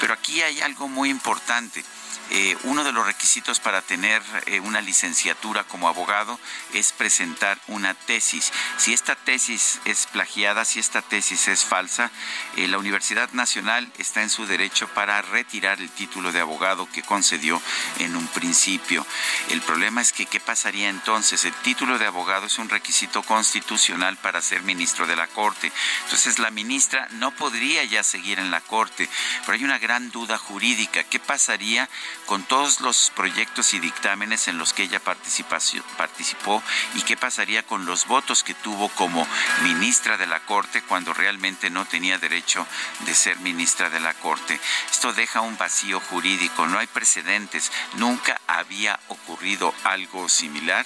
Pero 0.00 0.14
aquí 0.14 0.42
hay 0.42 0.60
algo 0.60 0.88
muy 0.88 1.10
importante. 1.10 1.84
Eh, 2.30 2.56
uno 2.64 2.82
de 2.82 2.92
los 2.92 3.06
requisitos 3.06 3.60
para 3.60 3.82
tener 3.82 4.20
eh, 4.46 4.58
una 4.60 4.80
licenciatura 4.80 5.62
como 5.64 5.88
abogado 5.88 6.40
es 6.74 6.92
presentar 6.92 7.58
una 7.68 7.94
tesis. 7.94 8.52
Si 8.78 8.92
esta 8.92 9.14
tesis 9.14 9.80
es 9.84 10.06
plagiada, 10.06 10.64
si 10.64 10.80
esta 10.80 11.02
tesis 11.02 11.46
es 11.46 11.64
falsa, 11.64 12.10
eh, 12.56 12.66
la 12.66 12.78
Universidad 12.78 13.30
Nacional 13.30 13.90
está 13.98 14.22
en 14.22 14.30
su 14.30 14.46
derecho 14.46 14.88
para 14.88 15.22
retirar 15.22 15.80
el 15.80 15.90
título 15.90 16.32
de 16.32 16.40
abogado 16.40 16.88
que 16.90 17.02
concedió 17.02 17.62
en 18.00 18.16
un 18.16 18.26
principio. 18.28 19.06
El 19.50 19.62
problema 19.62 20.00
es 20.00 20.12
que, 20.12 20.26
¿qué 20.26 20.40
pasaría 20.40 20.88
entonces? 20.88 21.44
El 21.44 21.54
título 21.54 21.98
de 21.98 22.06
abogado 22.06 22.46
es 22.46 22.58
un 22.58 22.68
requisito 22.68 23.22
constitucional 23.22 24.16
para 24.16 24.42
ser 24.42 24.62
ministro 24.62 25.06
de 25.06 25.14
la 25.14 25.28
Corte. 25.28 25.70
Entonces, 26.04 26.38
la 26.40 26.50
ministra 26.50 27.06
no 27.12 27.30
podría 27.30 27.84
ya 27.84 28.02
seguir 28.02 28.40
en 28.40 28.50
la 28.50 28.60
Corte, 28.60 29.08
pero 29.40 29.52
hay 29.52 29.64
una 29.64 29.78
gran 29.78 30.10
duda 30.10 30.38
jurídica. 30.38 31.04
¿Qué 31.04 31.20
pasaría 31.20 31.88
con 32.26 32.42
todos 32.42 32.80
los 32.80 33.10
proyectos 33.14 33.72
y 33.72 33.78
dictámenes 33.78 34.48
en 34.48 34.58
los 34.58 34.72
que 34.72 34.82
ella 34.82 35.00
participó 35.00 36.62
y 36.94 37.02
qué 37.02 37.16
pasaría 37.16 37.62
con 37.62 37.86
los 37.86 38.06
votos 38.06 38.42
que 38.42 38.54
tuvo 38.54 38.88
como 38.90 39.26
ministra 39.62 40.16
de 40.16 40.26
la 40.26 40.40
Corte 40.40 40.82
cuando 40.82 41.14
realmente 41.14 41.70
no 41.70 41.84
tenía 41.86 42.18
derecho 42.18 42.66
de 43.00 43.14
ser 43.14 43.38
ministra 43.38 43.90
de 43.90 44.00
la 44.00 44.14
Corte. 44.14 44.60
Esto 44.90 45.12
deja 45.12 45.40
un 45.40 45.56
vacío 45.56 46.00
jurídico, 46.00 46.66
no 46.66 46.78
hay 46.78 46.86
precedentes, 46.86 47.70
nunca 47.94 48.40
había 48.46 48.98
ocurrido 49.08 49.72
algo 49.84 50.28
similar 50.28 50.84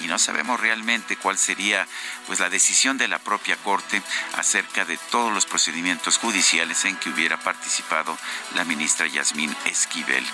y 0.00 0.06
no 0.06 0.18
sabemos 0.18 0.60
realmente 0.60 1.16
cuál 1.16 1.38
sería 1.38 1.86
pues 2.26 2.40
la 2.40 2.48
decisión 2.48 2.98
de 2.98 3.08
la 3.08 3.18
propia 3.18 3.56
Corte 3.56 4.02
acerca 4.36 4.84
de 4.84 4.96
todos 5.10 5.32
los 5.32 5.46
procedimientos 5.46 6.18
judiciales 6.18 6.84
en 6.84 6.96
que 6.96 7.10
hubiera 7.10 7.38
participado 7.38 8.16
la 8.54 8.64
ministra 8.64 9.06
Yasmín 9.06 9.54
Esquivel. 9.64 10.24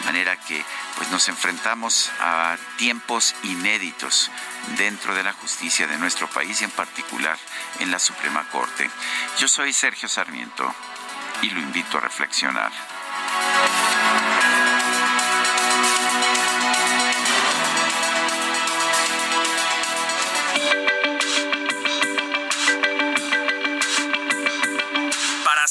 De 0.00 0.04
manera 0.04 0.36
que 0.36 0.64
pues 0.96 1.10
nos 1.10 1.28
enfrentamos 1.28 2.10
a 2.20 2.56
tiempos 2.76 3.34
inéditos 3.42 4.30
dentro 4.76 5.14
de 5.14 5.22
la 5.22 5.32
justicia 5.32 5.86
de 5.86 5.98
nuestro 5.98 6.28
país 6.28 6.60
y 6.60 6.64
en 6.64 6.70
particular 6.70 7.38
en 7.80 7.90
la 7.90 7.98
Suprema 7.98 8.48
Corte. 8.50 8.90
Yo 9.38 9.48
soy 9.48 9.72
Sergio 9.72 10.08
Sarmiento 10.08 10.74
y 11.42 11.50
lo 11.50 11.60
invito 11.60 11.98
a 11.98 12.02
reflexionar. 12.02 12.93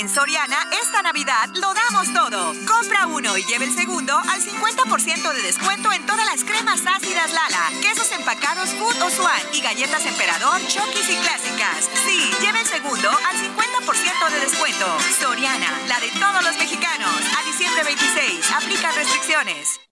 En 0.00 0.08
Soriana, 0.08 0.56
esta 0.82 1.02
Navidad 1.02 1.50
lo 1.56 1.74
damos 1.74 2.10
todo. 2.14 2.54
Compra 2.66 3.06
uno 3.06 3.36
y 3.36 3.44
lleve 3.44 3.66
el 3.66 3.74
segundo 3.74 4.16
al 4.16 4.40
50% 4.40 5.34
de 5.34 5.42
descuento 5.42 5.92
en 5.92 6.06
todas 6.06 6.24
las 6.24 6.42
cremas 6.42 6.80
ácidas 6.86 7.30
Lala, 7.34 7.68
quesos 7.82 8.10
empacados 8.12 8.70
Food 8.70 9.02
o 9.02 9.10
Swan 9.10 9.42
y 9.52 9.60
galletas 9.60 10.06
Emperador, 10.06 10.58
Chokis 10.68 11.10
y 11.10 11.16
clásicas. 11.16 11.90
Sí, 12.06 12.30
lleve 12.40 12.60
el 12.60 12.66
segundo 12.66 13.10
al 13.10 13.36
50% 13.36 14.30
de 14.30 14.40
descuento. 14.40 14.86
Soriana, 15.20 15.70
la 15.86 16.00
de 16.00 16.08
todos 16.18 16.44
los 16.44 16.56
mexicanos. 16.56 17.20
A 17.38 17.44
diciembre 17.44 17.84
26, 17.84 18.52
aplica 18.52 18.92
restricciones. 18.92 19.89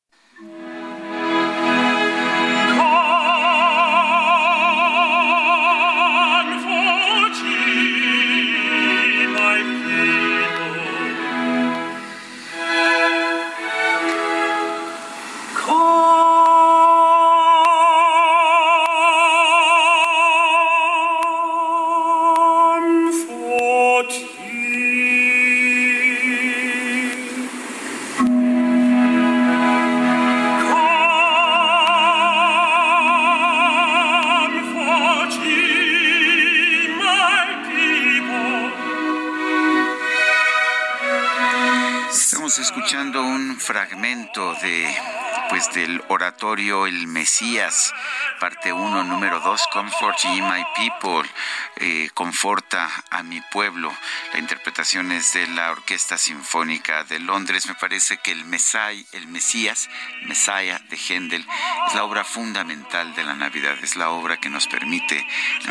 El 46.40 47.08
Mesías, 47.08 47.92
parte 48.38 48.72
1, 48.72 49.02
número 49.04 49.40
2, 49.40 49.66
Comfort 49.72 50.18
ye 50.18 50.40
my 50.40 50.64
people, 50.76 51.28
eh, 51.76 52.10
conforta 52.14 52.88
a 53.10 53.24
mi 53.24 53.40
pueblo. 53.40 53.92
La 54.32 54.38
interpretación 54.38 55.10
es 55.10 55.32
de 55.32 55.48
la 55.48 55.72
Orquesta 55.72 56.16
Sinfónica 56.16 57.02
de 57.02 57.18
Londres. 57.18 57.66
Me 57.66 57.74
parece 57.74 58.18
que 58.18 58.30
el, 58.30 58.44
Mesai, 58.44 59.04
el 59.12 59.26
Mesías, 59.26 59.90
Mesaya 60.26 60.78
de 60.88 60.96
Händel, 60.96 61.44
es 61.88 61.94
la 61.94 62.04
obra 62.04 62.22
fundamental 62.22 63.16
de 63.16 63.24
la 63.24 63.34
Navidad, 63.34 63.76
es 63.82 63.96
la 63.96 64.10
obra 64.10 64.36
que 64.36 64.48
nos 64.48 64.68
permite 64.68 65.26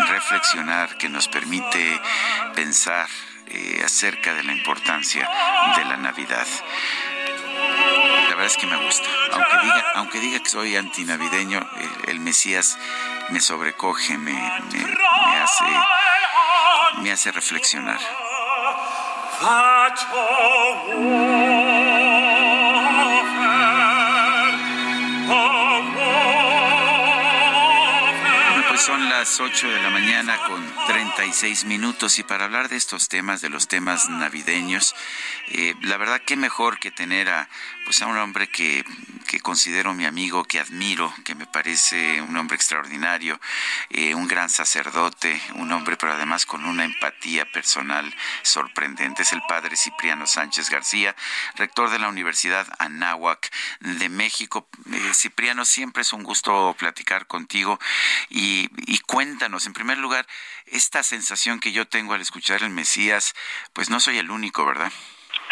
reflexionar, 0.10 0.98
que 0.98 1.08
nos 1.08 1.30
permite 1.30 2.02
pensar 2.56 3.08
eh, 3.48 3.82
acerca 3.86 4.34
de 4.34 4.44
la 4.44 4.52
importancia 4.52 5.30
de 5.78 5.86
la 5.86 5.96
Navidad 5.96 6.46
verdad 8.38 8.46
es 8.46 8.58
que 8.58 8.68
me 8.68 8.78
gusta. 8.78 9.10
Aunque 9.96 10.20
diga, 10.20 10.40
que 10.40 10.50
soy 10.50 10.76
antinavideño, 10.76 11.60
el, 11.60 12.10
el 12.12 12.20
Mesías 12.20 12.78
me 13.30 13.42
sobrecoge, 13.42 14.18
me, 14.18 14.38
hace, 15.42 15.66
me 17.02 17.12
hace 17.12 17.32
reflexionar. 17.32 18.00
Son 28.88 29.10
las 29.10 29.42
8 29.42 29.70
de 29.70 29.82
la 29.82 29.90
mañana 29.90 30.38
con 30.48 30.66
36 30.88 31.66
minutos 31.66 32.20
y 32.20 32.24
para 32.24 32.46
hablar 32.46 32.70
de 32.70 32.78
estos 32.78 33.10
temas, 33.10 33.42
de 33.42 33.50
los 33.50 33.68
temas 33.68 34.08
navideños, 34.08 34.96
eh, 35.50 35.76
la 35.82 35.98
verdad 35.98 36.22
que 36.22 36.38
mejor 36.38 36.80
que 36.80 36.90
tener 36.90 37.28
a, 37.28 37.50
pues 37.88 38.02
a 38.02 38.08
un 38.08 38.18
hombre 38.18 38.50
que, 38.50 38.84
que 39.28 39.40
considero 39.40 39.94
mi 39.94 40.04
amigo, 40.04 40.44
que 40.44 40.60
admiro, 40.60 41.14
que 41.24 41.36
me 41.36 41.46
parece 41.46 42.22
un 42.22 42.36
hombre 42.36 42.58
extraordinario, 42.58 43.40
eh, 43.92 44.14
un 44.14 44.28
gran 44.28 44.50
sacerdote, 44.50 45.42
un 45.56 45.72
hombre 45.72 45.96
pero 45.96 46.12
además 46.12 46.46
con 46.46 46.66
una 46.66 46.84
empatía 46.84 47.50
personal 47.50 48.14
sorprendente. 48.42 49.22
Es 49.22 49.32
el 49.32 49.42
padre 49.48 49.78
Cipriano 49.78 50.28
Sánchez 50.28 50.70
García, 50.70 51.16
rector 51.56 51.90
de 51.90 52.00
la 52.00 52.10
Universidad 52.10 52.68
Anáhuac 52.78 53.50
de 53.80 54.10
México. 54.10 54.68
Eh, 54.92 55.12
Cipriano, 55.14 55.64
siempre 55.64 56.02
es 56.02 56.12
un 56.12 56.24
gusto 56.24 56.76
platicar 56.78 57.26
contigo 57.26 57.80
y 58.30 58.70
y 58.86 59.00
cuéntanos, 59.00 59.66
en 59.66 59.74
primer 59.74 59.98
lugar, 59.98 60.28
esta 60.66 61.04
sensación 61.04 61.62
que 61.62 61.72
yo 61.72 61.88
tengo 61.88 62.14
al 62.14 62.22
escuchar 62.22 62.64
el 62.64 62.70
Mesías, 62.70 63.34
pues 63.72 63.90
no 63.90 64.02
soy 64.02 64.18
el 64.18 64.30
único, 64.30 64.66
¿verdad? 64.66 64.92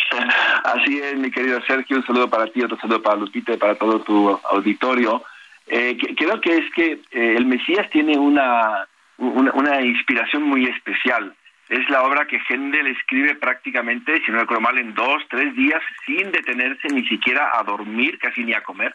Así 0.63 0.99
es, 0.99 1.15
mi 1.17 1.31
querido 1.31 1.61
Sergio, 1.61 1.97
un 1.97 2.05
saludo 2.05 2.29
para 2.29 2.47
ti, 2.47 2.61
otro 2.61 2.77
saludo 2.77 3.01
para 3.01 3.17
Lupita 3.17 3.53
y 3.53 3.57
para 3.57 3.75
todo 3.75 3.99
tu 4.01 4.29
auditorio. 4.51 5.23
Eh, 5.67 5.97
creo 6.15 6.39
que 6.41 6.57
es 6.57 6.71
que 6.73 6.99
eh, 7.11 7.35
el 7.37 7.45
Mesías 7.45 7.89
tiene 7.89 8.17
una, 8.17 8.87
una, 9.17 9.81
inspiración 9.81 10.43
muy 10.43 10.65
especial. 10.65 11.35
Es 11.69 11.89
la 11.89 12.03
obra 12.03 12.27
que 12.27 12.39
Händel 12.47 12.87
escribe 12.87 13.35
prácticamente, 13.35 14.21
si 14.23 14.31
no 14.31 14.39
recuerdo 14.39 14.61
mal, 14.61 14.77
en 14.77 14.93
dos, 14.93 15.23
tres 15.29 15.55
días, 15.55 15.81
sin 16.05 16.31
detenerse 16.31 16.87
ni 16.89 17.07
siquiera 17.07 17.49
a 17.53 17.63
dormir, 17.63 18.19
casi 18.19 18.43
ni 18.43 18.53
a 18.53 18.61
comer. 18.61 18.93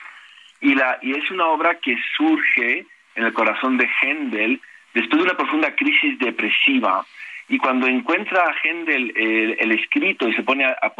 Y, 0.60 0.74
la, 0.74 0.98
y 1.02 1.12
es 1.12 1.28
una 1.30 1.46
obra 1.46 1.74
que 1.80 1.96
surge 2.16 2.86
en 3.16 3.24
el 3.24 3.32
corazón 3.32 3.76
de 3.76 3.90
Händel 4.00 4.60
después 4.94 5.18
de 5.18 5.28
una 5.28 5.36
profunda 5.36 5.74
crisis 5.74 6.18
depresiva. 6.18 7.04
Y 7.50 7.58
cuando 7.58 7.86
encuentra 7.86 8.44
a 8.44 8.54
Händel 8.62 9.12
el, 9.16 9.72
escrito 9.72 10.26
y 10.28 10.32
se 10.34 10.42
pone 10.42 10.64
a, 10.64 10.90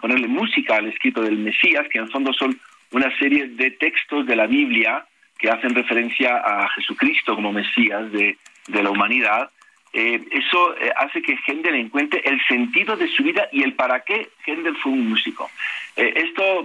ponerle 0.00 0.26
música 0.26 0.76
al 0.76 0.88
escrito 0.88 1.22
del 1.22 1.38
Mesías, 1.38 1.86
que 1.88 1.98
en 1.98 2.04
el 2.04 2.10
fondo 2.10 2.32
son 2.32 2.58
una 2.90 3.16
serie 3.18 3.46
de 3.48 3.70
textos 3.70 4.26
de 4.26 4.34
la 4.34 4.46
Biblia 4.46 5.04
que 5.38 5.50
hacen 5.50 5.74
referencia 5.74 6.38
a 6.38 6.68
Jesucristo 6.70 7.36
como 7.36 7.52
Mesías 7.52 8.10
de, 8.10 8.36
de 8.66 8.82
la 8.82 8.90
humanidad, 8.90 9.50
eh, 9.92 10.22
eso 10.30 10.76
eh, 10.76 10.92
hace 10.96 11.20
que 11.20 11.36
Händel 11.46 11.74
encuentre 11.74 12.22
el 12.24 12.40
sentido 12.46 12.96
de 12.96 13.08
su 13.08 13.24
vida 13.24 13.48
y 13.50 13.64
el 13.64 13.74
para 13.74 14.00
qué 14.00 14.30
Händel 14.46 14.76
fue 14.76 14.92
un 14.92 15.08
músico. 15.08 15.50
Eh, 15.96 16.12
esto, 16.16 16.62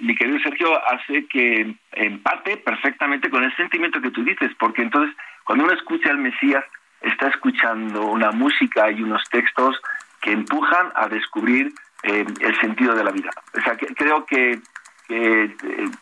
mi 0.00 0.14
querido 0.16 0.40
Sergio, 0.40 0.80
hace 0.88 1.26
que 1.26 1.72
empate 1.92 2.56
perfectamente 2.56 3.30
con 3.30 3.44
el 3.44 3.54
sentimiento 3.56 4.00
que 4.00 4.10
tú 4.10 4.24
dices, 4.24 4.50
porque 4.58 4.82
entonces 4.82 5.14
cuando 5.44 5.64
uno 5.64 5.72
escucha 5.72 6.10
al 6.10 6.18
Mesías, 6.18 6.64
está 7.02 7.28
escuchando 7.28 8.06
una 8.06 8.30
música 8.30 8.90
y 8.90 9.02
unos 9.02 9.22
textos 9.30 9.80
que 10.20 10.32
empujan 10.32 10.88
a 10.94 11.08
descubrir 11.08 11.72
el 12.02 12.60
sentido 12.60 12.94
de 12.94 13.04
la 13.04 13.10
vida. 13.10 13.30
O 13.56 13.60
sea, 13.60 13.76
que, 13.76 13.86
creo 13.94 14.24
que, 14.26 14.60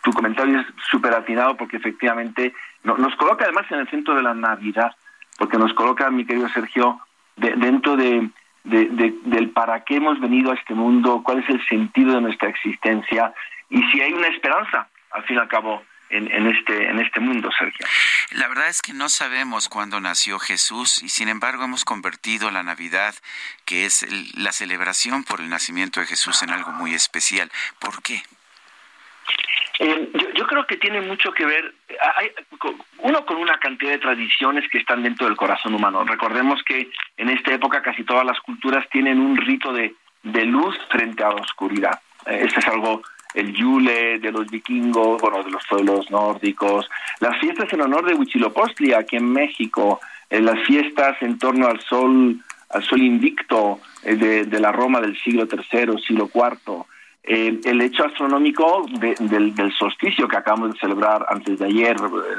tu 0.02 0.12
comentario 0.12 0.60
es 0.60 0.66
súper 0.89 1.12
atinado 1.14 1.56
porque 1.56 1.78
efectivamente 1.78 2.55
nos 2.85 3.16
coloca 3.16 3.44
además 3.44 3.66
en 3.70 3.81
el 3.81 3.89
centro 3.89 4.14
de 4.14 4.22
la 4.22 4.35
Navidad 4.35 4.94
porque 5.40 5.56
nos 5.56 5.72
coloca, 5.72 6.10
mi 6.10 6.27
querido 6.27 6.51
Sergio, 6.51 7.01
dentro 7.35 7.97
de, 7.97 8.28
del 8.62 9.51
para 9.51 9.81
qué 9.85 9.97
hemos 9.97 10.20
venido 10.20 10.51
a 10.51 10.55
este 10.55 10.74
mundo, 10.74 11.22
cuál 11.24 11.39
es 11.39 11.48
el 11.48 11.64
sentido 11.66 12.12
de 12.14 12.20
nuestra 12.20 12.51
existencia 12.51 13.32
y 13.70 13.82
si 13.85 14.02
hay 14.02 14.12
una 14.12 14.27
esperanza, 14.27 14.86
al 15.12 15.22
fin 15.22 15.36
y 15.36 15.40
al 15.40 15.48
cabo, 15.48 15.82
en, 16.11 16.31
en, 16.31 16.47
este, 16.49 16.89
en 16.89 16.99
este 17.01 17.20
mundo, 17.20 17.51
Sergio. 17.57 17.87
La 18.32 18.49
verdad 18.49 18.69
es 18.69 18.82
que 18.82 18.93
no 18.93 19.09
sabemos 19.09 19.69
cuándo 19.69 20.01
nació 20.01 20.39
Jesús 20.39 21.03
y 21.03 21.09
sin 21.09 21.28
embargo 21.28 21.65
hemos 21.65 21.85
convertido 21.85 22.51
la 22.51 22.62
Navidad, 22.62 23.15
que 23.65 23.87
es 23.87 24.07
la 24.37 24.53
celebración 24.53 25.24
por 25.24 25.41
el 25.41 25.49
nacimiento 25.49 26.01
de 26.01 26.07
Jesús, 26.07 26.43
en 26.43 26.51
algo 26.51 26.73
muy 26.73 26.95
especial. 26.95 27.51
¿Por 27.78 28.03
qué? 28.03 28.23
Eh, 29.78 30.11
yo, 30.37 30.47
creo 30.47 30.66
que 30.66 30.77
tiene 30.77 31.01
mucho 31.01 31.32
que 31.32 31.47
ver, 31.47 31.74
hay, 32.16 32.31
uno 32.99 33.24
con 33.24 33.39
una 33.39 33.59
cantidad 33.59 33.93
de 33.93 33.99
tradiciones 33.99 34.69
que 34.70 34.77
están 34.77 35.03
dentro 35.03 35.27
del 35.27 35.39
corazón 35.39 35.74
humano. 35.74 36.05
Recordemos 36.05 36.62
que 36.65 36.91
en 37.16 37.31
esta 37.31 37.55
época 37.55 37.81
casi 37.81 38.05
todas 38.05 38.27
las 38.27 38.39
culturas 38.41 38.87
tienen 38.91 39.19
un 39.19 39.39
rito 39.39 39.73
de, 39.73 39.95
luz 40.45 40.77
frente 40.91 41.24
a 41.24 41.31
la 41.31 41.37
oscuridad. 41.37 41.99
Eh, 42.27 42.43
este 42.45 42.61
es 42.61 42.69
algo, 42.69 43.03
el 43.35 43.52
Yule 43.52 44.19
de 44.19 44.32
los 44.32 44.48
vikingos, 44.51 45.20
bueno, 45.20 45.43
de 45.43 45.51
los 45.51 45.66
pueblos 45.69 46.11
nórdicos, 46.11 46.89
las 47.20 47.39
fiestas 47.39 47.73
en 47.73 47.82
honor 47.82 48.07
de 48.07 48.15
Huitzilopochtli 48.15 48.93
aquí 48.93 49.16
en 49.16 49.32
México, 49.32 50.01
eh, 50.28 50.40
las 50.40 50.59
fiestas 50.66 51.16
en 51.23 51.39
torno 51.39 51.66
al 51.66 51.81
sol, 51.81 52.36
al 52.70 52.82
sol 52.82 53.02
invicto 53.02 53.81
de, 54.02 54.44
de 54.44 54.61
la 54.61 54.73
Roma 54.73 55.01
del 55.01 55.16
siglo 55.20 55.47
III, 55.51 56.01
siglo 56.02 56.31
IV, 56.32 56.85
el 57.23 57.81
hecho 57.81 58.05
astronómico 58.05 58.86
del, 58.98 59.73
solsticio 59.78 60.27
que 60.27 60.36
acabamos 60.36 60.73
de 60.73 60.81
celebrar 60.81 61.27
antes 61.28 61.59
de 61.59 61.66
ayer, 61.66 61.97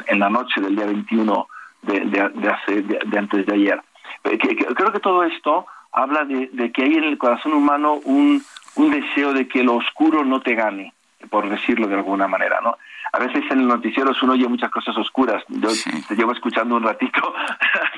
en 0.08 0.20
la 0.20 0.30
noche 0.30 0.60
del 0.60 0.76
día 0.76 0.86
21 0.86 1.48
de, 1.84 2.00
de, 2.02 3.18
antes 3.18 3.46
de 3.46 3.54
ayer. 3.54 3.82
Eh, 4.26 4.38
creo 4.38 4.92
que 4.92 5.00
todo 5.00 5.24
esto 5.24 5.66
habla 5.92 6.26
de, 6.26 6.72
que 6.72 6.84
hay 6.84 6.94
en 6.94 7.04
el 7.04 7.18
corazón 7.18 7.54
humano 7.54 8.00
un, 8.04 8.44
un 8.76 8.92
deseo 8.92 9.34
de 9.34 9.48
que 9.48 9.64
lo 9.64 9.76
oscuro 9.76 10.24
no 10.24 10.42
te 10.42 10.56
gane, 10.56 10.94
por 11.30 11.50
decirlo 11.50 11.88
de 11.88 11.96
alguna 11.96 12.28
manera, 12.28 12.60
¿no? 12.62 12.78
A 13.14 13.20
veces 13.20 13.44
en 13.52 13.60
el 13.60 13.68
noticiero 13.68 14.12
uno 14.22 14.34
oye 14.34 14.48
muchas 14.48 14.72
cosas 14.72 14.96
oscuras. 14.98 15.44
Yo 15.50 15.70
te 16.08 16.16
llevo 16.16 16.32
escuchando 16.32 16.76
un 16.76 16.84
ratito, 16.84 17.34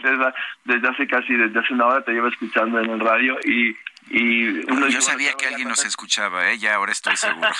desde, 0.65 0.87
hace 0.87 1.07
casi, 1.07 1.33
desde 1.33 1.59
hace 1.59 1.73
una 1.73 1.85
hora 1.85 2.03
te 2.03 2.13
llevo 2.13 2.27
escuchando 2.27 2.79
en 2.79 2.89
el 2.89 2.99
radio 2.99 3.37
y, 3.43 3.75
Y 4.09 4.65
Yo 4.91 5.01
sabía 5.01 5.33
que 5.33 5.45
alguien 5.45 5.67
nos 5.67 5.85
escuchaba, 5.85 6.49
¿eh? 6.49 6.57
ya 6.57 6.75
ahora 6.75 6.91
estoy 6.91 7.15
seguro. 7.15 7.47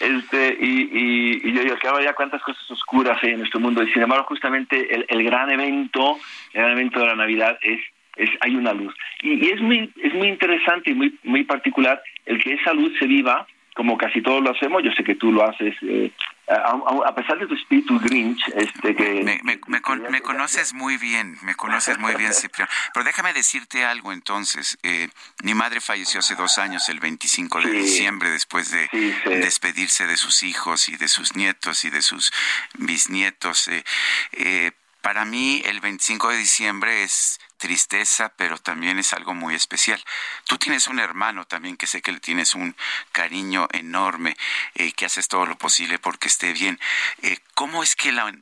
este 0.00 0.56
y, 0.60 0.88
y, 0.92 1.52
yo 1.52 1.62
digo 1.62 1.76
que 1.76 1.88
ahora 1.88 2.04
ya 2.04 2.14
cuántas 2.14 2.42
cosas 2.42 2.70
oscuras 2.70 3.18
hay 3.22 3.30
en 3.30 3.40
nuestro 3.40 3.60
mundo 3.60 3.82
y 3.82 3.92
sin 3.92 4.02
embargo 4.02 4.24
justamente 4.24 4.94
el, 4.94 5.06
el 5.08 5.22
gran 5.22 5.50
evento 5.50 6.18
el 6.52 6.62
gran 6.62 6.72
evento 6.72 7.00
de 7.00 7.06
la 7.06 7.16
Navidad 7.16 7.58
es 7.62 7.80
es 8.18 8.30
hay 8.40 8.56
una 8.56 8.72
luz 8.72 8.94
y, 9.22 9.34
y, 9.34 9.50
es 9.50 9.60
muy 9.60 9.90
es 10.02 10.14
muy 10.14 10.28
interesante 10.28 10.90
y 10.90 10.94
muy 10.94 11.18
muy 11.24 11.44
particular 11.44 12.02
el 12.26 12.42
que 12.42 12.54
esa 12.54 12.72
luz 12.72 12.92
se 12.98 13.06
viva 13.06 13.46
como 13.78 13.96
casi 13.96 14.20
todos 14.20 14.42
lo 14.42 14.50
hacemos, 14.50 14.82
yo 14.82 14.90
sé 14.90 15.04
que 15.04 15.14
tú 15.14 15.30
lo 15.30 15.48
haces, 15.48 15.72
eh, 15.82 16.10
a, 16.48 17.14
pesar 17.14 17.38
de 17.38 17.46
tu 17.46 17.54
espíritu 17.54 17.96
Grinch, 18.00 18.42
este 18.56 18.92
que... 18.96 19.22
Me, 19.22 19.40
me, 19.44 19.60
me, 19.68 20.20
conoces 20.20 20.74
muy 20.74 20.96
bien, 20.96 21.36
me 21.42 21.54
conoces 21.54 21.96
muy 21.96 22.12
bien, 22.16 22.34
Cipriano. 22.34 22.68
Pero 22.92 23.04
déjame 23.04 23.32
decirte 23.32 23.84
algo 23.84 24.12
entonces. 24.12 24.76
Eh, 24.82 25.06
mi 25.44 25.54
madre 25.54 25.80
falleció 25.80 26.18
hace 26.18 26.34
dos 26.34 26.58
años, 26.58 26.88
el 26.88 26.98
25 26.98 27.60
de 27.60 27.70
diciembre, 27.70 28.30
después 28.30 28.72
de 28.72 28.88
despedirse 29.26 30.08
de 30.08 30.16
sus 30.16 30.42
hijos 30.42 30.88
y 30.88 30.96
de 30.96 31.06
sus 31.06 31.36
nietos 31.36 31.84
y 31.84 31.90
de 31.90 32.02
sus 32.02 32.32
bisnietos. 32.78 33.68
Eh, 33.68 33.84
eh 34.32 34.72
para 35.02 35.24
mí 35.24 35.62
el 35.64 35.80
25 35.80 36.30
de 36.30 36.36
diciembre 36.36 37.04
es 37.04 37.38
tristeza, 37.58 38.32
pero 38.36 38.58
también 38.58 38.98
es 38.98 39.12
algo 39.12 39.34
muy 39.34 39.54
especial. 39.54 40.00
Tú 40.46 40.56
tienes 40.56 40.88
un 40.88 40.98
hermano 40.98 41.44
también 41.44 41.76
que 41.76 41.86
sé 41.86 42.00
que 42.00 42.12
le 42.12 42.20
tienes 42.20 42.54
un 42.54 42.74
cariño 43.12 43.68
enorme, 43.72 44.36
eh, 44.74 44.92
que 44.92 45.04
haces 45.04 45.28
todo 45.28 45.44
lo 45.44 45.56
posible 45.56 45.98
porque 45.98 46.28
esté 46.28 46.52
bien. 46.52 46.78
Eh, 47.22 47.38
¿Cómo 47.54 47.82
es 47.82 47.96
que 47.96 48.12
la, 48.12 48.32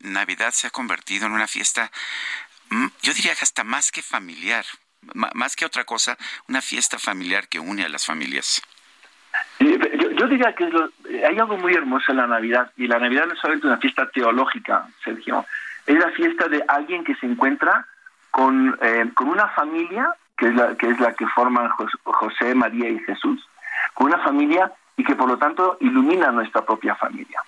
Navidad 0.00 0.52
se 0.52 0.68
ha 0.68 0.70
convertido 0.70 1.26
en 1.26 1.32
una 1.32 1.48
fiesta, 1.48 1.90
mm, 2.70 2.86
yo 3.02 3.14
diría 3.14 3.34
que 3.34 3.42
hasta 3.42 3.64
más 3.64 3.90
que 3.90 4.02
familiar, 4.02 4.64
más 5.14 5.56
que 5.56 5.64
otra 5.64 5.84
cosa, 5.84 6.16
una 6.48 6.60
fiesta 6.60 6.98
familiar 6.98 7.48
que 7.48 7.58
une 7.58 7.84
a 7.84 7.88
las 7.88 8.06
familias? 8.06 8.62
Yo, 9.58 10.26
diría 10.28 10.54
que 10.54 10.64
hay 11.26 11.38
algo 11.38 11.58
muy 11.58 11.74
hermoso 11.74 12.12
en 12.12 12.18
la 12.18 12.26
Navidad, 12.26 12.72
y 12.76 12.86
la 12.86 12.98
Navidad 12.98 13.26
no 13.26 13.34
es 13.34 13.40
solamente 13.40 13.66
una 13.66 13.78
fiesta 13.78 14.08
teológica, 14.10 14.88
Sergio 15.04 15.46
es 15.86 15.96
la 15.96 16.10
fiesta 16.10 16.48
de 16.48 16.62
alguien 16.66 17.04
que 17.04 17.14
se 17.16 17.26
encuentra 17.26 17.86
con, 18.36 18.78
eh, 18.82 19.10
con 19.14 19.28
una 19.28 19.48
familia, 19.48 20.14
que 20.36 20.48
es, 20.48 20.54
la, 20.54 20.74
que 20.74 20.90
es 20.90 21.00
la 21.00 21.14
que 21.14 21.26
forman 21.28 21.70
José, 22.04 22.54
María 22.54 22.90
y 22.90 22.98
Jesús, 22.98 23.48
con 23.94 24.08
una 24.08 24.18
familia 24.18 24.70
y 24.94 25.04
que 25.04 25.14
por 25.14 25.26
lo 25.26 25.38
tanto 25.38 25.78
ilumina 25.80 26.30
nuestra 26.32 26.60
propia 26.60 26.94
familia. 26.96 27.40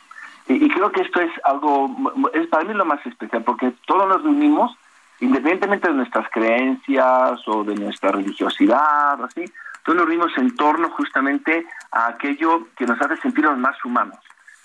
Y, 0.46 0.66
creo 0.70 0.90
que 0.90 1.02
esto 1.02 1.20
es 1.20 1.30
algo, 1.44 1.94
es 2.32 2.46
para 2.46 2.64
mí 2.64 2.72
lo 2.72 2.86
más 2.86 3.04
especial, 3.04 3.44
porque 3.44 3.74
todos 3.86 4.08
nos 4.08 4.22
reunimos, 4.22 4.74
independientemente 5.20 5.88
de 5.88 5.94
nuestras 5.94 6.26
creencias 6.30 7.46
o 7.46 7.64
de 7.64 7.74
nuestra 7.74 8.10
religiosidad, 8.10 9.22
así, 9.22 9.44
todos 9.84 9.98
nos 9.98 10.06
reunimos 10.06 10.38
en 10.38 10.56
torno 10.56 10.88
justamente 10.88 11.66
a 11.92 12.06
aquello 12.06 12.68
que 12.78 12.86
nos 12.86 12.98
hace 12.98 13.18
sentirnos 13.18 13.58
más 13.58 13.76
humanos, 13.84 14.16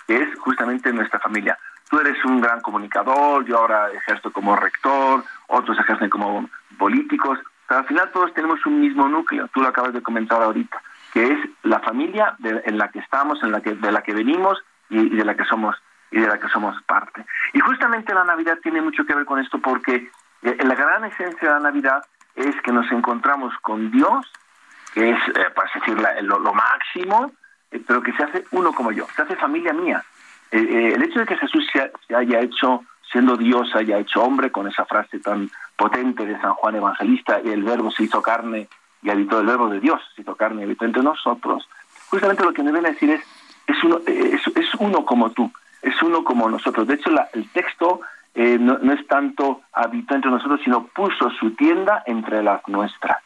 que 0.07 0.15
es 0.15 0.39
justamente 0.39 0.93
nuestra 0.93 1.19
familia 1.19 1.59
tú 1.93 1.99
eres 1.99 2.25
un 2.25 2.41
gran 2.41 2.59
comunicador, 2.61 3.45
yo 3.45 3.59
ahora 3.59 3.91
ejerzo 3.91 4.31
como 4.31 4.55
rector, 4.55 5.23
otros 5.45 5.77
ejercen 5.77 6.09
como 6.09 6.49
políticos, 6.75 7.37
al 7.67 7.85
final 7.85 8.09
todos 8.11 8.33
tenemos 8.33 8.65
un 8.65 8.81
mismo 8.81 9.07
núcleo, 9.07 9.47
tú 9.53 9.61
lo 9.61 9.67
acabas 9.67 9.93
de 9.93 10.01
comentar 10.01 10.41
ahorita, 10.41 10.81
que 11.13 11.23
es 11.23 11.37
la 11.61 11.79
familia 11.81 12.35
en 12.41 12.79
la 12.79 12.87
que 12.87 12.97
estamos, 12.97 13.43
en 13.43 13.51
la 13.51 13.61
que, 13.61 13.75
de 13.75 13.91
la 13.91 14.01
que 14.01 14.11
venimos 14.11 14.57
y, 14.89 15.07
de 15.07 15.23
la 15.23 15.35
que 15.35 15.45
somos 15.45 15.75
y 16.09 16.19
de 16.19 16.25
la 16.25 16.39
que 16.39 16.47
somos 16.47 16.81
parte. 16.87 17.27
Y 17.53 17.59
justamente 17.59 18.11
la 18.15 18.23
Navidad 18.23 18.57
tiene 18.63 18.81
mucho 18.81 19.05
que 19.05 19.13
ver 19.13 19.25
con 19.25 19.39
esto 19.39 19.59
porque 19.59 20.09
eh, 20.41 20.57
la 20.63 20.73
gran 20.73 21.05
esencia 21.05 21.47
de 21.47 21.53
la 21.53 21.59
Navidad 21.59 22.03
es 22.33 22.59
que 22.63 22.71
nos 22.71 22.91
encontramos 22.91 23.53
con 23.61 23.91
Dios, 23.91 24.33
que 24.95 25.11
es, 25.11 25.19
eh, 25.27 25.45
para 25.53 25.69
decir, 25.75 25.95
lo, 26.23 26.53
máximo, 26.55 27.31
eh, 27.69 27.79
pero 27.85 28.01
que 28.01 28.13
se 28.13 28.23
hace 28.23 28.45
uno 28.49 28.73
como 28.73 28.91
yo, 28.91 29.05
se 29.15 29.21
hace 29.21 29.35
familia 29.35 29.73
mía. 29.73 30.03
Eh, 30.53 30.59
eh, 30.59 30.93
el 30.95 31.01
hecho 31.01 31.19
de 31.19 31.25
que 31.25 31.35
Jesús 31.35 31.65
se, 31.73 32.15
haya 32.15 32.39
hecho, 32.41 32.83
siendo 33.11 33.35
Dios, 33.35 33.75
haya 33.75 33.97
hecho 33.97 34.21
hombre, 34.21 34.51
con 34.51 34.67
esa 34.67 34.85
frase 34.85 35.19
tan 35.19 35.49
potente 35.75 36.27
de 36.27 36.39
San 36.39 36.53
Juan 36.53 36.75
Evangelista, 36.75 37.39
el 37.39 37.63
verbo 37.63 37.89
se 37.89 38.03
hizo 38.03 38.21
carne 38.21 38.67
y 39.01 39.09
habitó 39.09 39.39
el 39.39 39.47
verbo 39.47 39.67
de 39.67 39.79
Dios, 39.79 39.99
se 40.15 40.21
hizo 40.21 40.35
carne 40.35 40.61
y 40.61 40.65
habitó 40.65 40.85
entre 40.85 41.01
nosotros, 41.01 41.67
justamente 42.07 42.43
lo 42.43 42.53
que 42.53 42.61
me 42.61 42.71
viene 42.71 42.89
a 42.89 42.91
decir 42.91 43.09
es, 43.09 43.21
es 43.65 43.83
uno, 43.83 43.97
es, 44.05 44.75
uno 44.77 45.03
como 45.03 45.31
tú, 45.31 45.51
es 45.81 45.99
uno 46.03 46.23
como 46.23 46.47
nosotros. 46.47 46.85
De 46.85 46.93
hecho, 46.93 47.09
el 47.33 47.49
texto 47.49 48.01
eh, 48.35 48.59
no, 48.59 48.77
es 48.93 49.07
tanto 49.07 49.61
habitó 49.73 50.13
entre 50.13 50.29
nosotros, 50.29 50.61
sino 50.63 50.85
puso 50.85 51.31
su 51.31 51.55
tienda 51.55 52.03
entre 52.05 52.43
las 52.43 52.61
nuestras. 52.67 53.17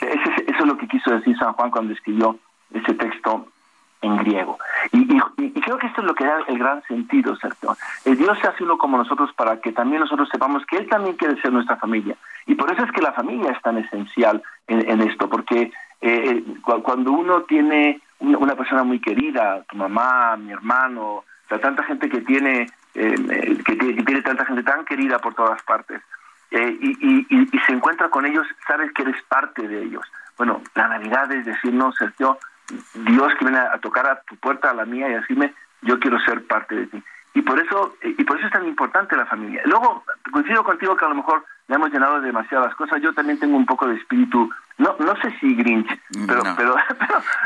eso 0.00 0.32
es 0.46 0.66
lo 0.66 0.78
que 0.78 0.88
quiso 0.88 1.10
decir 1.10 1.36
San 1.36 1.52
Juan 1.52 1.70
cuando 1.70 1.92
escribió 1.92 2.38
ese 2.72 2.94
texto 2.94 3.48
en 4.02 4.16
griego. 4.18 4.58
Y, 4.92 5.06
creo 5.60 5.78
que 5.78 5.86
esto 5.86 6.00
es 6.00 6.06
lo 6.06 6.14
que 6.14 6.24
da 6.24 6.38
el 6.48 6.58
gran 6.58 6.82
sentido, 6.84 7.36
Sergio. 7.36 7.76
El 8.04 8.16
Dios 8.16 8.38
se 8.40 8.48
hace 8.48 8.64
uno 8.64 8.78
como 8.78 8.96
nosotros 8.96 9.30
para 9.34 9.60
que 9.60 9.72
también 9.72 10.00
nosotros 10.00 10.28
sepamos 10.30 10.64
que 10.66 10.78
Él 10.78 10.88
también 10.88 11.16
quiere 11.16 11.40
ser 11.40 11.52
nuestra 11.52 11.76
familia. 11.76 12.16
Y 12.46 12.54
por 12.54 12.72
eso 12.72 12.84
es 12.84 12.92
que 12.92 13.02
la 13.02 13.12
familia 13.12 13.52
es 13.52 13.62
tan 13.62 13.78
esencial 13.78 14.42
en, 14.66 15.00
esto, 15.02 15.28
porque 15.28 15.62
eh, 15.62 15.72
eh, 16.00 16.44
cuando 16.62 17.12
uno 17.12 17.42
tiene 17.42 18.00
una 18.20 18.54
persona 18.54 18.84
muy 18.84 19.00
querida, 19.00 19.62
tu 19.68 19.76
mamá, 19.76 20.36
mi 20.36 20.52
hermano, 20.52 21.24
tanta 21.48 21.82
gente 21.84 22.08
que 22.08 22.20
tiene, 22.20 22.66
eh, 22.94 23.58
que, 23.64 23.76
tiene, 23.76 24.22
tanta 24.22 24.44
gente 24.44 24.62
tan 24.62 24.84
querida 24.84 25.18
por 25.18 25.34
todas 25.34 25.62
partes, 25.62 26.00
y, 26.52 27.26
y 27.30 27.58
se 27.66 27.72
encuentra 27.72 28.08
con 28.08 28.26
ellos, 28.26 28.46
sabes 28.66 28.92
que 28.92 29.02
eres 29.02 29.22
parte 29.28 29.68
de 29.68 29.84
ellos. 29.84 30.02
Bueno, 30.36 30.62
la 30.74 30.88
Navidad 30.88 31.30
es 31.32 31.44
decirnos, 31.44 31.94
Sergio, 31.96 32.38
Dios 32.94 33.32
que 33.38 33.44
viene 33.44 33.58
a 33.58 33.78
tocar 33.78 34.06
a 34.06 34.20
tu 34.22 34.36
puerta, 34.36 34.70
a 34.70 34.74
la 34.74 34.84
mía 34.84 35.08
y 35.08 35.14
decirme, 35.14 35.54
yo 35.82 35.98
quiero 35.98 36.18
ser 36.20 36.46
parte 36.46 36.74
de 36.74 36.86
ti. 36.86 37.02
Y 37.32 37.42
por 37.42 37.60
eso 37.60 37.96
y 38.02 38.24
por 38.24 38.38
eso 38.38 38.46
es 38.46 38.52
tan 38.52 38.66
importante 38.66 39.16
la 39.16 39.26
familia. 39.26 39.62
Luego, 39.64 40.04
coincido 40.32 40.64
contigo 40.64 40.96
que 40.96 41.04
a 41.04 41.08
lo 41.08 41.14
mejor 41.14 41.44
le 41.68 41.76
hemos 41.76 41.90
llenado 41.90 42.20
de 42.20 42.26
demasiadas 42.26 42.74
cosas. 42.74 43.00
Yo 43.00 43.12
también 43.14 43.38
tengo 43.38 43.56
un 43.56 43.66
poco 43.66 43.86
de 43.86 43.94
espíritu, 43.94 44.50
no 44.78 44.96
no 44.98 45.14
sé 45.22 45.32
si 45.38 45.54
Grinch, 45.54 45.88
pero 46.26 46.42
pero, 46.56 46.74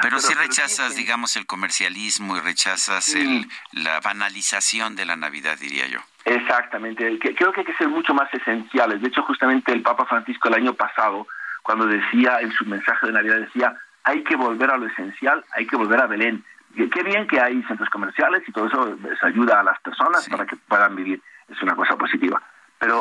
pero, 0.01 0.19
si 0.21 0.33
rechazas, 0.33 0.97
digamos, 0.97 1.37
el 1.37 1.45
comercialismo 1.45 2.37
y 2.39 2.41
rechazas 2.41 3.15
el, 3.15 3.47
la 3.73 4.01
banalización 4.01 4.97
de 4.97 5.05
la 5.05 5.17
Navidad, 5.17 5.59
diría 5.59 5.87
yo. 5.87 5.99
Exactamente. 6.25 7.19
Creo 7.19 7.53
que 7.53 7.61
hay 7.61 7.67
que 7.67 7.75
ser 7.75 7.89
mucho 7.89 8.15
más 8.15 8.33
esenciales. 8.33 9.03
De 9.03 9.09
hecho, 9.09 9.23
justamente 9.23 9.73
el 9.73 9.83
Papa 9.83 10.07
Francisco 10.07 10.49
el 10.49 10.55
año 10.55 10.73
pasado, 10.73 11.27
cuando 11.63 11.87
decía 11.87 12.41
en 12.41 12.51
su 12.53 12.65
mensaje 12.65 13.07
de 13.07 13.13
Navidad, 13.13 13.37
decía, 13.41 13.77
hay 14.05 14.22
que 14.22 14.36
volver 14.36 14.70
a 14.70 14.76
lo 14.76 14.86
esencial, 14.86 15.44
hay 15.52 15.66
que 15.66 15.76
volver 15.76 16.01
a 16.01 16.06
Belén. 16.06 16.44
Qué 16.74 17.02
bien 17.02 17.26
que 17.26 17.40
hay 17.40 17.62
centros 17.64 17.89
comerciales 17.90 18.43
y 18.47 18.52
todo 18.52 18.66
eso 18.66 18.98
les 19.02 19.22
ayuda 19.22 19.60
a 19.60 19.62
las 19.62 19.81
personas 19.81 20.28
para 20.28 20.44
que 20.44 20.56
puedan 20.56 20.94
vivir, 20.97 21.20
es 21.48 21.62
una 21.62 21.74
cosa 21.74 21.97
positiva. 21.97 22.43
Pero 22.78 23.01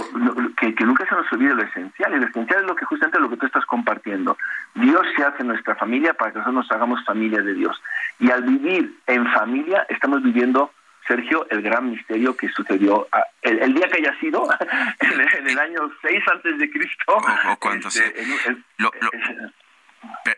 que, 0.57 0.85
nunca 0.85 1.05
se 1.07 1.15
nos 1.15 1.31
olvide 1.33 1.55
lo 1.55 1.63
esencial, 1.63 2.13
y 2.13 2.19
lo 2.19 2.27
esencial 2.27 2.61
es 2.61 2.67
lo 2.67 2.75
que 2.75 2.85
justamente 2.85 3.19
lo 3.19 3.29
que 3.29 3.37
tú 3.37 3.47
estás 3.47 3.65
compartiendo. 3.65 4.37
Dios 4.75 5.05
se 5.15 5.23
hace 5.23 5.43
nuestra 5.43 5.75
familia 5.75 6.13
para 6.13 6.31
que 6.31 6.37
nosotros 6.37 6.63
nos 6.63 6.71
hagamos 6.71 7.03
familia 7.03 7.41
de 7.41 7.53
Dios. 7.53 7.81
Y 8.19 8.29
al 8.31 8.43
vivir 8.43 8.95
en 9.07 9.25
familia, 9.33 9.85
estamos 9.89 10.21
viviendo 10.23 10.71
Sergio, 11.07 11.45
el 11.49 11.61
gran 11.61 11.89
misterio 11.89 12.37
que 12.37 12.47
sucedió 12.49 13.07
el, 13.41 13.73
día 13.73 13.87
que 13.89 13.97
haya 13.97 14.17
sido, 14.19 14.47
en, 14.99 15.49
el 15.49 15.59
año 15.59 15.91
6 16.01 16.23
antes 16.31 16.57
de 16.59 16.69
Cristo. 16.69 17.17
O, 17.17 17.57
cuando 17.57 17.89
este, 17.89 18.13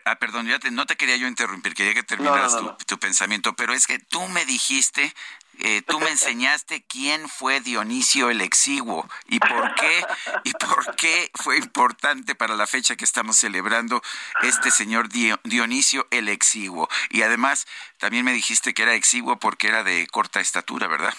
Ah, 0.08 0.14
perdón, 0.20 0.46
ya 0.46 0.60
no 0.70 0.86
te 0.86 0.94
quería 0.94 1.16
yo 1.16 1.26
interrumpir, 1.26 1.74
quería 1.74 1.92
que 1.92 2.04
terminaras 2.04 2.56
tu, 2.86 2.96
pensamiento, 2.96 3.56
pero 3.56 3.72
es 3.72 3.88
que 3.88 3.98
tú 3.98 4.20
me 4.28 4.44
dijiste, 4.44 5.12
eh, 5.58 5.82
tú 5.82 5.98
me 5.98 6.10
enseñaste 6.10 6.84
quién 6.88 7.28
fue 7.28 7.58
Dionisio 7.58 8.30
el 8.30 8.40
Exiguo 8.40 9.08
y 9.26 9.40
por 9.40 9.74
qué 9.74 10.04
y 10.44 10.52
por 10.52 10.94
qué 10.94 11.32
fue 11.34 11.58
importante 11.58 12.36
para 12.36 12.54
la 12.54 12.68
fecha 12.68 12.94
que 12.94 13.04
estamos 13.04 13.36
celebrando 13.36 14.00
este 14.42 14.70
señor 14.70 15.08
Dionisio 15.08 16.06
el 16.12 16.28
Exiguo. 16.28 16.88
Y 17.10 17.22
además 17.22 17.66
también 17.98 18.24
me 18.24 18.32
dijiste 18.32 18.74
que 18.74 18.84
era 18.84 18.94
exiguo 18.94 19.40
porque 19.40 19.66
era 19.66 19.82
de 19.82 20.06
corta 20.06 20.38
estatura, 20.38 20.86
¿verdad? 20.86 21.14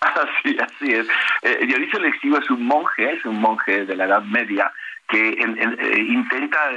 Así, 0.00 0.56
así 0.58 0.90
es. 0.90 1.06
Eh, 1.42 1.66
Dionisio 1.66 1.98
el 1.98 2.06
Exiguo 2.06 2.38
es 2.38 2.48
un 2.48 2.64
monje, 2.64 3.12
es 3.12 3.22
un 3.26 3.42
monje 3.42 3.84
de 3.84 3.94
la 3.94 4.06
Edad 4.06 4.22
Media 4.22 4.72
que 5.06 5.28
eh, 5.28 5.98
intenta 5.98 6.70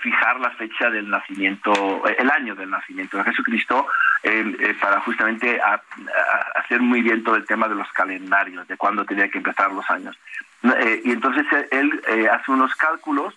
fijar 0.00 0.40
la 0.40 0.50
fecha 0.50 0.90
del 0.90 1.08
nacimiento, 1.08 2.02
el 2.06 2.30
año 2.30 2.54
del 2.54 2.70
nacimiento 2.70 3.18
de 3.18 3.24
Jesucristo, 3.24 3.86
eh, 4.22 4.56
eh, 4.58 4.74
para 4.80 5.00
justamente 5.00 5.60
hacer 6.54 6.80
muy 6.80 7.02
bien 7.02 7.22
todo 7.22 7.36
el 7.36 7.46
tema 7.46 7.68
de 7.68 7.74
los 7.74 7.90
calendarios, 7.92 8.66
de 8.66 8.76
cuándo 8.76 9.04
tenía 9.04 9.28
que 9.28 9.38
empezar 9.38 9.72
los 9.72 9.88
años. 9.90 10.18
Eh, 10.62 11.02
y 11.04 11.12
entonces 11.12 11.46
él 11.70 12.02
hace 12.30 12.50
unos 12.50 12.74
cálculos 12.74 13.34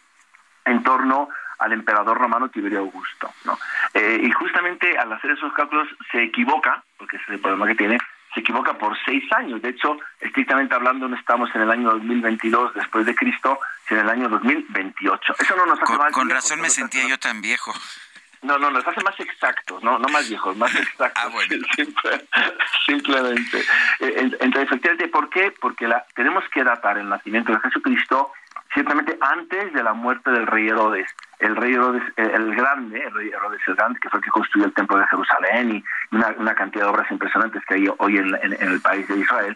en 0.66 0.84
torno 0.84 1.30
al 1.60 1.74
emperador 1.74 2.18
romano 2.18 2.50
Tiberio 2.50 2.80
Augusto. 2.80 3.32
¿no? 3.46 3.58
y 3.96 4.32
justamente 4.32 4.98
al 4.98 5.14
hacer 5.14 5.32
esos 5.32 5.54
cálculos 5.54 5.88
se 6.12 6.24
equivoca, 6.24 6.84
porque 6.98 7.18
es 7.18 7.22
el 7.30 7.40
problema 7.40 7.68
que 7.68 7.76
tiene, 7.76 7.98
se 8.34 8.40
equivoca 8.40 8.78
por 8.78 8.98
seis 9.06 9.24
años. 9.34 9.62
De 9.62 9.70
hecho, 9.70 9.98
estrictamente 10.20 10.76
hablando, 10.76 11.08
no 11.08 11.16
estamos 11.16 11.50
en 11.56 11.62
el 11.62 11.72
año 11.72 11.92
2022 11.92 12.74
después 12.74 13.06
de 13.06 13.16
Cristo, 13.16 13.60
sino 13.88 14.02
en 14.02 14.06
el 14.08 14.12
año 14.12 14.30
2028. 14.30 15.36
Eso 15.40 15.56
no 15.56 15.66
nos 15.66 15.82
hace 15.82 15.98
con, 15.98 16.12
Con 16.12 16.30
razón 16.30 16.62
me 16.62 16.70
sentía 16.70 17.08
yo 17.08 17.18
tan 17.20 17.42
viejo. 17.42 17.74
No, 18.44 18.58
no, 18.58 18.70
nos 18.70 18.86
hace 18.86 19.02
más 19.02 19.18
exactos, 19.22 19.82
no, 19.84 19.98
no 19.98 20.10
más 20.10 20.28
viejos, 20.28 20.56
más 20.58 20.76
exactos. 20.76 21.24
ah, 21.24 21.30
bueno. 21.30 21.66
simplemente. 22.86 23.60
Eh, 24.00 24.32
entonces, 24.40 24.64
efectivamente, 24.64 25.08
¿por 25.08 25.30
qué? 25.30 25.54
Porque 25.60 25.88
la, 25.88 26.06
tenemos 26.14 26.44
que 26.50 26.64
datar 26.64 26.98
el 26.98 27.08
nacimiento 27.08 27.54
de 27.54 27.60
Jesucristo 27.62 28.34
ciertamente 28.74 29.18
antes 29.22 29.74
de 29.74 29.84
la 29.84 29.94
muerte 29.94 30.32
del 30.32 30.48
rey 30.48 30.68
Herodes. 30.68 31.08
El 31.40 31.56
rey 31.56 31.74
Herodes 31.74 32.04
el 32.16 32.56
Grande, 32.56 33.00
el 33.00 33.14
rey 33.14 33.30
Herodes 33.30 33.62
el 33.68 33.76
Grande, 33.76 34.00
que 34.00 34.10
fue 34.10 34.20
el 34.20 34.24
que 34.24 34.32
construyó 34.32 34.66
el 34.66 34.74
templo 34.74 34.98
de 34.98 35.08
Jerusalén 35.08 35.76
y 35.76 36.16
una, 36.16 36.56
cantidad 36.56 36.86
de 36.86 36.90
obras 36.90 37.12
impresionantes 37.12 37.64
que 37.66 37.76
hay 37.76 37.86
hoy 37.98 38.18
en, 38.18 38.34
el 38.44 38.82
país 38.82 39.08
de 39.08 39.20
Israel. 39.20 39.56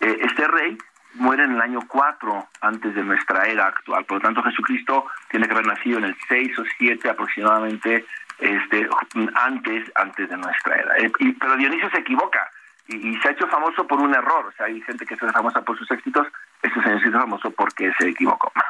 Eh, 0.00 0.18
este 0.22 0.46
rey 0.48 0.78
muere 1.14 1.44
en 1.44 1.52
el 1.52 1.60
año 1.60 1.80
4 1.86 2.48
antes 2.60 2.94
de 2.94 3.02
nuestra 3.02 3.46
era 3.46 3.66
actual. 3.66 4.04
Por 4.04 4.18
lo 4.18 4.22
tanto, 4.22 4.42
Jesucristo 4.42 5.06
tiene 5.30 5.46
que 5.46 5.52
haber 5.52 5.66
nacido 5.66 5.98
en 5.98 6.04
el 6.04 6.16
6 6.28 6.58
o 6.58 6.64
7 6.78 7.08
aproximadamente 7.08 8.04
este, 8.38 8.88
antes, 9.34 9.90
antes 9.94 10.28
de 10.28 10.36
nuestra 10.36 10.76
era. 10.76 10.96
Eh, 10.98 11.12
pero 11.38 11.56
Dionisio 11.56 11.90
se 11.90 11.98
equivoca 11.98 12.50
y, 12.88 13.16
se 13.18 13.28
ha 13.28 13.32
hecho 13.32 13.46
famoso 13.48 13.86
por 13.86 14.00
un 14.00 14.14
error. 14.14 14.46
O 14.46 14.52
sea, 14.52 14.66
hay 14.66 14.80
gente 14.82 15.06
que 15.06 15.16
se 15.16 15.24
hace 15.24 15.32
famosa 15.32 15.62
por 15.62 15.78
sus 15.78 15.90
éxitos. 15.90 16.26
Este 16.62 16.82
señor 16.82 17.00
se 17.00 17.08
hizo 17.08 17.18
famoso 17.18 17.50
porque 17.50 17.92
se 17.98 18.08
equivocó. 18.08 18.52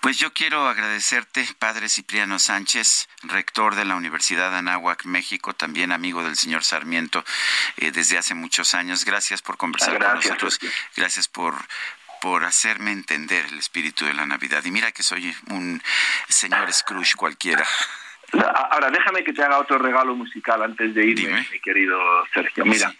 Pues 0.00 0.18
yo 0.18 0.32
quiero 0.32 0.66
agradecerte, 0.66 1.46
Padre 1.58 1.90
Cipriano 1.90 2.38
Sánchez, 2.38 3.06
rector 3.22 3.74
de 3.74 3.84
la 3.84 3.96
Universidad 3.96 4.50
de 4.50 4.56
Anáhuac, 4.56 5.04
México, 5.04 5.52
también 5.52 5.92
amigo 5.92 6.24
del 6.24 6.36
señor 6.36 6.64
Sarmiento 6.64 7.22
eh, 7.76 7.90
desde 7.90 8.16
hace 8.16 8.32
muchos 8.32 8.72
años. 8.72 9.04
Gracias 9.04 9.42
por 9.42 9.58
conversar 9.58 9.98
con 9.98 10.14
nosotros. 10.14 10.58
Gracias 10.96 11.28
por 11.28 11.54
por 12.22 12.44
hacerme 12.44 12.92
entender 12.92 13.46
el 13.46 13.58
espíritu 13.58 14.04
de 14.04 14.14
la 14.14 14.26
Navidad. 14.26 14.64
Y 14.64 14.70
mira 14.70 14.92
que 14.92 15.02
soy 15.02 15.34
un 15.48 15.82
señor 16.28 16.72
Scrooge 16.72 17.14
cualquiera. 17.16 17.66
Ahora, 18.32 18.90
déjame 18.90 19.24
que 19.24 19.32
te 19.32 19.42
haga 19.42 19.58
otro 19.58 19.78
regalo 19.78 20.14
musical 20.14 20.62
antes 20.62 20.94
de 20.94 21.06
irme, 21.06 21.46
mi 21.50 21.60
querido 21.60 21.98
Sergio. 22.32 22.64
Mira, 22.64 22.92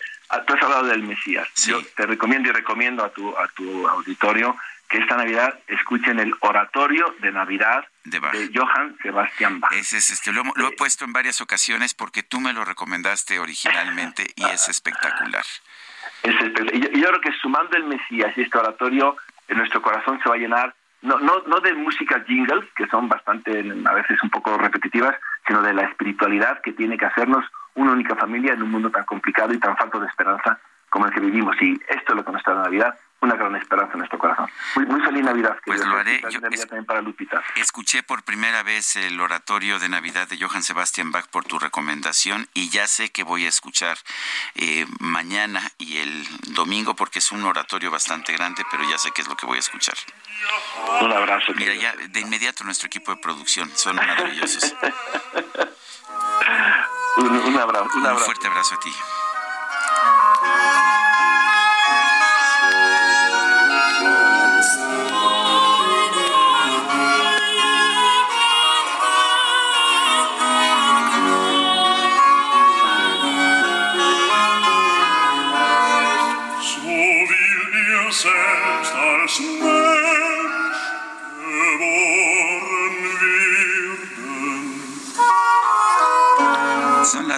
tú 0.46 0.54
has 0.54 0.62
hablado 0.62 0.86
del 0.86 1.02
Mesías. 1.02 1.48
Yo 1.66 1.82
te 1.96 2.06
recomiendo 2.06 2.48
y 2.48 2.52
recomiendo 2.52 3.04
a 3.04 3.10
tu, 3.10 3.36
a 3.36 3.48
tu 3.48 3.88
auditorio 3.88 4.56
que 4.88 4.98
esta 4.98 5.16
Navidad 5.16 5.56
escuchen 5.68 6.18
el 6.18 6.34
oratorio 6.40 7.14
de 7.20 7.30
Navidad 7.30 7.86
de, 8.02 8.50
Johann 8.52 8.96
Sebastian 9.00 9.60
Bach. 9.60 9.72
Ese 9.72 9.98
es 9.98 10.10
este, 10.10 10.32
lo, 10.32 10.42
lo, 10.56 10.68
he 10.68 10.72
puesto 10.72 11.04
en 11.04 11.12
varias 11.12 11.40
ocasiones 11.40 11.94
porque 11.94 12.24
tú 12.24 12.40
me 12.40 12.52
lo 12.52 12.64
recomendaste 12.64 13.38
originalmente 13.38 14.32
y 14.34 14.44
es 14.46 14.68
espectacular. 14.68 15.44
Es 16.24 16.34
espectacular. 16.34 16.74
Yo, 16.74 16.90
yo 16.90 17.08
creo 17.08 17.20
que 17.20 17.32
sumando 17.40 17.76
el 17.76 17.84
Mesías 17.84 18.36
y 18.36 18.42
este 18.42 18.58
oratorio, 18.58 19.16
en 19.46 19.58
nuestro 19.58 19.80
corazón 19.80 20.18
se 20.22 20.28
va 20.28 20.34
a 20.34 20.38
llenar 20.38 20.74
no, 21.02 21.18
no, 21.18 21.42
no 21.46 21.60
de 21.60 21.74
música 21.74 22.22
jingles, 22.26 22.64
que 22.76 22.86
son 22.88 23.08
bastante, 23.08 23.50
a 23.84 23.94
veces 23.94 24.22
un 24.22 24.30
poco 24.30 24.56
repetitivas, 24.58 25.16
sino 25.46 25.62
de 25.62 25.74
la 25.74 25.82
espiritualidad 25.82 26.60
que 26.60 26.72
tiene 26.72 26.98
que 26.98 27.06
hacernos 27.06 27.44
una 27.74 27.92
única 27.92 28.14
familia 28.16 28.52
en 28.52 28.62
un 28.62 28.70
mundo 28.70 28.90
tan 28.90 29.04
complicado 29.04 29.52
y 29.52 29.58
tan 29.58 29.76
falto 29.76 30.00
de 30.00 30.06
esperanza 30.06 30.58
como 30.90 31.06
el 31.06 31.12
que 31.12 31.20
vivimos. 31.20 31.56
Y 31.62 31.72
esto 31.88 32.12
es 32.12 32.14
lo 32.14 32.24
que 32.24 32.32
nos 32.32 32.42
trae 32.42 32.56
la 32.56 32.62
Navidad, 32.64 32.98
una 33.20 33.34
gran 33.34 33.54
esperanza 33.56 33.92
en 33.92 33.98
nuestro 33.98 34.18
corazón. 34.18 34.50
Muy, 34.76 34.86
muy 34.86 35.00
feliz 35.02 35.22
Navidad. 35.24 35.56
Pues 35.64 35.84
lo 35.84 35.96
haré. 35.96 36.22
Yo 36.30 36.40
también 36.40 36.86
para 36.86 37.02
Lupita. 37.02 37.42
Escuché 37.56 38.02
por 38.02 38.22
primera 38.22 38.62
vez 38.62 38.96
el 38.96 39.20
oratorio 39.20 39.78
de 39.78 39.88
Navidad 39.88 40.26
de 40.28 40.38
Johann 40.38 40.62
Sebastian 40.62 41.12
Bach 41.12 41.26
por 41.28 41.44
tu 41.44 41.58
recomendación 41.58 42.48
y 42.54 42.70
ya 42.70 42.86
sé 42.86 43.10
que 43.10 43.22
voy 43.22 43.44
a 43.44 43.48
escuchar 43.48 43.98
eh, 44.54 44.86
mañana 45.00 45.60
y 45.78 45.98
el 45.98 46.26
domingo 46.54 46.94
porque 46.96 47.18
es 47.18 47.30
un 47.32 47.44
oratorio 47.44 47.90
bastante 47.90 48.32
grande, 48.32 48.64
pero 48.70 48.84
ya 48.88 48.96
sé 48.98 49.10
qué 49.14 49.20
es 49.22 49.28
lo 49.28 49.36
que 49.36 49.46
voy 49.46 49.56
a 49.56 49.60
escuchar. 49.60 49.96
Un 51.02 51.12
abrazo. 51.12 51.52
Mira, 51.56 51.74
ya 51.74 51.94
de 51.94 52.20
inmediato 52.20 52.64
nuestro 52.64 52.86
equipo 52.86 53.14
de 53.14 53.20
producción 53.20 53.70
son 53.74 53.96
maravillosos. 53.96 54.74
un, 57.18 57.58
abrazo. 57.58 57.90
Un, 57.94 58.06
un 58.06 58.18
fuerte 58.18 58.46
abrazo 58.46 58.76
a 58.76 58.80
ti. 58.80 58.90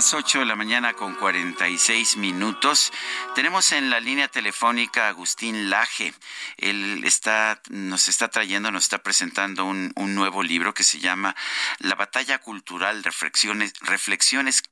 Las 0.03 0.15
8 0.15 0.41
de 0.41 0.47
la 0.47 0.57
mañana 0.57 0.95
con 0.95 1.15
46 1.15 2.17
minutos. 2.17 2.93
Tenemos 3.37 3.71
en 3.71 3.89
la 3.89 4.01
línea 4.01 4.27
telefónica 4.27 5.07
a 5.07 5.11
Agustín 5.11 5.71
Laje. 5.71 6.13
Él 6.57 7.05
está, 7.05 7.63
nos 7.71 8.09
está 8.09 8.27
trayendo, 8.27 8.73
nos 8.73 8.83
está 8.83 8.99
presentando 9.05 9.65
un, 9.65 9.93
un 9.95 10.17
nuevo 10.17 10.43
libro 10.43 10.75
que 10.75 10.83
se 10.83 10.99
llama 10.99 11.37
La 11.79 11.95
batalla 11.95 12.39
cultural, 12.39 13.05
reflexiones, 13.05 13.75
reflexiones 13.81 14.65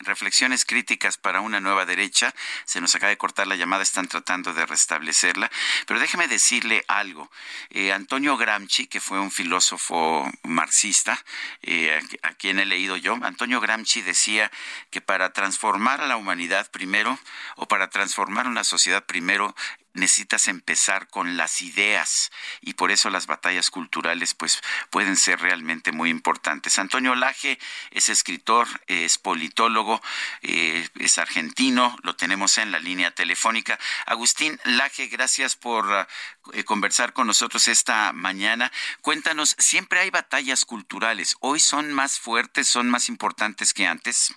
reflexiones 0.00 0.64
críticas 0.64 1.16
para 1.16 1.40
una 1.40 1.60
nueva 1.60 1.86
derecha. 1.86 2.34
Se 2.64 2.80
nos 2.80 2.94
acaba 2.94 3.10
de 3.10 3.16
cortar 3.16 3.46
la 3.46 3.56
llamada, 3.56 3.82
están 3.82 4.08
tratando 4.08 4.52
de 4.52 4.66
restablecerla. 4.66 5.50
Pero 5.86 6.00
déjeme 6.00 6.28
decirle 6.28 6.84
algo. 6.88 7.30
Eh, 7.70 7.92
Antonio 7.92 8.36
Gramsci, 8.36 8.86
que 8.86 9.00
fue 9.00 9.18
un 9.18 9.30
filósofo 9.30 10.30
marxista, 10.42 11.18
eh, 11.62 12.00
a, 12.22 12.32
quien 12.34 12.58
he 12.58 12.66
leído 12.66 12.96
yo, 12.96 13.18
Antonio 13.22 13.60
Gramsci 13.60 14.02
decía 14.02 14.50
que 14.90 15.00
para 15.00 15.32
transformar 15.32 16.00
a 16.00 16.06
la 16.06 16.16
humanidad 16.16 16.70
primero, 16.70 17.18
o 17.56 17.66
para 17.66 17.88
transformar 17.90 18.46
una 18.46 18.64
sociedad 18.64 19.04
primero, 19.04 19.54
necesitas 19.94 20.48
empezar 20.48 21.08
con 21.08 21.36
las 21.36 21.62
ideas 21.62 22.30
y 22.60 22.74
por 22.74 22.90
eso 22.90 23.10
las 23.10 23.26
batallas 23.26 23.70
culturales 23.70 24.34
pues 24.34 24.60
pueden 24.90 25.16
ser 25.16 25.40
realmente 25.40 25.92
muy 25.92 26.10
importantes. 26.10 26.78
Antonio 26.78 27.14
Laje 27.14 27.58
es 27.90 28.08
escritor, 28.08 28.66
es 28.86 29.18
politólogo, 29.18 30.00
eh, 30.42 30.88
es 30.98 31.18
argentino, 31.18 31.96
lo 32.02 32.16
tenemos 32.16 32.58
en 32.58 32.72
la 32.72 32.78
línea 32.78 33.10
telefónica. 33.10 33.78
Agustín 34.06 34.58
Laje, 34.64 35.08
gracias 35.08 35.56
por 35.56 36.06
eh, 36.52 36.64
conversar 36.64 37.12
con 37.12 37.26
nosotros 37.26 37.68
esta 37.68 38.12
mañana. 38.12 38.72
Cuéntanos, 39.00 39.54
siempre 39.58 40.00
hay 40.00 40.10
batallas 40.10 40.64
culturales, 40.64 41.36
hoy 41.40 41.60
son 41.60 41.92
más 41.92 42.18
fuertes, 42.18 42.68
son 42.68 42.90
más 42.90 43.08
importantes 43.08 43.74
que 43.74 43.86
antes. 43.86 44.34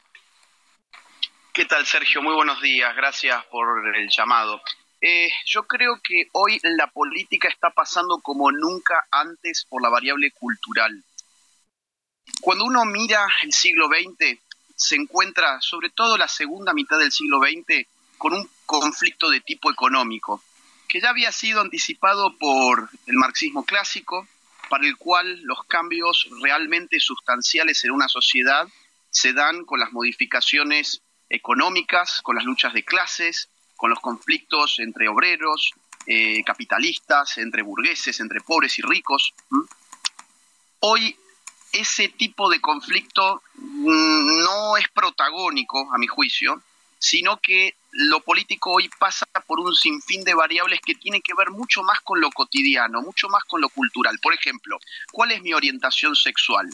¿Qué 1.55 1.63
tal, 1.63 1.85
Sergio? 1.85 2.21
Muy 2.21 2.33
buenos 2.33 2.61
días. 2.61 2.93
Gracias 2.97 3.45
por 3.45 3.65
el 3.95 4.09
llamado. 4.09 4.61
Eh, 5.07 5.31
yo 5.45 5.67
creo 5.67 6.01
que 6.01 6.29
hoy 6.31 6.59
la 6.63 6.87
política 6.87 7.47
está 7.47 7.69
pasando 7.69 8.17
como 8.21 8.51
nunca 8.51 9.05
antes 9.11 9.63
por 9.69 9.79
la 9.83 9.89
variable 9.89 10.31
cultural. 10.31 11.03
Cuando 12.41 12.65
uno 12.65 12.85
mira 12.85 13.23
el 13.43 13.53
siglo 13.53 13.87
XX, 13.87 14.39
se 14.75 14.95
encuentra, 14.95 15.61
sobre 15.61 15.91
todo 15.91 16.17
la 16.17 16.27
segunda 16.27 16.73
mitad 16.73 16.97
del 16.97 17.11
siglo 17.11 17.39
XX, 17.39 17.87
con 18.17 18.33
un 18.33 18.49
conflicto 18.65 19.29
de 19.29 19.41
tipo 19.41 19.69
económico, 19.69 20.43
que 20.87 20.99
ya 20.99 21.11
había 21.11 21.31
sido 21.31 21.61
anticipado 21.61 22.35
por 22.39 22.89
el 23.05 23.15
marxismo 23.17 23.63
clásico, 23.63 24.27
para 24.71 24.87
el 24.87 24.97
cual 24.97 25.39
los 25.43 25.65
cambios 25.65 26.27
realmente 26.41 26.99
sustanciales 26.99 27.83
en 27.83 27.91
una 27.91 28.07
sociedad 28.07 28.67
se 29.11 29.33
dan 29.33 29.65
con 29.65 29.79
las 29.79 29.93
modificaciones 29.93 31.03
económicas, 31.29 32.23
con 32.23 32.37
las 32.37 32.45
luchas 32.45 32.73
de 32.73 32.83
clases, 32.83 33.49
con 33.85 33.91
los 33.91 33.99
conflictos 33.99 34.79
entre 34.79 35.07
obreros, 35.07 35.71
eh, 36.07 36.43
capitalistas, 36.43 37.37
entre 37.37 37.61
burgueses, 37.61 38.19
entre 38.19 38.41
pobres 38.41 38.79
y 38.79 38.81
ricos. 38.81 39.31
Hoy 40.79 41.15
ese 41.71 42.09
tipo 42.09 42.49
de 42.49 42.59
conflicto 42.59 43.43
mm, 43.53 44.43
no 44.43 44.75
es 44.77 44.89
protagónico, 44.89 45.93
a 45.93 45.99
mi 45.99 46.07
juicio, 46.07 46.63
sino 46.97 47.37
que 47.37 47.75
lo 47.91 48.21
político 48.21 48.71
hoy 48.71 48.89
pasa 48.97 49.27
por 49.45 49.59
un 49.59 49.75
sinfín 49.75 50.23
de 50.23 50.33
variables 50.33 50.79
que 50.83 50.95
tienen 50.95 51.21
que 51.21 51.35
ver 51.37 51.51
mucho 51.51 51.83
más 51.83 51.99
con 52.01 52.19
lo 52.19 52.31
cotidiano, 52.31 53.03
mucho 53.03 53.29
más 53.29 53.43
con 53.43 53.61
lo 53.61 53.69
cultural. 53.69 54.17
Por 54.19 54.33
ejemplo, 54.33 54.79
¿cuál 55.11 55.31
es 55.31 55.43
mi 55.43 55.53
orientación 55.53 56.15
sexual? 56.15 56.67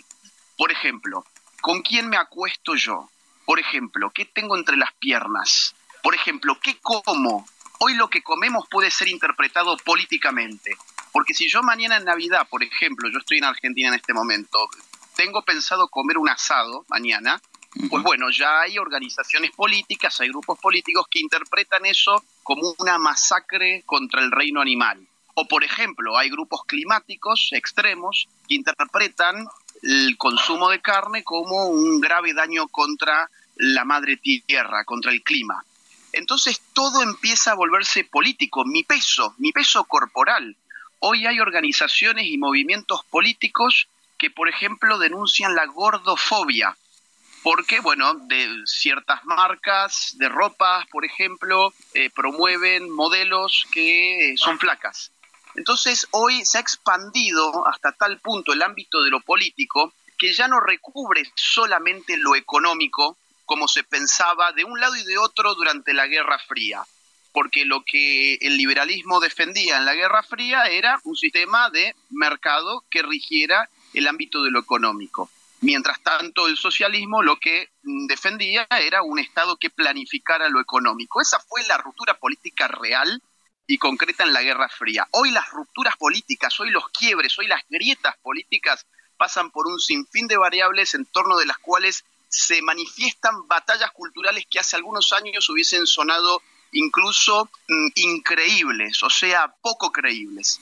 Por 0.56 0.72
ejemplo, 0.72 1.26
¿con 1.60 1.82
quién 1.82 2.08
me 2.08 2.16
acuesto 2.16 2.74
yo? 2.76 3.10
Por 3.46 3.60
ejemplo, 3.60 4.12
¿qué 4.12 4.24
tengo 4.24 4.56
entre 4.56 4.78
las 4.78 4.94
piernas? 4.94 5.76
Por 6.02 6.16
ejemplo, 6.16 6.58
¿qué 6.62 6.78
como? 6.82 7.46
Hoy 7.80 7.96
lo 7.96 8.10
que 8.10 8.22
comemos 8.22 8.68
puede 8.70 8.92
ser 8.92 9.08
interpretado 9.08 9.78
políticamente. 9.78 10.78
Porque 11.12 11.34
si 11.34 11.50
yo 11.50 11.62
mañana 11.62 11.98
en 11.98 12.06
Navidad, 12.06 12.48
por 12.50 12.64
ejemplo, 12.64 13.10
yo 13.10 13.20
estoy 13.20 13.40
en 13.40 13.46
Argentina 13.46 13.90
en 13.90 13.96
este 13.96 14.14
momento, 14.14 14.60
tengo 15.16 15.42
pensado 15.42 15.88
comer 15.90 16.18
un 16.18 16.30
asado 16.30 16.86
mañana, 16.90 17.42
Pues 17.90 18.04
bueno, 18.04 18.30
ya 18.30 18.62
hay 18.62 18.78
organizaciones 18.78 19.52
políticas, 19.52 20.20
hay 20.20 20.28
grupos 20.28 20.60
políticos 20.60 21.06
que 21.10 21.20
interpretan 21.20 21.86
eso 21.86 22.22
como 22.44 22.76
una 22.80 22.98
masacre 22.98 23.84
contra 23.86 24.22
el 24.22 24.30
reino 24.30 24.60
animal. 24.60 25.08
O 25.36 25.48
por 25.48 25.64
ejemplo, 25.64 26.18
hay 26.18 26.30
grupos 26.30 26.66
climáticos 26.66 27.50
extremos 27.54 28.28
que 28.48 28.56
interpretan 28.56 29.48
el 29.84 30.18
consumo 30.18 30.70
de 30.70 30.82
carne 30.82 31.24
como 31.24 31.68
un 31.68 32.02
grave 32.02 32.34
daño 32.34 32.68
contra 32.68 33.30
la 33.56 33.86
madre 33.86 34.18
tierra, 34.18 34.84
contra 34.84 35.12
el 35.12 35.24
clima. 35.24 35.64
Entonces 36.14 36.62
todo 36.74 37.02
empieza 37.02 37.52
a 37.52 37.56
volverse 37.56 38.04
político, 38.04 38.66
mi 38.66 38.84
peso, 38.84 39.36
mi 39.38 39.52
peso 39.52 39.84
corporal. 39.86 40.58
Hoy 41.00 41.26
hay 41.26 41.40
organizaciones 41.40 42.28
y 42.28 42.38
movimientos 42.38 43.04
políticos 43.06 43.88
que, 44.18 44.30
por 44.30 44.50
ejemplo, 44.50 45.00
denuncian 45.00 45.56
la 45.56 45.66
gordofobia, 45.66 46.78
porque, 47.42 47.80
bueno, 47.80 48.14
de 48.14 48.48
ciertas 48.66 49.26
marcas 49.26 50.16
de 50.18 50.30
ropa, 50.30 50.86
por 50.92 51.06
ejemplo, 51.06 51.74
eh, 51.94 52.10
promueven 52.12 52.92
modelos 52.92 53.66
que 53.72 54.36
son 54.38 54.60
flacas. 54.60 55.12
Entonces, 55.56 56.08
hoy 56.12 56.46
se 56.46 56.60
ha 56.60 56.62
expandido 56.62 57.68
hasta 57.68 57.92
tal 57.94 58.20
punto 58.20 58.54
el 58.54 58.62
ámbito 58.62 59.02
de 59.02 59.10
lo 59.10 59.22
político 59.22 59.94
que 60.18 60.34
ya 60.34 60.48
no 60.48 60.60
recubre 60.60 61.24
solamente 61.36 62.16
lo 62.16 62.36
económico, 62.36 63.18
como 63.52 63.68
se 63.68 63.84
pensaba 63.84 64.54
de 64.54 64.64
un 64.64 64.80
lado 64.80 64.96
y 64.96 65.04
de 65.04 65.18
otro 65.18 65.54
durante 65.56 65.94
la 65.94 66.08
Guerra 66.08 66.40
Fría 66.40 66.86
porque 67.34 67.66
lo 67.66 67.84
que 67.84 68.36
el 68.36 68.56
liberalismo 68.56 69.20
defendía 69.20 69.76
en 69.76 69.84
la 69.84 69.94
Guerra 69.94 70.24
Fría 70.24 70.68
era 70.68 70.98
un 71.04 71.18
sistema 71.18 71.70
de 71.70 71.94
mercado 72.12 72.86
que 72.90 73.02
rigiera 73.02 73.70
el 73.94 74.08
ámbito 74.08 74.42
de 74.42 74.52
lo 74.52 74.62
económico. 74.62 75.30
Mientras 75.60 76.02
tanto, 76.02 76.48
el 76.48 76.56
socialismo 76.56 77.22
lo 77.22 77.42
que 77.42 77.72
defendía 77.84 78.66
era 78.70 79.04
un 79.04 79.20
Estado 79.20 79.58
que 79.58 79.70
planificara 79.70 80.48
lo 80.48 80.62
económico. 80.62 81.20
Esa 81.20 81.40
fue 81.42 81.62
la 81.68 81.78
ruptura 81.78 82.14
política 82.14 82.70
real 82.70 83.22
y 83.68 83.78
concreta 83.78 84.24
en 84.24 84.32
la 84.32 84.44
Guerra 84.44 84.70
Fría. 84.70 85.10
Hoy 85.12 85.32
las 85.32 85.50
rupturas 85.50 85.98
políticas, 85.98 86.58
hoy 86.62 86.70
los 86.70 86.88
quiebres, 86.88 87.38
hoy 87.38 87.48
las 87.48 87.64
grietas 87.70 88.16
políticas 88.22 88.88
pasan 89.18 89.52
por 89.52 89.68
un 89.68 89.78
sinfín 89.78 90.28
de 90.28 90.38
variables 90.38 90.96
en 90.96 91.06
torno 91.06 91.38
de 91.38 91.48
las 91.48 91.58
cuales 91.58 92.06
se 92.32 92.62
manifiestan 92.62 93.48
batallas 93.48 93.92
culturales 93.92 94.46
que 94.50 94.60
hace 94.60 94.78
algunos 94.78 95.12
años 95.12 95.50
hubiesen 95.50 95.86
sonado 95.86 96.42
incluso 96.72 97.50
mm, 97.68 97.88
increíbles, 97.96 99.04
o 99.04 99.10
sea, 99.10 99.54
poco 99.62 99.92
creíbles. 99.92 100.62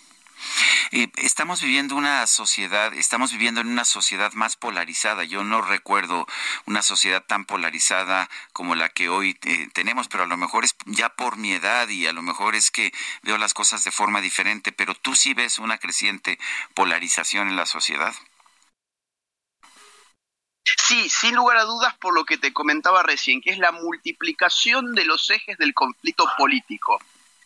Eh, 0.91 1.09
estamos 1.17 1.61
viviendo 1.61 1.95
una 1.95 2.25
sociedad, 2.25 2.93
estamos 2.93 3.31
viviendo 3.31 3.61
en 3.61 3.67
una 3.67 3.85
sociedad 3.85 4.33
más 4.33 4.55
polarizada. 4.55 5.23
Yo 5.23 5.43
no 5.43 5.61
recuerdo 5.61 6.25
una 6.65 6.81
sociedad 6.81 7.23
tan 7.23 7.45
polarizada 7.45 8.29
como 8.53 8.73
la 8.73 8.89
que 8.89 9.09
hoy 9.09 9.37
eh, 9.43 9.67
tenemos, 9.73 10.07
pero 10.07 10.23
a 10.23 10.27
lo 10.27 10.37
mejor 10.37 10.63
es 10.63 10.75
ya 10.85 11.09
por 11.09 11.37
mi 11.37 11.51
edad 11.51 11.87
y 11.89 12.07
a 12.07 12.13
lo 12.13 12.23
mejor 12.23 12.55
es 12.55 12.71
que 12.71 12.91
veo 13.21 13.37
las 13.37 13.53
cosas 13.53 13.83
de 13.83 13.91
forma 13.91 14.21
diferente, 14.21 14.71
pero 14.71 14.95
tú 14.95 15.15
sí 15.15 15.33
ves 15.35 15.59
una 15.59 15.77
creciente 15.77 16.39
polarización 16.73 17.49
en 17.49 17.55
la 17.55 17.67
sociedad. 17.67 18.15
Sí, 20.63 21.07
sin 21.09 21.35
lugar 21.35 21.57
a 21.57 21.65
dudas 21.65 21.95
por 21.97 22.13
lo 22.13 22.25
que 22.25 22.37
te 22.37 22.53
comentaba 22.53 23.03
recién, 23.03 23.41
que 23.41 23.51
es 23.51 23.59
la 23.59 23.71
multiplicación 23.71 24.93
de 24.93 25.05
los 25.05 25.29
ejes 25.29 25.57
del 25.57 25.73
conflicto 25.73 26.25
político. 26.37 26.99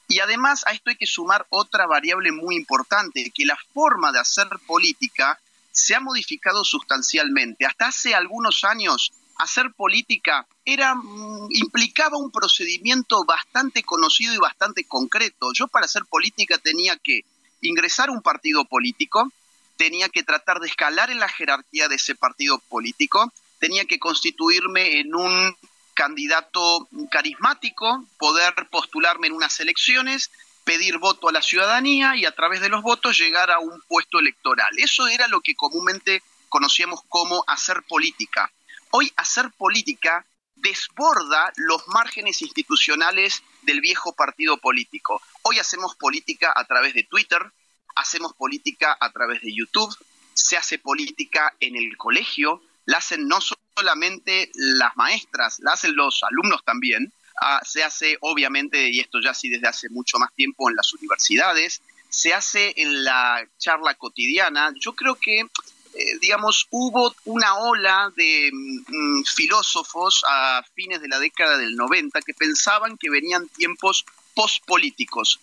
Y 0.07 0.19
además 0.19 0.63
a 0.67 0.71
esto 0.71 0.89
hay 0.89 0.95
que 0.95 1.05
sumar 1.05 1.45
otra 1.49 1.87
variable 1.87 2.31
muy 2.31 2.55
importante, 2.55 3.31
que 3.33 3.45
la 3.45 3.57
forma 3.73 4.11
de 4.11 4.19
hacer 4.19 4.47
política 4.65 5.39
se 5.71 5.95
ha 5.95 5.99
modificado 5.99 6.63
sustancialmente. 6.63 7.65
Hasta 7.65 7.87
hace 7.87 8.13
algunos 8.13 8.63
años 8.63 9.11
hacer 9.37 9.71
política 9.73 10.45
era 10.63 10.95
mm, 10.95 11.47
implicaba 11.51 12.17
un 12.17 12.31
procedimiento 12.31 13.25
bastante 13.25 13.83
conocido 13.83 14.33
y 14.33 14.37
bastante 14.37 14.85
concreto. 14.85 15.51
Yo 15.53 15.67
para 15.67 15.85
hacer 15.85 16.05
política 16.05 16.57
tenía 16.57 16.97
que 16.97 17.21
ingresar 17.61 18.09
a 18.09 18.11
un 18.11 18.21
partido 18.21 18.65
político, 18.65 19.31
tenía 19.77 20.09
que 20.09 20.23
tratar 20.23 20.59
de 20.59 20.67
escalar 20.67 21.09
en 21.11 21.19
la 21.19 21.29
jerarquía 21.29 21.87
de 21.87 21.95
ese 21.95 22.15
partido 22.15 22.59
político, 22.69 23.31
tenía 23.59 23.85
que 23.85 23.99
constituirme 23.99 24.99
en 24.99 25.15
un 25.15 25.55
candidato 25.93 26.87
carismático, 27.11 28.05
poder 28.17 28.53
postularme 28.69 29.27
en 29.27 29.33
unas 29.33 29.59
elecciones, 29.59 30.31
pedir 30.63 30.97
voto 30.97 31.29
a 31.29 31.31
la 31.31 31.41
ciudadanía 31.41 32.15
y 32.15 32.25
a 32.25 32.31
través 32.31 32.61
de 32.61 32.69
los 32.69 32.81
votos 32.81 33.17
llegar 33.17 33.51
a 33.51 33.59
un 33.59 33.81
puesto 33.87 34.19
electoral. 34.19 34.71
Eso 34.77 35.07
era 35.07 35.27
lo 35.27 35.41
que 35.41 35.55
comúnmente 35.55 36.23
conocíamos 36.49 37.01
como 37.09 37.43
hacer 37.47 37.83
política. 37.83 38.51
Hoy 38.91 39.11
hacer 39.15 39.51
política 39.57 40.25
desborda 40.55 41.51
los 41.57 41.87
márgenes 41.87 42.41
institucionales 42.41 43.43
del 43.63 43.81
viejo 43.81 44.13
partido 44.13 44.57
político. 44.57 45.21
Hoy 45.41 45.59
hacemos 45.59 45.95
política 45.95 46.53
a 46.55 46.65
través 46.65 46.93
de 46.93 47.03
Twitter, 47.03 47.51
hacemos 47.95 48.33
política 48.33 48.97
a 48.99 49.11
través 49.11 49.41
de 49.41 49.53
YouTube, 49.53 49.95
se 50.33 50.57
hace 50.57 50.79
política 50.79 51.53
en 51.59 51.75
el 51.75 51.95
colegio, 51.97 52.61
la 52.85 52.97
hacen 52.97 53.27
no 53.27 53.39
solamente 53.41 54.51
las 54.53 54.95
maestras, 54.97 55.59
la 55.59 55.73
hacen 55.73 55.95
los 55.95 56.23
alumnos 56.23 56.63
también, 56.63 57.11
ah, 57.41 57.61
se 57.65 57.83
hace 57.83 58.17
obviamente, 58.21 58.89
y 58.89 58.99
esto 58.99 59.19
ya 59.21 59.33
sí 59.33 59.49
desde 59.49 59.67
hace 59.67 59.89
mucho 59.89 60.17
más 60.17 60.33
tiempo 60.33 60.69
en 60.69 60.75
las 60.75 60.93
universidades, 60.93 61.81
se 62.13 62.31
hace 62.31 62.73
en 62.77 63.03
la 63.03 63.43
charla 63.57 63.95
cotidiana. 63.95 64.71
Yo 64.79 64.93
creo 64.93 65.15
que, 65.15 65.39
eh, 65.39 66.17
digamos, 66.21 66.67
hubo 66.69 67.15
una 67.25 67.55
ola 67.55 68.13
de 68.15 68.51
mm, 68.53 69.23
filósofos 69.23 70.23
a 70.27 70.63
fines 70.75 71.01
de 71.01 71.07
la 71.07 71.17
década 71.17 71.57
del 71.57 71.75
90 71.75 72.21
que 72.21 72.35
pensaban 72.35 72.97
que 72.97 73.09
venían 73.09 73.47
tiempos 73.49 74.05
pospolíticos, 74.35 75.39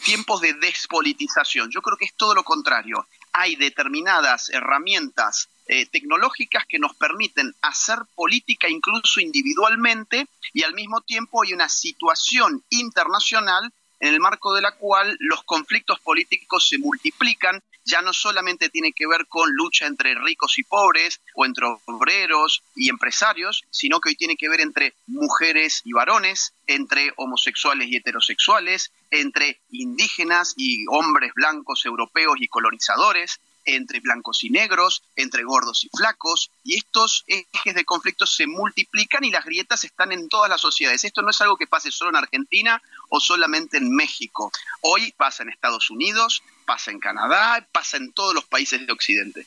tiempos 0.00 0.40
de 0.40 0.54
despolitización. 0.54 1.70
Yo 1.70 1.82
creo 1.82 1.96
que 1.96 2.06
es 2.06 2.14
todo 2.14 2.34
lo 2.34 2.42
contrario. 2.42 3.06
Hay 3.32 3.56
determinadas 3.56 4.50
herramientas 4.50 5.48
eh, 5.66 5.86
tecnológicas 5.86 6.64
que 6.66 6.78
nos 6.78 6.94
permiten 6.96 7.54
hacer 7.62 7.98
política 8.14 8.68
incluso 8.68 9.20
individualmente 9.20 10.26
y 10.52 10.64
al 10.64 10.74
mismo 10.74 11.00
tiempo 11.00 11.42
hay 11.42 11.52
una 11.52 11.68
situación 11.68 12.64
internacional 12.70 13.72
en 14.00 14.14
el 14.14 14.20
marco 14.20 14.54
de 14.54 14.62
la 14.62 14.72
cual 14.72 15.16
los 15.20 15.44
conflictos 15.44 16.00
políticos 16.00 16.68
se 16.68 16.78
multiplican 16.78 17.62
ya 17.90 18.02
no 18.02 18.12
solamente 18.12 18.68
tiene 18.68 18.92
que 18.92 19.06
ver 19.06 19.26
con 19.26 19.52
lucha 19.52 19.86
entre 19.86 20.14
ricos 20.14 20.58
y 20.58 20.62
pobres 20.62 21.20
o 21.34 21.44
entre 21.44 21.66
obreros 21.86 22.62
y 22.74 22.88
empresarios, 22.88 23.64
sino 23.70 24.00
que 24.00 24.10
hoy 24.10 24.14
tiene 24.16 24.36
que 24.36 24.48
ver 24.48 24.60
entre 24.60 24.94
mujeres 25.06 25.82
y 25.84 25.92
varones, 25.92 26.54
entre 26.66 27.12
homosexuales 27.16 27.88
y 27.88 27.96
heterosexuales, 27.96 28.92
entre 29.10 29.60
indígenas 29.70 30.54
y 30.56 30.84
hombres 30.88 31.32
blancos 31.34 31.84
europeos 31.84 32.36
y 32.38 32.48
colonizadores, 32.48 33.40
entre 33.64 34.00
blancos 34.00 34.42
y 34.44 34.50
negros, 34.50 35.02
entre 35.16 35.44
gordos 35.44 35.84
y 35.84 35.90
flacos, 35.96 36.50
y 36.64 36.78
estos 36.78 37.24
ejes 37.26 37.74
de 37.74 37.84
conflicto 37.84 38.26
se 38.26 38.46
multiplican 38.46 39.24
y 39.24 39.30
las 39.30 39.44
grietas 39.44 39.84
están 39.84 40.12
en 40.12 40.28
todas 40.28 40.48
las 40.48 40.60
sociedades. 40.60 41.04
Esto 41.04 41.22
no 41.22 41.30
es 41.30 41.40
algo 41.40 41.56
que 41.56 41.66
pase 41.66 41.90
solo 41.90 42.10
en 42.10 42.16
Argentina 42.16 42.82
o 43.10 43.20
solamente 43.20 43.76
en 43.76 43.94
México. 43.94 44.50
Hoy 44.80 45.12
pasa 45.12 45.42
en 45.42 45.50
Estados 45.50 45.90
Unidos, 45.90 46.42
pasa 46.64 46.90
en 46.90 47.00
Canadá, 47.00 47.66
pasa 47.72 47.98
en 47.98 48.12
todos 48.12 48.34
los 48.34 48.44
países 48.46 48.86
de 48.86 48.92
Occidente. 48.92 49.46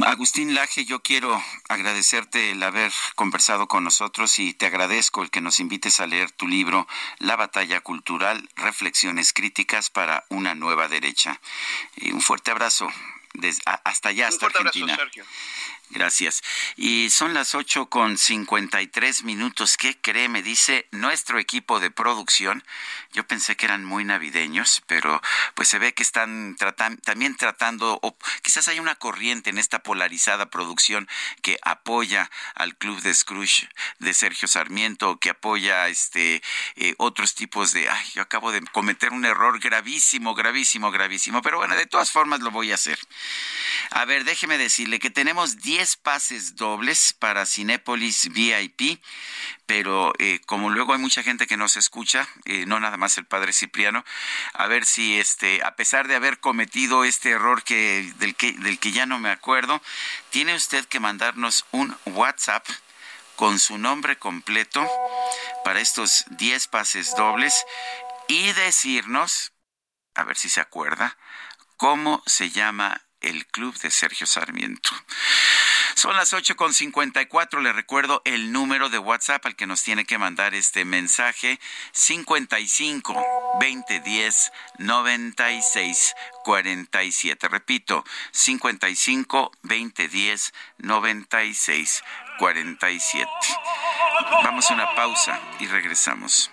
Agustín 0.00 0.54
Laje, 0.54 0.84
yo 0.84 1.00
quiero 1.00 1.42
agradecerte 1.68 2.52
el 2.52 2.62
haber 2.62 2.92
conversado 3.16 3.66
con 3.66 3.82
nosotros 3.82 4.38
y 4.38 4.54
te 4.54 4.66
agradezco 4.66 5.22
el 5.22 5.30
que 5.30 5.40
nos 5.40 5.58
invites 5.58 5.98
a 5.98 6.06
leer 6.06 6.30
tu 6.30 6.46
libro 6.46 6.86
La 7.18 7.34
batalla 7.34 7.80
cultural, 7.80 8.48
reflexiones 8.54 9.32
críticas 9.32 9.90
para 9.90 10.24
una 10.28 10.54
nueva 10.54 10.86
derecha. 10.86 11.40
Y 11.96 12.12
un 12.12 12.20
fuerte 12.20 12.52
abrazo 12.52 12.88
desde, 13.34 13.60
hasta 13.82 14.10
allá, 14.10 14.28
hasta 14.28 14.46
Argentina. 14.46 14.94
Sergio. 14.94 15.24
Gracias. 15.90 16.42
Y 16.76 17.08
son 17.08 17.32
las 17.32 17.54
ocho 17.54 17.86
con 17.86 18.18
cincuenta 18.18 18.82
y 18.82 18.88
tres 18.88 19.24
minutos. 19.24 19.78
¿Qué 19.78 19.96
cree? 19.98 20.28
Me 20.28 20.42
dice 20.42 20.86
nuestro 20.90 21.38
equipo 21.38 21.80
de 21.80 21.90
producción. 21.90 22.62
Yo 23.14 23.26
pensé 23.26 23.56
que 23.56 23.64
eran 23.64 23.84
muy 23.84 24.04
navideños, 24.04 24.82
pero 24.86 25.22
pues 25.54 25.68
se 25.68 25.78
ve 25.78 25.94
que 25.94 26.02
están 26.02 26.56
también 27.02 27.36
tratando, 27.36 27.98
o 28.02 28.16
quizás 28.42 28.68
hay 28.68 28.80
una 28.80 28.96
corriente 28.96 29.48
en 29.48 29.56
esta 29.56 29.82
polarizada 29.82 30.50
producción 30.50 31.08
que 31.40 31.58
apoya 31.62 32.30
al 32.54 32.76
club 32.76 33.00
de 33.00 33.14
Scrooge 33.14 33.68
de 33.98 34.12
Sergio 34.12 34.46
Sarmiento, 34.46 35.18
que 35.18 35.30
apoya 35.30 35.88
este 35.88 36.42
eh, 36.76 36.94
otros 36.98 37.34
tipos 37.34 37.72
de. 37.72 37.88
Ay, 37.88 38.06
yo 38.14 38.20
acabo 38.20 38.52
de 38.52 38.60
cometer 38.72 39.12
un 39.12 39.24
error 39.24 39.58
gravísimo, 39.58 40.34
gravísimo, 40.34 40.90
gravísimo. 40.90 41.40
Pero 41.40 41.56
bueno, 41.56 41.76
de 41.76 41.86
todas 41.86 42.10
formas 42.10 42.40
lo 42.40 42.50
voy 42.50 42.72
a 42.72 42.74
hacer. 42.74 42.98
A 43.90 44.04
ver, 44.04 44.24
déjeme 44.24 44.58
decirle 44.58 44.98
que 44.98 45.10
tenemos 45.10 45.56
10 45.56 45.77
10 45.78 45.96
pases 45.98 46.56
dobles 46.56 47.12
para 47.12 47.46
Cinépolis 47.46 48.30
VIP, 48.32 49.00
pero 49.64 50.12
eh, 50.18 50.40
como 50.44 50.70
luego 50.70 50.92
hay 50.92 50.98
mucha 50.98 51.22
gente 51.22 51.46
que 51.46 51.56
nos 51.56 51.76
escucha, 51.76 52.28
eh, 52.46 52.66
no 52.66 52.80
nada 52.80 52.96
más 52.96 53.16
el 53.16 53.26
padre 53.26 53.52
Cipriano, 53.52 54.04
a 54.54 54.66
ver 54.66 54.84
si 54.84 55.20
este, 55.20 55.62
a 55.64 55.76
pesar 55.76 56.08
de 56.08 56.16
haber 56.16 56.40
cometido 56.40 57.04
este 57.04 57.30
error 57.30 57.62
que, 57.62 58.12
del, 58.16 58.34
que, 58.34 58.54
del 58.54 58.80
que 58.80 58.90
ya 58.90 59.06
no 59.06 59.20
me 59.20 59.30
acuerdo, 59.30 59.80
tiene 60.30 60.56
usted 60.56 60.84
que 60.86 60.98
mandarnos 60.98 61.64
un 61.70 61.96
WhatsApp 62.06 62.66
con 63.36 63.60
su 63.60 63.78
nombre 63.78 64.18
completo 64.18 64.84
para 65.64 65.80
estos 65.80 66.24
10 66.30 66.66
pases 66.66 67.14
dobles 67.14 67.64
y 68.26 68.52
decirnos, 68.54 69.52
a 70.16 70.24
ver 70.24 70.36
si 70.36 70.48
se 70.48 70.60
acuerda, 70.60 71.16
cómo 71.76 72.20
se 72.26 72.50
llama 72.50 73.00
el 73.20 73.46
club 73.46 73.78
de 73.78 73.92
Sergio 73.92 74.26
Sarmiento. 74.26 74.90
Son 75.98 76.14
las 76.14 76.32
8.54. 76.32 77.60
Le 77.60 77.72
recuerdo 77.72 78.22
el 78.24 78.52
número 78.52 78.88
de 78.88 79.00
WhatsApp 79.00 79.44
al 79.46 79.56
que 79.56 79.66
nos 79.66 79.82
tiene 79.82 80.04
que 80.04 80.16
mandar 80.16 80.54
este 80.54 80.84
mensaje: 80.84 81.58
55 81.90 83.20
2010 83.60 84.52
96 84.78 86.14
47. 86.44 87.48
Repito, 87.48 88.04
55 88.30 89.50
2010 89.64 90.52
96 90.78 92.04
47. 92.38 93.28
Vamos 94.44 94.70
a 94.70 94.74
una 94.74 94.94
pausa 94.94 95.40
y 95.58 95.66
regresamos. 95.66 96.52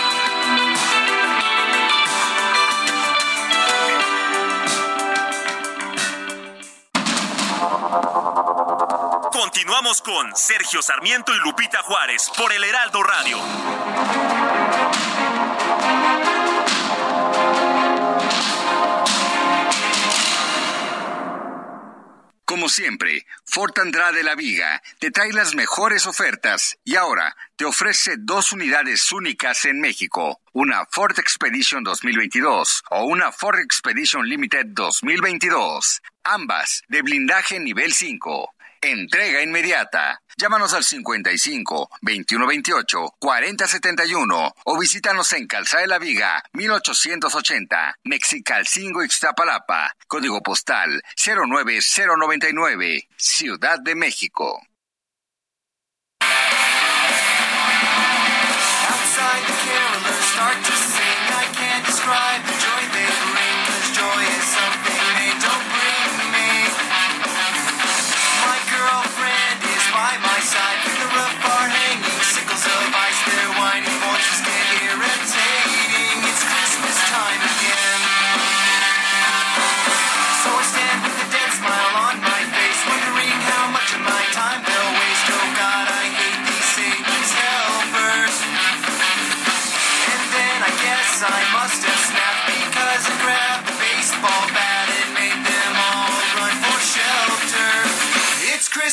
Continuamos 9.53 10.01
con 10.01 10.33
Sergio 10.33 10.81
Sarmiento 10.81 11.35
y 11.35 11.39
Lupita 11.39 11.83
Juárez 11.83 12.31
por 12.37 12.53
el 12.53 12.63
Heraldo 12.63 13.03
Radio. 13.03 13.37
Como 22.45 22.69
siempre, 22.69 23.25
Ford 23.43 23.77
Andrade 23.77 24.23
La 24.23 24.35
Viga 24.35 24.81
te 24.99 25.11
trae 25.11 25.33
las 25.33 25.53
mejores 25.53 26.07
ofertas 26.07 26.77
y 26.85 26.95
ahora 26.95 27.35
te 27.57 27.65
ofrece 27.65 28.15
dos 28.17 28.53
unidades 28.53 29.11
únicas 29.11 29.65
en 29.65 29.81
México, 29.81 30.39
una 30.53 30.85
Ford 30.85 31.19
Expedition 31.19 31.83
2022 31.83 32.83
o 32.89 33.03
una 33.03 33.33
Ford 33.33 33.59
Expedition 33.59 34.25
Limited 34.25 34.67
2022, 34.67 36.01
ambas 36.23 36.83
de 36.87 37.01
blindaje 37.01 37.59
nivel 37.59 37.91
5. 37.91 38.53
Entrega 38.81 39.43
inmediata. 39.43 40.23
Llámanos 40.37 40.73
al 40.73 40.83
55 40.83 41.89
2128 42.01 43.15
4071 43.19 44.55
o 44.65 44.79
visítanos 44.79 45.31
en 45.33 45.45
Calzada 45.45 45.83
de 45.83 45.87
la 45.87 45.99
Viga 45.99 46.43
1880, 46.53 47.99
Mexicalcingo 48.05 49.03
Ixtapalapa, 49.03 49.95
código 50.07 50.41
postal 50.41 51.03
09099, 51.15 53.07
Ciudad 53.17 53.79
de 53.79 53.93
México. 53.93 54.59
Christmas 60.63 60.93
time 60.97 61.51
again. 61.51 61.81
It's 61.85 62.50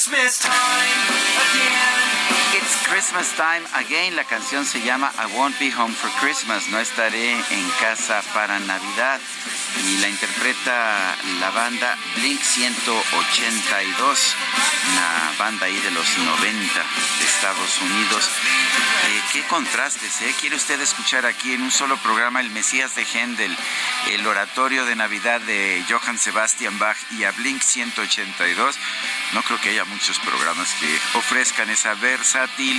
Christmas 0.08 0.38
time 0.38 1.37
again. 3.74 4.16
La 4.16 4.24
canción 4.24 4.64
se 4.64 4.80
llama 4.80 5.12
I 5.18 5.36
Won't 5.36 5.58
Be 5.58 5.72
Home 5.74 5.94
for 5.94 6.10
Christmas. 6.20 6.68
No 6.68 6.78
estaré 6.78 7.32
en 7.32 7.70
casa 7.80 8.22
para 8.32 8.58
Navidad. 8.60 9.20
Y 9.84 9.98
la 9.98 10.08
interpreta 10.08 11.16
la 11.40 11.50
banda 11.50 11.96
Blink 12.16 12.40
182, 12.40 14.34
una 14.92 15.32
banda 15.38 15.66
ahí 15.66 15.78
de 15.78 15.90
los 15.90 16.18
90 16.18 16.46
de 16.48 17.24
Estados 17.24 17.78
Unidos. 17.82 18.28
Eh, 19.06 19.22
qué 19.32 19.42
contrastes, 19.44 20.22
¿eh? 20.22 20.34
¿Quiere 20.40 20.56
usted 20.56 20.80
escuchar 20.80 21.26
aquí 21.26 21.52
en 21.52 21.62
un 21.62 21.70
solo 21.70 21.96
programa 21.98 22.40
el 22.40 22.50
Mesías 22.50 22.96
de 22.96 23.04
Händel, 23.04 23.56
el 24.10 24.26
oratorio 24.26 24.84
de 24.84 24.96
Navidad 24.96 25.40
de 25.42 25.84
Johann 25.88 26.18
Sebastian 26.18 26.78
Bach 26.78 26.96
y 27.12 27.24
a 27.24 27.30
Blink 27.32 27.62
182? 27.62 28.76
No 29.34 29.42
creo 29.42 29.60
que 29.60 29.70
haya 29.70 29.84
muchos 29.84 30.18
programas 30.18 30.72
que 30.80 31.18
ofrezcan 31.18 31.70
esa 31.70 31.94
versatilidad. 31.94 32.77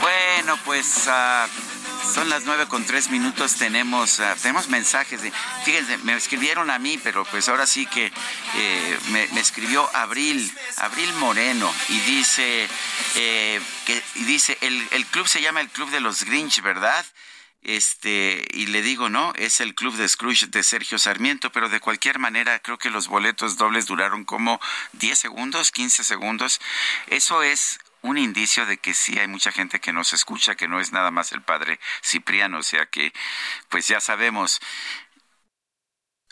Bueno, 0.00 0.56
pues 0.64 1.08
uh, 1.08 1.65
son 2.16 2.30
las 2.30 2.46
nueve 2.46 2.66
con 2.66 2.82
tres 2.86 3.10
minutos. 3.10 3.56
Tenemos, 3.56 4.20
uh, 4.20 4.40
tenemos 4.40 4.68
mensajes. 4.68 5.20
De, 5.20 5.30
fíjense, 5.66 5.98
me 5.98 6.14
escribieron 6.14 6.70
a 6.70 6.78
mí, 6.78 6.98
pero 7.04 7.26
pues 7.26 7.46
ahora 7.50 7.66
sí 7.66 7.84
que 7.84 8.10
eh, 8.54 8.98
me, 9.10 9.24
escribió 9.38 9.86
Abril, 9.94 10.50
Abril 10.78 11.12
Moreno, 11.18 11.70
y 11.90 12.00
dice 12.00 12.70
eh, 13.16 13.60
que 13.84 14.02
y 14.14 14.24
dice 14.24 14.56
el, 14.62 14.82
el 14.92 15.04
club 15.04 15.28
se 15.28 15.42
llama 15.42 15.60
el 15.60 15.68
Club 15.68 15.90
de 15.90 16.00
los 16.00 16.24
Grinch, 16.24 16.62
¿verdad? 16.62 17.04
este 17.62 18.46
y 18.52 18.66
le 18.66 18.80
digo 18.80 19.08
no 19.08 19.32
es 19.34 19.60
el 19.60 19.74
club 19.74 19.96
de 19.96 20.08
Scrooge 20.08 20.46
de 20.46 20.62
Sergio 20.62 20.98
Sarmiento 20.98 21.50
pero 21.50 21.68
de 21.68 21.80
cualquier 21.80 22.20
manera 22.20 22.60
creo 22.60 22.78
que 22.78 22.90
los 22.90 23.08
boletos 23.08 23.56
dobles 23.56 23.86
duraron 23.86 24.24
como 24.24 24.60
10 24.92 25.18
segundos 25.18 25.72
15 25.72 26.04
segundos 26.04 26.60
eso 27.08 27.42
es 27.42 27.80
un 28.06 28.18
indicio 28.18 28.66
de 28.66 28.78
que 28.78 28.94
sí 28.94 29.18
hay 29.18 29.28
mucha 29.28 29.52
gente 29.52 29.80
que 29.80 29.92
nos 29.92 30.12
escucha 30.12 30.54
que 30.54 30.68
no 30.68 30.80
es 30.80 30.92
nada 30.92 31.10
más 31.10 31.32
el 31.32 31.42
padre 31.42 31.80
Cipriano 32.02 32.58
o 32.58 32.62
sea 32.62 32.86
que 32.86 33.12
pues 33.68 33.88
ya 33.88 34.00
sabemos 34.00 34.60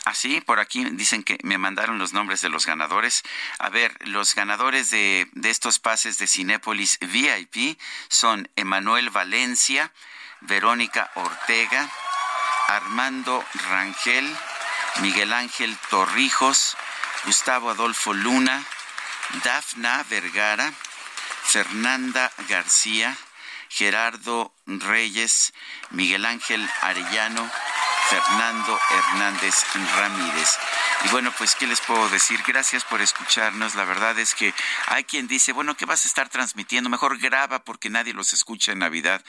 Ah, 0.06 0.14
sí, 0.14 0.42
por 0.42 0.60
aquí 0.60 0.84
dicen 0.84 1.22
que 1.22 1.38
me 1.42 1.56
mandaron 1.56 1.98
los 1.98 2.12
nombres 2.12 2.42
de 2.42 2.50
los 2.50 2.66
ganadores. 2.66 3.22
A 3.58 3.70
ver, 3.70 3.96
los 4.06 4.34
ganadores 4.34 4.90
de, 4.90 5.30
de 5.32 5.48
estos 5.48 5.78
pases 5.78 6.18
de 6.18 6.26
Cinépolis 6.26 6.98
VIP 7.00 7.78
son 8.10 8.50
Emanuel 8.54 9.08
Valencia, 9.08 9.94
Verónica 10.42 11.10
Ortega, 11.14 11.88
Armando 12.68 13.42
Rangel, 13.70 14.30
Miguel 15.00 15.32
Ángel 15.32 15.74
Torrijos, 15.88 16.76
Gustavo 17.24 17.70
Adolfo 17.70 18.12
Luna, 18.12 18.62
Dafna 19.42 20.04
Vergara, 20.10 20.70
Fernanda 21.54 22.32
García, 22.48 23.16
Gerardo 23.68 24.52
Reyes, 24.66 25.54
Miguel 25.90 26.24
Ángel 26.26 26.68
Arellano, 26.80 27.48
Fernando 28.08 28.76
Hernández 28.90 29.54
Ramírez. 29.96 30.58
Y 31.04 31.08
bueno, 31.10 31.32
pues, 31.38 31.54
¿qué 31.54 31.68
les 31.68 31.80
puedo 31.80 32.08
decir? 32.08 32.40
Gracias 32.44 32.82
por 32.82 33.00
escucharnos. 33.00 33.76
La 33.76 33.84
verdad 33.84 34.18
es 34.18 34.34
que 34.34 34.52
hay 34.86 35.04
quien 35.04 35.28
dice, 35.28 35.52
bueno, 35.52 35.76
¿qué 35.76 35.84
vas 35.84 36.04
a 36.04 36.08
estar 36.08 36.28
transmitiendo? 36.28 36.90
Mejor 36.90 37.18
graba 37.18 37.62
porque 37.62 37.88
nadie 37.88 38.14
los 38.14 38.32
escucha 38.32 38.72
en 38.72 38.80
Navidad. 38.80 39.24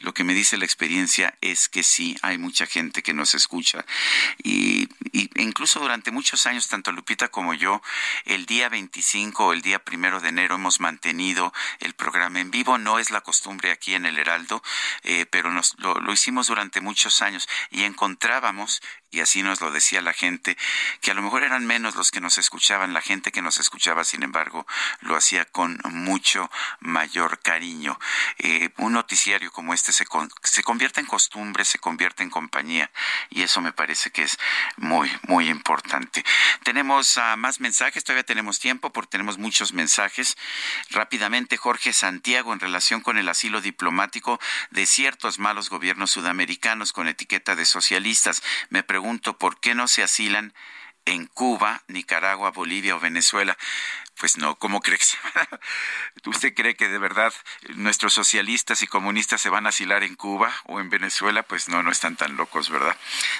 Lo 0.00 0.12
que 0.12 0.22
me 0.22 0.34
dice 0.34 0.58
la 0.58 0.66
experiencia 0.66 1.38
es 1.40 1.70
que 1.70 1.82
sí, 1.82 2.14
hay 2.20 2.36
mucha 2.36 2.66
gente 2.66 3.02
que 3.02 3.14
nos 3.14 3.34
escucha. 3.34 3.86
Y, 4.42 4.86
y 5.12 5.30
incluso 5.40 5.80
durante 5.80 6.10
muchos 6.10 6.46
años, 6.46 6.68
tanto 6.68 6.92
Lupita 6.92 7.28
como 7.28 7.54
yo, 7.54 7.82
el 8.24 8.46
día 8.46 8.68
25 8.68 9.46
o 9.46 9.52
el 9.52 9.62
día 9.62 9.78
primero 9.84 10.20
de 10.20 10.28
enero 10.28 10.56
hemos 10.56 10.80
mantenido 10.80 11.52
el 11.80 11.94
programa 11.94 12.40
en 12.40 12.50
vivo. 12.50 12.78
No 12.78 12.98
es 12.98 13.10
la 13.10 13.20
costumbre 13.20 13.70
aquí 13.70 13.94
en 13.94 14.06
el 14.06 14.18
Heraldo, 14.18 14.62
eh, 15.02 15.26
pero 15.26 15.50
nos, 15.50 15.78
lo, 15.78 15.94
lo 15.94 16.12
hicimos 16.12 16.46
durante 16.48 16.80
muchos 16.80 17.22
años 17.22 17.48
y 17.70 17.84
encontrábamos 17.84 18.82
y 19.10 19.20
así 19.20 19.42
nos 19.42 19.60
lo 19.60 19.70
decía 19.70 20.00
la 20.00 20.12
gente, 20.12 20.56
que 21.00 21.10
a 21.10 21.14
lo 21.14 21.22
mejor 21.22 21.42
eran 21.42 21.66
menos 21.66 21.96
los 21.96 22.10
que 22.10 22.20
nos 22.20 22.38
escuchaban, 22.38 22.94
la 22.94 23.00
gente 23.00 23.32
que 23.32 23.42
nos 23.42 23.58
escuchaba, 23.58 24.04
sin 24.04 24.22
embargo, 24.22 24.66
lo 25.00 25.16
hacía 25.16 25.44
con 25.44 25.80
mucho 25.84 26.50
mayor 26.80 27.40
cariño. 27.40 27.98
Eh, 28.38 28.70
un 28.78 28.92
noticiario 28.92 29.50
como 29.52 29.74
este 29.74 29.92
se, 29.92 30.06
con, 30.06 30.30
se 30.42 30.62
convierte 30.62 31.00
en 31.00 31.06
costumbre, 31.06 31.64
se 31.64 31.78
convierte 31.78 32.22
en 32.22 32.30
compañía, 32.30 32.90
y 33.30 33.42
eso 33.42 33.60
me 33.60 33.72
parece 33.72 34.10
que 34.10 34.22
es 34.22 34.38
muy, 34.76 35.10
muy 35.22 35.48
importante. 35.48 36.24
Tenemos 36.62 37.16
uh, 37.16 37.36
más 37.36 37.60
mensajes, 37.60 38.04
todavía 38.04 38.24
tenemos 38.24 38.58
tiempo 38.58 38.92
porque 38.92 39.10
tenemos 39.10 39.38
muchos 39.38 39.72
mensajes. 39.72 40.36
Rápidamente, 40.90 41.56
Jorge 41.56 41.92
Santiago, 41.92 42.52
en 42.52 42.60
relación 42.60 43.00
con 43.00 43.18
el 43.18 43.28
asilo 43.28 43.60
diplomático 43.60 44.40
de 44.70 44.86
ciertos 44.86 45.38
malos 45.38 45.70
gobiernos 45.70 46.10
sudamericanos 46.10 46.92
con 46.92 47.08
etiqueta 47.08 47.56
de 47.56 47.64
socialistas, 47.64 48.42
me 48.68 48.82
pregunto 49.00 49.38
por 49.38 49.58
qué 49.60 49.74
no 49.74 49.88
se 49.88 50.02
asilan 50.02 50.52
en 51.06 51.24
Cuba, 51.24 51.82
Nicaragua, 51.88 52.50
Bolivia 52.50 52.96
o 52.96 53.00
Venezuela. 53.00 53.56
Pues 54.18 54.36
no, 54.36 54.56
¿cómo 54.56 54.82
crees? 54.82 55.16
¿Usted 56.26 56.52
cree 56.52 56.76
que 56.76 56.88
de 56.88 56.98
verdad 56.98 57.32
nuestros 57.76 58.12
socialistas 58.12 58.82
y 58.82 58.86
comunistas 58.86 59.40
se 59.40 59.48
van 59.48 59.64
a 59.64 59.70
asilar 59.70 60.02
en 60.02 60.16
Cuba 60.16 60.54
o 60.66 60.80
en 60.80 60.90
Venezuela? 60.90 61.42
Pues 61.44 61.70
no, 61.70 61.82
no 61.82 61.90
están 61.90 62.16
tan 62.16 62.36
locos, 62.36 62.68
¿verdad? 62.68 62.94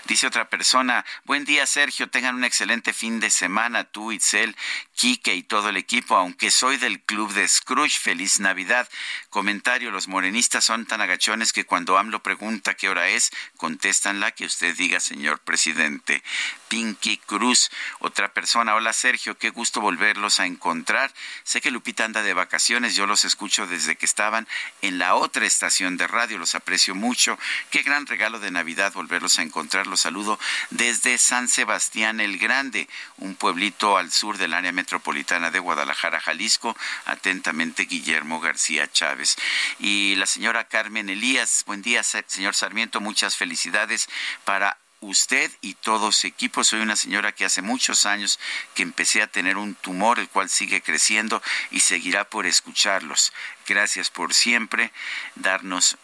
Dice 0.06 0.26
otra 0.26 0.48
persona, 0.48 1.04
buen 1.24 1.44
día 1.44 1.66
Sergio, 1.66 2.08
tengan 2.08 2.36
un 2.36 2.44
excelente 2.44 2.94
fin 2.94 3.20
de 3.20 3.28
semana, 3.28 3.84
tú, 3.84 4.12
Itzel, 4.12 4.56
Quique 5.00 5.34
y 5.34 5.42
todo 5.42 5.70
el 5.70 5.78
equipo, 5.78 6.14
aunque 6.14 6.50
soy 6.50 6.76
del 6.76 7.00
club 7.00 7.32
de 7.32 7.48
Scrooge, 7.48 7.98
feliz 7.98 8.38
Navidad. 8.38 8.86
Comentario, 9.30 9.90
los 9.90 10.08
morenistas 10.08 10.64
son 10.64 10.84
tan 10.84 11.00
agachones 11.00 11.54
que 11.54 11.64
cuando 11.64 11.96
AMLO 11.96 12.22
pregunta 12.22 12.74
qué 12.74 12.90
hora 12.90 13.08
es, 13.08 13.32
contestan 13.56 14.20
la 14.20 14.32
que 14.32 14.44
usted 14.44 14.76
diga, 14.76 15.00
señor 15.00 15.38
presidente. 15.38 16.22
Pinky 16.68 17.16
Cruz, 17.16 17.70
otra 17.98 18.34
persona, 18.34 18.74
hola 18.74 18.92
Sergio, 18.92 19.38
qué 19.38 19.48
gusto 19.48 19.80
volverlos 19.80 20.38
a 20.38 20.44
encontrar. 20.44 21.10
Sé 21.44 21.62
que 21.62 21.70
Lupita 21.70 22.04
anda 22.04 22.22
de 22.22 22.34
vacaciones, 22.34 22.94
yo 22.94 23.06
los 23.06 23.24
escucho 23.24 23.66
desde 23.66 23.96
que 23.96 24.04
estaban 24.04 24.46
en 24.82 24.98
la 24.98 25.14
otra 25.14 25.46
estación 25.46 25.96
de 25.96 26.08
radio, 26.08 26.36
los 26.36 26.54
aprecio 26.54 26.94
mucho. 26.94 27.38
Qué 27.70 27.82
gran 27.82 28.06
regalo 28.06 28.38
de 28.38 28.50
Navidad 28.50 28.92
volverlos 28.92 29.38
a 29.38 29.42
encontrar. 29.42 29.86
Los 29.86 30.00
saludo 30.00 30.38
desde 30.68 31.16
San 31.16 31.48
Sebastián 31.48 32.20
el 32.20 32.36
Grande, 32.38 32.86
un 33.16 33.34
pueblito 33.34 33.96
al 33.96 34.12
sur 34.12 34.36
del 34.36 34.52
área 34.52 34.70
metropolitana 34.70 34.89
de 34.98 35.58
Guadalajara, 35.58 36.20
Jalisco. 36.20 36.76
Atentamente, 37.06 37.84
Guillermo 37.84 38.40
García 38.40 38.90
Chávez. 38.90 39.36
Y 39.78 40.16
la 40.16 40.26
señora 40.26 40.64
Carmen 40.64 41.08
Elías, 41.08 41.62
buen 41.66 41.82
día, 41.82 42.02
señor 42.02 42.54
Sarmiento, 42.54 43.00
muchas 43.00 43.36
felicidades 43.36 44.08
para 44.44 44.78
usted 45.00 45.50
y 45.60 45.74
todo 45.74 46.12
su 46.12 46.26
equipo. 46.26 46.64
Soy 46.64 46.80
una 46.80 46.96
señora 46.96 47.32
que 47.32 47.44
hace 47.44 47.62
muchos 47.62 48.06
años 48.06 48.38
que 48.74 48.82
empecé 48.82 49.22
a 49.22 49.26
tener 49.26 49.56
un 49.56 49.74
tumor, 49.74 50.18
el 50.18 50.28
cual 50.28 50.50
sigue 50.50 50.82
creciendo 50.82 51.42
y 51.70 51.80
seguirá 51.80 52.24
por 52.24 52.46
escucharlos. 52.46 53.32
Gracias 53.66 54.10
por 54.10 54.34
siempre 54.34 54.92
darnos 55.36 55.96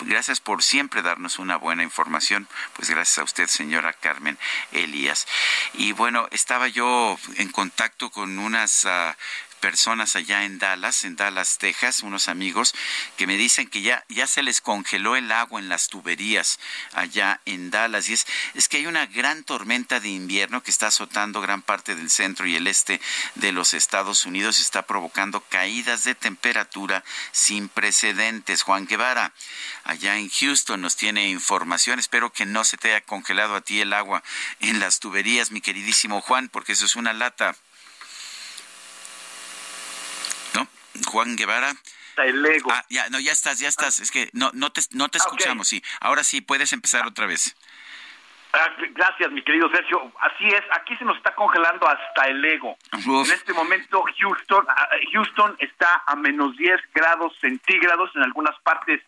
gracias 0.00 0.40
por 0.40 0.62
siempre 0.62 1.02
darnos 1.02 1.38
una 1.38 1.56
buena 1.56 1.82
información. 1.82 2.48
Pues 2.74 2.90
gracias 2.90 3.18
a 3.18 3.24
usted, 3.24 3.46
señora 3.46 3.92
Carmen 3.92 4.38
Elías. 4.72 5.26
Y 5.74 5.92
bueno, 5.92 6.28
estaba 6.30 6.68
yo 6.68 7.18
en 7.36 7.50
contacto 7.50 8.10
con 8.10 8.38
unas 8.38 8.84
uh, 8.84 9.12
personas 9.62 10.16
allá 10.16 10.44
en 10.44 10.58
Dallas, 10.58 11.04
en 11.04 11.14
Dallas, 11.14 11.56
Texas, 11.56 12.02
unos 12.02 12.26
amigos 12.26 12.74
que 13.16 13.28
me 13.28 13.36
dicen 13.36 13.68
que 13.68 13.80
ya, 13.80 14.04
ya 14.08 14.26
se 14.26 14.42
les 14.42 14.60
congeló 14.60 15.14
el 15.14 15.30
agua 15.30 15.60
en 15.60 15.68
las 15.68 15.86
tuberías 15.86 16.58
allá 16.94 17.40
en 17.46 17.70
Dallas. 17.70 18.08
Y 18.08 18.14
es, 18.14 18.26
es 18.54 18.68
que 18.68 18.78
hay 18.78 18.86
una 18.86 19.06
gran 19.06 19.44
tormenta 19.44 20.00
de 20.00 20.08
invierno 20.08 20.64
que 20.64 20.72
está 20.72 20.88
azotando 20.88 21.40
gran 21.40 21.62
parte 21.62 21.94
del 21.94 22.10
centro 22.10 22.44
y 22.44 22.56
el 22.56 22.66
este 22.66 23.00
de 23.36 23.52
los 23.52 23.72
Estados 23.72 24.26
Unidos 24.26 24.58
y 24.58 24.62
está 24.62 24.82
provocando 24.82 25.40
caídas 25.42 26.02
de 26.02 26.16
temperatura 26.16 27.04
sin 27.30 27.68
precedentes. 27.68 28.64
Juan 28.64 28.86
Guevara, 28.86 29.32
allá 29.84 30.18
en 30.18 30.28
Houston, 30.28 30.80
nos 30.80 30.96
tiene 30.96 31.28
información. 31.28 32.00
Espero 32.00 32.32
que 32.32 32.46
no 32.46 32.64
se 32.64 32.78
te 32.78 32.88
haya 32.88 33.00
congelado 33.04 33.54
a 33.54 33.60
ti 33.60 33.80
el 33.80 33.92
agua 33.92 34.24
en 34.58 34.80
las 34.80 34.98
tuberías, 34.98 35.52
mi 35.52 35.60
queridísimo 35.60 36.20
Juan, 36.20 36.48
porque 36.48 36.72
eso 36.72 36.84
es 36.84 36.96
una 36.96 37.12
lata. 37.12 37.54
Juan 41.02 41.36
Guevara. 41.36 41.74
El 42.16 42.44
ego. 42.44 42.70
Ah, 42.72 42.84
ya, 42.90 43.08
no, 43.08 43.18
ya 43.20 43.32
estás, 43.32 43.58
ya 43.58 43.68
estás. 43.68 44.00
Es 44.00 44.10
que 44.10 44.28
no, 44.32 44.50
no 44.52 44.70
te, 44.70 44.82
no 44.92 45.08
te 45.08 45.18
escuchamos, 45.18 45.68
okay. 45.68 45.80
sí. 45.80 45.84
Ahora 46.00 46.24
sí, 46.24 46.40
puedes 46.40 46.72
empezar 46.72 47.06
otra 47.06 47.26
vez. 47.26 47.56
Ah, 48.52 48.68
gracias, 48.90 49.32
mi 49.32 49.42
querido 49.42 49.70
Sergio. 49.70 50.12
Así 50.20 50.46
es, 50.46 50.62
aquí 50.72 50.94
se 50.96 51.06
nos 51.06 51.16
está 51.16 51.34
congelando 51.34 51.88
hasta 51.88 52.28
el 52.28 52.44
ego. 52.44 52.76
Uf. 52.92 53.26
En 53.26 53.34
este 53.34 53.54
momento, 53.54 54.04
Houston, 54.18 54.66
Houston 55.12 55.56
está 55.58 56.02
a 56.06 56.14
menos 56.16 56.54
10 56.58 56.78
grados 56.94 57.32
centígrados 57.40 58.10
en 58.14 58.22
algunas 58.22 58.58
partes 58.60 59.00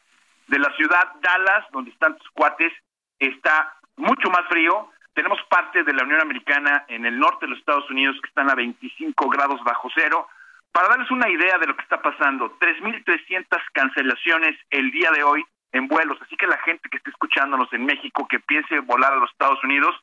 de 0.46 0.58
la 0.58 0.74
ciudad. 0.76 1.12
Dallas, 1.20 1.66
donde 1.72 1.90
están 1.90 2.16
tus 2.16 2.30
cuates, 2.30 2.72
está 3.18 3.76
mucho 3.96 4.30
más 4.30 4.46
frío. 4.48 4.90
Tenemos 5.12 5.38
partes 5.50 5.84
de 5.84 5.92
la 5.92 6.04
Unión 6.04 6.22
Americana 6.22 6.86
en 6.88 7.04
el 7.04 7.18
norte 7.18 7.44
de 7.44 7.50
los 7.50 7.58
Estados 7.58 7.88
Unidos 7.90 8.16
que 8.22 8.28
están 8.28 8.50
a 8.50 8.54
25 8.54 9.28
grados 9.28 9.62
bajo 9.62 9.90
cero. 9.94 10.26
Para 10.74 10.88
darles 10.88 11.10
una 11.12 11.28
idea 11.28 11.56
de 11.58 11.68
lo 11.68 11.76
que 11.76 11.84
está 11.84 12.02
pasando, 12.02 12.58
3.300 12.58 13.46
cancelaciones 13.72 14.58
el 14.70 14.90
día 14.90 15.12
de 15.12 15.22
hoy 15.22 15.44
en 15.70 15.86
vuelos. 15.86 16.18
Así 16.20 16.36
que 16.36 16.48
la 16.48 16.58
gente 16.58 16.88
que 16.88 16.96
esté 16.96 17.10
escuchándonos 17.10 17.72
en 17.72 17.86
México, 17.86 18.26
que 18.28 18.40
piense 18.40 18.80
volar 18.80 19.12
a 19.12 19.18
los 19.18 19.30
Estados 19.30 19.62
Unidos, 19.62 19.94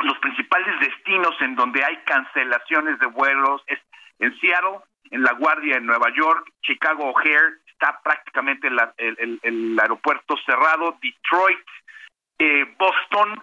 los 0.00 0.18
principales 0.18 0.78
destinos 0.80 1.34
en 1.40 1.56
donde 1.56 1.82
hay 1.82 1.96
cancelaciones 2.04 2.98
de 2.98 3.06
vuelos 3.06 3.62
es 3.68 3.78
en 4.18 4.38
Seattle, 4.38 4.80
en 5.12 5.22
La 5.22 5.32
Guardia, 5.32 5.78
en 5.78 5.86
Nueva 5.86 6.12
York, 6.14 6.46
Chicago 6.60 7.14
O'Hare, 7.14 7.60
está 7.64 8.02
prácticamente 8.02 8.68
el, 8.68 9.40
el, 9.42 9.80
aeropuerto 9.80 10.36
cerrado, 10.44 10.98
Detroit, 11.00 11.66
eh, 12.38 12.66
Boston, 12.78 13.42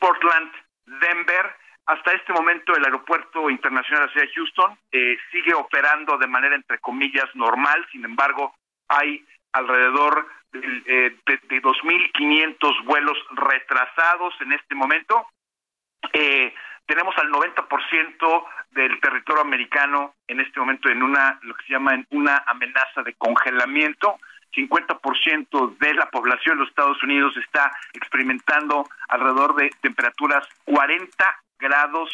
Portland, 0.00 0.50
Denver, 0.84 1.54
hasta 1.86 2.12
este 2.12 2.32
momento 2.32 2.74
el 2.76 2.84
aeropuerto 2.84 3.48
internacional 3.48 4.10
de 4.12 4.28
Houston 4.34 4.76
eh, 4.90 5.16
sigue 5.30 5.54
operando 5.54 6.18
de 6.18 6.26
manera 6.26 6.56
entre 6.56 6.78
comillas 6.78 7.26
normal, 7.34 7.86
sin 7.92 8.04
embargo 8.04 8.54
hay 8.88 9.24
alrededor 9.52 10.28
de, 10.52 10.82
eh, 10.86 11.16
de 11.26 11.62
2.500 11.62 12.84
vuelos 12.84 13.16
retrasados 13.30 14.34
en 14.40 14.52
este 14.52 14.74
momento. 14.74 15.26
Eh, 16.12 16.52
tenemos 16.86 17.16
al 17.18 17.30
90% 17.30 18.44
del 18.70 19.00
territorio 19.00 19.42
americano 19.42 20.14
en 20.26 20.40
este 20.40 20.58
momento 20.60 20.88
en 20.88 21.02
una, 21.02 21.38
lo 21.42 21.54
que 21.54 21.66
se 21.66 21.72
llama 21.72 21.94
en 21.94 22.06
una 22.10 22.42
amenaza 22.46 23.02
de 23.04 23.14
congelamiento. 23.14 24.18
50% 24.54 25.76
de 25.78 25.94
la 25.94 26.08
población 26.10 26.56
de 26.56 26.60
los 26.60 26.70
Estados 26.70 27.02
Unidos 27.02 27.36
está 27.36 27.70
experimentando 27.92 28.88
alrededor 29.08 29.54
de 29.54 29.70
temperaturas 29.82 30.48
40 30.64 31.42
grados 31.58 32.10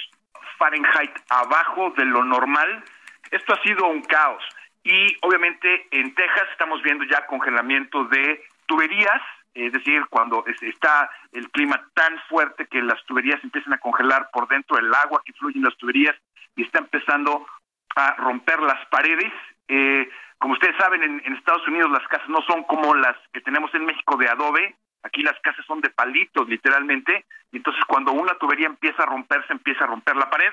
Fahrenheit 0.59 1.13
abajo 1.29 1.93
de 1.97 2.05
lo 2.05 2.25
normal. 2.25 2.85
Esto 3.31 3.55
ha 3.55 3.63
sido 3.63 3.87
un 3.87 4.03
caos. 4.03 4.43
Y 4.85 5.17
obviamente 5.23 5.87
en 5.91 6.15
Texas 6.15 6.49
estamos 6.53 6.83
viendo 6.83 7.05
ya 7.05 7.27
congelamiento 7.27 8.05
de 8.05 8.45
tuberías 8.67 9.23
es 9.55 9.73
decir, 9.73 10.07
cuando 10.09 10.45
está 10.47 11.11
el 11.33 11.51
clima 11.51 11.89
tan 11.95 12.19
fuerte 12.29 12.67
que 12.67 12.81
las 12.81 13.03
tuberías 13.05 13.43
empiezan 13.45 13.75
a 13.75 13.79
congelar 13.79 14.31
por 14.33 14.49
dentro 14.49 14.79
el 14.79 14.93
agua 14.95 15.23
que 15.25 15.35
fluye 15.35 15.59
en 15.59 15.65
las 15.65 15.77
tuberías 15.77 16.17
y 16.57 16.63
está 16.63 16.79
empezando 16.79 17.47
a 17.95 18.15
romper 18.15 18.61
las 18.61 18.85
paredes. 18.87 19.33
Eh, 19.69 20.09
como 20.39 20.55
ustedes 20.55 20.77
saben, 20.77 21.03
en, 21.03 21.23
en, 21.25 21.35
Estados 21.35 21.67
Unidos 21.69 21.91
las 21.91 22.07
casas 22.09 22.29
no 22.29 22.41
son 22.43 22.65
como 22.65 22.95
las 22.95 23.17
que 23.33 23.43
tenemos 23.43 23.73
en 23.75 23.85
México 23.85 24.17
de 24.17 24.29
adobe, 24.29 24.75
aquí 25.03 25.23
las 25.23 25.39
casas 25.41 25.65
son 25.67 25.81
de 25.81 25.91
palitos 25.91 26.49
literalmente, 26.49 27.25
y 27.51 27.57
entonces 27.59 27.83
cuando 27.87 28.13
una 28.13 28.35
tubería 28.35 28.67
empieza 28.67 29.03
a 29.03 29.07
romperse, 29.07 29.53
empieza 29.53 29.85
a 29.85 29.89
romper 29.89 30.17
la 30.17 30.31
pared. 30.31 30.53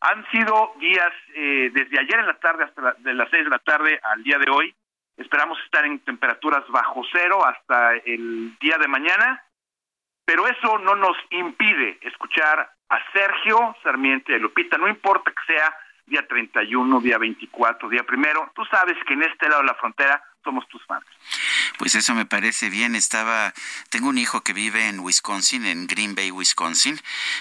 Han 0.00 0.28
sido 0.30 0.74
días 0.80 1.12
eh, 1.34 1.70
desde 1.72 2.00
ayer 2.00 2.18
en 2.18 2.26
la 2.26 2.38
tarde 2.38 2.64
hasta 2.64 2.94
de 2.98 3.14
las 3.14 3.30
seis 3.30 3.44
de 3.44 3.50
la 3.50 3.60
tarde 3.60 4.00
al 4.02 4.22
día 4.22 4.38
de 4.38 4.50
hoy. 4.50 4.74
Esperamos 5.16 5.58
estar 5.64 5.84
en 5.84 6.00
temperaturas 6.00 6.66
bajo 6.68 7.02
cero 7.12 7.46
hasta 7.46 7.94
el 7.96 8.56
día 8.58 8.78
de 8.78 8.88
mañana, 8.88 9.44
pero 10.24 10.46
eso 10.48 10.78
no 10.78 10.96
nos 10.96 11.16
impide 11.30 11.98
escuchar 12.00 12.70
a 12.88 13.12
Sergio 13.12 13.76
Sarmiento 13.82 14.32
y 14.32 14.38
Lupita, 14.38 14.76
no 14.78 14.88
importa 14.88 15.30
que 15.30 15.52
sea 15.54 15.74
día 16.06 16.26
31, 16.26 17.00
día 17.00 17.18
24, 17.18 17.88
día 17.88 18.02
primero, 18.04 18.50
tú 18.54 18.64
sabes 18.66 18.96
que 19.06 19.14
en 19.14 19.22
este 19.22 19.48
lado 19.48 19.62
de 19.62 19.68
la 19.68 19.74
frontera 19.74 20.22
somos 20.42 20.66
tus 20.68 20.84
fans. 20.84 21.04
Pues 21.78 21.94
eso 21.94 22.14
me 22.14 22.26
parece 22.26 22.70
bien. 22.70 22.94
Estaba, 22.94 23.52
tengo 23.88 24.08
un 24.08 24.18
hijo 24.18 24.42
que 24.42 24.52
vive 24.52 24.88
en 24.88 25.00
Wisconsin, 25.00 25.66
en 25.66 25.86
Green 25.86 26.14
Bay, 26.14 26.30
Wisconsin, 26.30 27.00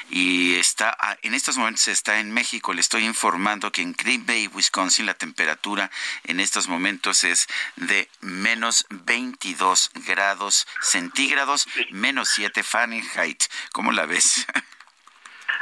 y 0.09 0.55
está, 0.55 0.97
en 1.21 1.33
estos 1.33 1.57
momentos 1.57 1.87
está 1.87 2.19
en 2.19 2.31
México. 2.31 2.73
Le 2.73 2.81
estoy 2.81 3.05
informando 3.05 3.71
que 3.71 3.81
en 3.81 3.93
Green 3.93 4.25
Bay, 4.25 4.47
Wisconsin, 4.47 5.05
la 5.05 5.13
temperatura 5.13 5.91
en 6.23 6.39
estos 6.39 6.67
momentos 6.67 7.23
es 7.23 7.47
de 7.75 8.09
menos 8.21 8.85
22 8.89 9.91
grados 10.07 10.67
centígrados, 10.81 11.67
menos 11.91 12.29
7 12.29 12.63
Fahrenheit. 12.63 13.43
¿Cómo 13.71 13.91
la 13.91 14.05
ves? 14.05 14.47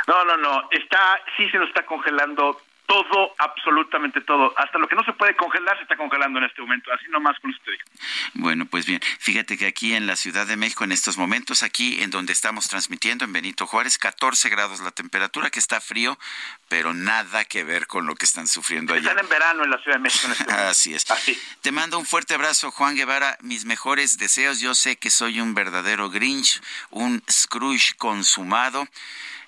No, 0.07 0.25
no, 0.25 0.37
no. 0.37 0.67
Está, 0.71 1.21
sí 1.37 1.47
se 1.51 1.59
nos 1.59 1.67
está 1.67 1.85
congelando 1.85 2.59
todo, 2.89 3.35
absolutamente 3.37 4.19
todo. 4.21 4.51
Hasta 4.57 4.79
lo 4.79 4.87
que 4.87 4.95
no 4.95 5.03
se 5.03 5.13
puede 5.13 5.35
congelar 5.35 5.77
se 5.77 5.83
está 5.83 5.95
congelando 5.95 6.39
en 6.39 6.45
este 6.45 6.59
momento. 6.59 6.91
Así 6.91 7.05
nomás 7.09 7.39
con 7.39 7.51
usted. 7.51 7.73
Bueno, 8.33 8.65
pues 8.65 8.87
bien, 8.87 8.99
fíjate 9.19 9.59
que 9.59 9.67
aquí 9.67 9.93
en 9.93 10.07
la 10.07 10.15
Ciudad 10.15 10.47
de 10.47 10.57
México, 10.57 10.85
en 10.85 10.91
estos 10.91 11.15
momentos, 11.15 11.61
aquí 11.61 12.01
en 12.01 12.09
donde 12.09 12.33
estamos 12.33 12.67
transmitiendo, 12.67 13.25
en 13.25 13.31
Benito 13.31 13.67
Juárez, 13.67 13.99
14 13.99 14.49
grados 14.49 14.79
la 14.79 14.89
temperatura, 14.89 15.51
que 15.51 15.59
está 15.59 15.79
frío, 15.79 16.17
pero 16.67 16.95
nada 16.95 17.45
que 17.45 17.63
ver 17.63 17.85
con 17.85 18.07
lo 18.07 18.15
que 18.15 18.25
están 18.25 18.47
sufriendo 18.47 18.95
allá. 18.95 19.11
Están 19.11 19.23
en 19.23 19.29
verano 19.29 19.63
en 19.63 19.69
la 19.69 19.77
Ciudad 19.83 19.97
de 19.97 20.01
México. 20.01 20.25
En 20.25 20.31
este 20.31 20.51
Así 20.51 20.95
es. 20.95 21.05
Te 21.61 21.71
mando 21.71 21.99
un 21.99 22.07
fuerte 22.07 22.33
abrazo, 22.33 22.71
Juan 22.71 22.95
Guevara. 22.95 23.37
Mis 23.41 23.65
mejores 23.65 24.17
deseos. 24.17 24.59
Yo 24.61 24.73
sé 24.73 24.95
que 24.95 25.11
soy 25.11 25.41
un 25.41 25.53
verdadero 25.53 26.09
Grinch, 26.09 26.59
un 26.89 27.21
Scrooge 27.29 27.93
consumado. 27.97 28.87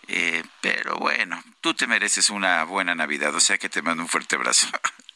Eh, 0.08 0.44
pero 0.62 0.96
bueno, 0.96 1.42
tú 1.62 1.74
te 1.74 1.88
mereces 1.88 2.30
una 2.30 2.64
buena 2.64 2.96
Navidad, 2.96 3.34
o 3.36 3.40
sea 3.40 3.58
que 3.58 3.70
te 3.70 3.82
mando 3.82 4.04
un 4.04 4.10
fuerte 4.10 4.36
abrazo. 4.36 4.68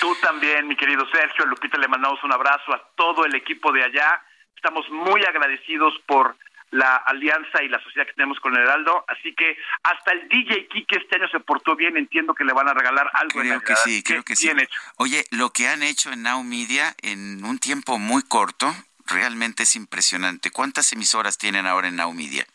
Tú 0.00 0.14
también, 0.20 0.68
mi 0.68 0.76
querido 0.76 1.06
Sergio, 1.10 1.46
Lupita, 1.46 1.78
le 1.78 1.88
mandamos 1.88 2.22
un 2.22 2.32
abrazo 2.32 2.74
a 2.74 2.90
todo 2.96 3.24
el 3.24 3.34
equipo 3.34 3.72
de 3.72 3.84
allá. 3.84 4.22
Estamos 4.54 4.88
muy 4.90 5.24
agradecidos 5.24 5.94
por 6.06 6.36
la 6.70 6.96
alianza 6.96 7.62
y 7.62 7.68
la 7.68 7.82
sociedad 7.82 8.06
que 8.06 8.14
tenemos 8.14 8.38
con 8.40 8.54
el 8.54 8.62
Heraldo. 8.62 9.04
Así 9.08 9.34
que 9.34 9.56
hasta 9.82 10.12
el 10.12 10.28
DJ 10.28 10.66
Kike 10.68 10.96
este 10.98 11.16
año 11.16 11.28
se 11.28 11.40
portó 11.40 11.76
bien. 11.76 11.96
Entiendo 11.96 12.34
que 12.34 12.44
le 12.44 12.52
van 12.52 12.68
a 12.68 12.74
regalar 12.74 13.08
algo. 13.14 13.40
Creo 13.40 13.60
que 13.60 13.76
sí, 13.76 14.02
creo 14.02 14.24
que 14.24 14.36
sí. 14.36 14.50
Oye, 14.96 15.24
lo 15.30 15.50
que 15.50 15.68
han 15.68 15.82
hecho 15.82 16.12
en 16.12 16.22
Now 16.22 16.42
Media 16.42 16.94
en 17.02 17.44
un 17.44 17.58
tiempo 17.58 17.98
muy 17.98 18.22
corto, 18.22 18.74
realmente 19.06 19.62
es 19.62 19.76
impresionante. 19.76 20.50
¿Cuántas 20.50 20.92
emisoras 20.92 21.38
tienen 21.38 21.66
ahora 21.66 21.88
en 21.88 21.96
Now 21.96 22.12
Media? 22.12 22.46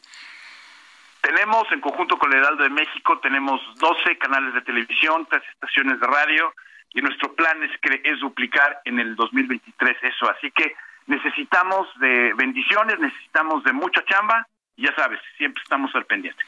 Tenemos, 1.22 1.64
en 1.72 1.82
conjunto 1.82 2.18
con 2.18 2.32
el 2.32 2.40
Heraldo 2.40 2.64
de 2.64 2.70
México, 2.70 3.20
tenemos 3.20 3.62
12 3.76 4.18
canales 4.18 4.54
de 4.54 4.62
televisión, 4.62 5.28
tres 5.30 5.44
estaciones 5.54 6.00
de 6.00 6.08
radio, 6.08 6.54
y 6.92 7.02
nuestro 7.02 7.34
plan 7.36 7.62
es, 7.64 7.72
que, 7.82 8.02
es 8.04 8.20
duplicar 8.20 8.82
en 8.86 9.00
el 9.00 9.16
2023 9.16 9.98
eso. 10.02 10.30
Así 10.30 10.50
que 10.52 10.76
necesitamos 11.08 11.88
de 12.00 12.34
bendiciones, 12.36 13.00
necesitamos 13.00 13.64
de 13.64 13.74
mucha 13.74 14.04
chamba, 14.06 14.48
y 14.76 14.86
ya 14.86 14.96
sabes, 14.96 15.20
siempre 15.38 15.62
estamos 15.62 15.94
al 15.94 16.06
pendiente. 16.06 16.42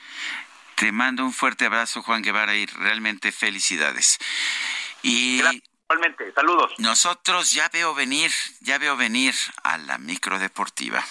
Te 0.75 0.91
mando 0.91 1.23
un 1.23 1.33
fuerte 1.33 1.65
abrazo, 1.65 2.01
Juan 2.01 2.21
Guevara, 2.21 2.55
y 2.55 2.65
realmente 2.65 3.31
felicidades. 3.31 4.17
Y 5.03 5.41
Igualmente, 5.91 6.31
saludos. 6.33 6.71
Nosotros 6.77 7.51
ya 7.51 7.67
veo 7.67 7.93
venir, 7.93 8.31
ya 8.61 8.77
veo 8.77 8.95
venir 8.95 9.35
a 9.63 9.77
la 9.77 9.97
micro 9.97 10.39
deportiva. 10.39 11.03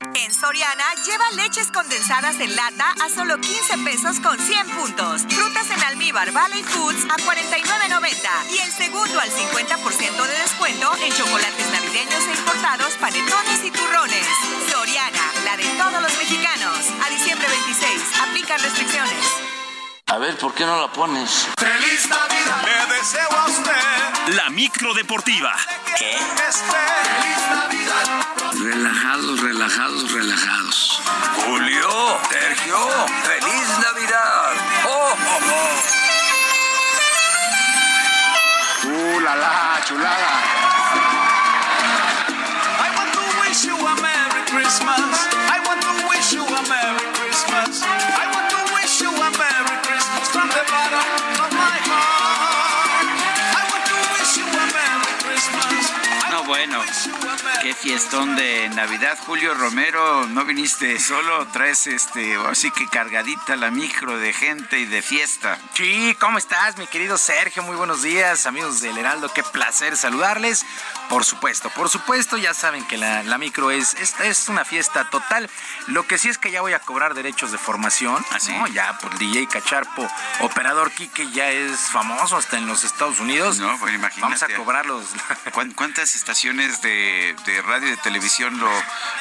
En 0.00 0.34
Soriana 0.34 0.84
lleva 1.06 1.30
leches 1.42 1.70
condensadas 1.72 2.38
en 2.40 2.54
lata 2.54 2.92
a 3.02 3.08
solo 3.08 3.38
15 3.38 3.78
pesos 3.78 4.20
con 4.20 4.38
100 4.38 4.68
puntos. 4.70 5.22
Frutas 5.28 5.70
en 5.70 5.82
almíbar 5.84 6.32
Valley 6.32 6.62
Foods 6.64 7.04
a 7.04 7.16
49.90 7.16 8.52
y 8.52 8.58
el 8.58 8.72
segundo 8.72 9.18
al 9.18 9.30
50% 9.30 10.26
de 10.26 10.38
descuento 10.38 10.92
en 10.96 11.12
chocolates 11.12 11.72
navideños 11.72 12.26
e 12.28 12.38
importados, 12.38 12.94
panetones 12.96 13.64
y 13.64 13.70
turrones. 13.70 14.26
Soriana, 14.70 15.32
la 15.44 15.56
de 15.56 15.64
todos 15.64 16.02
los 16.02 16.18
mexicanos. 16.18 16.78
A 17.02 17.08
diciembre 17.08 17.48
26, 17.48 18.02
aplican 18.20 18.60
restricciones. 18.60 19.55
A 20.08 20.18
ver, 20.18 20.38
¿por 20.38 20.54
qué 20.54 20.64
no 20.64 20.80
la 20.80 20.86
pones? 20.86 21.48
¡Feliz 21.58 22.08
Navidad! 22.08 22.62
Le 22.62 22.94
deseo 22.94 23.28
a 23.28 23.46
usted. 23.46 24.36
La 24.36 24.50
micro 24.50 24.94
deportiva. 24.94 25.52
¿Qué? 25.98 26.16
¡Feliz 26.16 27.42
Navidad! 27.50 28.06
Relajados, 28.52 29.40
relajados, 29.40 30.12
relajados. 30.12 31.02
Julio, 31.44 32.20
Sergio, 32.30 32.78
feliz 33.24 33.68
Navidad. 33.82 34.52
¡Oh, 34.86 35.12
oh, 35.26 35.40
oh! 38.84 38.86
¡Uh, 38.86 39.20
la 39.20 39.34
la, 39.34 39.84
chulada! 39.86 40.40
I 42.78 42.90
want 42.94 43.12
to 43.12 43.20
wish 43.40 43.64
you 43.64 43.74
a 43.74 43.94
Merry 44.00 44.42
Christmas. 44.52 45.26
I 45.50 45.58
want 45.66 45.82
to 45.82 46.08
wish 46.08 46.32
you 46.32 46.46
a 46.46 46.62
Merry 46.68 47.05
qué 57.66 57.74
fiestón 57.74 58.36
de 58.36 58.68
Navidad, 58.76 59.18
Julio 59.26 59.52
Romero. 59.54 60.26
No 60.28 60.44
viniste 60.44 61.00
solo, 61.00 61.48
traes 61.48 61.88
este, 61.88 62.36
así 62.46 62.70
que 62.70 62.86
cargadita 62.86 63.56
la 63.56 63.72
micro 63.72 64.18
de 64.18 64.32
gente 64.32 64.78
y 64.78 64.86
de 64.86 65.02
fiesta. 65.02 65.58
Sí, 65.74 66.16
¿cómo 66.20 66.38
estás, 66.38 66.76
mi 66.78 66.86
querido 66.86 67.18
Sergio? 67.18 67.64
Muy 67.64 67.74
buenos 67.74 68.02
días, 68.02 68.46
amigos 68.46 68.80
del 68.82 68.96
Heraldo. 68.96 69.32
Qué 69.32 69.42
placer 69.42 69.96
saludarles. 69.96 70.64
Por 71.08 71.24
supuesto, 71.24 71.68
por 71.70 71.88
supuesto, 71.88 72.36
ya 72.36 72.54
saben 72.54 72.84
que 72.86 72.98
la, 72.98 73.24
la 73.24 73.36
micro 73.36 73.72
es, 73.72 73.94
es, 73.94 74.14
es, 74.20 74.48
una 74.48 74.64
fiesta 74.64 75.10
total. 75.10 75.50
Lo 75.88 76.06
que 76.06 76.18
sí 76.18 76.28
es 76.28 76.38
que 76.38 76.52
ya 76.52 76.60
voy 76.60 76.72
a 76.72 76.78
cobrar 76.78 77.14
derechos 77.14 77.50
de 77.50 77.58
formación. 77.58 78.24
Así. 78.30 78.52
¿no? 78.52 78.68
Ya 78.68 78.96
por 78.98 79.18
DJ 79.18 79.48
Cacharpo, 79.48 80.08
operador 80.40 80.92
Quique 80.92 81.30
ya 81.32 81.50
es 81.50 81.80
famoso 81.80 82.36
hasta 82.36 82.58
en 82.58 82.66
los 82.68 82.84
Estados 82.84 83.18
Unidos. 83.18 83.58
No, 83.58 83.76
pues 83.78 83.92
imagínate. 83.92 84.20
Vamos 84.20 84.42
a 84.42 84.48
cobrarlos. 84.56 85.06
¿Cuántas 85.74 86.14
estaciones 86.14 86.80
de, 86.80 87.34
de 87.44 87.55
radio 87.62 87.88
y 87.88 87.90
de 87.90 87.96
televisión 87.98 88.58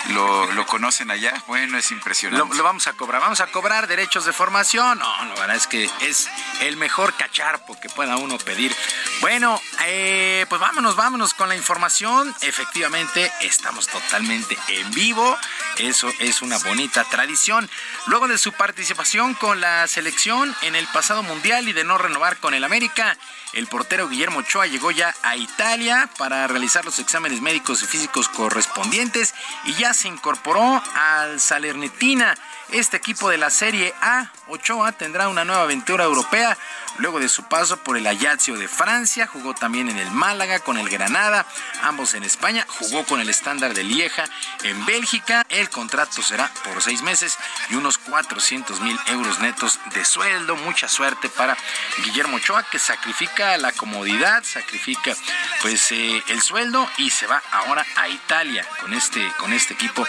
lo, 0.10 0.52
lo, 0.52 0.66
conocen 0.66 1.12
allá? 1.12 1.34
Bueno, 1.48 1.78
es 1.78 1.92
impresionante. 1.92 2.56
Lo, 2.56 2.64
vamos 2.64 2.88
a 2.88 2.94
cobrar. 2.94 3.22
Vamos 3.22 3.42
a 3.42 3.48
cobrar 3.48 3.88
derechos 3.88 4.26
de 4.26 4.34
formación. 4.34 5.00
No, 5.00 5.26
la 5.26 5.36
verdad 5.36 5.56
es 5.56 5.68
que 5.68 5.90
es 6.02 6.30
el 6.62 6.78
mejor 6.78 7.14
cacharpo 7.14 7.80
que 7.80 7.90
pueda 7.90 8.18
uno 8.18 8.38
pedir. 8.38 8.76
Bueno, 9.22 9.62
eh, 9.86 10.46
pues 10.50 10.60
vámonos, 10.62 10.96
vámonos 10.96 11.34
con 11.34 11.50
la 11.50 11.56
información, 11.56 12.34
efectivamente 12.42 13.32
estamos 13.42 13.88
totalmente 13.88 14.58
en 14.68 14.92
vivo. 14.92 15.38
Eso 15.78 16.12
es 16.20 16.42
una 16.42 16.58
bonita 16.60 17.04
tradición. 17.06 17.70
Luego 18.08 18.28
de 18.28 18.38
su 18.38 18.54
participación 18.54 19.34
con 19.34 19.62
la 19.62 19.88
selección 19.88 20.56
en 20.62 20.76
el 20.76 20.88
pasado 20.88 21.24
mundial 21.24 21.68
y 21.68 21.74
de 21.74 21.84
no 21.84 21.98
renovar 21.98 22.38
con 22.38 22.54
el 22.54 22.64
América, 22.64 23.18
el 23.56 23.68
portero 23.68 24.10
Guillermo 24.10 24.40
Ochoa 24.40 24.68
llegó 24.68 24.92
ya 24.92 25.16
a 25.24 25.38
Italia 25.38 26.10
para 26.18 26.46
realizar 26.46 26.84
los 26.84 27.00
exámenes 27.00 27.42
médicos 27.42 27.82
y 27.82 27.86
físicos 27.86 28.28
correspondientes 28.28 29.34
y 29.64 29.74
ya 29.74 29.94
se 29.94 30.10
incorporó 30.10 30.84
al 30.94 31.40
Salernitina. 31.40 32.36
Este 32.72 32.98
equipo 32.98 33.30
de 33.30 33.38
la 33.38 33.50
Serie 33.50 33.94
A, 34.02 34.32
Ochoa, 34.48 34.92
tendrá 34.92 35.30
una 35.30 35.46
nueva 35.46 35.64
aventura 35.64 36.04
europea 36.04 36.58
luego 36.98 37.20
de 37.20 37.30
su 37.30 37.44
paso 37.44 37.78
por 37.78 37.98
el 37.98 38.08
Ajaccio 38.08 38.58
de 38.58 38.68
Francia. 38.68 39.28
Jugó 39.28 39.54
también 39.54 39.90
en 39.90 39.98
el 39.98 40.10
Málaga 40.12 40.60
con 40.60 40.78
el 40.78 40.90
Granada, 40.90 41.46
ambos 41.84 42.14
en 42.16 42.24
España. 42.24 42.66
Jugó 42.68 43.06
con 43.06 43.20
el 43.20 43.30
Estándar 43.30 43.74
de 43.74 43.84
Lieja 43.84 44.26
en 44.64 44.86
Bélgica. 44.86 45.46
El 45.50 45.70
contrato 45.70 46.22
será 46.22 46.52
por 46.64 46.82
seis 46.82 47.02
meses 47.02 47.38
y 47.70 47.76
unos 47.76 47.98
400 47.98 48.82
mil 48.82 48.98
euros 49.08 49.40
netos 49.40 49.80
de 49.94 50.04
sueldo. 50.04 50.56
Mucha 50.56 50.88
suerte 50.88 51.30
para 51.30 51.58
Guillermo 52.04 52.38
Ochoa, 52.38 52.64
que 52.64 52.80
sacrifica 52.80 53.58
la 53.58 53.72
comodidad, 53.74 54.44
sacrifica 54.44 55.16
pues 55.62 55.92
eh, 55.92 56.24
el 56.28 56.42
sueldo 56.42 56.90
y 56.98 57.10
se 57.10 57.28
va 57.28 57.42
ahora 57.52 57.86
a 57.96 58.08
Italia 58.10 58.66
con 58.82 58.94
este, 58.94 59.32
con 59.38 59.54
este 59.54 59.74
equipo. 59.74 60.06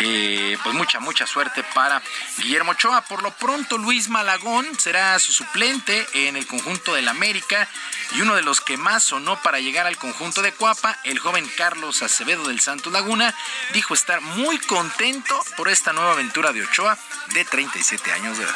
Eh, 0.00 0.56
pues 0.62 0.74
mucha, 0.74 1.00
mucha 1.00 1.26
suerte 1.26 1.64
para 1.74 1.95
Guillermo 2.38 2.72
Ochoa. 2.72 3.02
Por 3.02 3.22
lo 3.22 3.30
pronto, 3.32 3.78
Luis 3.78 4.08
Malagón 4.08 4.66
será 4.78 5.18
su 5.18 5.32
suplente 5.32 6.06
en 6.14 6.36
el 6.36 6.46
conjunto 6.46 6.94
del 6.94 7.08
América 7.08 7.68
y 8.12 8.20
uno 8.20 8.34
de 8.34 8.42
los 8.42 8.60
que 8.60 8.76
más 8.76 9.02
sonó 9.02 9.40
para 9.42 9.60
llegar 9.60 9.86
al 9.86 9.96
conjunto 9.96 10.42
de 10.42 10.52
Cuapa, 10.52 10.96
el 11.04 11.18
joven 11.18 11.48
Carlos 11.56 12.02
Acevedo 12.02 12.44
del 12.48 12.60
Santos 12.60 12.92
Laguna, 12.92 13.34
dijo 13.72 13.94
estar 13.94 14.20
muy 14.20 14.58
contento 14.58 15.38
por 15.56 15.68
esta 15.68 15.92
nueva 15.92 16.12
aventura 16.12 16.52
de 16.52 16.62
Ochoa 16.62 16.96
de 17.34 17.44
37 17.44 18.12
años 18.12 18.38
de 18.38 18.44
edad. 18.44 18.54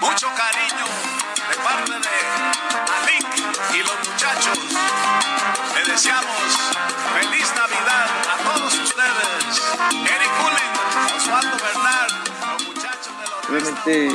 Mucho 0.00 0.28
cariño 0.34 0.86
de 1.50 1.56
parte 1.56 1.92
de 1.92 1.98
y 3.74 3.82
los 3.82 4.08
muchachos. 4.08 4.58
Le 5.74 5.92
deseamos 5.92 6.57
Obviamente, 13.68 14.08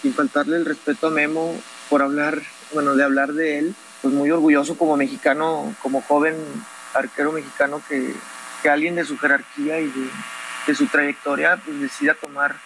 sin 0.00 0.14
faltarle 0.14 0.56
el 0.56 0.64
respeto 0.64 1.08
a 1.08 1.10
Memo 1.10 1.54
por 1.90 2.00
hablar, 2.00 2.40
bueno, 2.72 2.94
de 2.94 3.04
hablar 3.04 3.34
de 3.34 3.58
él, 3.58 3.74
pues 4.00 4.14
muy 4.14 4.30
orgulloso 4.30 4.78
como 4.78 4.96
mexicano, 4.96 5.74
como 5.82 6.00
joven 6.00 6.34
arquero 6.94 7.30
mexicano 7.32 7.82
que, 7.86 8.14
que 8.62 8.70
alguien 8.70 8.94
de 8.94 9.04
su 9.04 9.18
jerarquía 9.18 9.80
y 9.80 9.88
de, 9.88 10.10
de 10.66 10.74
su 10.74 10.86
trayectoria 10.86 11.58
pues 11.62 11.78
decida 11.78 12.14
tomar 12.14 12.56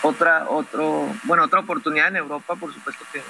otra, 0.00 0.48
otro, 0.48 1.14
bueno, 1.24 1.44
otra 1.44 1.60
oportunidad 1.60 2.08
en 2.08 2.16
Europa, 2.16 2.56
por 2.56 2.72
supuesto 2.72 3.04
que 3.12 3.22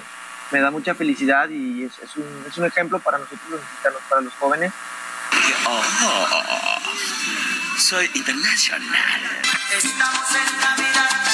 me 0.51 0.61
da 0.61 0.71
mucha 0.71 0.95
felicidad 0.95 1.49
y 1.49 1.83
es, 1.83 1.99
es, 1.99 2.15
un, 2.15 2.45
es 2.47 2.57
un 2.57 2.65
ejemplo 2.65 2.99
para 2.99 3.17
nosotros 3.17 3.49
los 3.49 3.59
mexicanos, 3.59 3.99
para 4.07 4.21
los 4.21 4.33
jóvenes. 4.35 4.71
Oh, 5.67 5.81
soy 7.79 8.09
internacional. 8.13 9.21
Estamos 9.75 10.27
en 10.31 10.59
Navidad, 10.61 11.32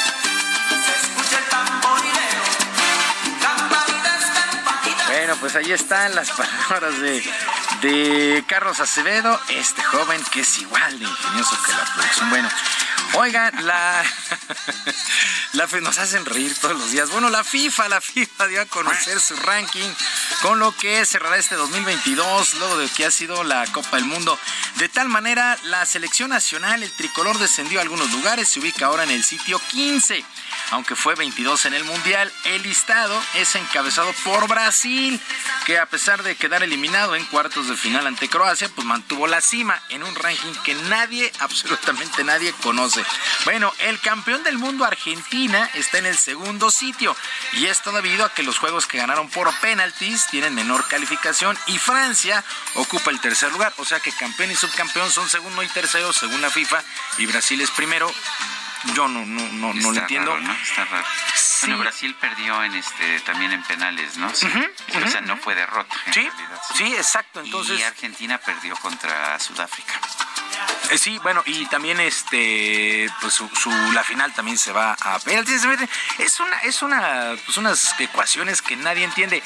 Bueno, 5.10 5.36
pues 5.40 5.56
ahí 5.56 5.72
están 5.72 6.14
las 6.14 6.30
palabras 6.70 6.94
de, 7.02 8.44
Carlos 8.48 8.80
Acevedo, 8.80 9.40
este 9.50 9.82
joven 9.82 10.24
que 10.32 10.42
es 10.42 10.58
igual 10.60 11.00
de 11.00 11.06
ingenioso 11.06 11.58
que 11.66 11.72
la 11.72 11.94
producción. 11.96 12.30
Bueno, 12.30 12.50
oigan, 13.14 13.66
la, 13.66 14.04
la 15.54 15.68
nos 15.82 15.98
hacen 15.98 16.26
reír 16.26 16.56
todos 16.62 16.78
los 16.78 16.92
días. 16.92 17.10
Bueno, 17.10 17.32
la 17.32 17.44
FIFA, 17.44 17.90
la 17.90 18.02
FIFA 18.02 18.48
dio 18.48 18.62
a 18.62 18.66
conocer 18.66 19.20
su 19.20 19.36
ranking 19.38 19.90
con 20.44 20.60
lo 20.60 20.76
que 20.78 21.04
cerrará 21.08 21.38
este 21.38 21.56
2022, 21.56 22.54
luego 22.56 22.78
de 22.78 22.88
que 22.90 23.06
ha 23.06 23.12
sido 23.12 23.44
la 23.44 23.66
Copa 23.72 23.98
del 23.98 24.06
Mundo. 24.06 24.38
De 24.76 24.90
tal 24.90 25.10
manera, 25.10 25.58
la 25.64 25.88
selección 25.88 26.30
nacional, 26.30 26.84
el 26.84 26.92
tricolor 26.92 27.40
descendió 27.40 27.80
a 27.80 27.82
algunos 27.82 28.12
lugares, 28.12 28.48
se 28.48 28.60
ubica 28.60 28.86
ahora 28.86 29.06
en 29.06 29.12
el 29.12 29.24
sitio 29.24 29.60
15 29.72 30.24
aunque 30.72 30.96
fue 30.96 31.16
22 31.16 31.66
en 31.66 31.74
el 31.74 31.84
Mundial. 31.84 32.32
El 32.46 32.64
listado 32.64 33.22
es 33.36 33.56
encabezado 33.56 34.14
por 34.24 34.48
Brasil, 34.48 35.20
que 35.66 35.80
a 35.80 35.86
pesar 35.86 36.24
de 36.24 36.36
quedar 36.36 36.64
eliminado 36.64 37.16
en 37.16 37.26
cuartos 37.26 37.68
de 37.68 37.76
final 37.76 38.08
ante 38.08 38.30
Croacia, 38.30 38.70
pues 38.70 38.86
mantuvo 38.86 39.28
la 39.28 39.42
cima 39.42 39.82
en 39.90 40.04
un 40.04 40.16
ranking 40.16 40.54
que 40.64 40.76
nadie, 40.76 41.32
absolutamente 41.40 42.24
nadie 42.24 42.54
conoce. 42.62 43.04
Bueno, 43.46 43.74
el 43.80 44.00
campeón 44.00 44.44
del 44.44 44.58
mundo 44.58 44.86
Argentina 44.86 45.70
está 45.74 45.98
en 45.98 46.06
el 46.06 46.18
segundo 46.18 46.72
sitio 46.72 47.16
y 47.54 47.66
esto 47.66 47.92
debido 47.92 48.26
a 48.26 48.34
que 48.34 48.44
los 48.44 48.58
juegos 48.60 48.86
que 48.86 48.98
ganaron 48.98 49.30
por 49.30 49.54
penaltis 49.60 50.28
tienen 50.28 50.56
menor 50.56 50.88
calificación 50.88 51.58
y 51.68 51.78
Francia 51.78 52.44
ocupa 52.76 53.12
el 53.12 53.20
tercer 53.20 53.52
lugar, 53.52 53.74
o 53.78 53.86
sea 53.86 54.00
que 54.00 54.12
campeón 54.12 54.52
y 54.52 54.56
subcampeón 54.56 55.12
son 55.12 55.30
segundo 55.30 55.64
y 55.64 55.68
tercero 55.68 56.14
según 56.14 56.42
la 56.42 56.50
FIFA 56.50 56.84
y 57.18 57.26
Brasil 57.26 57.62
es 57.62 57.72
primero 57.72 58.12
yo 58.96 59.08
no, 59.08 59.26
no, 59.26 59.42
no, 59.54 59.74
no 59.74 59.92
lo 59.92 60.00
entiendo. 60.00 60.32
Raro, 60.34 60.44
¿no? 60.48 60.54
Está 60.54 60.86
raro. 60.86 61.06
Bueno, 61.62 61.78
Brasil 61.80 62.16
perdió 62.16 62.64
en 62.64 62.76
este 62.76 63.20
también 63.22 63.52
en 63.52 63.64
penales, 63.64 64.18
¿no? 64.18 64.34
Sí. 64.34 64.48
O 64.48 65.08
sea, 65.10 65.22
no 65.22 65.36
fue 65.38 65.56
derrota. 65.56 65.94
En 66.06 66.14
Sí, 66.14 66.22
realidad, 66.30 66.62
sí, 66.76 66.94
exacto. 66.96 67.42
Entonces, 67.42 67.80
Y 67.80 67.84
Argentina 67.84 68.38
perdió 68.38 68.76
contra 68.78 69.38
Sudáfrica. 69.40 69.94
Eh, 70.92 70.98
sí, 70.98 71.18
bueno, 71.20 71.44
y 71.46 71.66
también 71.68 72.00
este 72.00 73.08
pues 73.22 73.34
su, 73.34 73.48
su- 73.50 73.70
la 73.94 74.04
final 74.04 74.34
también 74.34 74.58
se 74.58 74.72
va 74.72 74.94
a 75.00 75.20
penaltis. 75.20 75.64
Es 76.18 76.40
una 76.40 76.60
es 76.62 76.82
una 76.82 77.36
pues 77.46 77.58
unas 77.58 78.00
ecuaciones 78.00 78.62
que 78.62 78.76
nadie 78.76 79.04
entiende. 79.04 79.44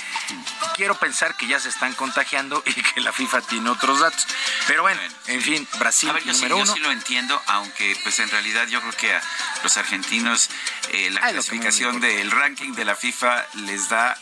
Quiero 0.76 0.96
pensar 0.96 1.36
que 1.36 1.48
ya 1.48 1.60
se 1.60 1.70
están 1.70 1.94
contagiando 1.96 2.64
y 2.66 2.74
que 2.74 3.02
la 3.02 3.12
FIFA 3.12 3.42
tiene 3.42 3.70
otros 3.70 4.00
datos. 4.00 4.26
Pero 4.68 4.84
bueno, 4.84 5.02
en 5.28 5.42
fin, 5.42 5.68
Brasil 5.80 6.10
A 6.10 6.14
ver, 6.14 6.24
yo 6.24 6.34
sí, 6.34 6.42
número 6.42 6.58
yo 6.58 6.64
uno. 6.64 6.74
sí 6.74 6.80
lo 6.80 6.92
entiendo, 6.92 7.42
aunque 7.48 7.98
pues 8.04 8.20
en 8.20 8.30
realidad 8.30 8.68
yo 8.68 8.80
creo 8.82 8.94
que 8.96 9.14
a 9.14 9.22
los 9.64 9.76
argentinos 9.78 10.50
eh, 10.92 11.10
la 11.12 11.22
Ay, 11.26 11.34
clasificación 11.34 12.00
del 12.00 12.32
ranking 12.32 12.72
de 12.74 12.86
la 12.86 12.96
FIFA 12.96 13.46
les 13.56 13.90
da, 13.90 14.18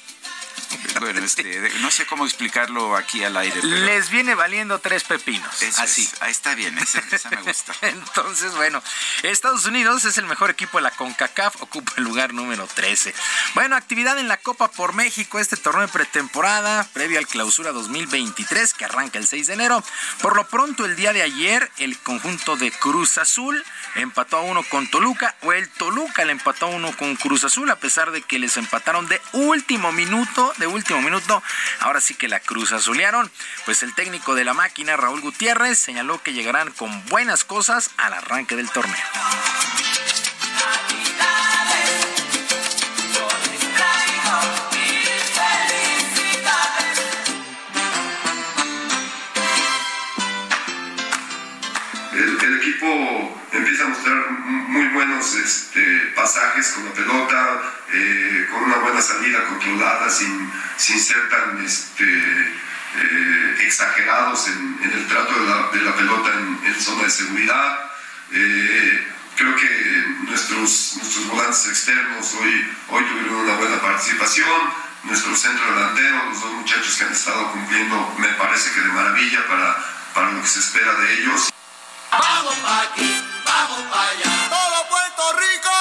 bueno, 0.99 1.19
este, 1.21 1.71
no 1.79 1.91
sé 1.91 2.05
cómo 2.05 2.25
explicarlo 2.25 2.95
aquí 2.95 3.23
al 3.23 3.35
aire. 3.37 3.59
Pero 3.61 3.75
Les 3.85 4.09
viene 4.09 4.35
valiendo 4.35 4.79
tres 4.79 5.03
pepinos. 5.03 5.61
eso 5.61 5.81
así. 5.81 6.03
es. 6.03 6.21
ahí 6.21 6.31
está 6.31 6.55
bien, 6.55 6.77
esa, 6.77 6.99
esa 7.11 7.29
me 7.29 7.41
gusta. 7.41 7.73
Entonces, 7.81 8.53
bueno, 8.55 8.81
Estados 9.23 9.65
Unidos 9.65 10.05
es 10.05 10.17
el 10.17 10.25
mejor 10.25 10.49
equipo 10.49 10.77
de 10.77 10.83
la 10.83 10.91
CONCACAF, 10.91 11.61
ocupa 11.61 11.93
el 11.97 12.03
lugar 12.03 12.33
número 12.33 12.67
13. 12.67 13.13
Bueno, 13.55 13.75
actividad 13.75 14.17
en 14.19 14.27
la 14.27 14.37
Copa 14.37 14.69
por 14.69 14.93
México, 14.93 15.39
este 15.39 15.57
torneo 15.57 15.81
de 15.81 15.87
pretemporada, 15.87 16.87
previo 16.93 17.19
al 17.19 17.27
clausura 17.27 17.71
2023, 17.71 18.73
que 18.73 18.85
arranca 18.85 19.19
el 19.19 19.27
6 19.27 19.47
de 19.47 19.53
enero. 19.53 19.83
Por 20.21 20.35
lo 20.35 20.47
pronto, 20.47 20.85
el 20.85 20.95
día 20.95 21.13
de 21.13 21.21
ayer, 21.21 21.71
el 21.77 21.97
conjunto 21.99 22.57
de 22.57 22.71
Cruz 22.71 23.17
Azul 23.17 23.63
empató 23.95 24.37
a 24.37 24.41
uno 24.41 24.63
con 24.63 24.89
Toluca, 24.89 25.35
o 25.41 25.53
el 25.53 25.69
Toluca 25.69 26.25
le 26.25 26.31
empató 26.31 26.67
a 26.67 26.69
uno 26.69 26.95
con 26.95 27.15
Cruz 27.15 27.43
Azul, 27.43 27.69
a 27.69 27.77
pesar 27.77 28.11
de 28.11 28.21
que 28.21 28.39
les 28.39 28.57
empataron 28.57 29.07
de 29.07 29.21
último 29.33 29.91
minuto, 29.91 30.40
de 30.57 30.67
último 30.67 31.01
minuto. 31.01 31.41
Ahora 31.79 32.01
sí 32.01 32.15
que 32.15 32.27
la 32.27 32.39
Cruz 32.39 32.71
Azulearon. 32.71 33.31
Pues 33.65 33.83
el 33.83 33.93
técnico 33.95 34.35
de 34.35 34.45
la 34.45 34.53
máquina, 34.53 34.97
Raúl 34.97 35.21
Gutiérrez, 35.21 35.77
señaló 35.77 36.21
que 36.21 36.33
llegarán 36.33 36.71
con 36.71 37.05
buenas 37.05 37.43
cosas 37.43 37.91
al 37.97 38.13
arranque 38.13 38.55
del 38.55 38.69
torneo. 38.69 38.95
M- 54.09 54.67
muy 54.67 54.85
buenos 54.87 55.35
este, 55.35 55.81
pasajes 56.15 56.69
con 56.69 56.85
la 56.85 56.93
pelota, 56.93 57.61
eh, 57.93 58.47
con 58.51 58.63
una 58.63 58.77
buena 58.77 59.01
salida 59.01 59.43
controlada, 59.45 60.09
sin, 60.09 60.51
sin 60.77 60.99
ser 60.99 61.29
tan 61.29 61.63
este, 61.63 62.03
eh, 62.05 63.57
exagerados 63.61 64.47
en, 64.47 64.79
en 64.83 64.91
el 64.91 65.07
trato 65.07 65.33
de 65.39 65.45
la, 65.45 65.69
de 65.71 65.81
la 65.81 65.95
pelota 65.95 66.31
en, 66.33 66.59
en 66.65 66.81
zona 66.81 67.03
de 67.03 67.09
seguridad. 67.09 67.79
Eh, 68.31 69.07
creo 69.35 69.55
que 69.55 70.05
nuestros, 70.27 70.93
nuestros 70.97 71.27
volantes 71.27 71.67
externos 71.67 72.33
hoy, 72.41 72.69
hoy 72.89 73.03
tuvieron 73.05 73.35
una 73.35 73.55
buena 73.55 73.79
participación. 73.81 74.91
Nuestro 75.03 75.35
centro 75.35 75.65
delantero, 75.73 76.25
los 76.29 76.41
dos 76.41 76.53
muchachos 76.53 76.95
que 76.95 77.05
han 77.05 77.11
estado 77.11 77.51
cumpliendo, 77.53 78.15
me 78.19 78.27
parece 78.33 78.71
que 78.71 78.81
de 78.81 78.89
maravilla 78.89 79.47
para, 79.47 79.75
para 80.13 80.31
lo 80.31 80.41
que 80.43 80.47
se 80.47 80.59
espera 80.59 80.93
de 80.93 81.13
ellos. 81.13 81.49
Vamos 82.11 82.55
pa' 82.57 82.81
aquí, 82.83 83.23
vamos 83.51 83.83
pa' 83.91 84.09
allá. 84.09 84.31
Todo 84.49 84.77
Puerto 84.89 85.23
Rico. 85.43 85.75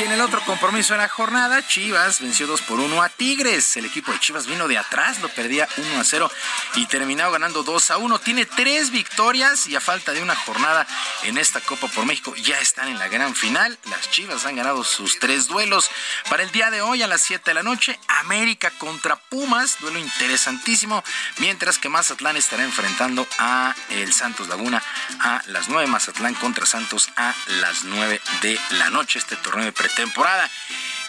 Y 0.00 0.04
en 0.04 0.12
el 0.12 0.20
otro 0.22 0.40
compromiso 0.46 0.94
de 0.94 0.98
la 0.98 1.08
jornada, 1.08 1.66
Chivas 1.66 2.20
venció 2.20 2.46
2 2.46 2.62
por 2.62 2.80
1 2.80 3.02
a 3.02 3.10
Tigres. 3.10 3.76
El 3.76 3.84
equipo 3.84 4.10
de 4.10 4.18
Chivas 4.18 4.46
vino 4.46 4.66
de 4.66 4.78
atrás, 4.78 5.20
lo 5.20 5.28
perdía 5.28 5.68
1 5.76 6.00
a 6.00 6.04
0 6.04 6.32
y 6.76 6.86
terminó 6.86 7.30
ganando 7.30 7.62
2 7.62 7.90
a 7.90 7.98
1. 7.98 8.18
Tiene 8.20 8.46
tres 8.46 8.92
victorias 8.92 9.66
y 9.66 9.76
a 9.76 9.80
falta 9.80 10.12
de 10.12 10.22
una 10.22 10.34
jornada 10.34 10.86
en 11.24 11.36
esta 11.36 11.60
Copa 11.60 11.86
por 11.88 12.06
México 12.06 12.34
ya 12.36 12.58
están 12.60 12.88
en 12.88 12.98
la 12.98 13.08
gran 13.08 13.34
final. 13.34 13.78
Las 13.90 14.10
Chivas 14.10 14.46
han 14.46 14.56
ganado 14.56 14.84
sus 14.84 15.18
tres 15.18 15.48
duelos. 15.48 15.90
Para 16.30 16.44
el 16.44 16.50
día 16.50 16.70
de 16.70 16.80
hoy 16.80 17.02
a 17.02 17.06
las 17.06 17.20
7 17.20 17.50
de 17.50 17.54
la 17.54 17.62
noche, 17.62 18.00
América 18.08 18.70
contra 18.78 19.16
Pumas, 19.16 19.76
duelo 19.80 19.98
interesantísimo, 19.98 21.04
mientras 21.38 21.76
que 21.76 21.90
Mazatlán 21.90 22.38
estará 22.38 22.64
enfrentando 22.64 23.26
a 23.38 23.74
el 23.90 24.14
Santos 24.14 24.48
Laguna 24.48 24.82
a 25.20 25.42
las 25.48 25.68
9, 25.68 25.88
Mazatlán 25.88 26.32
contra 26.36 26.64
Santos 26.64 27.10
a 27.16 27.34
las 27.46 27.84
9 27.84 28.18
de 28.40 28.58
la 28.70 28.88
noche, 28.88 29.18
este 29.18 29.36
torneo 29.36 29.66
de 29.66 29.72
pretemporada. 29.94 30.50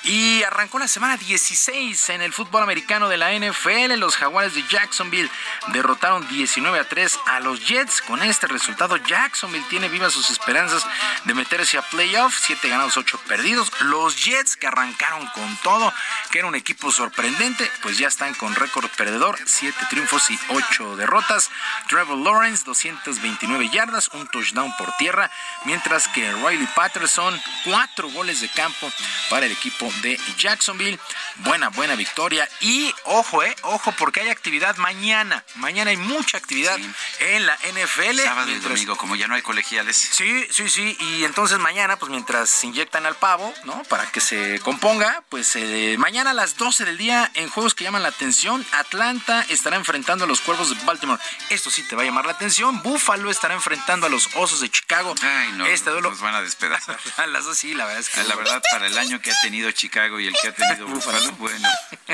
Y 0.04 0.42
arrancó 0.42 0.80
la 0.80 0.88
semana 0.88 1.16
16 1.16 2.10
en 2.10 2.24
el 2.24 2.34
fútbol 2.34 2.64
americano 2.64 3.08
de 3.08 3.18
la 3.18 3.34
NFL. 3.34 4.00
Los 4.00 4.16
Jaguares 4.16 4.56
de 4.56 4.64
Jacksonville 4.68 5.30
derrotaron 5.68 6.28
19 6.28 6.80
a 6.80 6.90
3 6.90 7.20
a 7.28 7.40
los 7.40 7.68
Jets. 7.68 8.02
Con 8.02 8.24
este 8.24 8.48
resultado, 8.48 8.98
Jacksonville 8.98 9.66
tiene 9.70 9.90
vivas 9.90 10.14
sus 10.14 10.32
esperanzas 10.32 10.88
de 11.26 11.36
meterse 11.36 11.78
a 11.78 11.84
playoffs. 11.84 12.42
7 12.48 12.68
ganados, 12.68 12.98
8 12.98 13.20
perdidos. 13.28 13.72
Los 13.82 14.24
Jets 14.24 14.58
que 14.58 14.66
arrancaron 14.66 15.28
con 15.28 15.56
todo, 15.58 15.94
que 16.32 16.40
era 16.40 16.48
un 16.48 16.56
equipo 16.56 16.92
sorprendente, 16.92 17.70
pues 17.84 18.00
ya 18.00 18.08
están 18.08 18.34
con 18.34 18.56
récord 18.56 18.90
perdedor, 18.98 19.38
7 19.46 19.78
triunfos 19.92 20.32
y 20.32 20.40
8 20.50 20.96
derrotas. 20.96 21.52
Trevor 21.88 22.18
Lawrence, 22.18 22.64
229 22.66 23.70
yardas, 23.70 24.10
un 24.14 24.28
touchdown 24.30 24.76
por 24.78 24.92
tierra, 24.98 25.30
mientras 25.66 26.08
que 26.08 26.32
Riley 26.32 26.68
Patterson, 26.76 27.40
4 27.66 28.10
goles 28.10 28.42
de 28.42 28.50
campo 28.50 28.92
para 29.30 29.46
el 29.46 29.52
equipo 29.52 29.91
de 30.02 30.20
Jacksonville. 30.38 31.00
Buena, 31.38 31.70
buena 31.70 31.96
victoria. 31.96 32.48
Y 32.60 32.94
ojo, 33.06 33.44
eh, 33.44 33.56
ojo, 33.64 33.94
porque 33.98 34.22
hay 34.22 34.30
actividad 34.30 34.76
mañana. 34.78 35.44
Mañana 35.56 35.92
hay 35.92 35.98
mucha 35.98 36.38
actividad 36.38 36.78
en 37.20 37.46
la 37.46 37.56
NFL. 37.56 38.20
Sábado 38.20 38.52
y 38.52 38.60
domingo, 38.60 38.96
como 38.96 39.16
ya 39.16 39.28
no 39.28 39.36
hay 39.36 39.42
colegiales. 39.42 39.98
Sí, 39.98 40.48
sí, 40.52 40.70
sí. 40.70 40.98
Y 41.00 41.24
entonces 41.24 41.60
mañana, 41.60 41.98
pues 41.98 42.10
mientras 42.12 42.64
inyectan 42.64 43.06
al 43.06 43.16
pavo, 43.16 43.54
¿no? 43.64 43.84
Para 43.84 44.12
que 44.12 44.22
se 44.22 44.60
componga, 44.60 45.24
pues 45.30 45.56
eh, 45.56 45.96
mañana 45.98 46.32
a 46.32 46.34
las 46.34 46.58
12 46.58 46.86
del 46.86 46.98
día, 46.98 47.32
en 47.34 47.50
juegos 47.50 47.76
que 47.76 47.84
llaman 47.84 48.04
la 48.04 48.10
atención, 48.10 48.66
Atlanta 48.72 49.46
estará 49.50 49.76
enfrentando 49.78 50.26
a 50.26 50.28
los 50.28 50.42
cuervos 50.42 50.70
de 50.70 50.84
Baltimore. 50.86 51.22
Esto 51.50 51.70
sí 51.70 51.84
te 51.84 51.96
va 51.96 52.04
a 52.04 52.06
llamar 52.06 52.26
la 52.26 52.34
atención. 52.34 52.82
Buffalo 52.82 53.30
estará 53.30 53.54
enfrentando 53.54 54.08
a 54.08 54.10
los 54.10 54.30
osos 54.36 54.62
de 54.62 54.70
Chicago. 54.70 55.16
Ay, 55.22 55.52
no. 55.54 55.66
Este 55.66 55.90
duelo. 55.90 56.10
Nos 56.10 56.22
van 56.22 56.36
a 56.36 56.42
despedazar. 56.42 57.00
A 57.18 57.28
las 57.28 57.46
dos 57.46 57.58
sí, 57.58 57.74
la 57.74 57.86
verdad 57.86 58.00
es 58.00 58.10
que. 58.10 58.24
La 58.24 58.36
verdad, 58.36 58.62
para 58.72 58.88
el 58.88 58.98
año 58.98 59.22
que 59.22 59.32
ha 59.32 59.40
tenido 59.42 59.72
Chicago 59.82 60.20
y 60.20 60.28
el 60.28 60.36
que 60.40 60.50
ha 60.50 60.54
tenido 60.54 60.86
Buffalo, 60.88 61.32
bueno. 61.40 61.68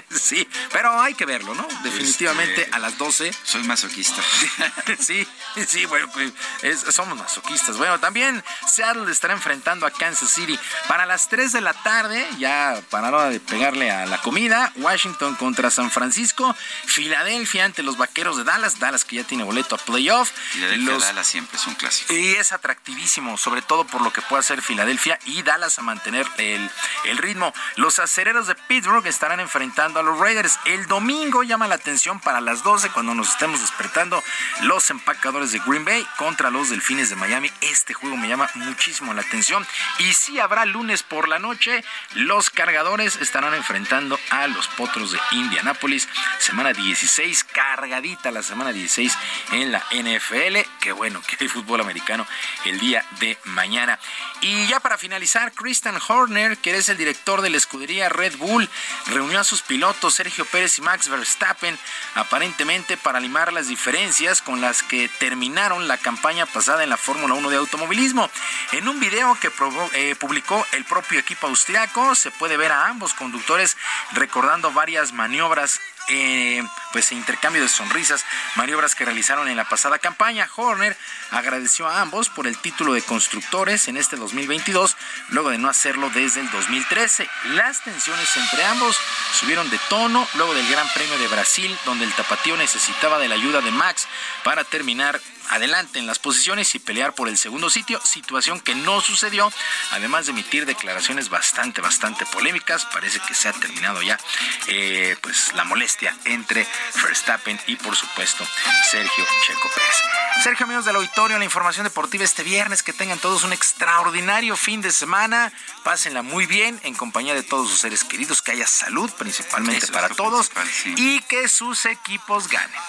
sí, 0.09 0.47
pero 0.71 1.01
hay 1.01 1.13
que 1.15 1.25
verlo, 1.25 1.53
¿no? 1.53 1.67
Definitivamente 1.83 2.61
Este, 2.61 2.73
a 2.75 2.79
las 2.79 2.97
12. 2.97 3.33
Soy 3.43 3.63
masoquista. 3.63 4.21
sí, 4.99 5.27
sí, 5.67 5.85
bueno, 5.85 6.09
pues 6.13 6.31
es- 6.61 6.79
somos 6.95 7.17
masoquistas. 7.17 7.77
Bueno, 7.77 7.99
también 7.99 8.41
Seattle 8.65 9.11
estará 9.11 9.33
enfrentando 9.33 9.85
a 9.85 9.91
Kansas 9.91 10.29
City. 10.31 10.57
Para 10.87 11.05
las 11.05 11.27
3 11.27 11.51
de 11.51 11.59
la 11.61 11.73
tarde, 11.73 12.25
ya 12.39 12.81
para 12.89 13.11
la 13.11 13.17
hora 13.17 13.29
de 13.29 13.39
pegarle 13.41 13.91
a 13.91 14.05
la 14.05 14.21
comida, 14.21 14.71
Washington 14.77 15.35
contra 15.35 15.69
San 15.69 15.91
Francisco, 15.91 16.55
Filadelfia 16.85 17.65
ante 17.65 17.83
los 17.83 17.97
Vaqueros 17.97 18.37
de 18.37 18.43
Dallas, 18.45 18.79
Dallas 18.79 19.03
que 19.03 19.17
ya 19.17 19.23
tiene 19.25 19.43
boleto 19.43 19.75
a 19.75 19.77
playoff. 19.77 20.31
Filadelfia 20.51 20.93
Los- 20.93 21.03
Dallas 21.03 21.27
siempre 21.27 21.57
es 21.57 21.67
un 21.67 21.75
clásico. 21.75 22.13
y 22.13 22.35
es 22.35 22.51
atractivísimo, 22.53 23.37
sobre 23.37 23.61
todo 23.61 23.85
por 23.85 24.01
lo 24.01 24.11
que 24.13 24.21
puede 24.21 24.39
hacer 24.39 24.61
Filadelfia 24.61 25.19
y 25.25 25.43
Dallas 25.43 25.77
a 25.79 25.81
mantener 25.81 26.25
el, 26.37 26.69
el 27.05 27.17
ritmo. 27.17 27.53
Los 27.75 27.99
acereros 27.99 28.47
de 28.47 28.55
Pittsburgh 28.55 29.05
estarán 29.07 29.39
enfrentando 29.39 29.99
a 29.99 30.03
los 30.03 30.19
Raiders. 30.19 30.59
El 30.65 30.87
domingo 30.87 31.43
llama 31.43 31.67
la 31.67 31.75
atención 31.75 32.19
para 32.19 32.41
las 32.41 32.63
12, 32.63 32.89
cuando 32.89 33.13
nos 33.13 33.29
estemos 33.29 33.61
despertando, 33.61 34.23
los 34.63 34.89
empacadores 34.89 35.51
de 35.51 35.59
Green 35.59 35.85
Bay 35.85 36.05
contra 36.17 36.49
los 36.49 36.69
Delfines 36.69 37.09
de 37.09 37.15
Miami. 37.15 37.51
Este 37.61 37.93
juego 37.93 38.17
me 38.17 38.27
llama 38.27 38.49
muchísimo 38.55 39.13
la 39.13 39.21
atención. 39.21 39.65
Y 39.99 40.13
si 40.13 40.39
habrá 40.39 40.65
lunes 40.65 41.03
por 41.03 41.27
la 41.27 41.39
noche, 41.39 41.83
los 42.13 42.49
cargadores 42.49 43.17
estarán 43.17 43.53
enfrentando 43.53 44.19
a 44.29 44.47
los 44.47 44.67
Potros 44.67 45.11
de 45.11 45.19
Indianápolis. 45.31 46.07
Semana 46.39 46.73
16, 46.73 47.43
cargadita 47.43 48.31
la 48.31 48.43
semana 48.43 48.71
16 48.71 49.17
en 49.51 49.71
la 49.71 49.83
NFL. 49.91 50.57
Qué 50.79 50.91
bueno 50.91 51.21
que 51.21 51.37
hay 51.39 51.47
fútbol 51.47 51.81
americano 51.81 52.25
el 52.65 52.79
día 52.79 53.05
de 53.19 53.37
mañana. 53.45 53.99
Y 54.41 54.67
ya 54.67 54.79
para 54.79 54.97
finalizar, 54.97 55.51
Christian 55.53 55.99
Horner, 56.07 56.57
que 56.57 56.75
es 56.75 56.89
el 56.89 56.97
director 56.97 57.41
de 57.41 57.46
la 57.49 57.57
escudería 57.57 58.09
Red 58.09 58.37
Bull, 58.37 58.69
reunió 59.07 59.39
a 59.39 59.43
sus 59.43 59.61
pilotos 59.61 60.15
Sergio 60.15 60.45
Pérez 60.45 60.77
y 60.77 60.81
Max 60.81 61.09
Verstappen, 61.09 61.77
aparentemente 62.15 62.97
para 62.97 63.19
limar 63.19 63.53
las 63.53 63.67
diferencias 63.67 64.41
con 64.41 64.61
las 64.61 64.83
que 64.83 65.09
terminaron 65.19 65.87
la 65.87 65.97
campaña 65.97 66.45
pasada 66.45 66.83
en 66.83 66.89
la 66.89 66.97
Fórmula 66.97 67.33
1 67.33 67.49
de 67.49 67.57
automovilismo. 67.57 68.29
En 68.71 68.87
un 68.87 68.99
video 68.99 69.37
que 69.39 69.51
eh, 69.93 70.15
publicó 70.15 70.65
el 70.73 70.85
propio 70.85 71.19
equipo 71.19 71.47
austriaco, 71.47 72.15
se 72.15 72.31
puede 72.31 72.57
ver 72.57 72.71
a 72.71 72.87
ambos 72.87 73.13
conductores 73.13 73.77
recordando 74.13 74.71
varias 74.71 75.13
maniobras 75.13 75.79
eh, 76.09 76.63
pues 76.93 77.11
intercambio 77.11 77.61
de 77.61 77.67
sonrisas, 77.67 78.25
maniobras 78.55 78.95
que 78.95 79.05
realizaron 79.05 79.47
en 79.47 79.57
la 79.57 79.67
pasada 79.67 79.99
campaña. 79.99 80.47
Horner 80.55 80.95
agradeció 81.31 81.87
a 81.87 82.01
ambos 82.01 82.29
por 82.29 82.47
el 82.47 82.57
título 82.57 82.93
de 82.93 83.01
constructores 83.01 83.87
en 83.87 83.97
este 83.97 84.15
2022, 84.15 84.95
luego 85.29 85.49
de 85.49 85.57
no 85.57 85.69
hacerlo 85.69 86.09
desde 86.09 86.41
el 86.41 86.49
2013. 86.51 87.27
Las 87.49 87.83
tensiones 87.83 88.35
entre 88.37 88.63
ambos 88.65 88.97
subieron 89.33 89.69
de 89.69 89.79
tono 89.89 90.27
luego 90.35 90.53
del 90.53 90.67
Gran 90.69 90.87
Premio 90.93 91.17
de 91.17 91.27
Brasil, 91.27 91.77
donde 91.85 92.05
el 92.05 92.13
tapatío 92.13 92.55
necesitaba 92.57 93.19
de 93.19 93.27
la 93.27 93.35
ayuda 93.35 93.61
de 93.61 93.71
Max 93.71 94.07
para 94.43 94.63
terminar 94.63 95.19
adelante 95.49 95.99
en 95.99 96.07
las 96.07 96.19
posiciones 96.19 96.73
y 96.75 96.79
pelear 96.79 97.13
por 97.13 97.29
el 97.29 97.37
segundo 97.37 97.69
sitio, 97.69 97.99
situación 98.03 98.59
que 98.59 98.75
no 98.75 99.01
sucedió, 99.01 99.51
además 99.91 100.25
de 100.25 100.31
emitir 100.31 100.65
declaraciones 100.65 101.29
bastante, 101.29 101.81
bastante 101.81 102.25
polémicas. 102.25 102.85
Parece 102.85 103.19
que 103.19 103.33
se 103.33 103.47
ha 103.47 103.53
terminado 103.53 104.01
ya 104.01 104.19
eh, 104.67 105.15
pues 105.21 105.53
la 105.53 105.63
molestia 105.63 106.15
entre 106.25 106.67
Verstappen 107.03 107.59
y 107.67 107.75
por 107.75 107.95
supuesto 107.95 108.45
Sergio 108.91 109.25
Checo 109.45 109.69
Pérez. 109.73 110.43
Sergio, 110.43 110.65
amigos 110.65 110.85
del 110.85 110.95
auditorio, 110.95 111.37
la 111.39 111.45
información 111.45 111.83
deportiva 111.83 112.23
este 112.23 112.43
viernes, 112.43 112.83
que 112.83 112.93
tengan 112.93 113.17
todos 113.19 113.43
un 113.43 113.53
extraordinario 113.53 114.55
fin 114.55 114.81
de 114.81 114.91
semana, 114.91 115.51
pásenla 115.83 116.21
muy 116.21 116.45
bien 116.45 116.79
en 116.83 116.93
compañía 116.93 117.33
de 117.33 117.43
todos 117.43 117.69
sus 117.69 117.79
seres 117.79 118.03
queridos, 118.03 118.41
que 118.41 118.51
haya 118.51 118.67
salud 118.67 119.09
principalmente 119.17 119.85
Eso 119.85 119.93
para 119.93 120.09
todos 120.09 120.49
principal, 120.49 120.69
sí. 120.69 120.93
y 120.97 121.21
que 121.21 121.47
sus 121.47 121.85
equipos 121.85 122.47
ganen. 122.49 122.79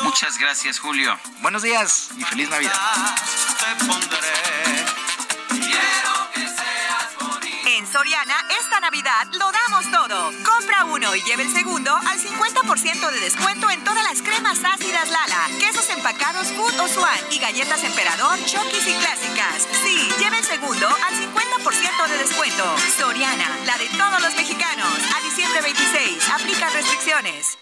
Muchas 0.00 0.38
gracias, 0.38 0.78
Julio. 0.78 1.18
Buenos 1.42 1.62
días 1.62 1.79
y 1.80 2.24
feliz 2.24 2.50
Navidad. 2.50 2.74
En 7.64 7.90
Soriana, 7.90 8.34
esta 8.60 8.80
Navidad 8.80 9.26
lo 9.32 9.50
damos 9.50 9.90
todo. 9.90 10.30
Compra 10.44 10.84
uno 10.84 11.14
y 11.14 11.22
lleve 11.22 11.44
el 11.44 11.50
segundo 11.50 11.96
al 11.96 12.18
50% 12.20 13.10
de 13.12 13.20
descuento 13.20 13.70
en 13.70 13.82
todas 13.82 14.04
las 14.04 14.20
cremas 14.20 14.58
ácidas 14.62 15.08
Lala, 15.08 15.48
quesos 15.58 15.88
empacados 15.88 16.48
Food 16.48 16.80
o 16.80 16.88
Swan 16.88 17.18
y 17.30 17.38
galletas 17.38 17.82
Emperador, 17.82 18.38
Chokis 18.44 18.86
y 18.86 18.92
clásicas. 18.92 19.66
Sí, 19.82 20.06
lleve 20.18 20.36
el 20.36 20.44
segundo 20.44 20.86
al 20.86 21.14
50% 21.14 22.08
de 22.08 22.18
descuento. 22.18 22.76
Soriana, 22.98 23.48
la 23.64 23.78
de 23.78 23.88
todos 23.96 24.20
los 24.20 24.34
mexicanos. 24.34 24.98
A 25.16 25.20
diciembre 25.22 25.62
26, 25.62 26.28
aplica 26.28 26.68
restricciones. 26.68 27.56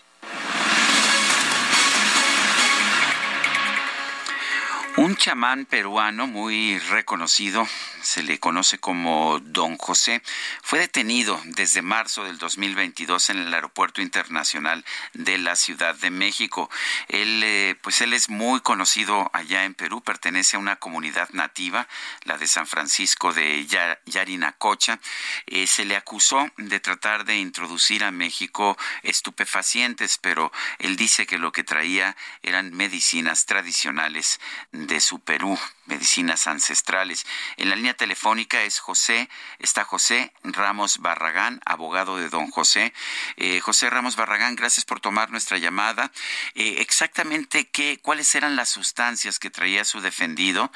Un 4.99 5.15
chamán 5.15 5.65
peruano 5.65 6.27
muy 6.27 6.77
reconocido, 6.81 7.69
se 8.03 8.25
le 8.25 8.41
conoce 8.41 8.81
como 8.81 9.39
Don 9.39 9.77
José, 9.79 10.23
fue 10.61 10.81
detenido 10.81 11.41
desde 11.45 11.83
marzo 11.83 12.25
del 12.25 12.37
2022 12.39 13.31
en 13.31 13.39
el 13.39 13.55
Aeropuerto 13.55 14.03
Internacional 14.03 14.85
de 15.12 15.39
la 15.39 15.55
Ciudad 15.55 15.95
de 15.95 16.11
México. 16.11 16.69
Él, 17.07 17.43
eh, 17.45 17.77
pues 17.81 18.01
él 18.01 18.12
es 18.12 18.29
muy 18.29 18.61
conocido 18.61 19.31
allá 19.33 19.65
en 19.65 19.75
Perú, 19.75 20.03
pertenece 20.03 20.57
a 20.57 20.59
una 20.59 20.75
comunidad 20.77 21.29
nativa, 21.31 21.87
la 22.25 22.37
de 22.37 22.49
San 22.49 22.66
Francisco 22.66 23.33
de 23.33 23.66
Ya- 23.66 24.01
Yarinacocha. 24.05 24.99
Eh, 25.47 25.69
se 25.69 25.85
le 25.85 25.95
acusó 25.95 26.51
de 26.57 26.81
tratar 26.81 27.25
de 27.25 27.37
introducir 27.37 28.03
a 28.03 28.11
México 28.11 28.77
estupefacientes, 29.05 30.19
pero 30.19 30.51
él 30.81 30.97
dice 30.97 31.25
que 31.25 31.39
lo 31.39 31.53
que 31.53 31.62
traía 31.62 32.16
eran 32.43 32.75
medicinas 32.75 33.47
tradicionales 33.47 34.41
de 34.89 35.01
su 35.01 35.20
Perú, 35.20 35.56
medicinas 35.85 36.47
ancestrales. 36.47 37.27
En 37.56 37.69
la 37.69 37.77
línea 37.77 37.94
telefónica 37.94 38.62
es 38.62 38.78
José, 38.81 39.28
está 39.59 39.85
José 39.85 40.32
Ramos 40.43 40.98
Barragán, 40.98 41.60
abogado 41.65 42.16
de 42.16 42.28
don 42.28 42.51
José. 42.51 42.93
Eh, 43.36 43.60
José 43.60 43.90
Ramos 43.90 44.16
Barragán, 44.16 44.56
gracias 44.56 44.85
por 44.85 45.01
tomar 45.01 45.31
nuestra 45.31 45.59
llamada. 45.59 46.10
Eh, 46.55 46.77
exactamente 46.81 47.69
qué, 47.69 48.01
cuáles 48.02 48.35
eran 48.35 48.56
las 48.56 48.70
sustancias 48.70 49.39
que 49.39 49.51
traía 49.51 49.85
su 49.85 50.01
defendido 50.01 50.73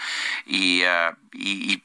y, 0.47 0.82
ah, 0.84 1.16
y, 1.32 1.78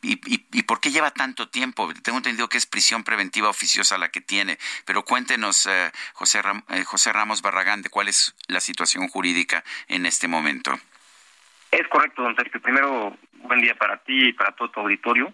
por 0.64 0.82
qué 0.82 0.92
lleva 0.92 1.12
tanto 1.12 1.48
tiempo. 1.48 1.92
Tengo 2.04 2.18
entendido 2.18 2.50
que 2.50 2.58
es 2.58 2.66
prisión 2.66 3.06
preventiva 3.06 3.50
oficiosa 3.50 3.98
la 3.98 4.10
que 4.10 4.20
tiene, 4.20 4.60
pero 4.86 5.06
cuéntenos, 5.06 5.66
eh, 5.66 5.92
José, 6.14 6.42
José 6.86 7.14
Ramos 7.14 7.42
Barragán, 7.42 7.82
de 7.82 7.90
cuál 7.90 8.10
es 8.10 8.36
la 8.48 8.60
situación 8.60 9.08
jurídica 9.08 9.64
en 9.88 10.06
este 10.06 10.28
momento. 10.28 10.78
Es 11.78 11.88
correcto, 11.90 12.24
don 12.24 12.36
Sergio. 12.36 12.60
Primero, 12.60 13.16
buen 13.34 13.62
día 13.62 13.76
para 13.76 13.98
ti 13.98 14.30
y 14.30 14.34
para 14.34 14.52
todo 14.54 14.72
tu 14.72 14.80
auditorio. 14.80 15.32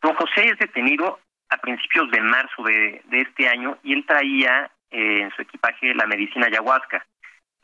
Don 0.00 0.14
José 0.14 0.46
es 0.46 0.56
detenido 0.56 1.18
a 1.48 1.56
principios 1.56 2.08
de 2.12 2.20
marzo 2.20 2.62
de, 2.62 3.02
de 3.06 3.18
este 3.22 3.48
año 3.48 3.76
y 3.82 3.94
él 3.94 4.06
traía 4.06 4.70
eh, 4.92 5.22
en 5.22 5.30
su 5.32 5.42
equipaje 5.42 5.92
la 5.96 6.06
medicina 6.06 6.46
ayahuasca. 6.46 7.04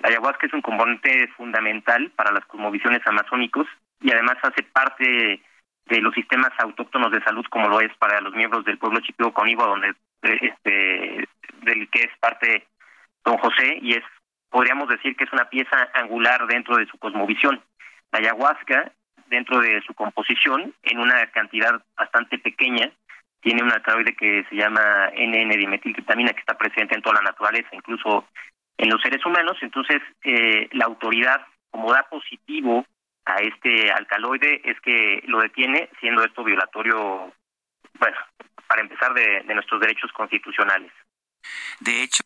La 0.00 0.08
ayahuasca 0.08 0.48
es 0.48 0.52
un 0.52 0.60
componente 0.60 1.28
fundamental 1.36 2.10
para 2.16 2.32
las 2.32 2.44
cosmovisiones 2.46 3.00
amazónicos 3.06 3.68
y 4.00 4.10
además 4.10 4.38
hace 4.42 4.64
parte 4.64 5.40
de 5.86 6.00
los 6.00 6.12
sistemas 6.12 6.50
autóctonos 6.58 7.12
de 7.12 7.22
salud 7.22 7.46
como 7.48 7.68
lo 7.68 7.80
es 7.80 7.96
para 7.96 8.20
los 8.20 8.34
miembros 8.34 8.64
del 8.64 8.78
pueblo 8.78 8.98
chipeo 9.02 9.32
coníbo 9.32 9.64
donde 9.64 9.90
eh, 10.22 10.38
este 10.42 11.28
del 11.62 11.88
que 11.90 12.00
es 12.00 12.18
parte 12.18 12.66
don 13.24 13.38
José 13.38 13.78
y 13.80 13.92
es 13.92 14.02
podríamos 14.50 14.88
decir 14.88 15.14
que 15.14 15.24
es 15.24 15.32
una 15.32 15.48
pieza 15.48 15.90
angular 15.94 16.44
dentro 16.48 16.76
de 16.76 16.86
su 16.86 16.98
cosmovisión. 16.98 17.62
Ayahuasca, 18.16 18.92
dentro 19.28 19.60
de 19.60 19.80
su 19.82 19.94
composición, 19.94 20.74
en 20.82 20.98
una 20.98 21.26
cantidad 21.30 21.82
bastante 21.96 22.38
pequeña, 22.38 22.90
tiene 23.40 23.62
un 23.62 23.72
alcaloide 23.72 24.16
que 24.16 24.44
se 24.48 24.56
llama 24.56 25.10
NN-dimetiltriptamina 25.14 26.32
que 26.32 26.40
está 26.40 26.56
presente 26.56 26.94
en 26.94 27.02
toda 27.02 27.16
la 27.16 27.30
naturaleza, 27.30 27.68
incluso 27.72 28.28
en 28.76 28.90
los 28.90 29.00
seres 29.00 29.24
humanos. 29.24 29.56
Entonces, 29.60 30.02
eh, 30.24 30.68
la 30.72 30.86
autoridad, 30.86 31.46
como 31.70 31.92
da 31.92 32.02
positivo 32.10 32.84
a 33.24 33.36
este 33.36 33.90
alcaloide, 33.92 34.62
es 34.64 34.80
que 34.80 35.22
lo 35.26 35.40
detiene, 35.40 35.88
siendo 36.00 36.24
esto 36.24 36.44
violatorio, 36.44 37.32
bueno, 37.98 38.16
para 38.66 38.82
empezar, 38.82 39.14
de, 39.14 39.42
de 39.46 39.54
nuestros 39.54 39.80
derechos 39.80 40.10
constitucionales. 40.12 40.92
De 41.80 42.02
hecho, 42.02 42.22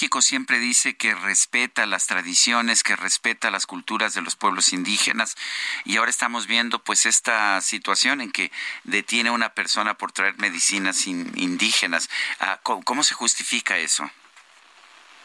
México 0.00 0.22
siempre 0.22 0.58
dice 0.58 0.96
que 0.96 1.14
respeta 1.14 1.84
las 1.84 2.06
tradiciones, 2.06 2.82
que 2.82 2.96
respeta 2.96 3.50
las 3.50 3.66
culturas 3.66 4.14
de 4.14 4.22
los 4.22 4.34
pueblos 4.34 4.72
indígenas 4.72 5.36
y 5.84 5.98
ahora 5.98 6.08
estamos 6.08 6.46
viendo 6.46 6.78
pues 6.78 7.04
esta 7.04 7.60
situación 7.60 8.22
en 8.22 8.32
que 8.32 8.50
detiene 8.84 9.28
a 9.28 9.32
una 9.32 9.50
persona 9.50 9.92
por 9.92 10.10
traer 10.12 10.38
medicinas 10.38 11.06
indígenas. 11.06 12.08
Ah, 12.40 12.58
¿Cómo, 12.62 13.02
se 13.02 13.14
justifica 13.14 13.76
eso? 13.76 14.10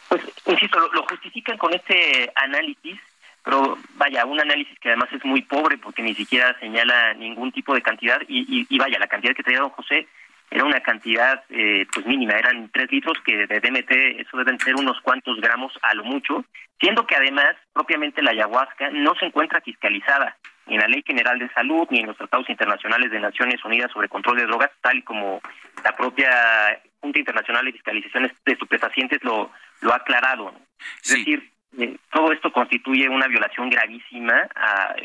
Pues, 0.10 0.22
insisto, 0.45 0.77
lo, 0.91 1.03
justifican 1.03 1.57
con 1.57 1.73
este 1.73 2.30
análisis 2.35 2.99
pero 3.45 3.77
vaya, 3.93 4.26
un 4.26 4.41
análisis 4.41 4.77
que 4.80 4.89
además 4.89 5.07
es 5.14 5.23
muy 5.23 5.43
pobre 5.43 5.77
porque 5.77 6.02
ni 6.02 6.15
siquiera 6.15 6.60
señala 6.60 7.14
ningún 7.14 7.53
tipo 7.53 7.73
de 7.76 7.81
cantidad 7.81 8.19
y, 8.27 8.68
y 8.68 8.77
vaya, 8.77 8.99
la 8.99 9.07
cantidad 9.07 9.35
que 9.35 9.43
traía 9.43 9.60
don 9.61 9.69
José 9.69 10.06
era 10.56 10.64
una 10.64 10.80
cantidad 10.80 11.44
eh, 11.49 11.86
pues 11.94 12.06
mínima, 12.06 12.34
eran 12.34 12.69
tres 12.72 12.90
litros 12.90 13.18
que 13.26 13.45
de 13.45 13.60
DMT, 13.60 14.22
eso 14.22 14.38
deben 14.38 14.57
ser 14.57 14.76
unos 14.76 15.02
cuantos 15.02 15.41
gramos 15.41 15.77
a 15.82 15.94
lo 15.94 16.06
mucho, 16.06 16.45
siendo 16.80 17.06
que 17.06 17.15
además 17.15 17.57
propiamente 17.73 18.22
la 18.22 18.32
ayahuasca 18.32 18.90
no 18.91 19.15
se 19.15 19.26
encuentra 19.26 19.60
fiscalizada 19.60 20.38
ni 20.68 20.76
en 20.76 20.82
la 20.82 20.88
Ley 20.88 21.03
General 21.06 21.38
de 21.38 21.49
Salud 21.49 21.86
ni 21.90 21.99
en 21.99 22.07
los 22.07 22.15
tratados 22.15 22.49
internacionales 22.49 23.11
de 23.11 23.19
Naciones 23.19 23.65
Unidas 23.65 23.91
sobre 23.91 24.07
control 24.07 24.38
de 24.38 24.45
drogas, 24.45 24.72
tal 24.82 25.03
como 25.03 25.41
la 25.84 25.94
propia 25.94 26.32
Junta 27.02 27.19
Internacional 27.19 27.65
de 27.65 27.73
Fiscalización 27.73 28.32
de 28.45 28.53
Estupefacientes 28.53 29.22
lo, 29.26 29.52
lo 29.82 29.91
ha 29.91 29.98
aclarado. 29.98 30.53
Es 31.03 31.18
decir, 31.18 31.52
eh, 31.77 31.97
todo 32.11 32.31
esto 32.31 32.52
constituye 32.52 33.10
una 33.10 33.27
violación 33.27 33.69
gravísima 33.69 34.47
a, 34.56 34.95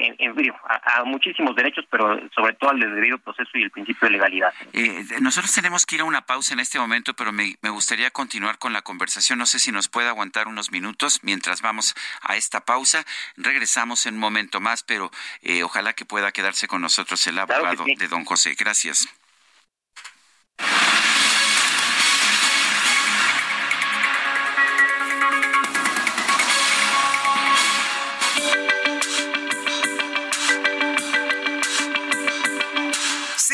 a, 0.84 1.04
muchísimos 1.04 1.56
derechos, 1.56 1.84
pero 1.90 2.20
sobre 2.34 2.54
todo 2.54 2.70
al 2.70 2.78
debido 2.78 3.18
proceso 3.18 3.50
y 3.54 3.62
el 3.62 3.70
principio 3.70 4.06
de 4.06 4.12
legalidad. 4.12 4.52
Eh, 4.72 5.04
nosotros 5.20 5.52
tenemos 5.52 5.84
que 5.84 5.96
ir 5.96 6.02
a 6.02 6.04
una 6.04 6.26
pausa 6.26 6.54
en 6.54 6.60
este 6.60 6.78
momento, 6.78 7.14
pero 7.14 7.32
me, 7.32 7.56
gustaría 7.70 8.10
continuar 8.10 8.58
con 8.58 8.72
la 8.72 8.82
conversación. 8.82 9.38
No 9.38 9.46
sé 9.46 9.58
si 9.58 9.72
nos 9.72 9.88
puede 9.88 10.08
aguantar 10.08 10.46
unos 10.48 10.70
minutos 10.70 11.20
mientras 11.22 11.62
vamos 11.62 11.94
a 12.22 12.36
esta 12.36 12.64
pausa. 12.64 13.04
Regresamos 13.36 14.06
en 14.06 14.14
un 14.14 14.20
momento 14.20 14.60
más, 14.60 14.82
pero 14.82 15.10
eh, 15.42 15.62
ojalá 15.62 15.92
que 15.94 16.04
pueda 16.04 16.30
quedarse 16.32 16.68
con 16.68 16.82
nosotros 16.82 17.26
el 17.26 17.38
abogado 17.38 17.84
de 17.84 18.08
don 18.08 18.24
José. 18.24 18.54
Gracias. 18.58 19.08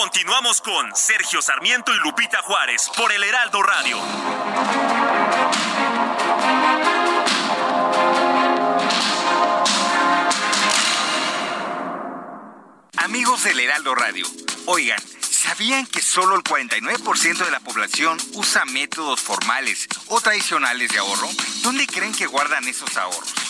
Continuamos 0.00 0.62
con 0.62 0.96
Sergio 0.96 1.42
Sarmiento 1.42 1.94
y 1.94 1.98
Lupita 1.98 2.40
Juárez 2.40 2.90
por 2.96 3.12
el 3.12 3.22
Heraldo 3.22 3.62
Radio. 3.62 3.98
Amigos 12.96 13.44
del 13.44 13.60
Heraldo 13.60 13.94
Radio, 13.94 14.26
oigan, 14.64 14.98
¿sabían 15.20 15.84
que 15.84 16.00
solo 16.00 16.34
el 16.34 16.44
49% 16.44 17.44
de 17.44 17.50
la 17.50 17.60
población 17.60 18.16
usa 18.32 18.64
métodos 18.64 19.20
formales 19.20 19.86
o 20.06 20.18
tradicionales 20.22 20.90
de 20.92 20.98
ahorro? 20.98 21.28
¿Dónde 21.62 21.86
creen 21.86 22.14
que 22.14 22.26
guardan 22.26 22.66
esos 22.66 22.96
ahorros? 22.96 23.49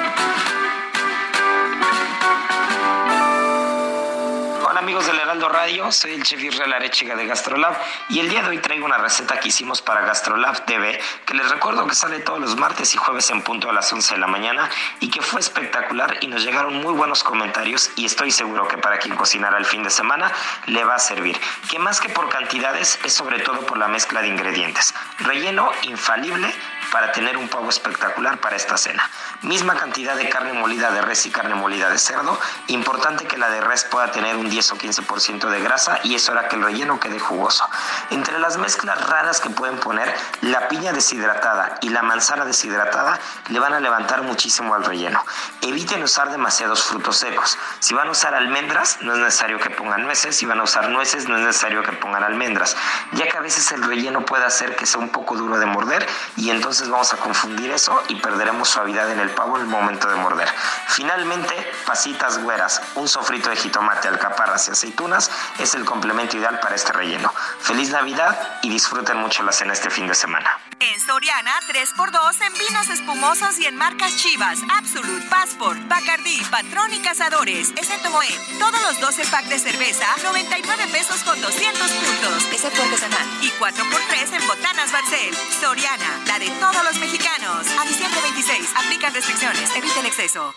Amigos 4.91 5.07
del 5.07 5.21
Heraldo 5.21 5.47
Radio, 5.47 5.89
soy 5.89 6.15
el 6.15 6.23
chef 6.23 6.43
Israel 6.43 6.73
Arechiga 6.73 7.15
de 7.15 7.25
Gastrolab 7.25 7.79
y 8.09 8.19
el 8.19 8.27
día 8.27 8.41
de 8.41 8.49
hoy 8.49 8.57
traigo 8.57 8.85
una 8.85 8.97
receta 8.97 9.39
que 9.39 9.47
hicimos 9.47 9.81
para 9.81 10.01
Gastrolab 10.01 10.65
TV 10.65 10.99
que 11.25 11.33
les 11.33 11.49
recuerdo 11.49 11.87
que 11.87 11.95
sale 11.95 12.19
todos 12.19 12.41
los 12.41 12.57
martes 12.57 12.93
y 12.93 12.97
jueves 12.97 13.29
en 13.29 13.41
punto 13.41 13.69
a 13.69 13.73
las 13.73 13.93
11 13.93 14.15
de 14.15 14.19
la 14.19 14.27
mañana 14.27 14.69
y 14.99 15.09
que 15.09 15.21
fue 15.21 15.39
espectacular 15.39 16.17
y 16.19 16.27
nos 16.27 16.43
llegaron 16.43 16.75
muy 16.81 16.91
buenos 16.91 17.23
comentarios 17.23 17.89
y 17.95 18.03
estoy 18.03 18.31
seguro 18.31 18.67
que 18.67 18.77
para 18.77 18.99
quien 18.99 19.15
cocinara 19.15 19.57
el 19.57 19.63
fin 19.63 19.81
de 19.81 19.89
semana 19.89 20.29
le 20.65 20.83
va 20.83 20.95
a 20.95 20.99
servir. 20.99 21.39
Que 21.69 21.79
más 21.79 22.01
que 22.01 22.09
por 22.09 22.27
cantidades 22.27 22.99
es 23.05 23.13
sobre 23.13 23.39
todo 23.39 23.61
por 23.61 23.77
la 23.77 23.87
mezcla 23.87 24.21
de 24.21 24.27
ingredientes. 24.27 24.93
Relleno 25.19 25.71
infalible 25.83 26.53
para 26.91 27.11
tener 27.11 27.37
un 27.37 27.47
pavo 27.47 27.69
espectacular 27.69 28.39
para 28.39 28.55
esta 28.55 28.77
cena. 28.77 29.09
Misma 29.41 29.75
cantidad 29.75 30.15
de 30.15 30.29
carne 30.29 30.53
molida 30.53 30.91
de 30.91 31.01
res 31.01 31.25
y 31.25 31.31
carne 31.31 31.55
molida 31.55 31.89
de 31.89 31.97
cerdo. 31.97 32.37
Importante 32.67 33.25
que 33.25 33.37
la 33.37 33.49
de 33.49 33.61
res 33.61 33.85
pueda 33.85 34.11
tener 34.11 34.35
un 34.35 34.49
10 34.49 34.73
o 34.73 34.77
15% 34.77 35.49
de 35.49 35.61
grasa 35.61 35.99
y 36.03 36.15
eso 36.15 36.33
hará 36.33 36.47
que 36.47 36.57
el 36.57 36.63
relleno 36.63 36.99
quede 36.99 37.19
jugoso. 37.19 37.67
Entre 38.09 38.37
las 38.39 38.57
mezclas 38.57 39.09
raras 39.09 39.39
que 39.39 39.49
pueden 39.49 39.77
poner, 39.77 40.13
la 40.41 40.67
piña 40.67 40.91
deshidratada 40.91 41.77
y 41.81 41.89
la 41.89 42.01
manzana 42.01 42.45
deshidratada 42.45 43.19
le 43.47 43.59
van 43.59 43.73
a 43.73 43.79
levantar 43.79 44.21
muchísimo 44.23 44.75
al 44.75 44.83
relleno. 44.83 45.23
Eviten 45.61 46.03
usar 46.03 46.29
demasiados 46.29 46.83
frutos 46.83 47.17
secos. 47.17 47.57
Si 47.79 47.93
van 47.93 48.09
a 48.09 48.11
usar 48.11 48.35
almendras, 48.35 48.97
no 49.01 49.13
es 49.13 49.19
necesario 49.19 49.59
que 49.59 49.69
pongan 49.69 50.03
nueces. 50.03 50.35
Si 50.35 50.45
van 50.45 50.59
a 50.59 50.63
usar 50.63 50.89
nueces, 50.89 51.29
no 51.29 51.37
es 51.37 51.43
necesario 51.43 51.83
que 51.83 51.93
pongan 51.93 52.23
almendras, 52.23 52.75
ya 53.13 53.27
que 53.27 53.37
a 53.37 53.41
veces 53.41 53.71
el 53.71 53.83
relleno 53.83 54.25
puede 54.25 54.45
hacer 54.45 54.75
que 54.75 54.85
sea 54.85 54.99
un 54.99 55.09
poco 55.09 55.35
duro 55.35 55.57
de 55.57 55.65
morder 55.65 56.05
y 56.35 56.49
entonces 56.49 56.80
vamos 56.89 57.13
a 57.13 57.17
confundir 57.17 57.71
eso 57.71 58.01
y 58.07 58.15
perderemos 58.15 58.69
suavidad 58.69 59.09
en 59.11 59.19
el 59.19 59.29
pavo 59.29 59.55
en 59.55 59.63
el 59.63 59.67
momento 59.67 60.09
de 60.09 60.15
morder. 60.15 60.47
Finalmente, 60.87 61.53
pasitas 61.85 62.39
güeras, 62.39 62.81
un 62.95 63.07
sofrito 63.07 63.49
de 63.49 63.55
jitomate, 63.55 64.07
alcaparras 64.07 64.67
y 64.67 64.71
aceitunas 64.71 65.31
es 65.59 65.75
el 65.75 65.85
complemento 65.85 66.37
ideal 66.37 66.59
para 66.59 66.75
este 66.75 66.91
relleno. 66.93 67.33
Feliz 67.59 67.89
Navidad 67.89 68.59
y 68.61 68.69
disfruten 68.69 69.17
mucho 69.17 69.43
la 69.43 69.51
cena 69.51 69.73
este 69.73 69.89
fin 69.89 70.07
de 70.07 70.15
semana. 70.15 70.57
En 70.79 70.99
Soriana, 70.99 71.51
3x2 71.67 72.41
en 72.41 72.53
vinos 72.53 72.89
espumosos 72.89 73.59
y 73.59 73.67
en 73.67 73.75
marcas 73.75 74.15
Chivas, 74.15 74.57
Absolute, 74.77 75.27
Passport, 75.29 75.79
Bacardí, 75.87 76.41
Patrón 76.49 76.91
y 76.91 76.99
Cazadores, 76.99 77.69
excepto 77.71 78.09
Moed. 78.09 78.33
Todos 78.57 78.81
los 78.81 78.99
12 78.99 79.25
packs 79.25 79.49
de 79.49 79.59
cerveza, 79.59 80.07
99 80.23 80.87
pesos 80.91 81.21
con 81.23 81.39
200 81.39 81.91
puntos, 81.91 82.45
excepto 82.51 82.81
artesanal. 82.81 83.27
Y 83.41 83.51
4x3 83.59 84.41
en 84.41 84.47
Botanas 84.47 84.91
Barcel. 84.91 85.35
Soriana, 85.59 86.19
la 86.25 86.39
de 86.39 86.49
todos 86.59 86.70
los 86.83 86.97
mexicanos. 86.99 87.67
A 87.79 87.85
diciembre 87.85 88.21
26, 88.21 88.73
aplican 88.75 89.13
restricciones, 89.13 89.69
evita 89.75 89.99
el 89.99 90.05
exceso. 90.05 90.53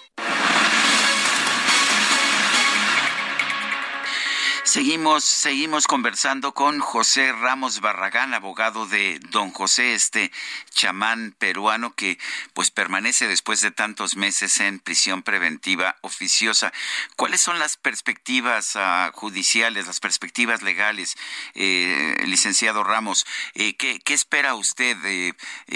Seguimos, 4.64 5.24
seguimos 5.24 5.86
conversando 5.86 6.52
con 6.52 6.80
José 6.80 7.32
Ramos 7.32 7.80
Barragán, 7.80 8.34
abogado 8.34 8.86
de 8.86 9.20
Don 9.30 9.52
José, 9.52 9.94
este 9.94 10.32
chamán 10.74 11.34
peruano 11.38 11.94
que 11.94 12.18
pues 12.52 12.70
permanece 12.70 13.26
después 13.28 13.60
de 13.60 13.70
tantos 13.70 14.16
meses 14.16 14.60
en 14.60 14.80
prisión 14.80 15.22
preventiva 15.22 15.96
oficiosa. 16.02 16.72
¿Cuáles 17.16 17.40
son 17.40 17.58
las 17.58 17.76
perspectivas 17.76 18.76
uh, 18.76 19.12
judiciales, 19.12 19.86
las 19.86 20.00
perspectivas 20.00 20.62
legales, 20.62 21.16
eh, 21.54 22.16
licenciado 22.26 22.84
Ramos? 22.84 23.26
Eh, 23.54 23.76
¿qué, 23.76 24.00
¿qué, 24.00 24.14
espera 24.14 24.54
usted? 24.54 24.96
Eh, 25.04 25.34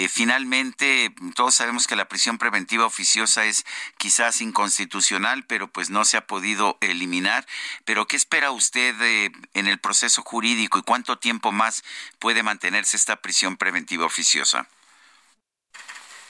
finalmente, 0.09 1.13
todos 1.35 1.55
sabemos 1.55 1.87
que 1.87 1.95
la 1.95 2.07
prisión 2.07 2.37
preventiva 2.37 2.85
oficiosa 2.85 3.45
es 3.45 3.65
quizás 3.97 4.41
inconstitucional, 4.41 5.45
pero 5.45 5.67
pues 5.71 5.89
no 5.89 6.05
se 6.05 6.17
ha 6.17 6.27
podido 6.27 6.77
eliminar. 6.81 7.45
Pero 7.85 8.07
¿qué 8.07 8.15
espera 8.15 8.51
usted 8.51 8.95
en 9.53 9.67
el 9.67 9.79
proceso 9.79 10.21
jurídico 10.23 10.77
y 10.77 10.83
cuánto 10.83 11.17
tiempo 11.17 11.51
más 11.51 11.83
puede 12.19 12.43
mantenerse 12.43 12.97
esta 12.97 13.15
prisión 13.17 13.57
preventiva 13.57 14.05
oficiosa? 14.05 14.67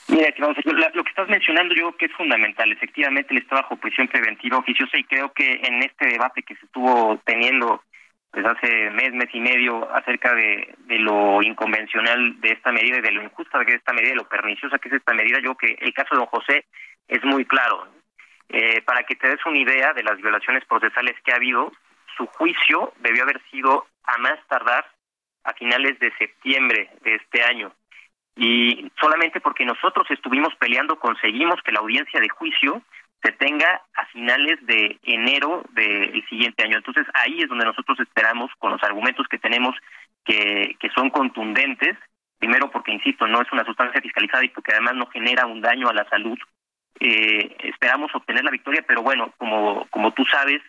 Mira, 0.10 0.34
lo 0.38 1.03
que 1.03 1.10
estás 1.10 1.30
mencionando 1.30 1.76
yo 1.76 1.88
creo 1.88 1.98
que 1.98 2.06
es 2.07 2.14
fundamental. 2.14 2.72
Efectivamente, 2.72 3.34
el 3.34 3.41
está 3.41 3.56
bajo 3.57 3.77
prisión 3.77 4.07
preventiva 4.07 4.57
oficiosa 4.57 4.98
y 4.98 5.03
creo 5.03 5.31
que 5.34 5.61
en 5.64 5.84
este 5.84 6.07
debate 6.07 6.41
que 6.41 6.56
se 6.56 6.65
estuvo 6.65 7.22
teniendo 7.26 7.84
pues 8.31 8.45
hace 8.45 8.90
mes, 8.91 9.11
mes 9.14 9.30
y 9.34 9.40
medio 9.40 9.90
acerca 9.95 10.34
de, 10.36 10.76
de 10.86 10.99
lo 10.99 11.41
inconvencional 11.41 12.40
de 12.41 12.52
esta 12.52 12.72
medida 12.72 12.98
y 12.98 13.02
de 13.02 13.11
lo 13.11 13.23
injusta 13.23 13.64
que 13.65 13.72
es 13.72 13.77
esta 13.77 13.94
medida, 13.94 14.11
de 14.11 14.18
lo 14.18 14.30
perniciosa 14.30 14.77
que 14.77 14.90
es 14.90 14.95
esta 14.95 15.14
medida, 15.14 15.40
yo 15.41 15.56
creo 15.56 15.76
que 15.76 15.86
el 15.86 15.94
caso 15.94 16.10
de 16.11 16.19
don 16.19 16.27
José 16.27 16.65
es 17.07 17.23
muy 17.23 17.45
claro. 17.45 17.88
Eh, 18.49 18.81
para 18.81 19.03
que 19.03 19.15
te 19.15 19.30
des 19.30 19.45
una 19.45 19.60
idea 19.60 19.94
de 19.94 20.03
las 20.03 20.18
violaciones 20.18 20.65
procesales 20.65 21.15
que 21.23 21.31
ha 21.31 21.36
habido, 21.36 21.72
su 22.18 22.26
juicio 22.27 22.94
debió 22.99 23.23
haber 23.23 23.41
sido 23.49 23.86
a 24.03 24.18
más 24.18 24.40
tardar 24.48 24.86
a 25.44 25.53
finales 25.53 25.99
de 25.99 26.11
septiembre 26.18 26.90
de 27.02 27.15
este 27.15 27.44
año. 27.44 27.72
Y 28.35 28.89
solamente 28.99 29.41
porque 29.41 29.65
nosotros 29.65 30.10
estuvimos 30.10 30.53
peleando 30.56 30.99
conseguimos 30.99 31.61
que 31.64 31.72
la 31.72 31.80
audiencia 31.80 32.19
de 32.19 32.30
juicio 32.30 32.81
se 33.22 33.31
tenga 33.34 33.81
a 33.95 34.06
finales 34.07 34.65
de 34.65 34.97
enero 35.03 35.64
del 35.72 36.26
siguiente 36.30 36.64
año. 36.64 36.77
Entonces 36.77 37.06
ahí 37.14 37.41
es 37.41 37.49
donde 37.49 37.65
nosotros 37.65 37.99
esperamos, 37.99 38.49
con 38.60 38.72
los 38.72 38.84
argumentos 38.84 39.27
que 39.27 39.39
tenemos, 39.39 39.76
que, 40.23 40.77
que 40.80 40.89
son 40.91 41.10
contundentes, 41.10 41.97
primero 42.38 42.72
porque, 42.72 42.93
insisto, 42.93 43.27
no 43.27 43.41
es 43.41 43.51
una 43.51 43.65
sustancia 43.65 44.01
fiscalizada 44.01 44.45
y 44.45 44.49
porque 44.49 44.72
además 44.72 44.95
no 44.95 45.07
genera 45.07 45.45
un 45.45 45.60
daño 45.60 45.89
a 45.89 45.93
la 45.93 46.07
salud, 46.07 46.38
eh, 46.99 47.56
esperamos 47.64 48.14
obtener 48.14 48.43
la 48.43 48.51
victoria, 48.51 48.84
pero 48.88 49.01
bueno, 49.01 49.34
como, 49.38 49.88
como 49.89 50.11
tú 50.11 50.26
sabes, 50.26 50.61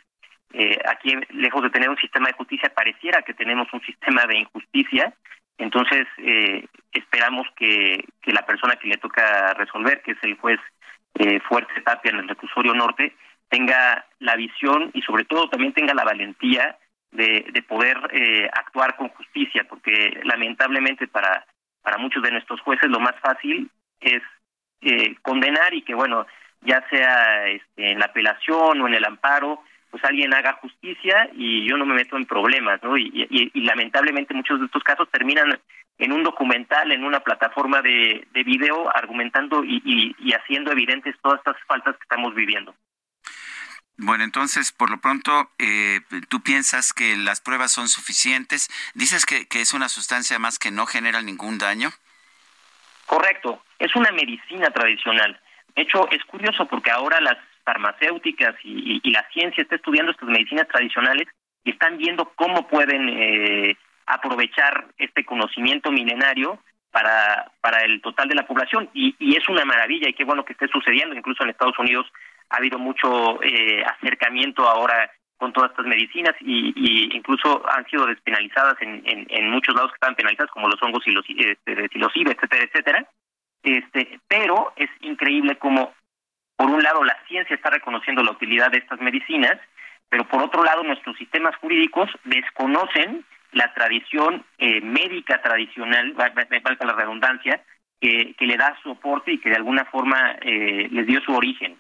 eh, 0.53 0.79
aquí, 0.89 1.13
lejos 1.31 1.63
de 1.63 1.71
tener 1.71 1.89
un 1.89 1.97
sistema 1.97 2.29
de 2.29 2.35
justicia, 2.35 2.73
pareciera 2.75 3.23
que 3.23 3.35
tenemos 3.35 3.73
un 3.73 3.81
sistema 3.87 4.27
de 4.27 4.39
injusticia. 4.39 5.13
Entonces, 5.61 6.07
eh, 6.19 6.67
esperamos 6.93 7.47
que, 7.55 8.05
que, 8.23 8.33
la 8.33 8.47
persona 8.47 8.77
que 8.77 8.89
le 8.89 8.97
toca 8.97 9.53
resolver, 9.55 10.01
que 10.03 10.13
es 10.13 10.19
el 10.23 10.37
juez 10.39 10.59
eh, 11.15 11.39
Fuerte 11.41 11.81
Tapia 11.83 12.11
en 12.11 12.21
el 12.21 12.29
reclusorio 12.29 12.73
norte, 12.73 13.15
tenga 13.51 14.07
la 14.21 14.37
visión 14.37 14.91
y 14.95 15.03
sobre 15.03 15.25
todo 15.27 15.51
también 15.51 15.75
tenga 15.75 15.93
la 15.93 16.05
valentía 16.05 16.79
de, 17.13 17.45
de 17.53 17.63
poder 17.63 17.99
eh, 18.13 18.49
actuar 18.53 18.97
con 18.97 19.09
justicia, 19.11 19.67
porque 19.69 20.21
lamentablemente 20.25 21.07
para, 21.09 21.45
para 21.83 21.99
muchos 21.99 22.23
de 22.23 22.31
nuestros 22.31 22.61
jueces 22.63 22.89
lo 22.89 23.01
más 23.01 23.15
fácil 23.21 23.71
es 24.01 24.23
eh, 24.81 25.15
condenar 25.21 25.75
y 25.75 25.83
que, 25.83 25.95
bueno, 25.95 26.27
ya 26.63 26.83
sea 26.89 27.49
este, 27.49 27.93
en 27.93 27.99
la 27.99 28.07
apelación 28.07 28.81
o 28.81 28.89
en 28.89 28.95
el 28.95 29.05
amparo, 29.05 29.63
pues 29.91 30.05
alguien 30.05 30.33
haga 30.35 30.55
justicia 30.55 31.29
y 31.35 31.69
yo 31.69 31.77
no 31.77 31.85
me 31.85 31.95
meto 31.95 32.17
en 32.17 32.27
problemas, 32.27 32.83
¿no? 32.83 32.97
Y, 32.97 33.11
y, 33.31 33.61
lamentablemente 33.63 34.35
muchos 34.35 34.61
de 34.61 34.67
estos 34.67 34.83
casos 34.85 35.09
terminan 35.11 35.61
en 35.99 36.13
un 36.13 36.23
documental, 36.23 36.93
en 36.93 37.05
una 37.05 37.21
plataforma 37.21 37.83
de, 37.83 38.27
de 38.33 38.45
video, 38.45 38.89
argumentando 38.95 39.65
y, 39.65 39.83
y, 40.19 40.33
haciendo 40.33 40.71
evidentes 40.73 41.17
todas 41.23 41.39
estas 41.39 41.57
faltas 41.67 41.97
que 41.97 42.03
estamos 42.03 42.35
viviendo. 42.35 42.75
Bueno, 43.97 44.25
entonces, 44.25 44.73
por 44.73 44.91
lo 44.91 44.99
pronto, 44.99 45.51
eh, 45.59 46.01
¿tú 46.29 46.41
piensas 46.43 46.95
que 46.95 47.17
las 47.17 47.41
pruebas 47.41 47.73
son 47.73 47.89
suficientes? 47.89 48.71
¿Dices 48.95 49.27
que, 49.27 49.47
que 49.47 49.61
es 49.61 49.75
una 49.75 49.89
sustancia 49.89 50.39
más 50.39 50.59
que 50.59 50.71
no 50.71 50.87
genera 50.87 51.21
ningún 51.21 51.59
daño? 51.59 51.91
Correcto, 53.05 53.63
es 53.79 53.95
una 53.97 54.11
medicina 54.13 54.71
tradicional. 54.71 55.39
De 55.75 55.83
hecho, 55.83 56.09
es 56.11 56.25
curioso 56.25 56.67
porque 56.67 56.91
ahora 56.91 57.21
las 57.21 57.37
farmacéuticas 57.65 58.55
y, 58.65 59.01
la 59.11 59.27
ciencia 59.33 59.63
está 59.63 59.77
estudiando 59.77 60.13
estas 60.13 60.29
medicinas 60.29 60.69
tradicionales 60.69 61.29
y 61.65 61.71
están 61.71 61.99
viendo 61.99 62.33
cómo 62.37 62.69
pueden 62.69 63.09
eh, 63.09 63.77
aprovechar 64.07 64.87
este 64.99 65.25
conocimiento 65.25 65.91
milenario 65.91 66.59
para, 66.91 67.51
para 67.61 67.83
el 67.83 68.01
total 68.01 68.29
de 68.29 68.35
la 68.35 68.47
población. 68.47 68.89
Y, 68.95 69.15
es 69.37 69.49
una 69.49 69.65
maravilla 69.65 70.09
y 70.09 70.15
qué 70.15 70.25
bueno 70.25 70.45
que 70.45 70.53
esté 70.53 70.69
sucediendo. 70.69 71.15
Incluso 71.15 71.45
en 71.45 71.51
Estados 71.51 71.79
Unidos 71.79 72.07
ha 72.51 72.57
habido 72.57 72.79
mucho 72.79 73.43
eh, 73.43 73.85
acercamiento 73.85 74.69
ahora 74.69 75.11
con 75.39 75.53
todas 75.55 75.71
estas 75.71 75.87
medicinas 75.87 76.35
y, 76.41 76.73
y 76.77 77.17
incluso 77.17 77.63
han 77.71 77.87
sido 77.87 78.05
despenalizadas 78.05 78.75
en, 78.83 79.03
en, 79.07 79.51
muchos 79.51 79.75
lados 79.75 79.91
que 79.91 79.95
están 79.95 80.15
penalizadas, 80.15 80.51
como 80.51 80.69
los 80.69 80.83
hongos 80.83 81.03
y 81.07 81.13
los 81.13 81.25
este, 81.29 81.73
etcétera, 81.73 82.65
etcétera. 82.65 83.09
Este, 83.63 84.21
pero 84.29 84.73
es 84.77 84.91
increíble 85.01 85.57
cómo 85.57 85.95
por 86.61 86.69
un 86.71 86.83
lado, 86.83 87.03
la 87.05 87.17
ciencia 87.27 87.57
está 87.57 87.71
reconociendo 87.71 88.23
la 88.23 88.33
utilidad 88.33 88.71
de 88.71 88.77
estas 88.77 89.01
medicinas, 89.01 89.59
pero 90.11 90.29
por 90.29 90.43
otro 90.43 90.63
lado, 90.63 90.83
nuestros 90.83 91.17
sistemas 91.17 91.57
jurídicos 91.57 92.11
desconocen 92.25 93.25
la 93.53 93.73
tradición 93.73 94.45
eh, 94.59 94.83
médica 94.83 95.41
tradicional, 95.41 96.15
falta 96.15 96.85
la 96.85 96.93
redundancia, 96.93 97.65
que, 97.99 98.35
le 98.41 98.59
da 98.59 98.77
soporte 98.83 99.33
y 99.33 99.39
que 99.39 99.49
de 99.49 99.57
alguna 99.57 99.87
forma 99.87 100.33
eh, 100.43 100.89
les 100.91 101.07
dio 101.07 101.23
su 101.23 101.33
origen. 101.33 101.79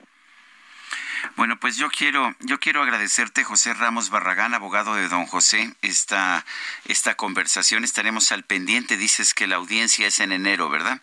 Bueno, 1.36 1.59
pues 1.61 1.77
yo 1.77 1.90
quiero, 1.90 2.35
yo 2.40 2.59
quiero 2.59 2.81
agradecerte, 2.81 3.44
José 3.44 3.74
Ramos 3.74 4.09
Barragán, 4.09 4.55
abogado 4.55 4.94
de 4.94 5.09
don 5.09 5.27
José, 5.27 5.74
esta, 5.82 6.47
esta 6.86 7.16
conversación. 7.16 7.85
Estaremos 7.85 8.32
al 8.32 8.44
pendiente. 8.44 8.97
Dices 8.97 9.35
que 9.35 9.47
la 9.47 9.57
audiencia 9.57 10.07
es 10.07 10.20
en 10.20 10.32
enero, 10.32 10.70
¿verdad? 10.70 11.02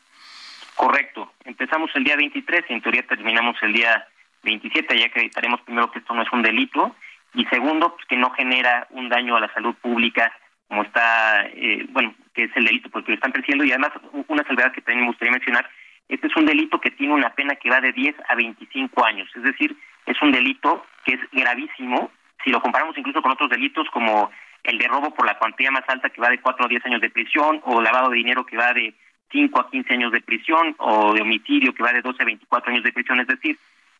Correcto. 0.78 1.34
Empezamos 1.44 1.90
el 1.96 2.04
día 2.04 2.16
23 2.16 2.66
y 2.70 2.74
en 2.74 2.82
teoría 2.82 3.02
terminamos 3.08 3.58
el 3.64 3.74
día 3.74 4.08
27, 4.44 4.96
ya 4.96 5.08
acreditaremos 5.08 5.60
primero 5.62 5.90
que 5.92 6.00
esto 6.00 6.14
no 6.14 6.22
es 6.22 6.32
un 6.32 6.44
delito 6.44 6.96
y 7.34 7.46
segundo, 7.46 7.96
pues 7.96 8.06
que 8.06 8.16
no 8.16 8.30
genera 8.30 8.86
un 8.92 9.10
daño 9.10 9.36
a 9.36 9.40
la 9.40 9.52
salud 9.54 9.74
pública 9.76 10.32
como 10.68 10.84
está, 10.84 11.48
eh, 11.48 11.86
bueno, 11.90 12.14
que 12.36 12.44
es 12.44 12.52
el 12.56 12.66
delito 12.66 12.90
porque 12.92 13.12
lo 13.12 13.16
están 13.16 13.32
persiguiendo 13.32 13.66
y 13.66 13.72
además 13.72 13.92
una 14.28 14.44
salvedad 14.44 14.72
que 14.72 14.82
también 14.82 15.02
me 15.02 15.08
gustaría 15.08 15.32
mencionar, 15.32 15.68
este 16.10 16.28
es 16.28 16.36
un 16.36 16.46
delito 16.46 16.80
que 16.80 16.92
tiene 16.92 17.14
una 17.14 17.32
pena 17.32 17.56
que 17.56 17.72
va 17.72 17.82
de 17.82 17.92
10 17.92 18.16
a 18.30 18.36
25 18.36 19.04
años, 19.04 19.30
es 19.36 19.44
decir, 19.44 19.76
es 20.06 20.22
un 20.22 20.32
delito 20.32 20.86
que 21.06 21.16
es 21.16 21.20
gravísimo 21.32 22.12
si 22.44 22.52
lo 22.52 22.62
comparamos 22.62 22.96
incluso 22.98 23.24
con 23.24 23.32
otros 23.32 23.50
delitos 23.50 23.90
como 23.90 24.30
el 24.64 24.78
de 24.78 24.88
robo 24.88 25.12
por 25.12 25.26
la 25.26 25.40
cuantía 25.40 25.72
más 25.72 25.84
alta 25.88 26.10
que 26.10 26.22
va 26.22 26.30
de 26.30 26.40
4 26.40 26.66
a 26.66 26.70
10 26.70 26.86
años 26.86 27.02
de 27.02 27.10
prisión 27.10 27.62
o 27.64 27.82
lavado 27.82 28.10
de 28.10 28.18
dinero 28.18 28.46
que 28.46 28.58
va 28.58 28.74
de 28.74 28.94
5 29.32 29.60
a 29.60 29.70
15 29.70 29.94
años 29.94 30.12
de 30.12 30.22
prisión 30.22 30.76
o 30.80 31.14
de 31.14 31.22
homicidio 31.22 31.74
que 31.74 31.84
va 31.84 31.92
de 31.92 32.02
12 32.02 32.22
a 32.22 32.26
24 32.26 32.72
años 32.72 32.84
de 32.84 32.94
prisión, 32.94 33.20
es 33.20 33.28
decir, 33.28 33.58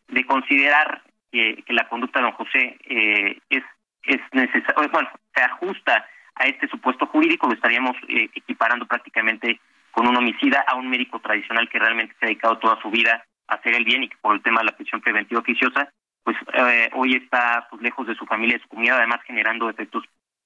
de 0.08 0.24
considerar 0.24 1.02
que, 1.30 1.62
la 1.68 1.88
conducta 1.88 2.20
de 2.20 2.24
don 2.24 2.32
José 2.32 2.78
eh, 2.84 3.38
es, 3.50 3.62
es 4.04 4.20
necesario, 4.32 4.88
bueno, 4.90 5.10
se 5.34 5.42
ajusta 5.42 6.06
a 6.34 6.44
este 6.44 6.68
supuesto 6.68 7.06
jurídico, 7.06 7.46
lo 7.46 7.54
estaríamos 7.54 7.96
eh, 8.08 8.30
equiparando 8.34 8.86
prácticamente 8.86 9.60
con 9.90 10.06
un 10.06 10.16
homicida 10.16 10.64
a 10.66 10.76
un 10.76 10.88
médico 10.88 11.18
tradicional 11.20 11.68
que 11.68 11.78
realmente 11.78 12.14
se 12.18 12.24
ha 12.24 12.28
dedicado 12.28 12.58
toda 12.58 12.80
su 12.80 12.90
vida 12.90 13.24
a 13.48 13.54
hacer 13.54 13.74
el 13.74 13.84
bien 13.84 14.04
y 14.04 14.08
que 14.08 14.16
por 14.18 14.34
el 14.34 14.42
tema 14.42 14.60
de 14.60 14.66
la 14.66 14.76
prisión 14.76 15.00
preventiva 15.00 15.40
oficiosa, 15.40 15.92
pues 16.22 16.36
eh, 16.54 16.90
hoy 16.94 17.14
está 17.16 17.66
pues, 17.70 17.82
lejos 17.82 18.06
de 18.06 18.14
su 18.14 18.24
familia, 18.26 18.56
de 18.56 18.62
su 18.62 18.68
comunidad, 18.68 18.98
además 18.98 19.20
generando 19.26 19.68
efectos 19.68 20.04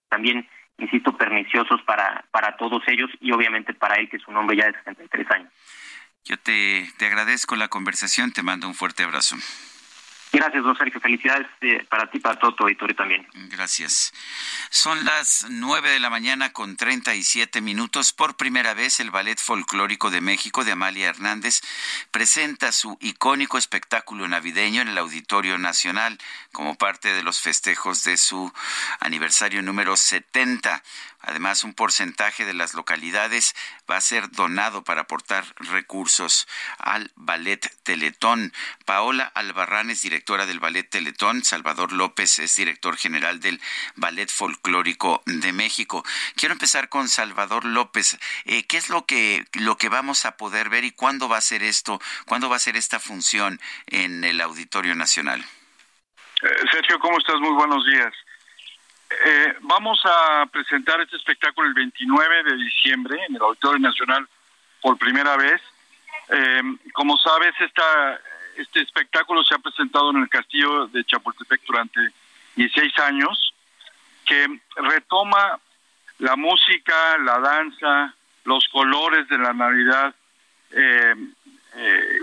también 0.08 0.46
insisto, 0.78 1.16
perniciosos 1.16 1.80
para, 1.82 2.24
para 2.30 2.56
todos 2.56 2.82
ellos 2.86 3.10
y 3.20 3.32
obviamente 3.32 3.74
para 3.74 3.96
él, 3.96 4.08
que 4.08 4.16
es 4.16 4.26
un 4.28 4.36
hombre 4.36 4.56
ya 4.56 4.66
de 4.66 4.72
63 4.72 5.30
años. 5.30 5.52
Yo 6.24 6.36
te, 6.38 6.88
te 6.98 7.06
agradezco 7.06 7.56
la 7.56 7.68
conversación, 7.68 8.32
te 8.32 8.42
mando 8.42 8.68
un 8.68 8.74
fuerte 8.74 9.02
abrazo. 9.02 9.36
Gracias, 10.32 10.64
don 10.64 10.76
Sergio. 10.76 10.98
Felicidades 10.98 11.46
eh, 11.60 11.84
para 11.90 12.10
ti, 12.10 12.18
para 12.18 12.38
todo 12.38 12.54
tu 12.54 12.64
auditorio 12.64 12.96
también. 12.96 13.26
Gracias. 13.50 14.14
Son 14.70 15.04
las 15.04 15.46
nueve 15.50 15.90
de 15.90 16.00
la 16.00 16.08
mañana 16.08 16.54
con 16.54 16.76
treinta 16.76 17.14
y 17.14 17.22
siete 17.22 17.60
minutos. 17.60 18.14
Por 18.14 18.36
primera 18.36 18.72
vez, 18.72 18.98
el 19.00 19.10
Ballet 19.10 19.38
Folclórico 19.38 20.10
de 20.10 20.22
México 20.22 20.64
de 20.64 20.72
Amalia 20.72 21.10
Hernández 21.10 21.60
presenta 22.10 22.72
su 22.72 22.96
icónico 23.02 23.58
espectáculo 23.58 24.26
navideño 24.26 24.80
en 24.80 24.88
el 24.88 24.98
Auditorio 24.98 25.58
Nacional 25.58 26.18
como 26.50 26.76
parte 26.76 27.12
de 27.12 27.22
los 27.22 27.38
festejos 27.40 28.02
de 28.04 28.16
su 28.16 28.50
aniversario 29.00 29.62
número 29.62 29.96
70. 29.96 30.82
Además, 31.22 31.64
un 31.64 31.74
porcentaje 31.74 32.44
de 32.44 32.54
las 32.54 32.74
localidades 32.74 33.54
va 33.90 33.96
a 33.96 34.00
ser 34.00 34.30
donado 34.30 34.84
para 34.84 35.02
aportar 35.02 35.44
recursos 35.56 36.48
al 36.78 37.10
Ballet 37.16 37.70
Teletón. 37.82 38.52
Paola 38.84 39.30
Albarranes, 39.34 40.02
directora 40.02 40.22
directora 40.22 40.46
del 40.46 40.60
Ballet 40.60 40.88
Teletón. 40.88 41.42
Salvador 41.42 41.92
López 41.92 42.38
es 42.38 42.54
director 42.54 42.96
general 42.96 43.40
del 43.40 43.60
Ballet 43.96 44.30
Folclórico 44.30 45.22
de 45.26 45.52
México. 45.52 46.04
Quiero 46.36 46.52
empezar 46.52 46.88
con 46.88 47.08
Salvador 47.08 47.64
López. 47.64 48.18
Eh, 48.44 48.64
¿Qué 48.66 48.76
es 48.76 48.88
lo 48.88 49.04
que, 49.04 49.44
lo 49.54 49.76
que 49.76 49.88
vamos 49.88 50.24
a 50.24 50.36
poder 50.36 50.68
ver 50.68 50.84
y 50.84 50.92
cuándo 50.92 51.28
va 51.28 51.38
a 51.38 51.40
ser 51.40 51.62
esto? 51.62 52.00
¿Cuándo 52.26 52.48
va 52.48 52.56
a 52.56 52.60
ser 52.60 52.76
esta 52.76 53.00
función 53.00 53.60
en 53.86 54.22
el 54.22 54.40
Auditorio 54.40 54.94
Nacional? 54.94 55.40
Eh, 55.40 56.48
Sergio, 56.70 56.98
¿cómo 57.00 57.18
estás? 57.18 57.40
Muy 57.40 57.54
buenos 57.54 57.84
días. 57.86 58.12
Eh, 59.24 59.54
vamos 59.60 60.00
a 60.04 60.46
presentar 60.46 61.00
este 61.00 61.16
espectáculo 61.16 61.68
el 61.68 61.74
29 61.74 62.44
de 62.44 62.56
diciembre 62.56 63.18
en 63.28 63.36
el 63.36 63.42
Auditorio 63.42 63.78
Nacional 63.78 64.26
por 64.80 64.96
primera 64.98 65.36
vez. 65.36 65.60
Eh, 66.28 66.62
como 66.92 67.16
sabes, 67.18 67.54
esta, 67.60 68.20
este 68.56 68.80
espectáculo 68.80 69.44
se 69.44 69.54
ha 69.54 69.58
presentado 69.58 70.10
en 70.10 70.22
el 70.22 70.28
Castillo 70.28 70.86
de 70.88 71.04
Chapultepec 71.04 71.62
durante 71.66 72.00
16 72.56 72.98
años, 73.00 73.54
que 74.24 74.46
retoma 74.76 75.58
la 76.18 76.36
música, 76.36 77.18
la 77.18 77.38
danza, 77.38 78.14
los 78.44 78.66
colores 78.68 79.28
de 79.28 79.38
la 79.38 79.52
Navidad 79.52 80.14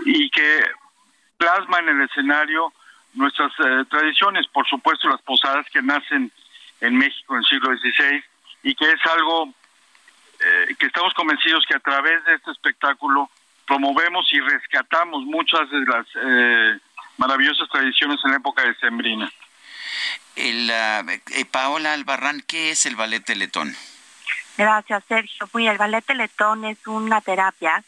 y 0.06 0.28
que 0.30 0.64
plasma 1.36 1.78
en 1.78 1.88
el 1.90 2.02
escenario 2.02 2.72
nuestras 3.14 3.52
tradiciones, 3.88 4.46
por 4.48 4.66
supuesto 4.66 5.08
las 5.08 5.22
posadas 5.22 5.66
que 5.72 5.82
nacen 5.82 6.32
en 6.80 6.96
México 6.96 7.34
en 7.34 7.40
el 7.40 7.46
siglo 7.46 7.76
XVI 7.76 8.22
y 8.62 8.74
que 8.74 8.84
es 8.84 9.06
algo 9.06 9.52
eh, 10.40 10.74
que 10.78 10.86
estamos 10.86 11.12
convencidos 11.14 11.64
que 11.68 11.76
a 11.76 11.80
través 11.80 12.24
de 12.24 12.34
este 12.34 12.50
espectáculo 12.50 13.30
promovemos 13.66 14.26
y 14.32 14.40
rescatamos 14.40 15.24
muchas 15.24 15.70
de 15.70 15.80
las 15.80 16.06
eh, 16.16 16.78
maravillosas 17.18 17.68
tradiciones 17.68 18.18
en 18.24 18.30
la 18.32 18.36
época 18.38 18.62
de 18.62 18.74
Sembrina. 18.76 19.30
El, 20.36 20.70
eh, 20.70 21.44
Paola 21.50 21.92
Albarrán, 21.92 22.42
¿qué 22.46 22.70
es 22.70 22.86
el 22.86 22.96
ballet 22.96 23.24
teletón? 23.24 23.74
Gracias, 24.56 25.04
Sergio. 25.08 25.48
el 25.54 25.78
ballet 25.78 26.04
teletón 26.04 26.64
es 26.64 26.78
una 26.86 27.20
terapia 27.20 27.84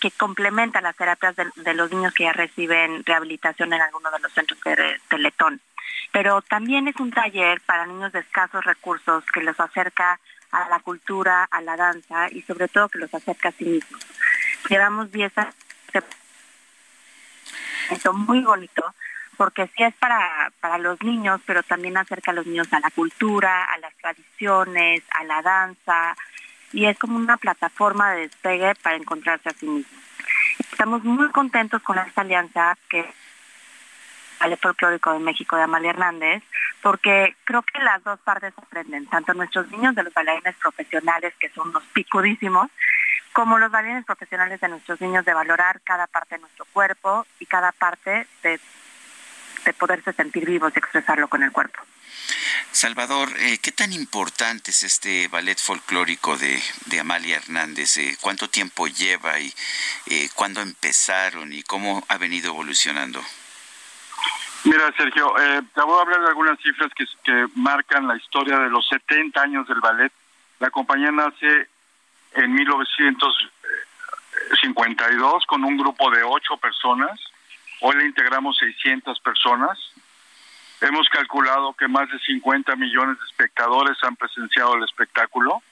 que 0.00 0.10
complementa 0.10 0.80
las 0.80 0.96
terapias 0.96 1.34
de, 1.36 1.46
de, 1.56 1.74
los 1.74 1.90
niños 1.90 2.12
que 2.12 2.24
ya 2.24 2.32
reciben 2.32 3.04
rehabilitación 3.04 3.72
en 3.72 3.80
alguno 3.80 4.10
de 4.10 4.18
los 4.18 4.32
centros 4.32 4.60
de 4.60 5.00
Teletón 5.08 5.60
pero 6.12 6.42
también 6.42 6.88
es 6.88 6.96
un 6.96 7.10
taller 7.10 7.60
para 7.62 7.86
niños 7.86 8.12
de 8.12 8.20
escasos 8.20 8.64
recursos 8.64 9.24
que 9.32 9.42
los 9.42 9.58
acerca 9.58 10.20
a 10.52 10.68
la 10.68 10.78
cultura, 10.78 11.44
a 11.44 11.60
la 11.60 11.76
danza 11.76 12.28
y 12.30 12.42
sobre 12.42 12.68
todo 12.68 12.88
que 12.88 12.98
los 12.98 13.12
acerca 13.12 13.48
a 13.48 13.52
sí 13.52 13.64
mismos. 13.64 14.00
Llevamos 14.68 15.10
10 15.10 15.38
años, 15.38 15.54
muy 18.14 18.40
bonito, 18.42 18.94
porque 19.36 19.68
sí 19.76 19.82
es 19.82 19.94
para, 19.94 20.52
para 20.60 20.78
los 20.78 21.02
niños, 21.02 21.40
pero 21.44 21.62
también 21.62 21.96
acerca 21.96 22.30
a 22.30 22.34
los 22.34 22.46
niños 22.46 22.72
a 22.72 22.80
la 22.80 22.90
cultura, 22.90 23.64
a 23.64 23.78
las 23.78 23.94
tradiciones, 23.96 25.02
a 25.10 25.24
la 25.24 25.42
danza, 25.42 26.16
y 26.72 26.86
es 26.86 26.98
como 26.98 27.16
una 27.16 27.36
plataforma 27.36 28.12
de 28.12 28.22
despegue 28.22 28.74
para 28.76 28.96
encontrarse 28.96 29.48
a 29.48 29.52
sí 29.52 29.66
mismos. 29.66 30.02
Estamos 30.58 31.04
muy 31.04 31.30
contentos 31.30 31.82
con 31.82 31.98
esta 31.98 32.22
alianza 32.22 32.76
que 32.88 33.04
Ballet 34.40 34.60
Folclórico 34.60 35.12
de 35.12 35.18
México 35.18 35.56
de 35.56 35.62
Amalia 35.62 35.90
Hernández, 35.90 36.42
porque 36.82 37.36
creo 37.44 37.62
que 37.62 37.78
las 37.80 38.02
dos 38.04 38.18
partes 38.20 38.52
aprenden, 38.56 39.06
tanto 39.06 39.34
nuestros 39.34 39.70
niños 39.70 39.94
de 39.94 40.02
los 40.02 40.12
bailarines 40.14 40.54
profesionales, 40.56 41.34
que 41.38 41.50
son 41.50 41.68
unos 41.68 41.82
picudísimos, 41.92 42.70
como 43.32 43.58
los 43.58 43.70
bailarines 43.70 44.04
profesionales 44.04 44.60
de 44.60 44.68
nuestros 44.68 45.00
niños 45.00 45.24
de 45.24 45.34
valorar 45.34 45.80
cada 45.82 46.06
parte 46.06 46.36
de 46.36 46.42
nuestro 46.42 46.64
cuerpo 46.66 47.26
y 47.40 47.46
cada 47.46 47.72
parte 47.72 48.26
de, 48.42 48.60
de 49.64 49.72
poderse 49.72 50.12
sentir 50.12 50.46
vivos 50.46 50.72
y 50.74 50.78
expresarlo 50.78 51.28
con 51.28 51.42
el 51.42 51.50
cuerpo. 51.50 51.80
Salvador, 52.74 53.28
eh, 53.38 53.58
¿qué 53.58 53.70
tan 53.70 53.92
importante 53.92 54.72
es 54.72 54.82
este 54.82 55.28
ballet 55.28 55.58
folclórico 55.58 56.36
de, 56.36 56.60
de 56.86 57.00
Amalia 57.00 57.36
Hernández? 57.36 57.96
Eh, 57.98 58.16
¿Cuánto 58.20 58.50
tiempo 58.50 58.88
lleva 58.88 59.38
y 59.38 59.54
eh, 60.06 60.28
cuándo 60.34 60.60
empezaron 60.60 61.52
y 61.52 61.62
cómo 61.62 62.04
ha 62.08 62.18
venido 62.18 62.50
evolucionando? 62.50 63.24
Mira, 64.64 64.92
Sergio, 64.96 65.38
eh, 65.38 65.62
te 65.74 65.82
voy 65.82 65.98
a 65.98 66.02
hablar 66.02 66.22
de 66.22 66.28
algunas 66.28 66.58
cifras 66.58 66.90
que, 66.94 67.04
marcan 67.54 68.08
la 68.08 68.16
historia 68.16 68.58
de 68.58 68.70
los 68.70 68.88
70 68.88 69.42
años 69.42 69.68
del 69.68 69.80
ballet. 69.80 70.10
La 70.58 70.70
compañía 70.70 71.10
nace 71.10 71.68
en 72.32 72.54
1952 72.54 75.44
con 75.46 75.64
un 75.64 75.76
grupo 75.76 76.10
de 76.10 76.22
ocho 76.22 76.56
personas. 76.56 77.20
Hoy 77.82 77.96
le 77.96 78.06
integramos 78.06 78.56
600 78.56 79.20
personas. 79.20 79.78
Hemos 80.80 81.10
calculado 81.10 81.74
que 81.74 81.86
más 81.86 82.10
de 82.10 82.18
50 82.20 82.74
millones 82.76 83.18
de 83.18 83.24
espectadores 83.26 84.02
han 84.02 84.16
presenciado 84.16 84.76
el 84.76 84.84
espectáculo. 84.84 85.62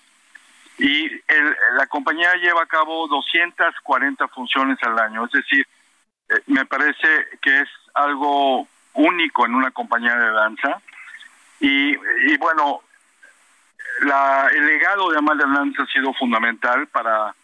Y 0.76 1.06
el, 1.06 1.56
la 1.78 1.86
compañía 1.86 2.34
lleva 2.34 2.62
a 2.62 2.66
cabo 2.66 3.08
240 3.08 4.28
funciones 4.28 4.76
al 4.82 4.98
año. 4.98 5.24
Es 5.24 5.32
decir, 5.32 5.66
eh, 6.28 6.42
me 6.46 6.66
parece 6.66 7.08
que 7.40 7.60
es 7.60 7.70
algo 7.94 8.68
único 8.94 9.46
en 9.46 9.54
una 9.54 9.70
compañía 9.70 10.16
de 10.16 10.30
danza. 10.32 10.80
Y, 11.60 11.92
y 11.92 12.36
bueno, 12.38 12.80
la, 14.02 14.48
el 14.52 14.66
legado 14.66 15.10
de 15.10 15.18
Amalia 15.18 15.44
Hernández 15.44 15.80
ha 15.80 15.86
sido 15.92 16.12
fundamental 16.14 16.86
para 16.88 17.34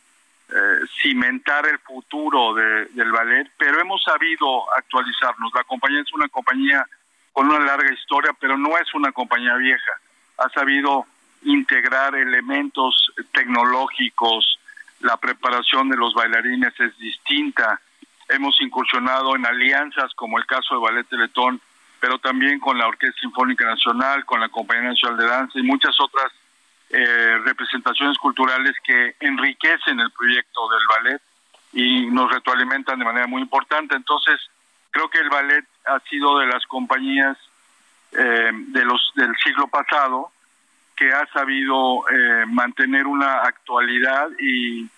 eh, 0.51 0.87
cimentar 1.01 1.67
el 1.67 1.79
futuro 1.79 2.55
de, 2.55 2.87
del 2.87 3.13
ballet, 3.13 3.51
pero 3.59 3.81
hemos 3.81 4.03
sabido 4.03 4.65
actualizarnos. 4.77 5.53
La 5.55 5.65
compañía 5.65 6.01
es 6.01 6.13
una 6.13 6.29
compañía 6.29 6.87
con 7.33 7.49
una 7.49 7.61
larga 7.61 7.93
historia, 7.93 8.33
pero 8.41 8.57
no 8.59 8.77
es 8.79 8.93
una 8.95 9.13
compañía 9.13 9.55
vieja. 9.55 9.93
Ha 10.39 10.49
sabido 10.51 11.07
integrar 11.43 12.15
elementos 12.17 13.13
tecnológicos, 13.33 14.59
la 15.01 15.17
preparación 15.17 15.89
de 15.89 15.97
los 15.97 16.15
bailarines 16.15 16.73
es 16.81 16.97
distinta, 16.99 17.81
Hemos 18.29 18.61
incursionado 18.61 19.35
en 19.37 19.47
alianzas 19.47 20.13
como 20.15 20.39
el 20.39 20.47
caso 20.47 20.75
de 20.75 20.81
Ballet 20.81 21.09
Teletón, 21.09 21.61
pero 22.01 22.19
también 22.19 22.61
con 22.61 22.79
la 22.79 22.87
Orquesta 22.87 23.21
Sinfónica 23.21 23.65
Nacional, 23.65 24.25
con 24.25 24.41
la 24.41 24.49
Compañía 24.49 24.91
Nacional 24.91 25.19
de 25.19 25.27
Danza 25.27 25.59
y 25.59 25.63
muchas 25.63 25.99
otras 26.01 26.31
eh, 26.91 27.39
representaciones 27.45 28.17
culturales 28.19 28.75
que 28.85 29.17
enriquecen 29.21 30.01
el 30.01 30.11
proyecto 30.13 30.69
del 30.71 30.81
ballet 30.89 31.23
y 31.73 32.07
nos 32.07 32.31
retroalimentan 32.31 32.99
de 32.99 33.05
manera 33.05 33.27
muy 33.27 33.43
importante. 33.43 33.95
Entonces, 33.95 34.41
creo 34.91 35.09
que 35.11 35.19
el 35.19 35.29
ballet 35.29 35.65
ha 35.87 36.01
sido 36.09 36.39
de 36.39 36.47
las 36.47 36.65
compañías 36.67 37.37
eh, 38.13 38.51
de 38.53 38.85
los 38.85 39.13
del 39.17 39.37
siglo 39.45 39.69
pasado 39.69 40.33
que 40.97 41.13
ha 41.13 41.27
sabido 41.33 42.05
eh, 42.11 42.47
mantener 42.47 43.07
una 43.07 43.43
actualidad 43.43 44.29
y, 44.41 44.89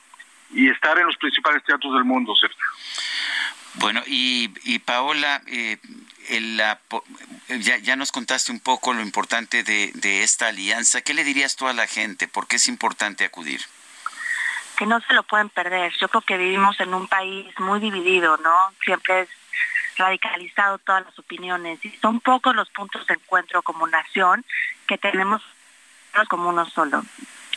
y 0.50 0.68
estar 0.68 0.99
en 0.99 1.07
los 1.07 1.17
principales 1.17 1.62
teatros 1.65 1.92
del 1.94 2.05
mundo, 2.05 2.34
Sergio. 2.34 2.65
Bueno, 3.74 4.02
y, 4.07 4.52
y 4.65 4.81
Paola, 4.81 5.42
eh, 5.47 5.78
la, 6.40 6.81
ya, 7.49 7.78
ya, 7.78 7.97
nos 7.97 8.12
contaste 8.12 8.52
un 8.52 8.60
poco 8.60 8.92
lo 8.92 9.00
importante 9.00 9.62
de, 9.62 9.92
de 9.94 10.23
esta 10.23 10.49
alianza. 10.49 11.02
¿Qué 11.02 11.15
le 11.15 11.24
dirías 11.24 11.57
tú 11.57 11.68
a 11.68 11.73
la 11.73 11.86
gente? 11.86 12.28
¿Por 12.28 12.47
qué 12.47 12.57
es 12.57 12.68
importante 12.68 13.24
acudir? 13.24 13.60
Que 14.76 14.86
no 14.86 15.00
se 15.00 15.15
lo 15.15 15.23
pueden 15.23 15.49
perder. 15.50 15.92
Yo 16.00 16.08
creo 16.08 16.23
que 16.23 16.36
vivimos 16.36 16.78
en 16.81 16.94
un 16.94 17.07
país 17.07 17.47
muy 17.58 17.81
dividido, 17.81 18.36
¿no? 18.39 18.57
Siempre 18.84 19.23
es 19.23 19.28
radicalizado 19.97 20.78
todas 20.78 21.05
las 21.05 21.18
opiniones 21.18 21.84
y 21.84 21.90
son 22.00 22.20
pocos 22.20 22.55
los 22.55 22.70
puntos 22.70 23.07
de 23.07 23.15
encuentro 23.15 23.62
como 23.62 23.86
nación 23.86 24.44
que 24.86 24.99
tenemos 24.99 25.42
como 26.28 26.49
uno 26.49 26.68
solo. 26.68 27.05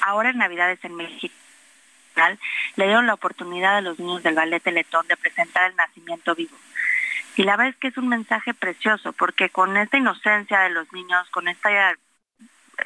Ahora 0.01 0.29
en 0.29 0.37
Navidades 0.37 0.83
en 0.83 0.95
México 0.95 1.33
le 2.75 2.85
dieron 2.85 3.07
la 3.07 3.13
oportunidad 3.13 3.77
a 3.77 3.81
los 3.81 3.99
niños 3.99 4.23
del 4.23 4.35
ballet 4.35 4.61
Teletón 4.61 5.07
de 5.07 5.17
presentar 5.17 5.69
el 5.69 5.75
nacimiento 5.75 6.35
vivo. 6.35 6.55
Y 7.35 7.43
la 7.43 7.57
verdad 7.57 7.73
es 7.73 7.77
que 7.77 7.87
es 7.87 7.97
un 7.97 8.09
mensaje 8.09 8.53
precioso, 8.53 9.13
porque 9.13 9.49
con 9.49 9.75
esta 9.77 9.97
inocencia 9.97 10.59
de 10.61 10.69
los 10.69 10.91
niños, 10.93 11.27
con 11.31 11.47
esta 11.47 11.95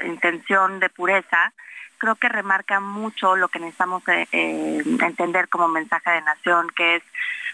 intención 0.05 0.79
de 0.79 0.89
pureza, 0.89 1.53
creo 1.97 2.15
que 2.15 2.29
remarca 2.29 2.79
mucho 2.79 3.35
lo 3.35 3.49
que 3.49 3.59
necesitamos 3.59 4.07
eh, 4.07 4.27
eh, 4.31 4.83
entender 5.01 5.49
como 5.49 5.67
mensaje 5.67 6.11
de 6.11 6.21
nación, 6.21 6.67
que 6.75 6.97
es 6.97 7.03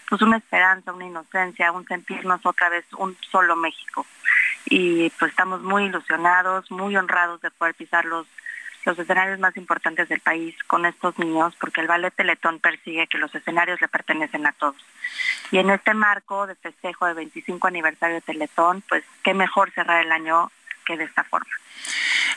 pues 0.08 0.20
una 0.22 0.36
esperanza, 0.36 0.92
una 0.92 1.06
inocencia, 1.06 1.72
un 1.72 1.86
sentirnos 1.86 2.44
otra 2.44 2.68
vez 2.68 2.84
un 2.98 3.16
solo 3.30 3.56
México. 3.56 4.06
Y 4.66 5.10
pues 5.18 5.30
estamos 5.30 5.62
muy 5.62 5.84
ilusionados, 5.84 6.70
muy 6.70 6.96
honrados 6.96 7.40
de 7.40 7.50
poder 7.50 7.74
pisar 7.74 8.04
los 8.04 8.26
los 8.84 8.98
escenarios 8.98 9.38
más 9.38 9.56
importantes 9.56 10.08
del 10.08 10.20
país 10.20 10.54
con 10.66 10.84
estos 10.86 11.18
niños, 11.18 11.54
porque 11.58 11.80
el 11.80 11.86
Ballet 11.86 12.14
Teletón 12.14 12.60
persigue 12.60 13.06
que 13.06 13.18
los 13.18 13.34
escenarios 13.34 13.80
le 13.80 13.88
pertenecen 13.88 14.46
a 14.46 14.52
todos. 14.52 14.76
Y 15.50 15.58
en 15.58 15.70
este 15.70 15.94
marco 15.94 16.46
de 16.46 16.54
festejo 16.54 17.06
de 17.06 17.14
25 17.14 17.66
aniversario 17.66 18.16
de 18.16 18.20
Teletón, 18.20 18.82
pues 18.88 19.04
qué 19.22 19.34
mejor 19.34 19.72
cerrar 19.72 20.04
el 20.04 20.12
año 20.12 20.50
que 20.84 20.96
de 20.96 21.04
esta 21.04 21.24
forma. 21.24 21.50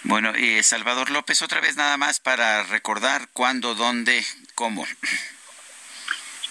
Bueno, 0.04 0.36
y 0.38 0.64
Salvador 0.64 1.10
López, 1.10 1.42
otra 1.42 1.60
vez 1.60 1.76
nada 1.76 1.98
más 1.98 2.20
para 2.20 2.64
recordar 2.64 3.28
cuándo, 3.34 3.76
dónde, 3.76 4.24
cómo. 4.56 4.86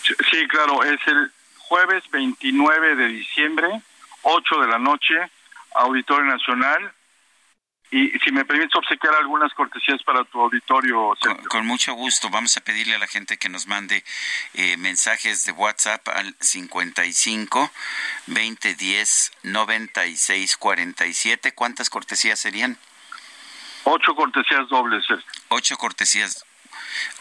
Sí, 0.03 0.49
claro, 0.49 0.85
es 0.85 1.01
el 1.07 1.33
jueves 1.59 2.05
29 2.11 2.97
de 2.97 3.09
diciembre, 3.09 3.83
8 4.23 4.61
de 4.61 4.69
la 4.69 4.79
noche, 4.79 5.15
Auditorio 5.75 6.25
Nacional. 6.27 6.93
Y 7.91 8.11
si 8.19 8.33
me 8.33 8.45
permites 8.45 8.75
obsequiar 8.75 9.15
algunas 9.15 9.53
cortesías 9.55 10.03
para 10.03 10.25
tu 10.25 10.41
auditorio. 10.41 11.15
Con, 11.21 11.37
con, 11.45 11.67
mucho 11.67 11.95
gusto. 11.95 12.29
Vamos 12.31 12.57
a 12.57 12.61
pedirle 12.61 12.97
a 12.97 12.99
la 12.99 13.07
gente 13.07 13.37
que 13.39 13.49
nos 13.49 13.69
mande 13.69 14.03
eh, 14.55 14.77
mensajes 14.77 15.45
de 15.45 15.53
WhatsApp 15.53 16.07
al 16.09 16.35
55 16.41 17.71
2010 18.27 19.33
96 19.45 20.57
47. 20.57 21.53
¿Cuántas 21.55 21.89
cortesías 21.89 22.41
serían? 22.41 22.77
Ocho 23.85 24.17
cortesías 24.17 24.69
dobles. 24.69 25.05
Ocho 25.49 25.77
cortesías 25.77 26.45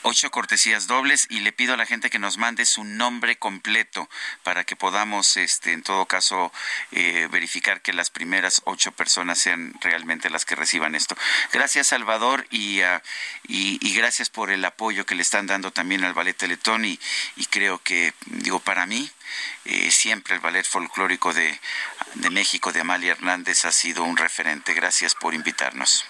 ocho 0.01 0.31
cortesías 0.31 0.87
dobles 0.87 1.27
y 1.29 1.39
le 1.39 1.51
pido 1.51 1.73
a 1.73 1.77
la 1.77 1.85
gente 1.85 2.09
que 2.09 2.19
nos 2.19 2.37
mande 2.37 2.65
su 2.65 2.83
nombre 2.83 3.37
completo 3.37 4.09
para 4.43 4.63
que 4.63 4.75
podamos, 4.75 5.37
este, 5.37 5.73
en 5.73 5.83
todo 5.83 6.05
caso, 6.05 6.51
eh, 6.91 7.27
verificar 7.31 7.81
que 7.81 7.93
las 7.93 8.09
primeras 8.09 8.61
ocho 8.65 8.91
personas 8.91 9.39
sean 9.39 9.73
realmente 9.81 10.29
las 10.29 10.45
que 10.45 10.55
reciban 10.55 10.95
esto. 10.95 11.15
Gracias, 11.51 11.87
Salvador, 11.87 12.45
y, 12.49 12.81
uh, 12.81 12.99
y, 13.47 13.93
gracias 13.95 14.29
por 14.29 14.51
el 14.51 14.63
apoyo 14.65 15.05
que 15.05 15.15
le 15.15 15.21
están 15.21 15.47
dando 15.47 15.71
también 15.71 16.03
al 16.03 16.13
Ballet 16.13 16.35
Teletón 16.35 16.85
y, 16.85 16.99
y 17.35 17.45
creo 17.45 17.79
que, 17.79 18.13
digo, 18.25 18.59
para 18.59 18.85
mí, 18.85 19.09
eh, 19.65 19.91
siempre 19.91 20.35
el 20.35 20.41
ballet 20.41 20.65
folclórico 20.65 21.33
de, 21.33 21.59
de 22.15 22.29
México 22.29 22.71
de 22.71 22.81
Amalia 22.81 23.13
Hernández 23.13 23.65
ha 23.65 23.71
sido 23.71 24.03
un 24.03 24.17
referente. 24.17 24.73
Gracias 24.73 25.15
por 25.15 25.33
invitarnos. 25.33 26.05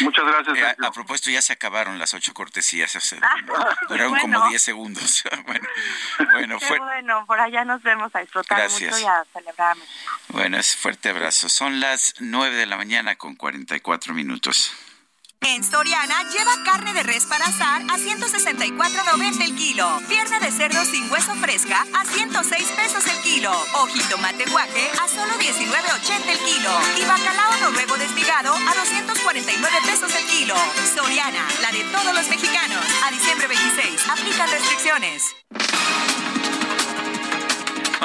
Muchas 0.00 0.24
gracias. 0.24 0.58
Eh, 0.58 0.76
a, 0.82 0.86
a, 0.86 0.92
propósito, 0.92 1.30
ya 1.30 1.42
se 1.42 1.52
acabaron 1.52 1.98
las 1.98 2.14
ocho 2.14 2.32
cortesías. 2.34 2.94
O 2.96 3.00
sea, 3.00 3.20
duraron 3.88 4.12
bueno. 4.12 4.38
como 4.38 4.48
diez 4.48 4.62
segundos. 4.62 5.24
bueno, 5.46 5.66
bueno, 6.32 6.60
fue... 6.60 6.78
bueno, 6.78 7.24
por 7.26 7.40
allá 7.40 7.64
nos 7.64 7.82
vemos 7.82 8.14
a 8.14 8.20
disfrutar 8.20 8.58
gracias. 8.58 8.92
mucho 8.92 9.04
y 9.04 9.06
a 9.06 9.24
celebrar. 9.32 9.76
Bueno, 10.28 10.58
es 10.58 10.76
fuerte 10.76 11.10
abrazo. 11.10 11.48
Son 11.48 11.80
las 11.80 12.14
nueve 12.18 12.56
de 12.56 12.66
la 12.66 12.76
mañana 12.76 13.16
con 13.16 13.34
cuarenta 13.34 13.76
y 13.76 13.80
cuatro 13.80 14.14
minutos. 14.14 14.72
En 15.40 15.62
Soriana 15.62 16.24
lleva 16.30 16.64
carne 16.64 16.92
de 16.92 17.02
res 17.02 17.24
para 17.26 17.44
asar 17.44 17.82
a 17.82 17.98
164.90 17.98 19.44
el 19.44 19.54
kilo. 19.56 20.00
Pierna 20.08 20.40
de 20.40 20.50
cerdo 20.50 20.84
sin 20.84 21.10
hueso 21.10 21.34
fresca 21.36 21.86
a 21.94 22.04
106 22.04 22.72
pesos 22.76 23.06
el 23.06 23.20
kilo. 23.22 23.52
O 23.74 23.86
jitomate 23.86 24.44
guaje 24.50 24.90
a 25.02 25.08
solo 25.08 25.32
19.80 25.34 26.28
el 26.28 26.38
kilo. 26.38 26.70
Y 27.00 27.04
bacalao 27.04 27.56
noruego 27.60 27.96
desmigado 27.96 28.54
a 28.54 28.74
249 28.74 29.76
pesos 29.86 30.14
el 30.14 30.26
kilo. 30.26 30.54
Soriana, 30.94 31.46
la 31.62 31.70
de 31.72 31.84
todos 31.84 32.14
los 32.14 32.28
mexicanos. 32.28 32.84
A 33.06 33.10
diciembre 33.10 33.46
26, 33.46 34.08
aplican 34.08 34.50
restricciones. 34.50 35.36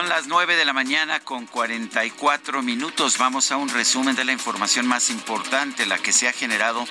Son 0.02 0.10
las 0.10 0.26
9 0.26 0.56
de 0.56 0.66
la 0.66 0.74
mañana 0.74 1.20
con 1.20 1.46
44 1.46 2.64
minutos. 2.64 3.20
Vamos 3.20 3.52
a 3.52 3.58
un 3.58 3.70
resumen 3.70 4.16
de 4.16 4.26
la 4.26 4.32
información 4.32 4.88
más 4.88 5.12
importante, 5.12 5.86
la 5.86 6.00
que 6.00 6.12
se 6.12 6.28
ha 6.28 6.34
generado 6.34 6.88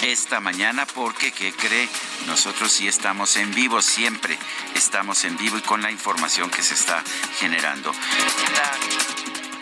esta 0.00 0.38
mañana, 0.38 0.86
porque, 0.86 1.32
¿qué 1.32 1.52
cree? 1.52 1.88
Nosotros 2.28 2.70
sí 2.70 2.86
estamos 2.86 3.34
en 3.34 3.52
vivo, 3.52 3.82
siempre 3.82 4.38
estamos 4.76 5.24
en 5.24 5.36
vivo 5.38 5.58
y 5.58 5.62
con 5.62 5.82
la 5.82 5.90
información 5.90 6.50
que 6.50 6.62
se 6.62 6.74
está 6.74 7.02
generando. 7.40 7.92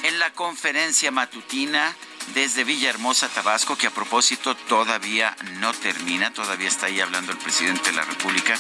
En 0.03 0.19
la 0.19 0.31
conferencia 0.35 1.11
matutina 1.11 1.97
desde 2.35 2.65
Villahermosa, 2.65 3.29
Tabasco, 3.29 3.77
que 3.77 3.87
a 3.87 3.91
propósito 3.91 4.55
todavía 4.55 5.37
no 5.59 5.73
termina, 5.73 6.33
todavía 6.33 6.69
está 6.69 6.87
ahí 6.87 7.01
hablando 7.01 7.33
el 7.33 7.39
presidente 7.39 7.91
de 7.91 7.97
la 7.97 8.05
República. 8.05 8.57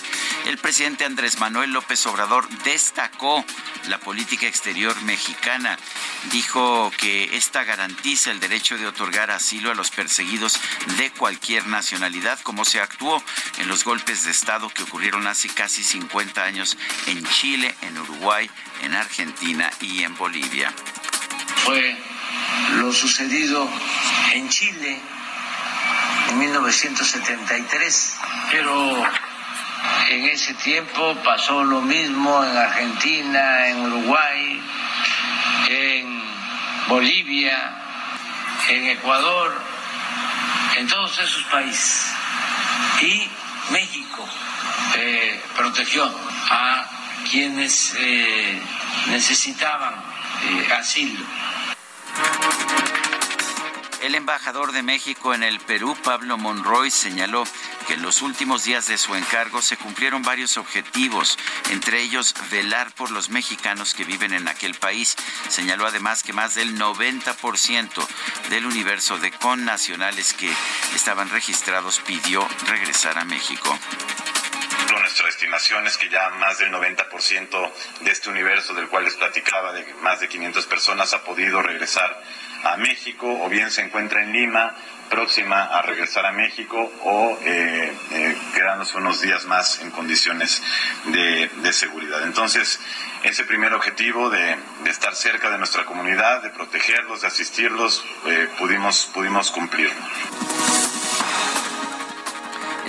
El 0.46 0.58
presidente 0.58 1.04
Andrés 1.04 1.38
Manuel 1.38 1.72
López 1.72 2.04
Obrador 2.06 2.48
destacó 2.64 3.44
la 3.88 3.98
política 3.98 4.46
exterior 4.46 5.00
mexicana. 5.02 5.78
Dijo 6.32 6.90
que 6.96 7.36
esta 7.36 7.64
garantiza 7.64 8.30
el 8.30 8.40
derecho 8.40 8.76
de 8.76 8.86
otorgar 8.86 9.30
asilo 9.30 9.70
a 9.70 9.74
los 9.74 9.90
perseguidos 9.90 10.58
de 10.98 11.10
cualquier 11.10 11.66
nacionalidad, 11.66 12.40
como 12.40 12.64
se 12.64 12.80
actuó 12.80 13.22
en 13.58 13.68
los 13.68 13.84
golpes 13.84 14.24
de 14.24 14.30
Estado 14.30 14.68
que 14.70 14.82
ocurrieron 14.82 15.26
hace 15.26 15.48
casi 15.48 15.82
50 15.82 16.42
años 16.42 16.76
en 17.06 17.24
Chile, 17.26 17.74
en 17.82 17.98
Uruguay, 17.98 18.50
en 18.82 18.94
Argentina 18.94 19.70
y 19.80 20.02
en 20.02 20.16
Bolivia. 20.16 20.72
Lo 22.76 22.92
sucedido 22.92 23.68
en 24.32 24.48
Chile 24.48 25.00
en 26.30 26.38
1973, 26.38 28.16
pero 28.50 29.04
en 30.08 30.24
ese 30.26 30.54
tiempo 30.54 31.16
pasó 31.24 31.64
lo 31.64 31.80
mismo 31.80 32.44
en 32.44 32.56
Argentina, 32.56 33.68
en 33.68 33.80
Uruguay, 33.80 34.62
en 35.68 36.22
Bolivia, 36.88 37.76
en 38.68 38.88
Ecuador, 38.88 39.60
en 40.76 40.86
todos 40.86 41.18
esos 41.18 41.42
países. 41.44 42.12
Y 43.02 43.28
México 43.70 44.28
eh, 44.96 45.40
protegió 45.56 46.04
a 46.50 46.86
quienes 47.30 47.94
eh, 47.98 48.60
necesitaban 49.08 49.94
eh, 49.94 50.72
asilo. 50.78 51.24
El 54.02 54.14
embajador 54.14 54.72
de 54.72 54.82
México 54.82 55.34
en 55.34 55.42
el 55.42 55.60
Perú, 55.60 55.96
Pablo 56.02 56.38
Monroy, 56.38 56.90
señaló 56.90 57.44
que 57.86 57.94
en 57.94 58.02
los 58.02 58.22
últimos 58.22 58.64
días 58.64 58.86
de 58.88 58.96
su 58.96 59.14
encargo 59.14 59.60
se 59.62 59.76
cumplieron 59.76 60.22
varios 60.22 60.56
objetivos, 60.56 61.38
entre 61.70 62.00
ellos 62.00 62.34
velar 62.50 62.92
por 62.92 63.10
los 63.10 63.28
mexicanos 63.28 63.94
que 63.94 64.04
viven 64.04 64.32
en 64.32 64.48
aquel 64.48 64.74
país. 64.74 65.16
Señaló 65.48 65.86
además 65.86 66.22
que 66.22 66.32
más 66.32 66.54
del 66.54 66.78
90% 66.78 68.06
del 68.48 68.66
universo 68.66 69.18
de 69.18 69.32
connacionales 69.32 70.32
que 70.32 70.52
estaban 70.96 71.28
registrados 71.28 72.00
pidió 72.00 72.48
regresar 72.66 73.18
a 73.18 73.24
México 73.24 73.78
nuestra 75.00 75.28
estimación 75.28 75.86
es 75.86 75.96
que 75.96 76.08
ya 76.08 76.30
más 76.30 76.58
del 76.58 76.72
90% 76.72 77.72
de 78.00 78.10
este 78.10 78.30
universo 78.30 78.74
del 78.74 78.88
cual 78.88 79.04
les 79.04 79.14
platicaba, 79.14 79.72
de 79.72 79.84
más 80.02 80.20
de 80.20 80.28
500 80.28 80.66
personas, 80.66 81.12
ha 81.14 81.24
podido 81.24 81.62
regresar 81.62 82.22
a 82.64 82.76
México 82.76 83.26
o 83.42 83.48
bien 83.48 83.70
se 83.70 83.82
encuentra 83.82 84.22
en 84.22 84.32
Lima 84.32 84.74
próxima 85.10 85.64
a 85.64 85.82
regresar 85.82 86.24
a 86.24 86.32
México 86.32 86.90
o 87.02 87.38
eh, 87.42 87.92
eh, 88.12 88.36
quedándose 88.54 88.96
unos 88.96 89.20
días 89.20 89.44
más 89.46 89.80
en 89.80 89.90
condiciones 89.90 90.62
de, 91.06 91.72
seguridad. 91.72 92.22
Entonces, 92.24 92.80
ese 93.22 93.44
primer 93.44 93.74
objetivo 93.74 94.30
de, 94.30 94.56
de, 94.84 94.90
estar 94.90 95.14
cerca 95.14 95.50
de 95.50 95.58
nuestra 95.58 95.84
comunidad, 95.84 96.42
de 96.42 96.50
protegerlos, 96.50 97.22
de 97.22 97.28
asistirlos, 97.28 98.04
eh, 98.26 98.48
pudimos, 98.58 99.10
pudimos 99.12 99.50
cumplirlo. 99.50 100.00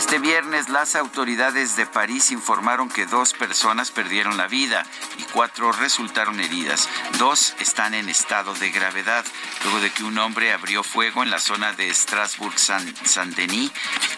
Este 0.02 0.18
viernes 0.18 0.68
las 0.68 0.96
autoridades 0.96 1.76
de 1.76 1.86
París 1.86 2.32
informaron 2.32 2.90
que 2.90 3.06
dos 3.06 3.34
personas 3.34 3.92
perdieron 3.92 4.36
la 4.36 4.48
vida 4.48 4.84
y 5.20 5.24
cuatro 5.26 5.72
resultaron 5.72 6.40
heridas. 6.40 6.90
Dos 7.20 7.54
están 7.60 7.94
en 7.94 8.10
estado 8.10 8.56
de 8.56 8.72
gravedad 8.72 9.24
luego 9.64 9.80
de 9.80 9.92
que 9.92 10.04
un 10.04 10.18
hombre 10.18 10.54
abrió 10.54 10.82
fuego 10.84 11.22
en 11.22 11.30
la 11.30 11.38
zona 11.38 11.74
de 11.74 11.94
Strasbourg-Saint-Denis. 11.94 13.72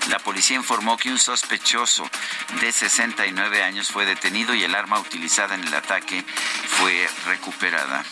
La 0.09 0.19
policía 0.19 0.55
informó 0.55 0.95
que 0.95 1.11
un 1.11 1.19
sospechoso 1.19 2.09
de 2.61 2.71
69 2.71 3.61
años 3.61 3.91
fue 3.91 4.05
detenido 4.05 4.55
y 4.55 4.63
el 4.63 4.75
arma 4.75 5.01
utilizada 5.01 5.53
en 5.53 5.65
el 5.65 5.73
ataque 5.73 6.23
fue 6.79 7.07
recuperada. 7.25 8.05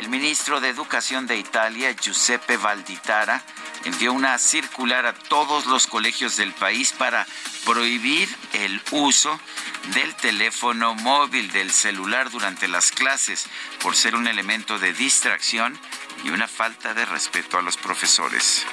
El 0.00 0.08
ministro 0.08 0.60
de 0.60 0.70
Educación 0.70 1.28
de 1.28 1.36
Italia, 1.36 1.92
Giuseppe 1.92 2.56
Valditara, 2.56 3.40
envió 3.84 4.12
una 4.12 4.38
circular 4.38 5.06
a 5.06 5.14
todos 5.14 5.66
los 5.66 5.86
colegios 5.86 6.36
del 6.36 6.52
país 6.52 6.92
para 6.92 7.26
prohibir 7.64 8.28
el 8.52 8.80
uso 8.90 9.38
del 9.94 10.14
teléfono 10.16 10.94
móvil, 10.94 11.50
del 11.52 11.70
celular 11.70 12.30
durante 12.30 12.68
las 12.68 12.92
clases, 12.92 13.46
por 13.80 13.96
ser 13.96 14.14
un 14.14 14.26
elemento 14.28 14.78
de 14.78 14.92
distracción 14.92 15.78
y 16.24 16.30
una 16.30 16.48
falta 16.48 16.94
de 16.94 17.04
respeto 17.04 17.58
a 17.58 17.62
los 17.62 17.76
profesores. 17.76 18.64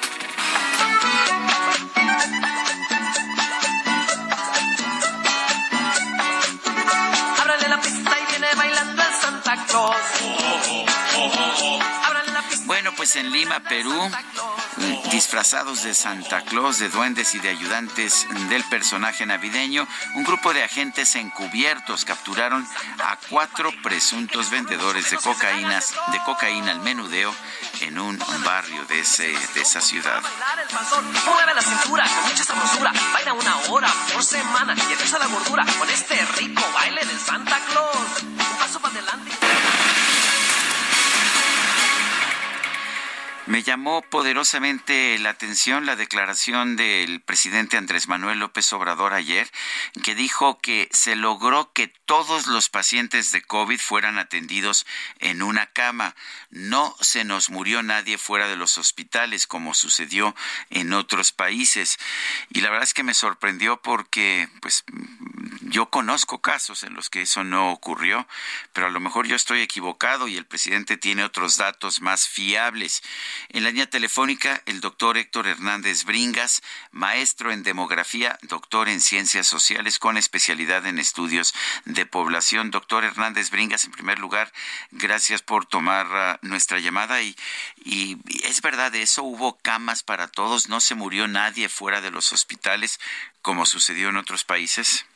Ábrale 7.38 7.68
la 7.68 7.80
pista 7.80 8.16
y 8.20 8.30
viene 8.30 8.48
bailando 8.56 9.02
el 9.02 9.14
Santa 9.20 9.66
Claus. 9.66 9.96
Bueno, 12.66 12.92
pues 12.96 13.16
en 13.16 13.32
Lima, 13.32 13.60
Perú, 13.60 14.10
disfrazados 15.10 15.82
de 15.82 15.94
Santa 15.94 16.42
Claus, 16.42 16.78
de 16.78 16.88
duendes 16.88 17.34
y 17.34 17.38
de 17.38 17.48
ayudantes 17.48 18.26
del 18.48 18.62
personaje 18.64 19.26
navideño, 19.26 19.86
un 20.14 20.24
grupo 20.24 20.52
de 20.52 20.62
agentes 20.62 21.14
encubiertos 21.14 22.04
capturaron 22.04 22.66
a 23.02 23.16
cuatro 23.28 23.70
presuntos 23.82 24.50
vendedores 24.50 25.10
de 25.10 25.16
cocaínas, 25.18 25.94
de 26.12 26.22
cocaína 26.24 26.72
al 26.72 26.80
menudeo 26.80 27.34
en 27.80 27.98
un 27.98 28.18
barrio 28.44 28.84
de, 28.86 29.00
esa 29.00 29.80
ciudad. 29.80 30.22
Santa 37.18 37.58
Claus. 37.70 38.22
Un 38.22 38.58
paso 38.58 38.80
para 38.80 38.94
adelante. 38.94 39.39
Me 43.50 43.64
llamó 43.64 44.02
poderosamente 44.02 45.18
la 45.18 45.30
atención 45.30 45.84
la 45.84 45.96
declaración 45.96 46.76
del 46.76 47.20
presidente 47.20 47.76
Andrés 47.76 48.06
Manuel 48.06 48.38
López 48.38 48.72
Obrador 48.72 49.12
ayer, 49.12 49.50
que 50.04 50.14
dijo 50.14 50.60
que 50.60 50.88
se 50.92 51.16
logró 51.16 51.72
que 51.72 51.88
todos 51.88 52.46
los 52.46 52.68
pacientes 52.68 53.32
de 53.32 53.42
COVID 53.42 53.80
fueran 53.80 54.18
atendidos 54.18 54.86
en 55.18 55.42
una 55.42 55.66
cama. 55.66 56.14
No 56.50 56.94
se 57.00 57.24
nos 57.24 57.50
murió 57.50 57.82
nadie 57.82 58.18
fuera 58.18 58.46
de 58.46 58.54
los 58.54 58.78
hospitales, 58.78 59.48
como 59.48 59.74
sucedió 59.74 60.36
en 60.70 60.92
otros 60.92 61.32
países. 61.32 61.98
Y 62.50 62.60
la 62.60 62.70
verdad 62.70 62.84
es 62.84 62.94
que 62.94 63.02
me 63.02 63.14
sorprendió 63.14 63.82
porque, 63.82 64.48
pues, 64.60 64.84
yo 65.70 65.88
conozco 65.88 66.40
casos 66.40 66.82
en 66.82 66.94
los 66.94 67.10
que 67.10 67.22
eso 67.22 67.44
no 67.44 67.70
ocurrió, 67.70 68.26
pero 68.72 68.88
a 68.88 68.90
lo 68.90 68.98
mejor 68.98 69.26
yo 69.26 69.36
estoy 69.36 69.60
equivocado 69.62 70.26
y 70.26 70.36
el 70.36 70.44
presidente 70.44 70.96
tiene 70.96 71.22
otros 71.22 71.56
datos 71.56 72.00
más 72.00 72.28
fiables. 72.28 73.02
En 73.50 73.62
la 73.62 73.70
línea 73.70 73.88
telefónica, 73.88 74.62
el 74.66 74.80
doctor 74.80 75.16
Héctor 75.16 75.46
Hernández 75.46 76.04
Bringas, 76.04 76.62
maestro 76.90 77.52
en 77.52 77.62
demografía, 77.62 78.38
doctor 78.42 78.88
en 78.88 79.00
ciencias 79.00 79.46
sociales 79.46 79.98
con 79.98 80.16
especialidad 80.16 80.86
en 80.86 80.98
estudios 80.98 81.54
de 81.84 82.04
población. 82.04 82.70
Doctor 82.72 83.04
Hernández 83.04 83.50
Bringas, 83.50 83.84
en 83.84 83.92
primer 83.92 84.18
lugar, 84.18 84.52
gracias 84.90 85.40
por 85.40 85.66
tomar 85.66 86.06
uh, 86.06 86.46
nuestra 86.46 86.80
llamada 86.80 87.22
y, 87.22 87.36
y 87.84 88.18
es 88.44 88.60
verdad 88.60 88.92
eso, 88.96 89.22
hubo 89.22 89.56
camas 89.58 90.02
para 90.02 90.26
todos, 90.26 90.68
no 90.68 90.80
se 90.80 90.96
murió 90.96 91.28
nadie 91.28 91.68
fuera 91.68 92.00
de 92.00 92.10
los 92.10 92.32
hospitales 92.32 92.98
como 93.42 93.66
sucedió 93.66 94.08
en 94.08 94.16
otros 94.16 94.44
países. 94.44 95.06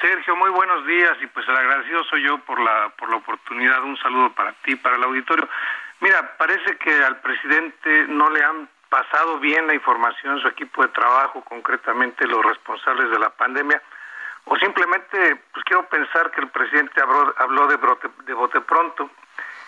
Sergio, 0.00 0.36
muy 0.36 0.50
buenos 0.50 0.86
días 0.86 1.16
y 1.20 1.26
pues 1.26 1.46
el 1.48 1.56
agradecido 1.56 2.04
soy 2.04 2.22
yo 2.22 2.38
por 2.38 2.60
la 2.60 2.90
por 2.90 3.08
la 3.10 3.16
oportunidad. 3.16 3.82
Un 3.82 3.96
saludo 3.98 4.30
para 4.32 4.52
ti, 4.64 4.76
para 4.76 4.96
el 4.96 5.02
auditorio. 5.04 5.48
Mira, 6.00 6.36
parece 6.36 6.76
que 6.76 6.92
al 7.04 7.20
presidente 7.20 8.06
no 8.08 8.30
le 8.30 8.42
han 8.44 8.68
pasado 8.88 9.38
bien 9.38 9.66
la 9.66 9.74
información 9.74 10.40
su 10.40 10.48
equipo 10.48 10.82
de 10.82 10.88
trabajo, 10.88 11.42
concretamente 11.42 12.26
los 12.26 12.44
responsables 12.44 13.10
de 13.10 13.18
la 13.18 13.30
pandemia, 13.30 13.82
o 14.44 14.56
simplemente 14.56 15.36
pues 15.52 15.64
quiero 15.64 15.86
pensar 15.88 16.30
que 16.30 16.40
el 16.40 16.48
presidente 16.48 17.00
habló, 17.00 17.34
habló 17.38 17.66
de, 17.66 17.76
brote, 17.76 18.08
de 18.24 18.34
bote 18.34 18.60
pronto. 18.60 19.10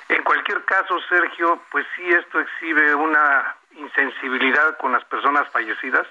En 0.09 0.23
cualquier 0.23 0.65
caso, 0.65 0.99
Sergio, 1.09 1.61
pues 1.71 1.87
sí 1.97 2.09
esto 2.09 2.41
exhibe 2.41 2.95
una 2.95 3.57
insensibilidad 3.73 4.79
con 4.79 4.93
las 4.93 5.05
personas 5.05 5.49
fallecidas 5.51 6.07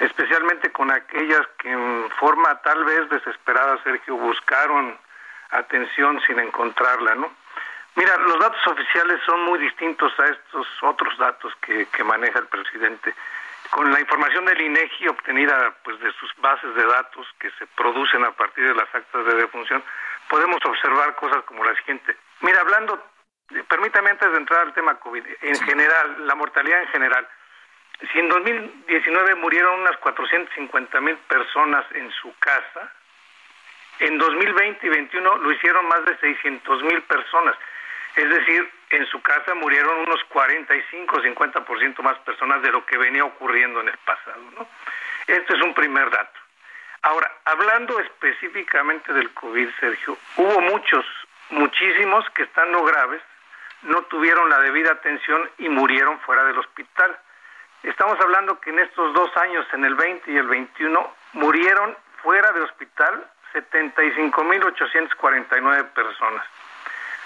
especialmente 0.00 0.72
con 0.72 0.90
aquellas 0.90 1.46
que 1.58 1.70
en 1.70 2.10
forma 2.18 2.60
tal 2.62 2.84
vez 2.84 3.08
desesperada, 3.10 3.82
Sergio, 3.82 4.16
buscaron 4.16 4.98
atención 5.50 6.20
sin 6.26 6.38
encontrarla, 6.38 7.14
¿no? 7.14 7.32
Mira, 7.96 8.16
los 8.18 8.38
datos 8.40 8.66
oficiales 8.66 9.20
son 9.24 9.44
muy 9.44 9.58
distintos 9.58 10.12
a 10.18 10.26
estos 10.26 10.66
otros 10.82 11.16
datos 11.16 11.52
que, 11.60 11.86
que 11.86 12.02
maneja 12.02 12.40
el 12.40 12.46
presidente. 12.46 13.14
Con 13.70 13.92
la 13.92 14.00
información 14.00 14.44
del 14.46 14.60
INEGI 14.60 15.08
obtenida 15.08 15.74
pues 15.84 15.98
de 16.00 16.12
sus 16.12 16.34
bases 16.38 16.74
de 16.74 16.84
datos 16.84 17.26
que 17.38 17.50
se 17.52 17.66
producen 17.68 18.24
a 18.24 18.32
partir 18.32 18.66
de 18.66 18.74
las 18.74 18.92
actas 18.92 19.24
de 19.24 19.34
defunción, 19.34 19.82
podemos 20.28 20.58
observar 20.64 21.14
cosas 21.14 21.44
como 21.44 21.64
la 21.64 21.74
siguiente. 21.76 22.16
Mira, 22.40 22.60
hablando, 22.60 23.02
permítame 23.68 24.10
antes 24.10 24.30
de 24.30 24.38
entrar 24.38 24.60
al 24.60 24.74
tema 24.74 24.98
COVID, 24.98 25.24
en 25.42 25.60
general, 25.60 26.26
la 26.26 26.34
mortalidad 26.34 26.82
en 26.82 26.88
general, 26.88 27.28
si 28.00 28.18
en 28.18 28.28
2019 28.28 29.34
murieron 29.36 29.80
unas 29.80 29.96
450 29.98 31.00
mil 31.00 31.16
personas 31.16 31.84
en 31.92 32.10
su 32.12 32.34
casa, 32.38 32.92
en 34.00 34.18
2020 34.18 34.86
y 34.86 34.88
2021 34.88 35.36
lo 35.38 35.52
hicieron 35.52 35.86
más 35.86 36.04
de 36.04 36.16
600 36.18 36.82
mil 36.82 37.02
personas. 37.02 37.56
Es 38.16 38.28
decir, 38.28 38.70
en 38.90 39.06
su 39.06 39.20
casa 39.22 39.54
murieron 39.54 39.98
unos 40.00 40.22
45 40.24 41.22
50% 41.22 42.02
más 42.02 42.18
personas 42.18 42.62
de 42.62 42.70
lo 42.70 42.84
que 42.86 42.96
venía 42.96 43.24
ocurriendo 43.24 43.80
en 43.80 43.88
el 43.88 43.98
pasado. 43.98 44.42
¿no? 44.56 44.68
Este 45.26 45.54
es 45.54 45.62
un 45.62 45.74
primer 45.74 46.10
dato. 46.10 46.40
Ahora, 47.02 47.30
hablando 47.44 47.98
específicamente 48.00 49.12
del 49.12 49.30
COVID, 49.34 49.68
Sergio, 49.78 50.16
hubo 50.36 50.60
muchos, 50.60 51.04
muchísimos 51.50 52.28
que 52.30 52.44
estando 52.44 52.82
graves, 52.82 53.20
no 53.82 54.02
tuvieron 54.04 54.48
la 54.48 54.60
debida 54.60 54.92
atención 54.92 55.50
y 55.58 55.68
murieron 55.68 56.18
fuera 56.20 56.44
del 56.44 56.58
hospital. 56.58 57.18
Estamos 57.84 58.18
hablando 58.18 58.58
que 58.60 58.70
en 58.70 58.78
estos 58.78 59.12
dos 59.12 59.36
años, 59.36 59.66
en 59.74 59.84
el 59.84 59.94
20 59.94 60.32
y 60.32 60.38
el 60.38 60.46
21, 60.46 61.14
murieron 61.34 61.94
fuera 62.22 62.50
de 62.52 62.62
hospital 62.62 63.30
75.849 63.52 65.84
personas, 65.90 66.46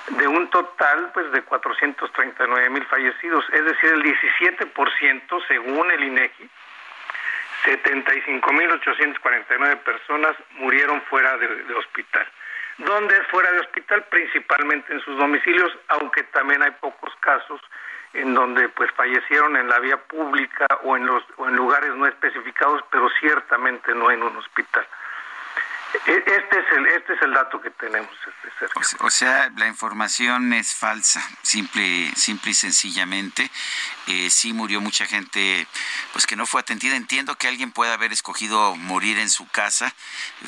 de 0.09 0.27
un 0.27 0.51
total 0.51 1.13
pues 1.15 1.31
de 1.31 1.45
439.000 1.45 2.87
fallecidos, 2.87 3.45
es 3.53 3.65
decir, 3.65 3.91
el 3.91 4.03
17% 4.03 5.47
según 5.47 5.93
el 5.93 6.03
INEGI, 6.03 6.51
75.849 7.65 9.77
personas 9.79 10.35
murieron 10.57 11.01
fuera 11.03 11.39
de, 11.39 11.47
de 11.47 11.75
hospital. 11.75 12.27
¿Dónde 12.79 13.17
es 13.17 13.25
fuera 13.29 13.53
de 13.53 13.61
hospital? 13.61 14.03
Principalmente 14.11 14.93
en 14.93 14.99
sus 15.03 15.17
domicilios, 15.19 15.71
aunque 15.87 16.25
también 16.25 16.63
hay 16.63 16.73
pocos 16.73 17.15
casos 17.21 17.61
en 18.13 18.35
donde 18.35 18.69
pues 18.71 18.91
fallecieron 18.93 19.57
en 19.57 19.69
la 19.69 19.79
vía 19.79 19.97
pública 19.97 20.67
o 20.83 20.97
en 20.97 21.07
los 21.07 21.23
o 21.37 21.49
en 21.49 21.57
lugares 21.57 21.95
no 21.95 22.07
especificados, 22.07 22.83
pero 22.91 23.09
ciertamente 23.21 23.95
no 23.95 24.11
en 24.11 24.23
un 24.23 24.37
hospital. 24.37 24.87
E, 26.07 26.17
este 26.27 26.59
es 26.59 26.73
el 26.77 26.87
este 26.87 27.15
es 27.15 27.23
el 27.23 27.33
dato 27.33 27.61
que 27.61 27.71
tenemos. 27.71 28.11
Este, 28.27 28.67
o 29.01 29.11
sea, 29.11 29.51
la 29.57 29.67
información 29.67 30.53
es 30.53 30.75
falsa, 30.75 31.23
simple 31.43 32.11
simple 32.15 32.51
y 32.51 32.55
sencillamente. 32.55 33.51
Eh, 34.07 34.31
sí 34.31 34.53
murió 34.53 34.81
mucha 34.81 35.07
gente, 35.07 35.67
pues 36.13 36.27
que 36.27 36.37
no 36.37 36.47
fue 36.47 36.61
atendida. 36.61 36.97
Entiendo 36.97 37.37
que 37.37 37.49
alguien 37.49 37.73
pueda 37.73 37.95
haber 37.95 38.13
escogido 38.13 38.77
morir 38.77 39.19
en 39.19 39.31
su 39.31 39.49
casa, 39.49 39.95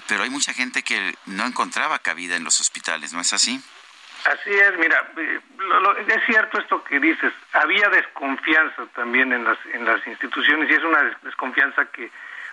pero 0.08 0.24
hay 0.24 0.30
mucha 0.30 0.52
gente 0.52 0.82
que 0.82 1.14
no 1.26 1.46
encontraba 1.46 1.98
cabida 1.98 2.36
en 2.36 2.44
los 2.44 2.60
hospitales, 2.60 3.12
¿no 3.12 3.20
es 3.20 3.32
así? 3.32 3.62
Así 4.24 4.50
es, 4.50 4.78
mira, 4.78 5.02
eh, 5.16 5.40
es 6.08 6.24
cierto 6.26 6.58
esto 6.58 6.84
que 6.84 7.00
dices. 7.00 7.32
Había 7.52 7.88
desconfianza 7.88 8.86
también 8.94 9.32
en 9.32 9.44
las 9.44 9.58
en 9.72 9.84
las 9.84 10.06
instituciones 10.06 10.70
y 10.70 10.74
es 10.74 10.84
una 10.84 11.18
desconfianza 11.22 11.86
que 11.86 12.10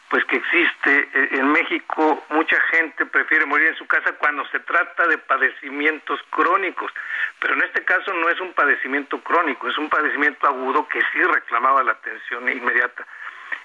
pues 0.10 0.24
que 0.26 0.38
existe 0.38 1.10
eh, 1.14 1.30
en 1.34 1.52
México. 1.52 2.24
Mucha 2.30 2.60
gente 2.72 3.06
prefiere 3.06 3.46
morir 3.46 3.68
en 3.68 3.76
su 3.76 3.86
casa 3.88 4.14
cuando 4.14 4.46
se 4.48 4.60
trata 4.62 5.08
de 5.08 5.18
padecimientos 5.18 6.20
crónicos, 6.30 6.92
pero 7.40 7.56
en 7.56 7.64
este 7.64 7.84
caso 7.84 8.14
no 8.14 8.30
es 8.30 8.40
un 8.40 8.54
padecimiento 8.54 9.20
crónico, 9.22 9.68
es 9.68 9.78
un 9.78 9.90
padecimiento 9.90 10.48
agudo 10.48 10.88
que 10.88 11.02
sí 11.12 11.22
reclamaba 11.22 11.84
la 11.84 11.92
atención 11.94 12.48
inmediata. 12.50 13.06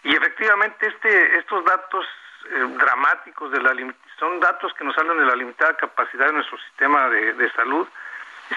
Y 0.02 0.16
efectivamente 0.16 0.88
este 0.88 1.38
estos 1.38 1.64
datos 1.64 2.04
eh, 2.50 2.66
dramáticos 2.76 3.52
de 3.52 3.60
la 3.60 3.72
son 4.18 4.40
datos 4.40 4.72
que 4.74 4.84
nos 4.84 4.96
hablan 4.98 5.18
de 5.18 5.26
la 5.26 5.36
limitada 5.36 5.76
capacidad 5.76 6.26
de 6.26 6.32
nuestro 6.32 6.58
sistema 6.58 7.08
de, 7.08 7.50
salud. 7.52 7.86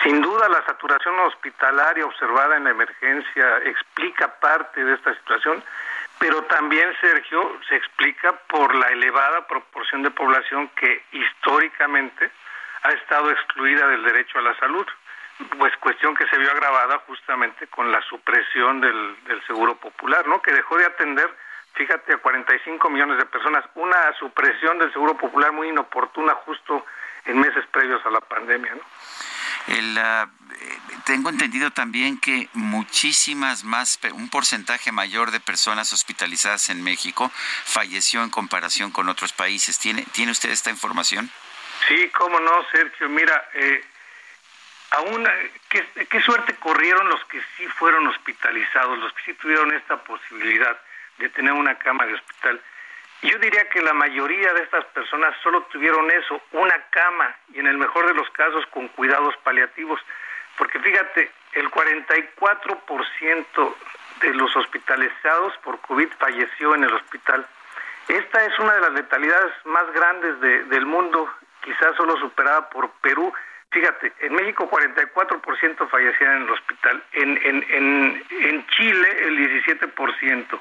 Sin 0.03 0.21
duda, 0.21 0.49
la 0.49 0.65
saturación 0.65 1.17
hospitalaria 1.19 2.05
observada 2.05 2.57
en 2.57 2.65
la 2.65 2.71
emergencia 2.71 3.57
explica 3.63 4.27
parte 4.39 4.83
de 4.83 4.93
esta 4.93 5.13
situación, 5.15 5.63
pero 6.19 6.43
también, 6.43 6.93
Sergio, 6.99 7.59
se 7.67 7.75
explica 7.75 8.33
por 8.47 8.75
la 8.75 8.89
elevada 8.89 9.47
proporción 9.47 10.03
de 10.03 10.11
población 10.11 10.69
que 10.75 11.03
históricamente 11.11 12.31
ha 12.83 12.89
estado 12.89 13.31
excluida 13.31 13.87
del 13.87 14.03
derecho 14.03 14.39
a 14.39 14.43
la 14.43 14.57
salud, 14.59 14.85
pues 15.57 15.75
cuestión 15.77 16.15
que 16.15 16.27
se 16.27 16.37
vio 16.37 16.51
agravada 16.51 16.99
justamente 17.07 17.67
con 17.67 17.91
la 17.91 18.01
supresión 18.03 18.81
del, 18.81 19.23
del 19.25 19.45
seguro 19.45 19.75
popular, 19.75 20.27
¿no? 20.27 20.41
Que 20.41 20.53
dejó 20.53 20.77
de 20.77 20.85
atender 20.85 21.29
fíjate, 21.75 22.13
a 22.13 22.17
45 22.17 22.89
millones 22.89 23.17
de 23.17 23.25
personas, 23.25 23.65
una 23.75 24.13
supresión 24.17 24.79
del 24.79 24.91
Seguro 24.91 25.15
Popular 25.17 25.51
muy 25.51 25.69
inoportuna 25.69 26.33
justo 26.45 26.85
en 27.25 27.39
meses 27.39 27.65
previos 27.71 28.05
a 28.05 28.09
la 28.09 28.21
pandemia, 28.21 28.75
¿no? 28.75 28.81
El, 29.67 29.97
uh, 29.97 30.29
tengo 31.05 31.29
entendido 31.29 31.71
también 31.71 32.19
que 32.19 32.49
muchísimas 32.53 33.63
más, 33.63 33.99
un 34.13 34.29
porcentaje 34.29 34.91
mayor 34.91 35.31
de 35.31 35.39
personas 35.39 35.91
hospitalizadas 35.91 36.69
en 36.69 36.83
México 36.83 37.31
falleció 37.63 38.23
en 38.23 38.29
comparación 38.29 38.91
con 38.91 39.09
otros 39.09 39.33
países. 39.33 39.79
¿Tiene, 39.79 40.05
¿tiene 40.11 40.31
usted 40.31 40.51
esta 40.51 40.69
información? 40.69 41.29
Sí, 41.87 42.09
cómo 42.09 42.39
no, 42.39 42.63
Sergio. 42.71 43.09
Mira, 43.09 43.49
eh, 43.53 43.83
aún, 44.91 45.27
¿qué, 45.69 45.85
qué 46.09 46.21
suerte 46.21 46.55
corrieron 46.55 47.09
los 47.09 47.23
que 47.25 47.41
sí 47.57 47.65
fueron 47.67 48.05
hospitalizados, 48.07 48.99
los 48.99 49.13
que 49.13 49.23
sí 49.23 49.33
tuvieron 49.33 49.73
esta 49.73 49.97
posibilidad 50.03 50.79
de 51.17 51.29
tener 51.29 51.53
una 51.53 51.75
cama 51.75 52.05
de 52.05 52.15
hospital. 52.15 52.59
Yo 53.21 53.37
diría 53.39 53.69
que 53.69 53.81
la 53.81 53.93
mayoría 53.93 54.51
de 54.53 54.63
estas 54.63 54.83
personas 54.85 55.33
solo 55.41 55.61
tuvieron 55.71 56.11
eso, 56.11 56.41
una 56.51 56.77
cama, 56.91 57.33
y 57.53 57.59
en 57.59 57.67
el 57.67 57.77
mejor 57.77 58.07
de 58.07 58.13
los 58.13 58.29
casos 58.31 58.65
con 58.67 58.89
cuidados 58.89 59.35
paliativos, 59.37 60.01
porque 60.57 60.79
fíjate, 60.79 61.31
el 61.53 61.71
44% 61.71 63.75
de 64.21 64.33
los 64.33 64.53
hospitalizados 64.55 65.53
por 65.63 65.79
COVID 65.81 66.09
falleció 66.19 66.75
en 66.75 66.83
el 66.83 66.93
hospital. 66.93 67.47
Esta 68.07 68.45
es 68.45 68.59
una 68.59 68.73
de 68.73 68.81
las 68.81 68.93
letalidades 68.93 69.53
más 69.65 69.91
grandes 69.93 70.39
del 70.69 70.85
mundo. 70.85 71.27
quizás 71.61 71.95
solo 71.97 72.15
superada 72.17 72.69
por 72.69 72.91
Perú. 73.01 73.33
Fíjate, 73.71 74.13
en 74.19 74.35
México 74.35 74.69
44% 74.69 75.89
fallecían 75.89 76.37
en 76.37 76.43
el 76.43 76.51
hospital, 76.51 77.03
en, 77.13 77.39
en, 77.43 77.65
en, 77.69 78.23
en 78.29 78.67
Chile 78.67 79.07
el 79.23 79.63
17%, 79.63 80.59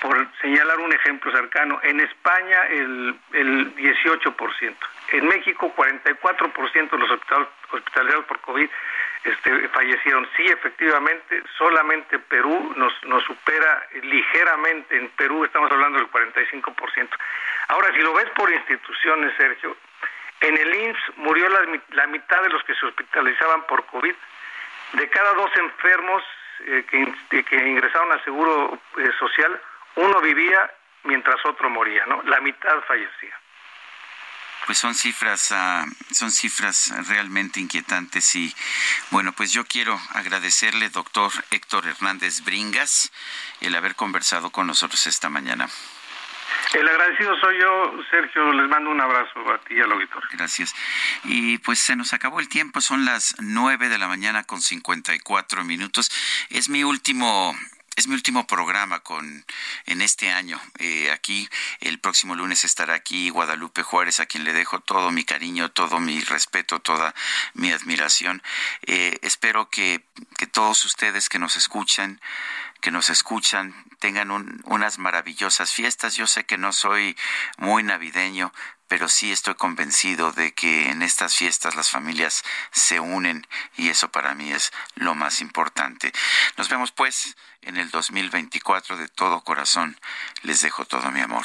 por 0.00 0.26
señalar 0.40 0.78
un 0.78 0.92
ejemplo 0.92 1.30
cercano, 1.32 1.78
en 1.82 2.00
España 2.00 2.66
el, 2.70 3.14
el 3.32 3.76
18%, 3.76 4.74
en 5.12 5.28
México 5.28 5.72
44% 5.76 6.90
de 6.90 6.98
los 6.98 7.10
hospitalizados 7.10 8.24
por 8.26 8.40
COVID 8.40 8.68
este, 9.24 9.68
fallecieron. 9.70 10.28
Sí, 10.36 10.44
efectivamente, 10.44 11.42
solamente 11.56 12.18
Perú 12.18 12.74
nos, 12.76 12.92
nos 13.04 13.24
supera 13.24 13.86
ligeramente. 14.02 14.96
En 14.96 15.08
Perú 15.10 15.44
estamos 15.44 15.70
hablando 15.72 15.98
del 15.98 16.10
45%. 16.10 17.08
Ahora, 17.68 17.92
si 17.94 18.00
lo 18.00 18.12
ves 18.12 18.28
por 18.36 18.52
instituciones, 18.52 19.34
Sergio, 19.36 19.76
en 20.40 20.58
el 20.58 20.74
IMSS 20.74 21.16
murió 21.16 21.48
la, 21.48 21.60
la 21.92 22.06
mitad 22.06 22.42
de 22.42 22.50
los 22.50 22.62
que 22.64 22.74
se 22.74 22.84
hospitalizaban 22.86 23.62
por 23.66 23.86
COVID. 23.86 24.14
De 24.92 25.08
cada 25.08 25.32
dos 25.32 25.50
enfermos 25.56 26.22
eh, 26.66 26.84
que, 26.88 27.42
que, 27.44 27.56
ingresaron 27.56 28.12
al 28.12 28.22
seguro 28.24 28.78
eh, 28.98 29.10
social, 29.18 29.60
uno 29.96 30.20
vivía 30.20 30.70
mientras 31.04 31.36
otro 31.44 31.70
moría, 31.70 32.04
¿no? 32.06 32.22
La 32.24 32.40
mitad 32.40 32.80
fallecía. 32.86 33.38
Pues 34.66 34.78
son 34.78 34.94
cifras, 34.94 35.50
uh, 35.50 36.14
son 36.14 36.30
cifras 36.30 36.92
realmente 37.08 37.60
inquietantes 37.60 38.34
y 38.34 38.54
bueno, 39.10 39.32
pues 39.32 39.52
yo 39.52 39.66
quiero 39.66 40.00
agradecerle, 40.14 40.88
doctor 40.88 41.30
Héctor 41.50 41.86
Hernández 41.86 42.42
Bringas, 42.42 43.12
el 43.60 43.74
haber 43.74 43.94
conversado 43.94 44.50
con 44.50 44.66
nosotros 44.66 45.06
esta 45.06 45.28
mañana. 45.28 45.68
El 46.72 46.88
agradecido 46.88 47.38
soy 47.40 47.60
yo, 47.60 47.92
Sergio. 48.10 48.52
Les 48.52 48.68
mando 48.68 48.90
un 48.90 49.00
abrazo 49.00 49.40
a 49.52 49.58
ti 49.58 49.74
y 49.74 49.80
al 49.80 49.92
auditor. 49.92 50.22
Gracias. 50.32 50.74
Y 51.24 51.58
pues 51.58 51.78
se 51.78 51.94
nos 51.94 52.12
acabó 52.12 52.40
el 52.40 52.48
tiempo. 52.48 52.80
Son 52.80 53.04
las 53.04 53.36
nueve 53.38 53.88
de 53.88 53.98
la 53.98 54.08
mañana 54.08 54.44
con 54.44 54.60
54 54.60 55.62
minutos. 55.64 56.10
Es 56.48 56.68
mi 56.68 56.82
último 56.82 57.54
es 57.96 58.08
mi 58.08 58.14
último 58.14 58.46
programa 58.46 59.00
con 59.00 59.44
en 59.86 60.02
este 60.02 60.30
año. 60.30 60.60
Eh, 60.78 61.10
aquí 61.10 61.48
el 61.80 61.98
próximo 61.98 62.34
lunes 62.34 62.64
estará 62.64 62.94
aquí 62.94 63.30
Guadalupe 63.30 63.82
Juárez, 63.82 64.20
a 64.20 64.26
quien 64.26 64.44
le 64.44 64.52
dejo 64.52 64.80
todo 64.80 65.10
mi 65.10 65.24
cariño, 65.24 65.70
todo 65.70 66.00
mi 66.00 66.20
respeto, 66.20 66.80
toda 66.80 67.14
mi 67.54 67.70
admiración. 67.70 68.42
Eh, 68.82 69.18
espero 69.22 69.70
que, 69.70 70.04
que 70.38 70.46
todos 70.46 70.84
ustedes 70.84 71.28
que 71.28 71.38
nos 71.38 71.56
escuchan, 71.56 72.20
que 72.84 72.90
nos 72.90 73.08
escuchan, 73.08 73.74
tengan 73.98 74.30
unas 74.30 74.98
maravillosas 74.98 75.72
fiestas. 75.72 76.16
Yo 76.16 76.26
sé 76.26 76.44
que 76.44 76.58
no 76.58 76.70
soy 76.70 77.16
muy 77.56 77.82
navideño, 77.82 78.52
pero 78.88 79.08
sí 79.08 79.32
estoy 79.32 79.54
convencido 79.54 80.32
de 80.32 80.52
que 80.52 80.90
en 80.90 81.00
estas 81.00 81.34
fiestas 81.34 81.76
las 81.76 81.88
familias 81.88 82.44
se 82.72 83.00
unen 83.00 83.46
y 83.78 83.88
eso 83.88 84.10
para 84.10 84.34
mí 84.34 84.52
es 84.52 84.70
lo 84.96 85.14
más 85.14 85.40
importante. 85.40 86.12
Nos 86.58 86.68
vemos 86.68 86.92
pues 86.92 87.38
en 87.62 87.78
el 87.78 87.90
2024 87.90 88.98
de 88.98 89.08
todo 89.08 89.40
corazón. 89.40 89.98
Les 90.42 90.60
dejo 90.60 90.84
todo 90.84 91.10
mi 91.10 91.20
amor. 91.20 91.44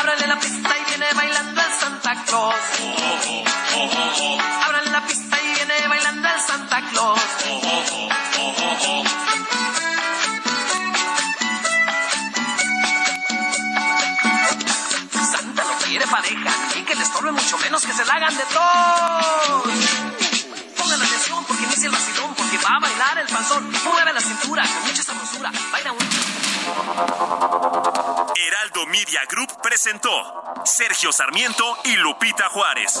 Ábrale 0.00 0.26
la 0.26 0.38
pista 0.38 0.78
y 0.78 0.84
viene 0.84 1.06
bailando 1.14 1.62
el 1.62 1.72
Santa 1.72 2.24
Claus. 2.26 2.54
Ábrale 2.76 3.44
la 3.44 4.12
pista 4.12 4.63
menos 17.74 17.86
que 17.86 17.92
se 17.92 18.04
la 18.04 18.14
hagan 18.14 18.36
de 18.36 18.44
todo. 18.44 19.62
Pongan 20.78 21.02
atención 21.02 21.44
porque 21.44 21.64
inicia 21.64 21.86
el 21.86 21.92
vacilón, 21.92 22.34
porque 22.36 22.56
va 22.58 22.76
a 22.76 22.80
bailar 22.80 23.18
el 23.18 23.26
panzón. 23.26 23.68
Mueve 23.84 24.12
la 24.12 24.20
cintura 24.20 24.62
con 24.62 24.82
mucha 24.86 25.02
sabrosura. 25.02 25.50
Baila 25.72 25.92
un... 25.92 25.98
Heraldo 28.36 28.86
Media 28.86 29.22
Group 29.28 29.60
presentó 29.60 30.10
Sergio 30.64 31.10
Sarmiento 31.10 31.76
y 31.84 31.96
Lupita 31.96 32.48
Juárez. 32.48 33.00